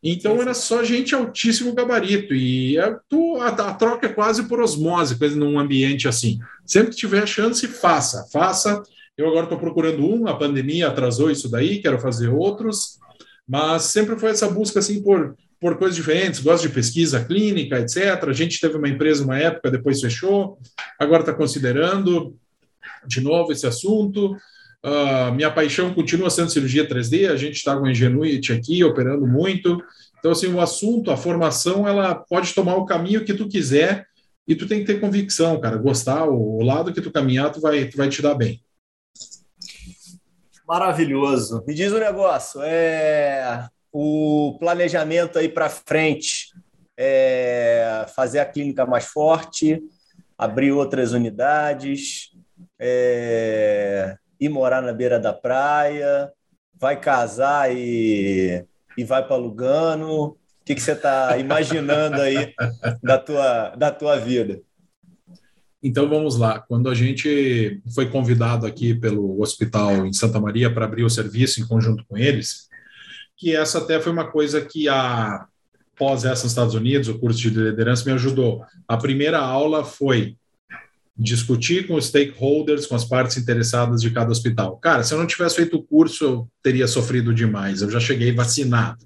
Então 0.03 0.40
era 0.40 0.55
só 0.55 0.84
gente 0.84 1.14
altíssimo 1.14 1.74
gabarito. 1.74 2.34
E 2.34 2.78
é, 2.78 2.96
tu, 3.09 3.36
a, 3.36 3.49
a, 3.49 3.74
troca 3.74 4.07
é 4.07 4.12
quase 4.12 4.44
por 4.44 4.61
osmose, 4.61 5.18
coisa 5.18 5.36
num 5.36 5.59
ambiente 5.59 6.07
assim. 6.07 6.38
Sempre 6.64 6.90
que 6.90 6.96
tiver 6.96 7.26
chance, 7.26 7.66
faça, 7.66 8.26
faça. 8.32 8.82
Eu 9.16 9.26
agora 9.28 9.44
estou 9.44 9.59
procurando 9.59 10.05
um, 10.05 10.28
a 10.28 10.36
pandemia 10.36 10.86
atrasou 10.86 11.30
isso 11.30 11.51
daí, 11.51 11.80
quero 11.82 11.99
fazer 11.99 12.28
outros, 12.28 12.99
mas 13.46 13.82
sempre 13.84 14.16
foi 14.16 14.30
essa 14.30 14.49
busca 14.49 14.78
assim 14.78 15.03
por, 15.03 15.34
por 15.61 15.76
coisas 15.76 15.96
diferentes, 15.96 16.38
gosto 16.38 16.68
de 16.68 16.74
pesquisa 16.74 17.24
clínica, 17.24 17.80
etc. 17.80 18.22
A 18.28 18.32
gente 18.32 18.61
teve 18.61 18.76
uma 18.76 18.88
empresa 18.88 19.24
uma 19.24 19.36
época, 19.36 19.72
depois 19.72 20.01
fechou, 20.01 20.59
agora 21.01 21.22
está 21.22 21.34
considerando 21.34 22.36
de 23.05 23.20
novo 23.20 23.51
esse 23.51 23.66
assunto. 23.66 24.36
Uh, 24.84 25.32
minha 25.34 25.50
paixão 25.50 25.92
continua 25.92 26.30
sendo 26.30 26.50
cirurgia 26.50 26.88
3D, 26.88 27.28
a 27.28 27.36
gente 27.36 27.56
está 27.56 27.76
com 27.76 27.86
a 27.86 27.90
Ingenuity 27.90 28.52
aqui, 28.52 28.84
operando 28.84 29.26
muito. 29.26 29.82
Então, 30.18 30.30
assim, 30.30 30.52
o 30.52 30.60
assunto, 30.60 31.10
a 31.10 31.16
formação, 31.16 31.86
ela 31.86 32.14
pode 32.14 32.54
tomar 32.54 32.76
o 32.76 32.86
caminho 32.86 33.24
que 33.24 33.34
tu 33.34 33.48
quiser 33.48 34.06
e 34.46 34.54
tu 34.54 34.66
tem 34.66 34.80
que 34.80 34.86
ter 34.86 35.00
convicção, 35.00 35.60
cara, 35.60 35.76
gostar, 35.76 36.24
o, 36.24 36.62
lado 36.62 36.92
que 36.92 37.00
tu 37.00 37.12
caminhar, 37.12 37.52
tu 37.52 37.60
vai, 37.60 37.84
tu 37.86 37.96
vai 37.96 38.08
te 38.08 38.22
dar 38.22 38.34
bem. 38.34 38.62
Maravilhoso. 40.66 41.62
Me 41.66 41.74
diz 41.74 41.92
um 41.92 41.98
negócio, 41.98 42.60
é 42.62 43.68
o 43.92 44.56
planejamento 44.60 45.38
aí 45.38 45.48
para 45.48 45.68
frente, 45.68 46.52
é 46.96 48.06
fazer 48.14 48.38
a 48.38 48.44
clínica 48.44 48.86
mais 48.86 49.06
forte, 49.06 49.82
abrir 50.36 50.72
outras 50.72 51.12
unidades, 51.12 52.30
é, 52.78 54.16
ir 54.41 54.49
morar 54.49 54.82
na 54.82 54.93
beira 54.93 55.18
da 55.18 55.32
praia, 55.32 56.30
vai 56.78 56.99
casar 57.01 57.74
e, 57.74 58.64
e 58.97 59.05
vai 59.05 59.26
para 59.26 59.36
Lugano. 59.36 60.24
O 60.24 60.36
que, 60.64 60.74
que 60.74 60.80
você 60.80 60.93
está 60.93 61.36
imaginando 61.39 62.20
aí 62.20 62.55
da 63.03 63.18
tua, 63.18 63.70
da 63.70 63.91
tua 63.91 64.16
vida? 64.16 64.61
Então 65.82 66.09
vamos 66.09 66.36
lá. 66.36 66.59
Quando 66.59 66.89
a 66.89 66.95
gente 66.95 67.80
foi 67.95 68.11
convidado 68.11 68.66
aqui 68.66 68.95
pelo 68.95 69.41
hospital 69.41 70.07
em 70.07 70.12
Santa 70.12 70.41
Maria 70.41 70.72
para 70.72 70.84
abrir 70.84 71.05
o 71.05 71.11
serviço 71.11 71.61
em 71.61 71.66
conjunto 71.66 72.05
com 72.07 72.18
eles, 72.18 72.68
que 73.36 73.55
essa 73.55 73.78
até 73.78 74.01
foi 74.01 74.12
uma 74.12 74.30
coisa 74.30 74.61
que 74.61 74.89
a 74.89 75.47
pós 75.97 76.24
essa 76.24 76.45
nos 76.45 76.53
Estados 76.53 76.74
Unidos, 76.74 77.09
o 77.09 77.18
curso 77.18 77.41
de 77.41 77.51
liderança 77.51 78.05
me 78.05 78.12
ajudou. 78.12 78.64
A 78.86 78.97
primeira 78.97 79.39
aula 79.39 79.84
foi 79.84 80.36
discutir 81.18 81.86
com 81.86 81.94
os 81.94 82.06
stakeholders, 82.06 82.86
com 82.86 82.94
as 82.94 83.04
partes 83.04 83.36
interessadas 83.36 84.00
de 84.00 84.10
cada 84.10 84.30
hospital. 84.30 84.76
Cara, 84.76 85.02
se 85.02 85.12
eu 85.12 85.18
não 85.18 85.26
tivesse 85.26 85.56
feito 85.56 85.76
o 85.76 85.82
curso, 85.82 86.24
eu 86.24 86.48
teria 86.62 86.86
sofrido 86.86 87.34
demais. 87.34 87.82
Eu 87.82 87.90
já 87.90 87.98
cheguei 87.98 88.32
vacinado, 88.32 89.04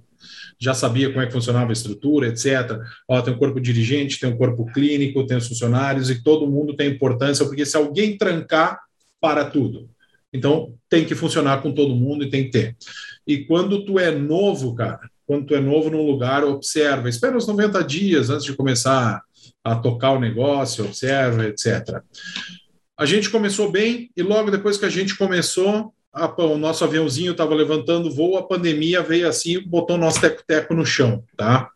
já 0.61 0.75
sabia 0.75 1.09
como 1.09 1.23
é 1.23 1.27
que 1.27 1.33
funcionava 1.33 1.71
a 1.71 1.73
estrutura, 1.73 2.29
etc. 2.29 2.79
Ó, 3.09 3.21
tem 3.23 3.33
um 3.33 3.39
corpo 3.39 3.61
dirigente, 3.61 4.21
tem 4.21 4.29
um 4.29 4.37
corpo 4.37 4.67
clínico, 4.67 5.27
tem 5.27 5.39
os 5.39 5.49
funcionários 5.49 6.11
e 6.11 6.23
todo 6.23 6.51
mundo 6.51 6.77
tem 6.77 6.91
importância, 6.91 7.47
porque 7.47 7.65
se 7.65 7.77
alguém 7.77 8.19
trancar, 8.19 8.79
para 9.23 9.45
tudo. 9.45 9.89
Então, 10.33 10.75
tem 10.89 11.05
que 11.05 11.15
funcionar 11.15 11.63
com 11.63 11.73
todo 11.73 11.95
mundo 11.95 12.25
e 12.25 12.29
tem 12.29 12.45
que 12.45 12.51
ter. 12.51 12.77
E 13.25 13.45
quando 13.45 13.85
tu 13.85 14.01
é 14.01 14.11
novo, 14.11 14.75
cara, 14.75 15.01
quando 15.25 15.47
tu 15.47 15.55
é 15.55 15.61
novo 15.61 15.89
num 15.89 16.05
lugar, 16.05 16.43
observa, 16.43 17.09
espera 17.09 17.37
uns 17.37 17.47
90 17.47 17.85
dias 17.85 18.31
antes 18.31 18.45
de 18.45 18.55
começar 18.55 19.23
a 19.65 19.77
tocar 19.77 20.13
o 20.13 20.21
negócio, 20.21 20.85
observa, 20.85 21.47
etc. 21.47 22.03
A 22.99 23.07
gente 23.07 23.31
começou 23.31 23.71
bem 23.71 24.11
e 24.17 24.23
logo 24.23 24.51
depois 24.51 24.77
que 24.77 24.85
a 24.85 24.91
gente 24.91 25.17
começou, 25.17 25.93
a, 26.13 26.27
o 26.43 26.59
nosso 26.59 26.85
aviãozinho 26.85 27.33
estava 27.33 27.55
levantando 27.55 28.15
voo, 28.15 28.37
a 28.37 28.47
pandemia 28.47 29.03
veio 29.03 29.29
assim 29.29 29.61
botou 29.61 29.97
nosso 29.97 30.21
teco-teco 30.21 30.75
no 30.75 30.85
chão, 30.85 31.25
tá? 31.37 31.71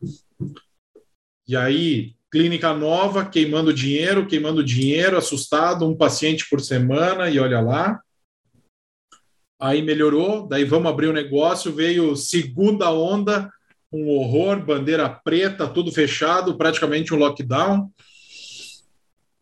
E 1.49 1.57
aí, 1.57 2.15
clínica 2.31 2.75
nova, 2.75 3.25
queimando 3.25 3.73
dinheiro, 3.73 4.27
queimando 4.27 4.63
dinheiro, 4.63 5.17
assustado, 5.17 5.89
um 5.89 5.97
paciente 5.97 6.49
por 6.51 6.61
semana 6.61 7.31
e 7.31 7.39
olha 7.39 7.61
lá. 7.61 8.01
Aí 9.59 9.81
melhorou, 9.81 10.47
daí 10.47 10.65
vamos 10.65 10.91
abrir 10.91 11.07
o 11.07 11.15
negócio, 11.15 11.73
veio 11.73 12.15
segunda 12.15 12.91
onda, 12.91 13.51
um 13.97 14.09
horror, 14.09 14.65
bandeira 14.65 15.09
preta, 15.09 15.67
tudo 15.67 15.91
fechado, 15.91 16.57
praticamente 16.57 17.15
um 17.15 17.19
lockdown. 17.19 17.91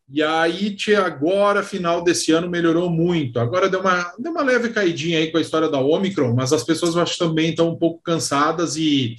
E 0.08 0.22
aí, 0.22 0.76
agora, 0.96 1.62
final 1.62 2.04
desse 2.04 2.30
ano, 2.30 2.48
melhorou 2.48 2.90
muito. 2.90 3.40
Agora 3.40 3.70
deu 3.70 3.80
uma, 3.80 4.12
deu 4.18 4.32
uma 4.32 4.42
leve 4.42 4.68
caidinha 4.68 5.18
aí 5.18 5.32
com 5.32 5.38
a 5.38 5.40
história 5.40 5.68
da 5.68 5.80
Omicron, 5.80 6.34
mas 6.34 6.52
as 6.52 6.62
pessoas 6.62 6.96
acho, 6.96 7.18
também 7.18 7.50
estão 7.50 7.70
um 7.70 7.76
pouco 7.76 8.02
cansadas 8.02 8.76
e 8.76 9.16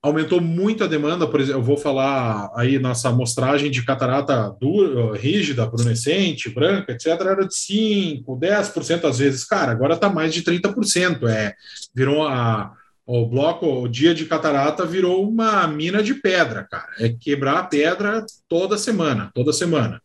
aumentou 0.00 0.40
muito 0.40 0.84
a 0.84 0.86
demanda. 0.86 1.26
Por 1.26 1.40
exemplo, 1.40 1.60
eu 1.60 1.64
vou 1.64 1.76
falar 1.76 2.50
aí 2.54 2.78
nossa 2.78 3.08
amostragem 3.08 3.70
de 3.70 3.84
catarata 3.84 4.54
dura, 4.60 5.16
rígida, 5.18 5.66
brunescente, 5.66 6.48
branca, 6.48 6.92
etc., 6.92 7.08
era 7.08 7.46
de 7.46 7.54
5%, 7.54 8.24
10% 8.24 9.04
às 9.04 9.18
vezes. 9.18 9.44
Cara, 9.44 9.72
agora 9.72 9.94
está 9.94 10.08
mais 10.08 10.32
de 10.32 10.42
30%. 10.42 11.28
É, 11.28 11.54
virou 11.94 12.26
a 12.26 12.72
o 13.18 13.26
bloco, 13.26 13.66
o 13.66 13.88
dia 13.88 14.14
de 14.14 14.24
catarata 14.24 14.86
virou 14.86 15.28
uma 15.28 15.66
mina 15.66 16.00
de 16.00 16.14
pedra, 16.14 16.64
cara. 16.70 16.92
É 17.00 17.08
quebrar 17.08 17.58
a 17.58 17.64
pedra 17.64 18.24
toda 18.48 18.78
semana, 18.78 19.32
toda 19.34 19.52
semana. 19.52 20.00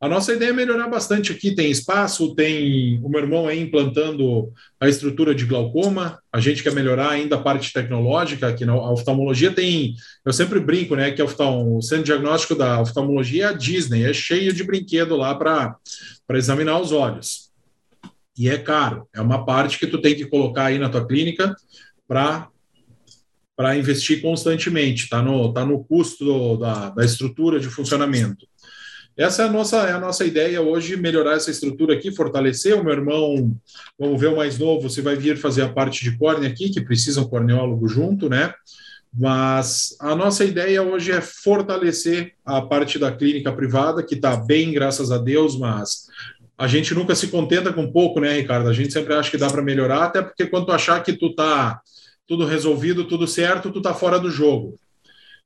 A 0.00 0.08
nossa 0.08 0.32
ideia 0.32 0.50
é 0.50 0.52
melhorar 0.52 0.86
bastante 0.86 1.32
aqui. 1.32 1.52
Tem 1.52 1.68
espaço, 1.68 2.32
tem 2.36 3.00
o 3.02 3.08
meu 3.08 3.20
irmão 3.20 3.48
aí 3.48 3.60
implantando 3.60 4.52
a 4.78 4.88
estrutura 4.88 5.34
de 5.34 5.44
glaucoma. 5.46 6.20
A 6.32 6.38
gente 6.38 6.62
quer 6.62 6.72
melhorar 6.72 7.10
ainda 7.10 7.34
a 7.34 7.40
parte 7.42 7.72
tecnológica. 7.72 8.46
Aqui 8.46 8.64
na 8.64 8.76
oftalmologia 8.76 9.50
tem. 9.50 9.96
Eu 10.24 10.32
sempre 10.32 10.60
brinco, 10.60 10.94
né? 10.94 11.10
Que 11.10 11.22
o 11.22 11.82
centro 11.82 12.04
diagnóstico 12.04 12.54
da 12.54 12.80
oftalmologia 12.80 13.46
é 13.46 13.48
a 13.48 13.52
Disney, 13.52 14.04
é 14.04 14.12
cheio 14.12 14.52
de 14.52 14.62
brinquedo 14.62 15.16
lá 15.16 15.34
para 15.34 15.76
examinar 16.34 16.78
os 16.78 16.92
olhos. 16.92 17.50
E 18.38 18.48
é 18.48 18.58
caro, 18.58 19.08
é 19.12 19.20
uma 19.20 19.44
parte 19.44 19.78
que 19.78 19.86
tu 19.86 20.00
tem 20.00 20.14
que 20.14 20.26
colocar 20.26 20.66
aí 20.66 20.78
na 20.78 20.88
tua 20.88 21.06
clínica 21.06 21.54
para 22.06 23.76
investir 23.76 24.20
constantemente, 24.20 25.04
está 25.04 25.22
no, 25.22 25.52
tá 25.52 25.64
no 25.64 25.84
custo 25.84 26.24
do, 26.24 26.56
da, 26.56 26.90
da 26.90 27.04
estrutura 27.04 27.58
de 27.58 27.68
funcionamento. 27.68 28.46
Essa 29.16 29.42
é 29.42 29.46
a 29.46 29.52
nossa, 29.52 29.76
é 29.88 29.92
a 29.92 30.00
nossa 30.00 30.24
ideia 30.24 30.60
hoje, 30.60 30.96
melhorar 30.96 31.36
essa 31.36 31.50
estrutura 31.50 31.94
aqui, 31.94 32.10
fortalecer. 32.10 32.76
O 32.76 32.82
meu 32.82 32.92
irmão, 32.92 33.56
vamos 33.96 34.20
ver 34.20 34.26
o 34.26 34.36
mais 34.36 34.58
novo, 34.58 34.90
se 34.90 35.00
vai 35.00 35.14
vir 35.14 35.36
fazer 35.36 35.62
a 35.62 35.72
parte 35.72 36.02
de 36.02 36.18
córnea 36.18 36.48
aqui, 36.48 36.68
que 36.68 36.80
precisa 36.80 37.20
um 37.20 37.28
corneólogo 37.28 37.86
junto, 37.86 38.28
né? 38.28 38.52
Mas 39.16 39.96
a 40.00 40.16
nossa 40.16 40.44
ideia 40.44 40.82
hoje 40.82 41.12
é 41.12 41.20
fortalecer 41.20 42.32
a 42.44 42.60
parte 42.60 42.98
da 42.98 43.12
clínica 43.12 43.52
privada, 43.52 44.02
que 44.02 44.16
está 44.16 44.34
bem, 44.36 44.72
graças 44.72 45.12
a 45.12 45.18
Deus, 45.18 45.56
mas 45.56 46.08
a 46.58 46.66
gente 46.66 46.92
nunca 46.92 47.14
se 47.14 47.28
contenta 47.28 47.72
com 47.72 47.92
pouco, 47.92 48.18
né, 48.18 48.32
Ricardo? 48.32 48.68
A 48.68 48.72
gente 48.72 48.92
sempre 48.92 49.14
acha 49.14 49.30
que 49.30 49.38
dá 49.38 49.48
para 49.48 49.62
melhorar, 49.62 50.04
até 50.04 50.20
porque 50.20 50.46
quando 50.46 50.66
tu 50.66 50.72
achar 50.72 51.00
que 51.04 51.12
tu 51.12 51.32
tá 51.32 51.80
tudo 52.26 52.44
resolvido, 52.44 53.04
tudo 53.04 53.26
certo, 53.26 53.70
tu 53.70 53.80
tá 53.80 53.94
fora 53.94 54.18
do 54.18 54.30
jogo. 54.30 54.78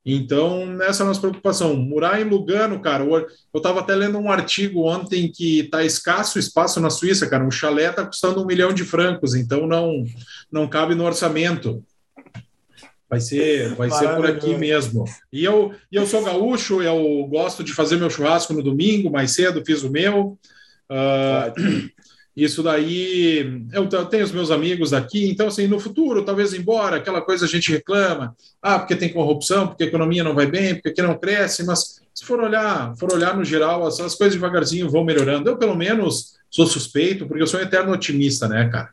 Então, 0.05 0.81
essa 0.81 1.03
é 1.03 1.05
a 1.05 1.07
nossa 1.07 1.19
preocupação. 1.19 1.75
Morar 1.75 2.21
em 2.21 2.23
Lugano, 2.23 2.81
cara, 2.81 3.03
eu 3.03 3.27
estava 3.53 3.81
até 3.81 3.93
lendo 3.93 4.17
um 4.17 4.31
artigo 4.31 4.87
ontem 4.87 5.29
que 5.31 5.59
está 5.59 5.83
escasso 5.83 6.39
espaço 6.39 6.79
na 6.79 6.89
Suíça, 6.89 7.27
cara. 7.29 7.45
Um 7.45 7.51
chalé 7.51 7.89
está 7.89 8.05
custando 8.05 8.41
um 8.41 8.45
milhão 8.45 8.73
de 8.73 8.85
francos, 8.85 9.35
então 9.35 9.67
não, 9.67 10.05
não 10.51 10.67
cabe 10.67 10.95
no 10.95 11.03
orçamento. 11.03 11.83
Vai 13.09 13.19
ser, 13.19 13.75
vai 13.75 13.89
ser 13.89 14.15
por 14.15 14.25
aqui 14.25 14.55
mesmo. 14.55 15.03
E 15.33 15.43
eu, 15.43 15.73
e 15.91 15.95
eu 15.95 16.05
sou 16.05 16.23
gaúcho, 16.23 16.81
eu 16.81 17.25
gosto 17.27 17.63
de 17.63 17.73
fazer 17.73 17.97
meu 17.97 18.09
churrasco 18.09 18.53
no 18.53 18.63
domingo, 18.63 19.11
mais 19.11 19.33
cedo, 19.33 19.65
fiz 19.65 19.83
o 19.83 19.91
meu. 19.91 20.37
Uh, 20.89 21.89
Isso 22.35 22.63
daí, 22.63 23.67
eu 23.73 23.87
tenho 24.05 24.23
os 24.23 24.31
meus 24.31 24.49
amigos 24.51 24.91
daqui, 24.91 25.29
então, 25.29 25.47
assim, 25.47 25.67
no 25.67 25.79
futuro, 25.79 26.23
talvez 26.23 26.53
embora, 26.53 26.97
aquela 26.97 27.21
coisa 27.21 27.45
a 27.45 27.47
gente 27.49 27.71
reclama, 27.71 28.35
ah, 28.61 28.79
porque 28.79 28.95
tem 28.95 29.11
corrupção, 29.11 29.67
porque 29.67 29.83
a 29.83 29.87
economia 29.87 30.23
não 30.23 30.35
vai 30.35 30.45
bem, 30.45 30.75
porque 30.75 30.89
aqui 30.89 31.01
não 31.01 31.17
cresce, 31.17 31.65
mas 31.65 32.01
se 32.13 32.25
for 32.25 32.39
olhar, 32.39 32.95
for 32.97 33.11
olhar 33.13 33.35
no 33.35 33.43
geral, 33.43 33.85
as, 33.85 33.99
as 33.99 34.15
coisas 34.15 34.35
devagarzinho 34.35 34.89
vão 34.89 35.03
melhorando. 35.03 35.49
Eu, 35.49 35.57
pelo 35.57 35.75
menos, 35.75 36.37
sou 36.49 36.65
suspeito, 36.65 37.27
porque 37.27 37.41
eu 37.41 37.47
sou 37.47 37.59
um 37.59 37.63
eterno 37.63 37.91
otimista, 37.91 38.47
né, 38.47 38.69
cara? 38.69 38.89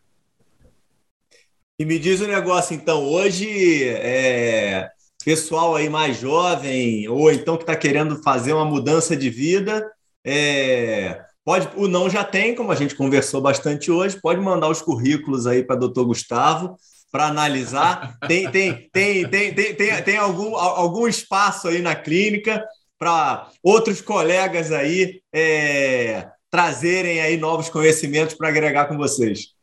E 1.79 1.85
me 1.85 1.99
diz 1.99 2.21
um 2.21 2.27
negócio, 2.27 2.75
então, 2.75 3.05
hoje, 3.05 3.85
é, 3.85 4.89
pessoal 5.25 5.77
aí 5.77 5.89
mais 5.89 6.19
jovem, 6.19 7.09
ou 7.09 7.31
então 7.31 7.57
que 7.57 7.65
está 7.65 7.77
querendo 7.77 8.23
fazer 8.23 8.53
uma 8.53 8.65
mudança 8.65 9.17
de 9.17 9.29
vida, 9.29 9.85
é, 10.25 11.26
pode, 11.47 11.69
o 11.77 11.87
não 11.87 12.11
já 12.11 12.25
tem, 12.25 12.57
como 12.57 12.73
a 12.73 12.75
gente 12.75 12.97
conversou 12.97 13.41
bastante 13.41 13.89
hoje, 13.89 14.21
pode 14.21 14.41
mandar 14.41 14.69
os 14.69 14.83
currículos 14.83 15.47
aí 15.47 15.63
para 15.63 15.77
o 15.77 15.79
doutor 15.79 16.05
Gustavo 16.07 16.77
para 17.13 17.29
analisar. 17.29 18.19
Tem, 18.27 18.51
tem, 18.51 18.91
tem, 18.93 19.29
tem, 19.31 19.55
tem, 19.55 19.75
tem, 19.77 20.03
tem 20.03 20.17
algum, 20.17 20.57
algum 20.57 21.07
espaço 21.07 21.69
aí 21.69 21.81
na 21.81 21.95
clínica 21.95 22.67
para 22.99 23.49
outros 23.63 24.01
colegas 24.01 24.73
aí 24.73 25.21
é, 25.33 26.27
trazerem 26.51 27.21
aí 27.21 27.37
novos 27.37 27.69
conhecimentos 27.69 28.35
para 28.35 28.49
agregar 28.49 28.87
com 28.87 28.97
vocês. 28.97 29.55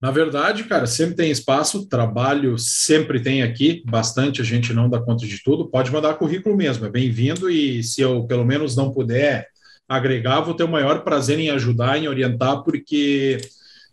Na 0.00 0.12
verdade, 0.12 0.62
cara, 0.62 0.86
sempre 0.86 1.16
tem 1.16 1.30
espaço, 1.30 1.88
trabalho 1.88 2.56
sempre 2.56 3.18
tem 3.18 3.42
aqui, 3.42 3.82
bastante, 3.84 4.40
a 4.40 4.44
gente 4.44 4.72
não 4.72 4.88
dá 4.88 5.00
conta 5.00 5.26
de 5.26 5.42
tudo. 5.42 5.68
Pode 5.68 5.90
mandar 5.90 6.14
currículo 6.14 6.56
mesmo, 6.56 6.86
é 6.86 6.90
bem-vindo 6.90 7.50
e 7.50 7.82
se 7.82 8.00
eu 8.00 8.24
pelo 8.28 8.44
menos 8.44 8.76
não 8.76 8.92
puder 8.92 9.48
agregar, 9.88 10.40
vou 10.40 10.54
ter 10.54 10.64
o 10.64 10.68
maior 10.68 11.02
prazer 11.02 11.38
em 11.38 11.50
ajudar, 11.50 11.98
em 11.98 12.08
orientar, 12.08 12.62
porque 12.62 13.38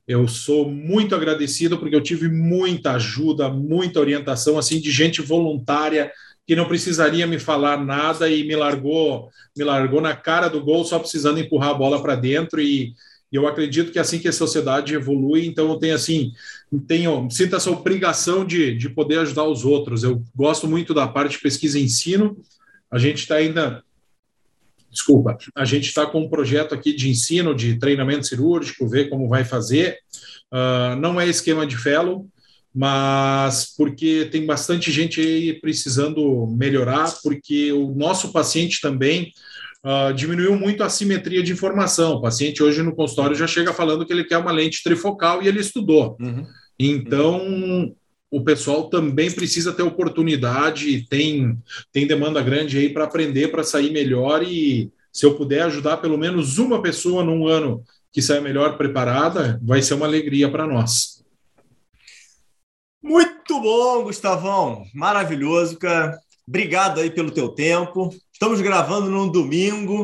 eu 0.07 0.27
sou 0.27 0.69
muito 0.69 1.15
agradecido 1.15 1.77
porque 1.77 1.95
eu 1.95 2.01
tive 2.01 2.27
muita 2.27 2.93
ajuda, 2.93 3.49
muita 3.49 3.99
orientação 3.99 4.57
assim 4.57 4.79
de 4.79 4.91
gente 4.91 5.21
voluntária 5.21 6.11
que 6.45 6.55
não 6.55 6.67
precisaria 6.67 7.25
me 7.25 7.39
falar 7.39 7.77
nada 7.83 8.29
e 8.29 8.43
me 8.43 8.55
largou, 8.55 9.29
me 9.55 9.63
largou 9.63 10.01
na 10.01 10.13
cara 10.13 10.49
do 10.49 10.61
gol 10.61 10.83
só 10.83 10.99
precisando 10.99 11.39
empurrar 11.39 11.69
a 11.69 11.75
bola 11.75 12.01
para 12.01 12.15
dentro 12.15 12.59
e 12.59 12.93
eu 13.31 13.47
acredito 13.47 13.91
que 13.91 13.97
é 13.97 14.01
assim 14.01 14.19
que 14.19 14.27
a 14.27 14.33
sociedade 14.33 14.93
evolui, 14.93 15.47
então 15.47 15.67
eu 15.69 15.77
tenho 15.77 15.95
assim, 15.95 16.31
tenho, 16.87 17.27
sinto 17.31 17.55
essa 17.55 17.71
obrigação 17.71 18.45
de, 18.45 18.77
de 18.77 18.89
poder 18.89 19.19
ajudar 19.19 19.45
os 19.45 19.65
outros. 19.65 20.03
Eu 20.03 20.23
gosto 20.35 20.67
muito 20.67 20.93
da 20.93 21.07
parte 21.07 21.31
de 21.31 21.39
pesquisa 21.39 21.79
e 21.79 21.83
ensino. 21.83 22.37
A 22.91 22.99
gente 22.99 23.21
está 23.21 23.35
ainda 23.37 23.83
desculpa, 24.93 25.37
a 25.55 25.65
gente 25.65 25.87
está 25.87 26.05
com 26.05 26.21
um 26.21 26.29
projeto 26.29 26.73
aqui 26.73 26.93
de 26.93 27.09
ensino, 27.09 27.55
de 27.55 27.77
treinamento 27.77 28.27
cirúrgico, 28.27 28.87
ver 28.87 29.09
como 29.09 29.27
vai 29.27 29.43
fazer. 29.43 29.97
Uh, 30.53 30.95
não 30.99 31.19
é 31.19 31.27
esquema 31.27 31.65
de 31.65 31.75
fellow, 31.75 32.27
mas 32.73 33.73
porque 33.75 34.29
tem 34.31 34.45
bastante 34.45 34.91
gente 34.91 35.19
aí 35.19 35.59
precisando 35.59 36.47
melhorar, 36.47 37.11
porque 37.23 37.71
o 37.73 37.93
nosso 37.95 38.31
paciente 38.31 38.79
também 38.79 39.33
uh, 39.83 40.13
diminuiu 40.13 40.55
muito 40.55 40.83
a 40.83 40.89
simetria 40.89 41.41
de 41.41 41.51
informação. 41.51 42.13
O 42.13 42.21
paciente 42.21 42.61
hoje 42.61 42.83
no 42.83 42.95
consultório 42.95 43.35
já 43.35 43.47
chega 43.47 43.73
falando 43.73 44.05
que 44.05 44.13
ele 44.13 44.23
quer 44.23 44.37
uma 44.37 44.51
lente 44.51 44.83
trifocal 44.83 45.41
e 45.41 45.47
ele 45.47 45.59
estudou. 45.59 46.15
Uhum. 46.19 46.45
Então. 46.79 47.93
O 48.33 48.43
pessoal 48.43 48.89
também 48.89 49.29
precisa 49.31 49.71
ter 49.71 49.83
oportunidade, 49.83 51.07
tem, 51.07 51.55
tem 51.91 52.07
demanda 52.07 52.41
grande 52.41 52.79
aí 52.79 52.89
para 52.89 53.03
aprender, 53.03 53.49
para 53.49 53.63
sair 53.63 53.91
melhor 53.91 54.41
e 54.41 54.91
se 55.11 55.23
eu 55.23 55.35
puder 55.35 55.61
ajudar 55.61 55.97
pelo 55.97 56.17
menos 56.17 56.57
uma 56.57 56.81
pessoa 56.81 57.23
num 57.23 57.47
ano 57.47 57.83
que 58.11 58.23
saia 58.23 58.41
melhor 58.41 58.75
preparada, 58.75 59.59
vai 59.61 59.83
ser 59.83 59.93
uma 59.93 60.07
alegria 60.07 60.49
para 60.49 60.65
nós. 60.65 61.23
Muito 63.03 63.61
bom, 63.61 64.03
Gustavão. 64.05 64.83
Maravilhoso, 64.95 65.77
cara. 65.77 66.17
Obrigado 66.47 67.01
aí 67.01 67.11
pelo 67.11 67.29
teu 67.29 67.49
tempo. 67.49 68.09
Estamos 68.31 68.61
gravando 68.61 69.11
num 69.11 69.31
domingo. 69.31 70.03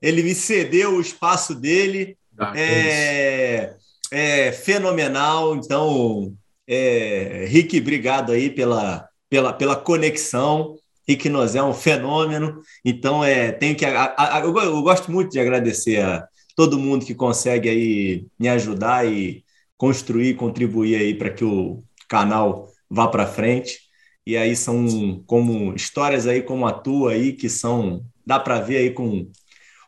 Ele 0.00 0.22
me 0.22 0.34
cedeu 0.34 0.94
o 0.94 1.00
espaço 1.00 1.56
dele. 1.56 2.16
Ah, 2.38 2.52
é, 2.54 3.74
é, 4.12 4.52
fenomenal. 4.52 5.56
Então, 5.56 6.36
é, 6.66 7.44
Rick, 7.48 7.78
obrigado 7.78 8.32
aí 8.32 8.50
pela, 8.50 9.08
pela, 9.28 9.52
pela 9.52 9.76
conexão. 9.76 10.76
Rick 11.06 11.28
Nozé 11.28 11.58
é 11.58 11.62
um 11.62 11.74
fenômeno. 11.74 12.60
Então, 12.84 13.24
é, 13.24 13.52
tenho 13.52 13.76
que. 13.76 13.84
A, 13.84 14.14
a, 14.16 14.40
eu, 14.40 14.56
eu 14.56 14.82
gosto 14.82 15.10
muito 15.12 15.30
de 15.30 15.40
agradecer 15.40 16.00
a 16.00 16.26
todo 16.56 16.78
mundo 16.78 17.04
que 17.04 17.14
consegue 17.14 17.68
aí 17.68 18.26
me 18.38 18.48
ajudar 18.48 19.06
e 19.06 19.44
construir, 19.76 20.34
contribuir 20.34 20.96
aí 20.96 21.14
para 21.14 21.30
que 21.30 21.44
o 21.44 21.82
canal 22.08 22.68
vá 22.88 23.08
para 23.08 23.26
frente. 23.26 23.80
E 24.26 24.36
aí 24.36 24.56
são 24.56 25.22
como 25.26 25.74
histórias 25.74 26.26
aí 26.26 26.42
como 26.42 26.66
a 26.66 26.72
tua 26.72 27.12
aí, 27.12 27.32
que 27.32 27.48
são, 27.48 28.02
dá 28.24 28.38
para 28.40 28.60
ver 28.60 28.78
aí 28.78 28.90
com 28.90 29.30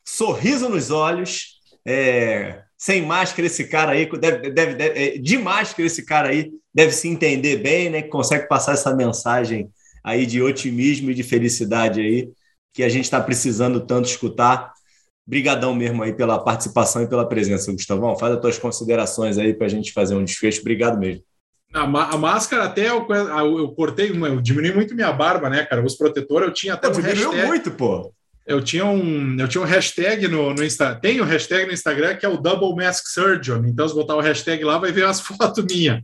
sorriso 0.05 0.69
nos 0.69 0.91
olhos, 0.91 1.59
é, 1.87 2.63
sem 2.77 3.03
máscara 3.03 3.47
esse 3.47 3.65
cara 3.69 3.93
aí, 3.93 4.07
deve, 4.19 4.51
deve, 4.51 4.75
deve, 4.75 4.99
é, 4.99 5.19
de 5.19 5.39
máscara 5.39 5.87
esse 5.87 6.05
cara 6.05 6.29
aí, 6.29 6.51
deve 6.77 6.93
se 6.93 7.09
entender 7.09 7.57
bem, 7.57 7.89
né? 7.89 8.03
Que 8.03 8.09
consegue 8.09 8.47
passar 8.47 8.75
essa 8.75 8.95
mensagem 8.95 9.71
aí 10.05 10.27
de 10.27 10.43
otimismo 10.43 11.11
e 11.11 11.15
de 11.15 11.23
felicidade 11.23 12.03
aí, 12.03 12.29
que 12.71 12.83
a 12.83 12.89
gente 12.91 13.05
está 13.05 13.19
precisando 13.19 13.81
tanto 13.81 14.11
escutar. 14.11 14.75
Brigadão 15.27 15.75
mesmo 15.75 16.03
aí 16.03 16.13
pela 16.13 16.39
participação 16.39 17.03
e 17.03 17.09
pela 17.09 17.27
presença, 17.27 17.73
Gustavão. 17.73 18.19
Faz 18.19 18.35
as 18.35 18.41
tuas 18.43 18.59
considerações 18.59 19.39
aí 19.39 19.55
para 19.55 19.67
a 19.67 19.71
gente 19.71 19.91
fazer 19.91 20.15
um 20.17 20.23
desfecho. 20.23 20.61
Obrigado 20.61 20.99
mesmo. 20.99 21.23
A, 21.73 21.87
máscara 21.87 22.65
até 22.65 22.91
eu, 22.91 23.07
eu 23.09 23.69
cortei, 23.71 24.11
eu 24.11 24.41
diminui 24.43 24.73
muito 24.73 24.95
minha 24.95 25.13
barba, 25.13 25.49
né, 25.49 25.65
cara? 25.65 25.83
Os 25.83 25.97
protetores 25.97 26.49
eu 26.49 26.55
tinha 26.55 26.75
até 26.75 26.91
pô, 26.91 26.99
um 26.99 27.03
hashtag. 27.03 27.47
muito, 27.47 27.71
pô. 27.71 28.13
Eu 28.47 28.63
tinha 28.63 28.85
um, 28.85 29.37
eu 29.41 29.49
tinha 29.49 29.61
um 29.61 29.67
hashtag 29.67 30.29
no, 30.29 30.55
no 30.55 30.65
Instagram. 30.65 31.01
Tem 31.01 31.21
um 31.21 31.25
hashtag 31.25 31.67
no 31.67 31.73
Instagram 31.73 32.15
que 32.15 32.25
é 32.25 32.29
o 32.29 32.37
Double 32.37 32.77
Mask 32.77 33.07
Surgeon. 33.09 33.65
Então, 33.67 33.89
se 33.89 33.95
botar 33.95 34.15
o 34.15 34.21
hashtag 34.21 34.63
lá, 34.63 34.79
vai 34.79 34.93
ver 34.93 35.05
as 35.05 35.19
fotos 35.21 35.65
minhas. 35.65 36.01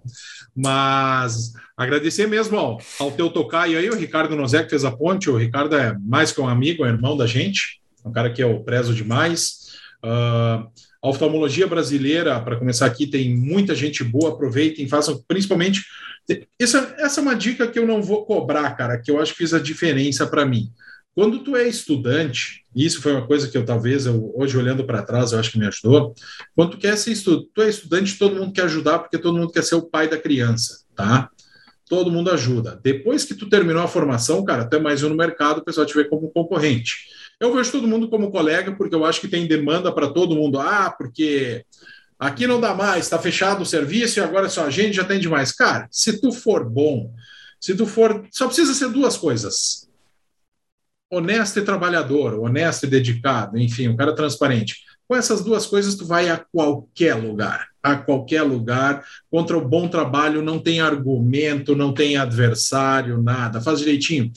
Mas 0.54 1.52
agradecer 1.76 2.26
mesmo 2.26 2.58
ao, 2.58 2.80
ao 2.98 3.12
teu 3.12 3.30
tocaio 3.30 3.78
aí, 3.78 3.88
o 3.88 3.96
Ricardo 3.96 4.36
que 4.36 4.68
fez 4.68 4.84
a 4.84 4.90
ponte. 4.90 5.30
O 5.30 5.36
Ricardo 5.36 5.76
é 5.76 5.96
mais 6.00 6.32
que 6.32 6.40
um 6.40 6.48
amigo, 6.48 6.84
é 6.84 6.88
irmão 6.88 7.16
da 7.16 7.26
gente. 7.26 7.80
É 8.04 8.08
um 8.08 8.12
cara 8.12 8.32
que 8.32 8.42
eu 8.42 8.60
prezo 8.64 8.92
demais. 8.92 9.72
Uh, 10.04 10.66
a 11.02 11.08
oftalmologia 11.08 11.66
brasileira, 11.66 12.40
para 12.40 12.56
começar 12.56 12.86
aqui, 12.86 13.06
tem 13.06 13.34
muita 13.34 13.74
gente 13.74 14.04
boa, 14.04 14.30
aproveitem, 14.30 14.88
façam, 14.88 15.22
principalmente. 15.26 15.84
Essa, 16.58 16.94
essa 16.98 17.20
é 17.20 17.22
uma 17.22 17.34
dica 17.34 17.66
que 17.66 17.78
eu 17.78 17.86
não 17.86 18.02
vou 18.02 18.24
cobrar, 18.24 18.70
cara, 18.76 18.98
que 18.98 19.10
eu 19.10 19.20
acho 19.20 19.32
que 19.32 19.38
fez 19.38 19.52
a 19.52 19.58
diferença 19.58 20.26
para 20.26 20.46
mim. 20.46 20.70
Quando 21.14 21.40
tu 21.40 21.54
é 21.54 21.68
estudante, 21.68 22.64
isso 22.74 23.02
foi 23.02 23.12
uma 23.12 23.26
coisa 23.26 23.46
que 23.48 23.56
eu 23.56 23.64
talvez, 23.64 24.06
eu, 24.06 24.32
hoje 24.34 24.56
olhando 24.56 24.84
para 24.84 25.02
trás, 25.02 25.32
eu 25.32 25.38
acho 25.38 25.52
que 25.52 25.58
me 25.58 25.66
ajudou. 25.66 26.14
Quando 26.54 26.70
tu 26.70 26.78
quer 26.78 26.96
ser 26.96 27.12
estudante, 27.12 27.50
tu 27.54 27.62
é 27.62 27.68
estudante, 27.68 28.18
todo 28.18 28.36
mundo 28.36 28.52
quer 28.52 28.64
ajudar, 28.64 28.98
porque 29.00 29.18
todo 29.18 29.36
mundo 29.36 29.52
quer 29.52 29.62
ser 29.62 29.74
o 29.74 29.82
pai 29.82 30.08
da 30.08 30.16
criança, 30.16 30.84
tá? 30.96 31.30
Todo 31.86 32.10
mundo 32.10 32.30
ajuda. 32.30 32.80
Depois 32.82 33.24
que 33.24 33.34
tu 33.34 33.46
terminou 33.48 33.82
a 33.82 33.88
formação, 33.88 34.42
cara, 34.42 34.62
até 34.62 34.78
mais 34.78 35.02
um 35.02 35.10
no 35.10 35.14
mercado, 35.14 35.58
o 35.58 35.64
pessoal 35.64 35.86
te 35.86 35.94
vê 35.94 36.04
como 36.04 36.30
concorrente. 36.30 37.12
Eu 37.38 37.52
vejo 37.52 37.72
todo 37.72 37.88
mundo 37.88 38.08
como 38.08 38.30
colega, 38.30 38.72
porque 38.72 38.94
eu 38.94 39.04
acho 39.04 39.20
que 39.20 39.28
tem 39.28 39.46
demanda 39.46 39.92
para 39.92 40.08
todo 40.08 40.34
mundo. 40.34 40.58
Ah, 40.58 40.94
porque 40.96 41.64
aqui 42.18 42.46
não 42.46 42.60
dá 42.60 42.72
mais, 42.72 43.04
está 43.04 43.18
fechado 43.18 43.62
o 43.62 43.66
serviço 43.66 44.18
e 44.18 44.22
agora 44.22 44.48
só 44.48 44.64
a 44.64 44.70
gente 44.70 44.94
já 44.94 45.04
tem 45.04 45.20
demais. 45.20 45.52
Cara, 45.52 45.88
se 45.90 46.20
tu 46.20 46.32
for 46.32 46.64
bom, 46.64 47.12
se 47.60 47.74
tu 47.74 47.84
for. 47.84 48.26
Só 48.30 48.46
precisa 48.46 48.72
ser 48.72 48.88
duas 48.90 49.16
coisas: 49.16 49.88
honesto 51.12 51.58
e 51.58 51.62
trabalhador, 51.62 52.40
honesto 52.40 52.86
e 52.86 52.88
dedicado, 52.88 53.58
enfim, 53.58 53.86
um 53.86 53.96
cara 53.96 54.14
transparente. 54.14 54.76
Com 55.06 55.14
essas 55.14 55.44
duas 55.44 55.66
coisas, 55.66 55.94
tu 55.94 56.06
vai 56.06 56.30
a 56.30 56.38
qualquer 56.38 57.14
lugar. 57.14 57.68
A 57.82 57.96
qualquer 57.96 58.40
lugar. 58.42 59.04
Contra 59.30 59.58
o 59.58 59.68
bom 59.68 59.88
trabalho, 59.88 60.40
não 60.40 60.58
tem 60.58 60.80
argumento, 60.80 61.76
não 61.76 61.92
tem 61.92 62.16
adversário, 62.16 63.22
nada. 63.22 63.60
Faz 63.60 63.80
direitinho. 63.80 64.32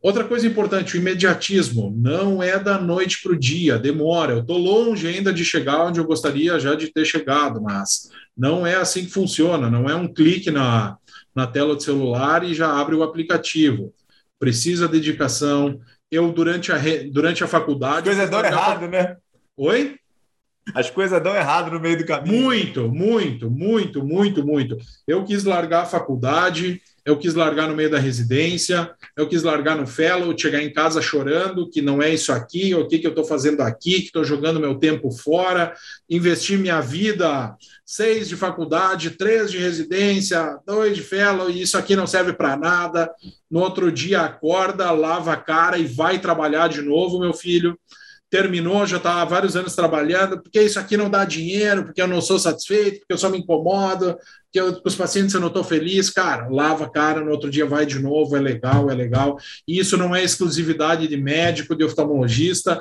Outra 0.00 0.22
coisa 0.22 0.46
importante, 0.46 0.94
o 0.94 1.00
imediatismo 1.00 1.92
não 1.96 2.40
é 2.40 2.60
da 2.60 2.78
noite 2.78 3.20
para 3.20 3.32
o 3.32 3.38
dia, 3.38 3.76
demora. 3.76 4.34
Eu 4.34 4.40
estou 4.40 4.58
longe 4.58 5.08
ainda 5.08 5.32
de 5.32 5.44
chegar 5.44 5.84
onde 5.84 5.98
eu 5.98 6.04
gostaria 6.04 6.60
já 6.60 6.76
de 6.76 6.92
ter 6.92 7.04
chegado, 7.04 7.60
mas 7.60 8.08
não 8.36 8.64
é 8.64 8.76
assim 8.76 9.06
que 9.06 9.10
funciona. 9.10 9.68
Não 9.68 9.88
é 9.88 9.96
um 9.96 10.06
clique 10.06 10.50
na, 10.50 10.96
na 11.34 11.46
tela 11.46 11.74
do 11.74 11.82
celular 11.82 12.44
e 12.44 12.54
já 12.54 12.70
abre 12.70 12.94
o 12.94 13.02
aplicativo. 13.02 13.92
Precisa 14.38 14.86
dedicação. 14.86 15.80
Eu, 16.10 16.32
durante 16.32 16.70
a, 16.72 16.78
durante 17.12 17.42
a 17.42 17.48
faculdade. 17.48 18.08
As 18.08 18.16
coisas 18.16 18.30
dão 18.30 18.44
errado, 18.44 18.88
né? 18.88 19.16
Oi? 19.56 19.98
As 20.74 20.88
coisas 20.88 21.22
dão 21.22 21.34
errado 21.34 21.70
no 21.70 21.80
meio 21.80 21.98
do 21.98 22.06
caminho. 22.06 22.42
Muito, 22.42 22.88
muito, 22.88 23.50
muito, 23.50 24.04
muito, 24.04 24.46
muito. 24.46 24.78
Eu 25.06 25.24
quis 25.24 25.44
largar 25.44 25.82
a 25.82 25.86
faculdade 25.86 26.80
eu 27.04 27.18
quis 27.18 27.34
largar 27.34 27.68
no 27.68 27.76
meio 27.76 27.90
da 27.90 27.98
residência, 27.98 28.90
eu 29.16 29.28
quis 29.28 29.42
largar 29.42 29.76
no 29.76 29.86
fellow, 29.86 30.36
chegar 30.36 30.62
em 30.62 30.72
casa 30.72 31.02
chorando 31.02 31.68
que 31.68 31.82
não 31.82 32.02
é 32.02 32.12
isso 32.12 32.32
aqui, 32.32 32.74
o 32.74 32.88
que, 32.88 32.98
que 32.98 33.06
eu 33.06 33.10
estou 33.10 33.24
fazendo 33.24 33.60
aqui, 33.60 34.00
que 34.00 34.06
estou 34.06 34.24
jogando 34.24 34.58
meu 34.58 34.74
tempo 34.76 35.10
fora, 35.10 35.74
investir 36.08 36.58
minha 36.58 36.80
vida, 36.80 37.54
seis 37.84 38.28
de 38.28 38.36
faculdade, 38.36 39.10
três 39.10 39.50
de 39.50 39.58
residência, 39.58 40.58
dois 40.66 40.96
de 40.96 41.02
fellow, 41.02 41.50
e 41.50 41.60
isso 41.60 41.76
aqui 41.76 41.94
não 41.94 42.06
serve 42.06 42.32
para 42.32 42.56
nada. 42.56 43.10
No 43.50 43.60
outro 43.60 43.92
dia 43.92 44.22
acorda, 44.22 44.90
lava 44.90 45.32
a 45.32 45.36
cara 45.36 45.76
e 45.76 45.86
vai 45.86 46.18
trabalhar 46.18 46.68
de 46.68 46.80
novo, 46.80 47.20
meu 47.20 47.34
filho 47.34 47.78
terminou, 48.30 48.84
já 48.84 48.96
está 48.96 49.22
há 49.22 49.24
vários 49.24 49.54
anos 49.54 49.76
trabalhando, 49.76 50.42
porque 50.42 50.60
isso 50.60 50.80
aqui 50.80 50.96
não 50.96 51.08
dá 51.08 51.24
dinheiro, 51.24 51.84
porque 51.84 52.02
eu 52.02 52.08
não 52.08 52.20
sou 52.20 52.36
satisfeito, 52.36 52.98
porque 52.98 53.12
eu 53.12 53.18
só 53.18 53.28
me 53.30 53.38
incomodo, 53.38 54.16
que 54.54 54.60
eu, 54.60 54.80
os 54.84 54.94
pacientes 54.94 55.34
eu 55.34 55.40
não 55.40 55.48
estou 55.48 55.64
feliz, 55.64 56.10
cara, 56.10 56.46
lava 56.48 56.84
a 56.84 56.88
cara, 56.88 57.20
no 57.20 57.32
outro 57.32 57.50
dia 57.50 57.66
vai 57.66 57.84
de 57.84 57.98
novo, 57.98 58.36
é 58.36 58.40
legal, 58.40 58.88
é 58.88 58.94
legal. 58.94 59.36
E 59.66 59.80
isso 59.80 59.96
não 59.96 60.14
é 60.14 60.22
exclusividade 60.22 61.08
de 61.08 61.16
médico, 61.16 61.74
de 61.74 61.82
oftalmologista. 61.82 62.78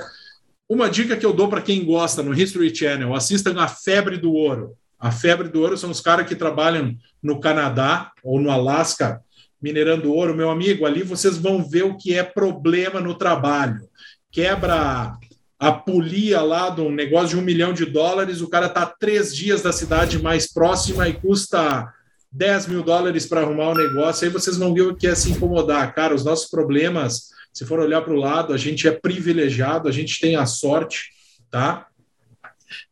Uma 0.69 0.87
dica 0.87 1.17
que 1.17 1.25
eu 1.25 1.33
dou 1.33 1.47
para 1.47 1.63
quem 1.63 1.83
gosta 1.83 2.21
no 2.21 2.31
History 2.31 2.75
Channel, 2.75 3.15
assistam 3.15 3.59
a 3.59 3.67
Febre 3.67 4.17
do 4.17 4.31
Ouro. 4.33 4.73
A 4.99 5.09
Febre 5.09 5.49
do 5.49 5.61
Ouro 5.61 5.75
são 5.75 5.89
os 5.89 5.99
caras 5.99 6.27
que 6.27 6.35
trabalham 6.35 6.95
no 7.23 7.39
Canadá 7.39 8.11
ou 8.23 8.39
no 8.39 8.51
Alasca, 8.51 9.19
minerando 9.59 10.13
ouro. 10.13 10.35
Meu 10.35 10.51
amigo, 10.51 10.85
ali 10.85 11.01
vocês 11.01 11.37
vão 11.37 11.67
ver 11.67 11.85
o 11.85 11.97
que 11.97 12.13
é 12.13 12.21
problema 12.21 13.01
no 13.01 13.15
trabalho. 13.15 13.89
Quebra 14.31 15.17
a 15.64 15.72
polia 15.72 16.41
lá 16.41 16.69
de 16.69 16.81
um 16.81 16.91
negócio 16.91 17.30
de 17.30 17.38
um 17.38 17.41
milhão 17.41 17.72
de 17.72 17.85
dólares, 17.85 18.41
o 18.41 18.49
cara 18.49 18.65
está 18.65 18.85
três 18.85 19.34
dias 19.34 19.61
da 19.61 19.72
cidade 19.72 20.22
mais 20.22 20.52
próxima 20.52 21.07
e 21.07 21.14
custa 21.14 21.90
10 22.34 22.68
mil 22.68 22.84
dólares 22.84 23.26
para 23.26 23.40
arrumar 23.40 23.69
o 23.69 23.73
negócio, 23.73 24.27
aí 24.27 24.34
vocês 24.34 24.57
vão 24.57 24.73
ver 24.73 24.81
o 24.81 24.94
que 24.94 25.07
é 25.07 25.15
se 25.15 25.31
incomodar. 25.31 25.95
Cara, 25.95 26.14
os 26.14 26.26
nossos 26.26 26.49
problemas, 26.49 27.30
se 27.53 27.65
for 27.65 27.80
olhar 27.80 28.02
para 28.02 28.11
o 28.14 28.18
lado, 28.18 28.52
a 28.52 28.57
gente 28.57 28.90
é 28.90 28.91
privilegiado, 28.91 29.88
a 29.88 29.91
gente 29.94 30.19
tem 30.19 30.35
a 30.35 30.45
sorte, 30.45 31.11
tá? 31.49 31.88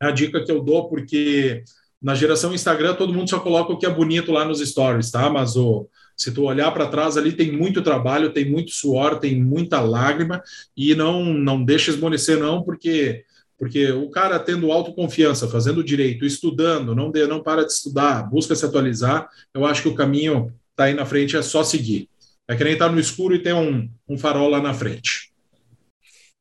É 0.01 0.07
a 0.07 0.11
dica 0.11 0.41
que 0.41 0.51
eu 0.51 0.61
dou, 0.61 0.87
porque 0.87 1.65
na 2.01 2.15
geração 2.15 2.53
Instagram 2.53 2.93
todo 2.93 3.13
mundo 3.13 3.29
só 3.29 3.41
coloca 3.41 3.73
o 3.73 3.77
que 3.77 3.85
é 3.85 3.89
bonito 3.89 4.31
lá 4.31 4.45
nos 4.45 4.61
stories, 4.61 5.11
tá? 5.11 5.29
Mas 5.29 5.57
o, 5.57 5.89
se 6.15 6.31
tu 6.31 6.43
olhar 6.43 6.71
para 6.71 6.87
trás 6.87 7.17
ali, 7.17 7.31
tem 7.31 7.51
muito 7.51 7.81
trabalho, 7.81 8.33
tem 8.33 8.49
muito 8.49 8.71
suor, 8.71 9.19
tem 9.19 9.41
muita 9.41 9.79
lágrima, 9.81 10.41
e 10.75 10.95
não, 10.95 11.23
não 11.33 11.63
deixa 11.63 11.91
esmorecer, 11.91 12.39
não, 12.39 12.63
porque 12.63 13.23
porque 13.57 13.91
o 13.91 14.09
cara 14.09 14.39
tendo 14.39 14.71
autoconfiança, 14.71 15.47
fazendo 15.47 15.83
direito, 15.83 16.25
estudando, 16.25 16.95
não, 16.95 17.11
de, 17.11 17.27
não 17.27 17.43
para 17.43 17.63
de 17.63 17.71
estudar, 17.71 18.27
busca 18.27 18.55
se 18.55 18.65
atualizar, 18.65 19.29
eu 19.53 19.63
acho 19.67 19.83
que 19.83 19.87
o 19.87 19.93
caminho 19.93 20.51
está 20.71 20.85
aí 20.85 20.95
na 20.95 21.05
frente, 21.05 21.37
é 21.37 21.43
só 21.43 21.63
seguir. 21.63 22.09
É 22.47 22.55
que 22.55 22.63
nem 22.63 22.73
estar 22.73 22.87
tá 22.87 22.91
no 22.91 22.99
escuro 22.99 23.35
e 23.35 23.39
ter 23.39 23.53
um, 23.53 23.87
um 24.09 24.17
farol 24.17 24.49
lá 24.49 24.59
na 24.59 24.73
frente. 24.73 25.31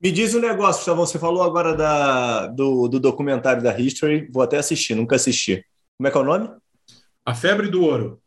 Me 0.03 0.11
diz 0.11 0.35
um 0.35 0.41
negócio, 0.41 0.79
Gustavo, 0.79 1.07
você 1.07 1.19
falou 1.19 1.43
agora 1.43 1.77
da, 1.77 2.47
do, 2.47 2.89
do 2.89 2.99
documentário 2.99 3.63
da 3.63 3.79
History, 3.79 4.27
vou 4.33 4.43
até 4.43 4.57
assistir, 4.57 4.95
nunca 4.95 5.17
assisti. 5.17 5.63
Como 5.99 6.09
é 6.09 6.11
que 6.11 6.17
é 6.17 6.21
o 6.23 6.25
nome? 6.25 6.49
A 7.23 7.35
Febre 7.35 7.69
do 7.69 7.83
Ouro. 7.83 8.19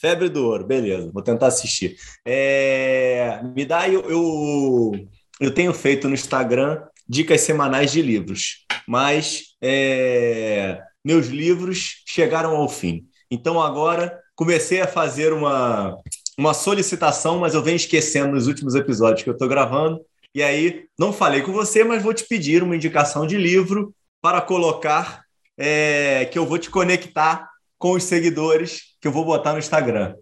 Febre 0.00 0.30
do 0.30 0.46
Ouro, 0.46 0.66
beleza, 0.66 1.10
vou 1.12 1.22
tentar 1.22 1.48
assistir. 1.48 1.96
É, 2.24 3.38
me 3.54 3.66
dá, 3.66 3.86
eu, 3.86 4.00
eu, 4.08 4.92
eu, 5.38 5.52
tenho 5.52 5.74
feito 5.74 6.08
no 6.08 6.14
Instagram 6.14 6.82
dicas 7.06 7.42
semanais 7.42 7.92
de 7.92 8.00
livros, 8.00 8.64
mas 8.88 9.56
é, 9.60 10.80
meus 11.04 11.26
livros 11.26 12.02
chegaram 12.06 12.56
ao 12.56 12.66
fim. 12.66 13.04
Então 13.30 13.60
agora 13.60 14.18
comecei 14.34 14.80
a 14.80 14.86
fazer 14.86 15.34
uma, 15.34 15.98
uma 16.38 16.54
solicitação, 16.54 17.38
mas 17.38 17.52
eu 17.52 17.62
venho 17.62 17.76
esquecendo 17.76 18.32
nos 18.32 18.46
últimos 18.46 18.74
episódios 18.74 19.22
que 19.22 19.28
eu 19.28 19.34
estou 19.34 19.48
gravando. 19.48 20.00
E 20.34 20.42
aí, 20.42 20.86
não 20.98 21.12
falei 21.12 21.42
com 21.42 21.52
você, 21.52 21.84
mas 21.84 22.02
vou 22.02 22.14
te 22.14 22.24
pedir 22.24 22.62
uma 22.62 22.74
indicação 22.74 23.26
de 23.26 23.36
livro 23.36 23.94
para 24.22 24.40
colocar, 24.40 25.24
é, 25.58 26.24
que 26.24 26.38
eu 26.38 26.46
vou 26.46 26.56
te 26.56 26.70
conectar 26.70 27.50
com 27.76 27.92
os 27.92 28.04
seguidores 28.04 28.89
que 29.00 29.08
eu 29.08 29.12
vou 29.12 29.24
botar 29.24 29.52
no 29.52 29.58
Instagram. 29.58 30.14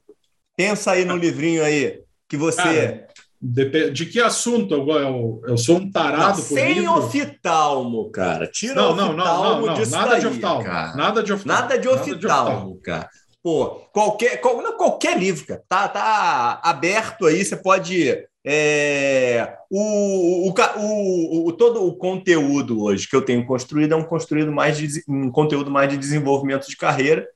Pensa 0.57 0.93
aí 0.93 1.05
no 1.05 1.17
livrinho 1.17 1.65
aí 1.65 2.01
que 2.29 2.37
você. 2.37 2.63
Cara, 2.63 3.09
de, 3.41 3.91
de, 3.91 4.07
que 4.07 4.21
assunto? 4.21 4.75
Eu, 4.75 5.41
eu, 5.47 5.57
sou 5.57 5.77
um 5.77 5.91
tarado 5.91 6.39
não, 6.39 6.45
Sem 6.45 6.75
livro. 6.75 6.95
oftalmo, 6.95 8.11
cara. 8.11 8.49
Tira 8.49 8.75
não, 8.75 8.97
não, 8.97 9.13
não, 9.13 9.67
não, 9.67 9.75
disso 9.75 9.93
nada 9.93 10.11
daí, 10.11 10.21
de 10.21 10.27
oftalmo. 10.27 10.65
Cara. 10.65 10.97
Nada 10.97 11.23
de 11.23 11.33
oftalmo. 11.33 11.61
Nada 11.61 11.79
de 11.79 11.89
oftalmo, 11.89 12.11
nada 12.11 12.19
de 12.19 12.27
oftalmo. 12.27 12.81
cara. 12.83 13.09
Pô, 13.41 13.67
qualquer, 13.93 14.41
qual, 14.41 14.61
não, 14.61 14.77
qualquer 14.77 15.17
livro, 15.17 15.47
cara. 15.47 15.63
Tá, 15.69 15.89
tá 15.89 16.61
aberto 16.63 17.27
aí, 17.27 17.45
você 17.45 17.57
pode. 17.57 18.27
É, 18.45 19.57
o, 19.71 20.49
o, 20.49 20.55
o, 20.79 21.49
o, 21.49 21.53
todo 21.53 21.87
o 21.87 21.95
conteúdo 21.95 22.83
hoje 22.83 23.07
que 23.07 23.15
eu 23.15 23.23
tenho 23.23 23.45
construído 23.47 23.93
é 23.93 23.97
um 23.97 24.05
construído 24.05 24.51
mais 24.51 24.79
de, 24.79 25.05
um 25.09 25.31
conteúdo 25.31 25.71
mais 25.71 25.91
de 25.91 25.97
desenvolvimento 25.97 26.67
de 26.67 26.77
carreira 26.77 27.29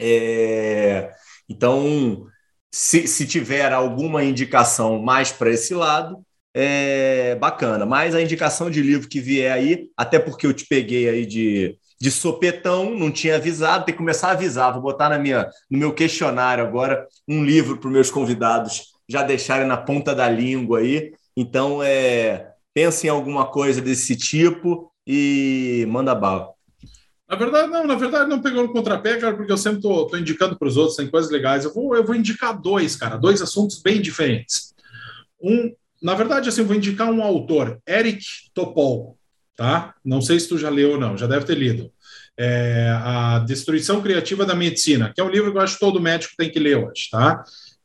é, 0.00 1.12
então, 1.48 2.26
se, 2.72 3.06
se 3.06 3.26
tiver 3.26 3.72
alguma 3.72 4.24
indicação 4.24 5.00
mais 5.02 5.32
para 5.32 5.50
esse 5.50 5.74
lado, 5.74 6.22
é 6.54 7.36
bacana. 7.36 7.86
Mas 7.86 8.14
a 8.14 8.22
indicação 8.22 8.70
de 8.70 8.82
livro 8.82 9.08
que 9.08 9.20
vier 9.20 9.52
aí, 9.52 9.88
até 9.96 10.18
porque 10.18 10.46
eu 10.46 10.52
te 10.52 10.66
peguei 10.66 11.08
aí 11.08 11.26
de, 11.26 11.78
de 12.00 12.10
sopetão, 12.10 12.94
não 12.94 13.10
tinha 13.10 13.36
avisado, 13.36 13.84
tem 13.84 13.94
que 13.94 13.98
começar 13.98 14.28
a 14.28 14.32
avisar. 14.32 14.72
Vou 14.72 14.82
botar 14.82 15.08
na 15.08 15.18
minha, 15.18 15.48
no 15.70 15.78
meu 15.78 15.94
questionário 15.94 16.64
agora 16.64 17.06
um 17.26 17.44
livro 17.44 17.78
para 17.78 17.88
os 17.88 17.92
meus 17.92 18.10
convidados 18.10 18.92
já 19.08 19.22
deixarem 19.22 19.66
na 19.66 19.76
ponta 19.76 20.14
da 20.14 20.28
língua 20.28 20.80
aí. 20.80 21.12
Então, 21.36 21.82
é, 21.82 22.52
pense 22.74 23.06
em 23.06 23.10
alguma 23.10 23.46
coisa 23.46 23.80
desse 23.80 24.16
tipo 24.16 24.92
e 25.06 25.86
manda 25.88 26.14
bala. 26.14 26.57
Na 27.28 27.36
verdade, 27.36 27.68
não, 27.70 27.86
na 27.86 27.94
verdade 27.94 28.30
não 28.30 28.40
pegou 28.40 28.62
no 28.62 28.72
contrapé, 28.72 29.18
cara, 29.18 29.36
porque 29.36 29.52
eu 29.52 29.58
sempre 29.58 29.82
tô, 29.82 30.06
tô 30.06 30.16
indicando 30.16 30.58
para 30.58 30.66
os 30.66 30.78
outros, 30.78 30.96
tem 30.96 31.10
coisas 31.10 31.30
legais. 31.30 31.64
Eu 31.64 31.74
vou, 31.74 31.94
eu 31.94 32.04
vou 32.04 32.14
indicar 32.14 32.58
dois, 32.58 32.96
cara, 32.96 33.18
dois 33.18 33.42
assuntos 33.42 33.82
bem 33.82 34.00
diferentes. 34.00 34.74
Um, 35.42 35.74
na 36.02 36.14
verdade, 36.14 36.48
assim, 36.48 36.62
eu 36.62 36.66
vou 36.66 36.76
indicar 36.76 37.10
um 37.10 37.22
autor, 37.22 37.78
Eric 37.86 38.24
Topol, 38.54 39.18
tá? 39.54 39.94
Não 40.02 40.22
sei 40.22 40.40
se 40.40 40.48
tu 40.48 40.56
já 40.56 40.70
leu 40.70 40.92
ou 40.92 41.00
não, 41.00 41.18
já 41.18 41.26
deve 41.26 41.44
ter 41.44 41.56
lido. 41.56 41.92
É, 42.36 42.88
a 43.02 43.40
Destruição 43.40 44.00
Criativa 44.00 44.46
da 44.46 44.54
Medicina, 44.54 45.12
que 45.14 45.20
é 45.20 45.24
um 45.24 45.28
livro 45.28 45.50
que 45.52 45.58
eu 45.58 45.62
acho 45.62 45.74
que 45.74 45.80
todo 45.80 46.00
médico 46.00 46.34
tem 46.38 46.50
que 46.50 46.58
ler 46.58 46.76
hoje, 46.76 47.08
tá? 47.10 47.42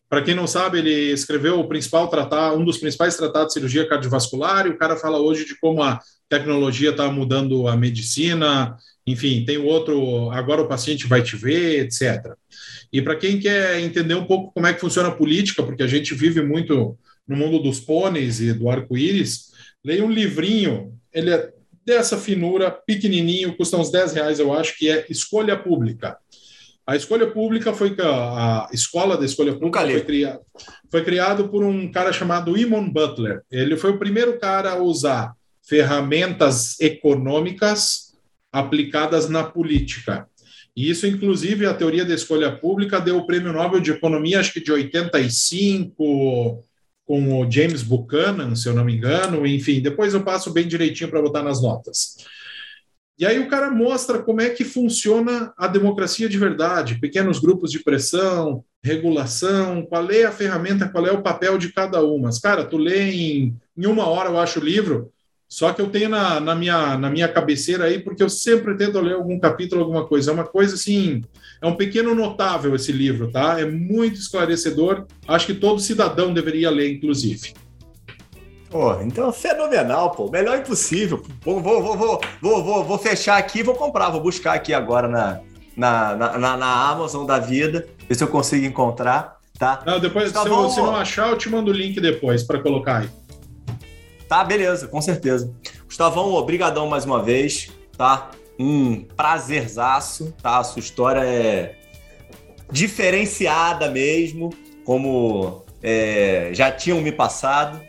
Para 0.08 0.22
quem 0.22 0.36
não 0.36 0.46
sabe, 0.46 0.78
ele 0.78 1.12
escreveu 1.12 1.60
o 1.60 1.68
principal 1.68 2.08
tratado, 2.08 2.56
um 2.56 2.64
dos 2.64 2.78
principais 2.78 3.18
tratados 3.18 3.48
de 3.48 3.54
cirurgia 3.54 3.90
cardiovascular, 3.90 4.68
e 4.68 4.70
o 4.70 4.78
cara 4.78 4.96
fala 4.96 5.18
hoje 5.18 5.44
de 5.44 5.60
como 5.60 5.82
a 5.82 6.00
tecnologia 6.30 6.92
está 6.92 7.12
mudando 7.12 7.68
a 7.68 7.76
medicina, 7.76 8.78
enfim, 9.06 9.44
tem 9.46 9.58
o 9.58 9.66
outro, 9.66 10.30
agora 10.32 10.62
o 10.62 10.68
paciente 10.68 11.08
vai 11.08 11.22
te 11.22 11.36
ver, 11.36 11.86
etc. 11.86 12.34
E 12.92 13.02
para 13.02 13.16
quem 13.16 13.40
quer 13.40 13.80
entender 13.80 14.16
um 14.16 14.26
pouco 14.26 14.54
como 14.54 14.68
é 14.68 14.74
que 14.74 14.82
funciona 14.82 15.10
a 15.10 15.16
política, 15.16 15.64
porque 15.64 15.84
a 15.84 15.88
gente 15.88 16.14
vive 16.14 16.42
muito 16.42 16.98
no 17.28 17.36
mundo 17.36 17.60
dos 17.60 17.80
pôneis 17.80 18.40
e 18.40 18.54
do 18.54 18.70
arco-íris, 18.70 19.52
leia 19.84 20.06
um 20.06 20.12
livrinho, 20.12 20.94
ele 21.14 21.32
é 21.32 21.52
dessa 21.86 22.18
finura, 22.18 22.72
pequenininho, 22.72 23.56
custa 23.56 23.78
uns 23.78 23.92
10 23.92 24.14
reais, 24.14 24.40
eu 24.40 24.54
acho, 24.54 24.78
que 24.78 24.90
é 24.90 25.06
Escolha 25.10 25.58
Pública. 25.58 26.18
A 26.86 26.98
escolha 26.98 27.28
pública 27.28 27.74
foi 27.74 27.96
a 28.02 28.68
escola 28.74 29.18
da 29.18 29.26
escolha 29.26 29.54
pública 29.54 29.80
foi, 29.80 30.02
criado, 30.02 30.42
foi 30.92 31.04
criado 31.04 31.48
por 31.48 31.64
um 31.64 31.90
cara 31.90 32.12
chamado 32.12 32.58
Imon 32.58 32.90
Butler. 32.90 33.42
Ele 33.50 33.78
foi 33.78 33.92
o 33.92 34.00
primeiro 34.00 34.38
cara 34.38 34.72
a 34.72 34.82
usar 34.82 35.34
ferramentas 35.62 36.78
econômicas 36.82 38.13
aplicadas 38.54 39.28
na 39.28 39.44
política. 39.44 40.28
E 40.76 40.90
isso, 40.90 41.06
inclusive, 41.06 41.66
a 41.66 41.74
teoria 41.74 42.06
da 42.06 42.14
escolha 42.14 42.52
pública 42.52 43.02
deu 43.02 43.18
o 43.18 43.26
prêmio 43.26 43.52
Nobel 43.52 43.80
de 43.80 43.92
Economia, 43.92 44.40
acho 44.40 44.54
que 44.54 44.64
de 44.64 44.72
85, 44.72 46.64
com 47.06 47.42
o 47.42 47.52
James 47.52 47.84
Buchanan, 47.84 48.56
se 48.56 48.68
eu 48.68 48.74
não 48.74 48.86
me 48.86 48.96
engano. 48.96 49.46
Enfim, 49.46 49.82
depois 49.82 50.14
eu 50.14 50.24
passo 50.24 50.52
bem 50.52 50.68
direitinho 50.68 51.10
para 51.10 51.22
botar 51.22 51.44
nas 51.44 51.62
notas. 51.62 52.16
E 53.18 53.26
aí 53.26 53.40
o 53.40 53.48
cara 53.48 53.70
mostra 53.70 54.22
como 54.22 54.42
é 54.42 54.50
que 54.50 54.64
funciona 54.64 55.54
a 55.58 55.68
democracia 55.68 56.28
de 56.28 56.38
verdade, 56.38 57.00
pequenos 57.00 57.40
grupos 57.40 57.72
de 57.72 57.84
pressão, 57.84 58.64
regulação, 58.84 59.86
qual 59.86 60.10
é 60.10 60.24
a 60.24 60.32
ferramenta, 60.32 60.90
qual 60.90 61.06
é 61.06 61.12
o 61.12 61.22
papel 61.22 61.58
de 61.58 61.72
cada 61.72 62.04
uma. 62.04 62.30
Cara, 62.42 62.66
tu 62.66 62.78
lê 62.78 63.12
em, 63.12 63.56
em 63.78 63.86
uma 63.86 64.08
hora, 64.08 64.30
eu 64.30 64.40
acho, 64.40 64.60
o 64.60 64.64
livro, 64.64 65.12
só 65.54 65.72
que 65.72 65.80
eu 65.80 65.88
tenho 65.88 66.10
na, 66.10 66.40
na, 66.40 66.56
minha, 66.56 66.98
na 66.98 67.12
minha 67.12 67.28
cabeceira 67.28 67.84
aí, 67.84 68.00
porque 68.00 68.24
eu 68.24 68.30
sempre 68.30 68.76
tento 68.76 69.00
ler 69.00 69.14
algum 69.14 69.40
capítulo, 69.40 69.82
alguma 69.82 70.04
coisa. 70.04 70.32
É 70.32 70.34
uma 70.34 70.46
coisa 70.46 70.74
assim, 70.74 71.22
é 71.62 71.68
um 71.68 71.76
pequeno 71.76 72.16
notável 72.16 72.74
esse 72.74 72.92
livro, 72.92 73.30
tá? 73.30 73.60
É 73.60 73.64
muito 73.64 74.16
esclarecedor. 74.16 75.06
Acho 75.28 75.46
que 75.46 75.54
todo 75.54 75.80
cidadão 75.80 76.34
deveria 76.34 76.72
ler, 76.72 76.92
inclusive. 76.92 77.54
Pô, 78.68 79.00
então 79.02 79.32
fenomenal, 79.32 80.10
pô. 80.10 80.28
Melhor 80.28 80.58
impossível. 80.58 81.22
Vou, 81.44 81.62
vou, 81.62 81.84
vou, 81.84 81.98
vou, 81.98 82.22
vou, 82.42 82.64
vou, 82.64 82.84
vou 82.84 82.98
fechar 82.98 83.38
aqui 83.38 83.62
vou 83.62 83.76
comprar. 83.76 84.10
Vou 84.10 84.22
buscar 84.22 84.54
aqui 84.54 84.74
agora 84.74 85.08
na, 85.08 85.40
na, 85.78 86.16
na, 86.16 86.58
na 86.58 86.90
Amazon 86.90 87.28
da 87.28 87.38
vida, 87.38 87.88
ver 88.10 88.16
se 88.16 88.24
eu 88.24 88.28
consigo 88.28 88.66
encontrar. 88.66 89.38
Tá? 89.60 89.84
Não, 89.86 90.00
depois, 90.00 90.32
se, 90.32 90.36
eu, 90.36 90.70
se 90.72 90.78
não 90.80 90.96
achar, 90.96 91.30
eu 91.30 91.38
te 91.38 91.48
mando 91.48 91.70
o 91.70 91.74
link 91.76 92.02
depois 92.02 92.42
para 92.42 92.60
colocar 92.60 93.02
aí. 93.02 93.23
Tá, 94.28 94.44
beleza, 94.44 94.88
com 94.88 95.02
certeza. 95.02 95.54
Gustavão, 95.86 96.34
obrigadão 96.34 96.88
mais 96.88 97.06
uma 97.06 97.22
vez, 97.22 97.72
tá? 97.98 98.32
Um 98.60 99.02
prazerzaço, 99.02 100.34
tá? 100.42 100.60
A 100.60 100.64
sua 100.64 100.80
história 100.80 101.24
é 101.24 101.76
diferenciada 102.72 103.90
mesmo, 103.90 104.50
como 104.84 105.64
é, 105.82 106.50
já 106.54 106.72
tinham 106.72 107.02
me 107.02 107.12
passado. 107.12 107.80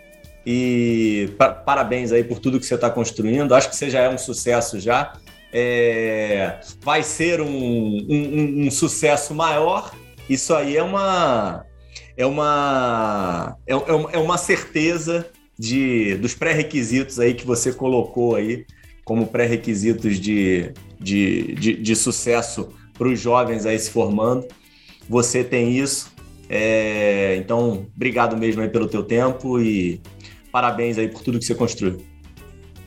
E 0.46 1.30
parabéns 1.64 2.12
aí 2.12 2.22
por 2.22 2.38
tudo 2.38 2.60
que 2.60 2.66
você 2.66 2.74
está 2.74 2.90
construindo. 2.90 3.54
Acho 3.54 3.70
que 3.70 3.76
você 3.76 3.88
já 3.88 4.00
é 4.00 4.10
um 4.10 4.18
sucesso 4.18 4.78
já. 4.78 5.14
É, 5.50 6.58
vai 6.82 7.02
ser 7.02 7.40
um, 7.40 7.46
um, 7.46 8.66
um, 8.66 8.70
sucesso 8.70 9.34
maior. 9.34 9.94
Isso 10.28 10.54
aí 10.54 10.76
é 10.76 10.82
uma 10.82 11.64
é 12.16 12.26
uma 12.26 13.56
é, 13.66 13.72
é 13.72 14.18
uma 14.18 14.36
certeza 14.36 15.30
de 15.58 16.16
dos 16.16 16.34
pré-requisitos 16.34 17.18
aí 17.20 17.34
que 17.34 17.46
você 17.46 17.72
colocou 17.72 18.34
aí 18.34 18.66
como 19.04 19.26
pré-requisitos 19.26 20.18
de, 20.18 20.72
de, 20.98 21.54
de, 21.54 21.74
de 21.74 21.96
sucesso 21.96 22.70
para 22.94 23.08
os 23.08 23.20
jovens 23.20 23.66
aí 23.66 23.78
se 23.78 23.90
formando. 23.90 24.46
Você 25.08 25.44
tem 25.44 25.76
isso. 25.76 26.12
É, 26.48 27.36
então, 27.36 27.86
obrigado 27.94 28.36
mesmo 28.36 28.62
aí 28.62 28.68
pelo 28.68 28.88
teu 28.88 29.02
tempo 29.02 29.60
e 29.60 30.00
parabéns 30.50 30.98
aí 30.98 31.08
por 31.08 31.22
tudo 31.22 31.38
que 31.38 31.44
você 31.44 31.54
construiu. 31.54 31.98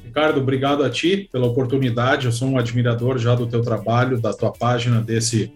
Ricardo, 0.03 0.39
obrigado 0.39 0.83
a 0.83 0.89
ti 0.89 1.29
pela 1.31 1.45
oportunidade. 1.45 2.25
Eu 2.25 2.31
sou 2.31 2.47
um 2.47 2.57
admirador 2.57 3.17
já 3.19 3.35
do 3.35 3.45
teu 3.45 3.61
trabalho, 3.61 4.19
da 4.19 4.33
tua 4.33 4.51
página, 4.51 5.01
desse 5.01 5.51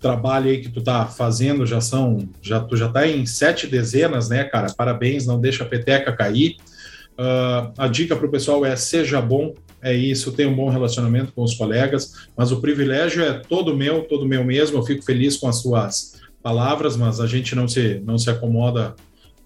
trabalho 0.00 0.50
aí 0.50 0.60
que 0.60 0.68
tu 0.68 0.82
tá 0.82 1.06
fazendo. 1.06 1.66
Já 1.66 1.80
são, 1.80 2.28
já 2.40 2.60
tu 2.60 2.76
já 2.76 2.88
tá 2.88 3.06
em 3.06 3.26
sete 3.26 3.66
dezenas, 3.66 4.28
né, 4.28 4.44
cara? 4.44 4.72
Parabéns, 4.76 5.26
não 5.26 5.40
deixa 5.40 5.64
a 5.64 5.66
peteca 5.66 6.12
cair. 6.12 6.56
Uh, 7.18 7.72
a 7.76 7.86
dica 7.86 8.16
para 8.16 8.26
o 8.26 8.30
pessoal 8.30 8.64
é 8.64 8.74
seja 8.76 9.20
bom, 9.20 9.54
é 9.82 9.94
isso, 9.94 10.32
tenha 10.32 10.48
um 10.48 10.54
bom 10.54 10.70
relacionamento 10.70 11.32
com 11.32 11.42
os 11.42 11.54
colegas, 11.54 12.28
mas 12.36 12.50
o 12.50 12.60
privilégio 12.60 13.22
é 13.22 13.34
todo 13.34 13.76
meu, 13.76 14.02
todo 14.02 14.26
meu 14.26 14.44
mesmo. 14.44 14.78
Eu 14.78 14.82
fico 14.82 15.02
feliz 15.02 15.36
com 15.36 15.48
as 15.48 15.56
suas 15.56 16.20
palavras, 16.42 16.96
mas 16.96 17.20
a 17.20 17.26
gente 17.26 17.54
não 17.54 17.68
se 17.68 18.00
não 18.04 18.16
se 18.16 18.30
acomoda 18.30 18.94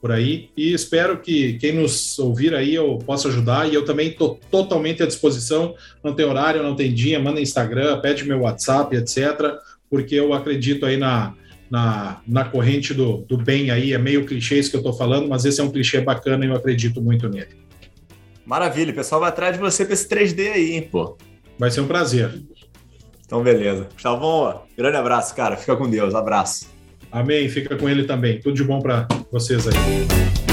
por 0.05 0.13
aí. 0.13 0.51
E 0.55 0.75
espero 0.75 1.19
que 1.19 1.55
quem 1.55 1.73
nos 1.73 2.19
ouvir 2.19 2.55
aí 2.55 2.75
eu 2.75 2.99
possa 3.07 3.29
ajudar. 3.29 3.67
E 3.67 3.75
eu 3.75 3.87
também 3.87 4.09
estou 4.09 4.39
totalmente 4.51 5.03
à 5.03 5.07
disposição. 5.07 5.75
Não 6.03 6.15
tem 6.15 6.27
horário, 6.27 6.63
não 6.63 6.77
tem 6.77 6.93
dia, 6.93 7.19
manda 7.19 7.41
Instagram, 7.41 7.99
pede 8.01 8.23
meu 8.25 8.41
WhatsApp, 8.41 8.95
etc. 8.95 9.55
Porque 9.95 10.17
eu 10.17 10.35
acredito 10.35 10.85
aí 10.85 10.97
na, 10.97 11.35
na, 11.71 12.21
na 12.27 12.45
corrente 12.45 12.93
do, 12.93 13.19
do 13.29 13.39
bem 13.39 13.71
aí. 13.71 13.93
É 13.93 13.99
meio 13.99 14.27
clichê 14.27 14.59
isso 14.59 14.71
que 14.71 14.77
eu 14.77 14.81
estou 14.81 14.93
falando, 14.93 15.29
mas 15.29 15.45
esse 15.45 15.61
é 15.61 15.65
um 15.65 15.71
clichê 15.71 16.01
bacana 16.01 16.45
e 16.45 16.49
eu 16.49 16.57
acredito 16.57 17.01
muito 17.01 17.29
nele. 17.29 17.57
Maravilha, 18.45 18.91
o 18.91 18.95
pessoal 18.97 19.21
vai 19.21 19.29
atrás 19.29 19.55
de 19.55 19.61
você 19.61 19.85
para 19.85 19.95
esse 19.95 20.09
3D 20.09 20.51
aí, 20.51 20.73
hein, 20.73 20.89
pô. 20.91 21.17
Vai 21.57 21.71
ser 21.71 21.81
um 21.81 21.87
prazer. 21.87 22.43
Então, 23.25 23.41
beleza. 23.41 23.87
Gustavão, 23.95 24.63
grande 24.77 24.97
abraço, 24.97 25.33
cara. 25.33 25.57
Fica 25.57 25.77
com 25.77 25.89
Deus. 25.89 26.13
Abraço. 26.13 26.67
Amém. 27.13 27.49
Fica 27.49 27.77
com 27.77 27.89
ele 27.89 28.03
também. 28.03 28.41
Tudo 28.41 28.57
de 28.57 28.65
bom 28.65 28.81
para 28.81 29.07
vocês 29.31 29.65
aí. 29.69 30.44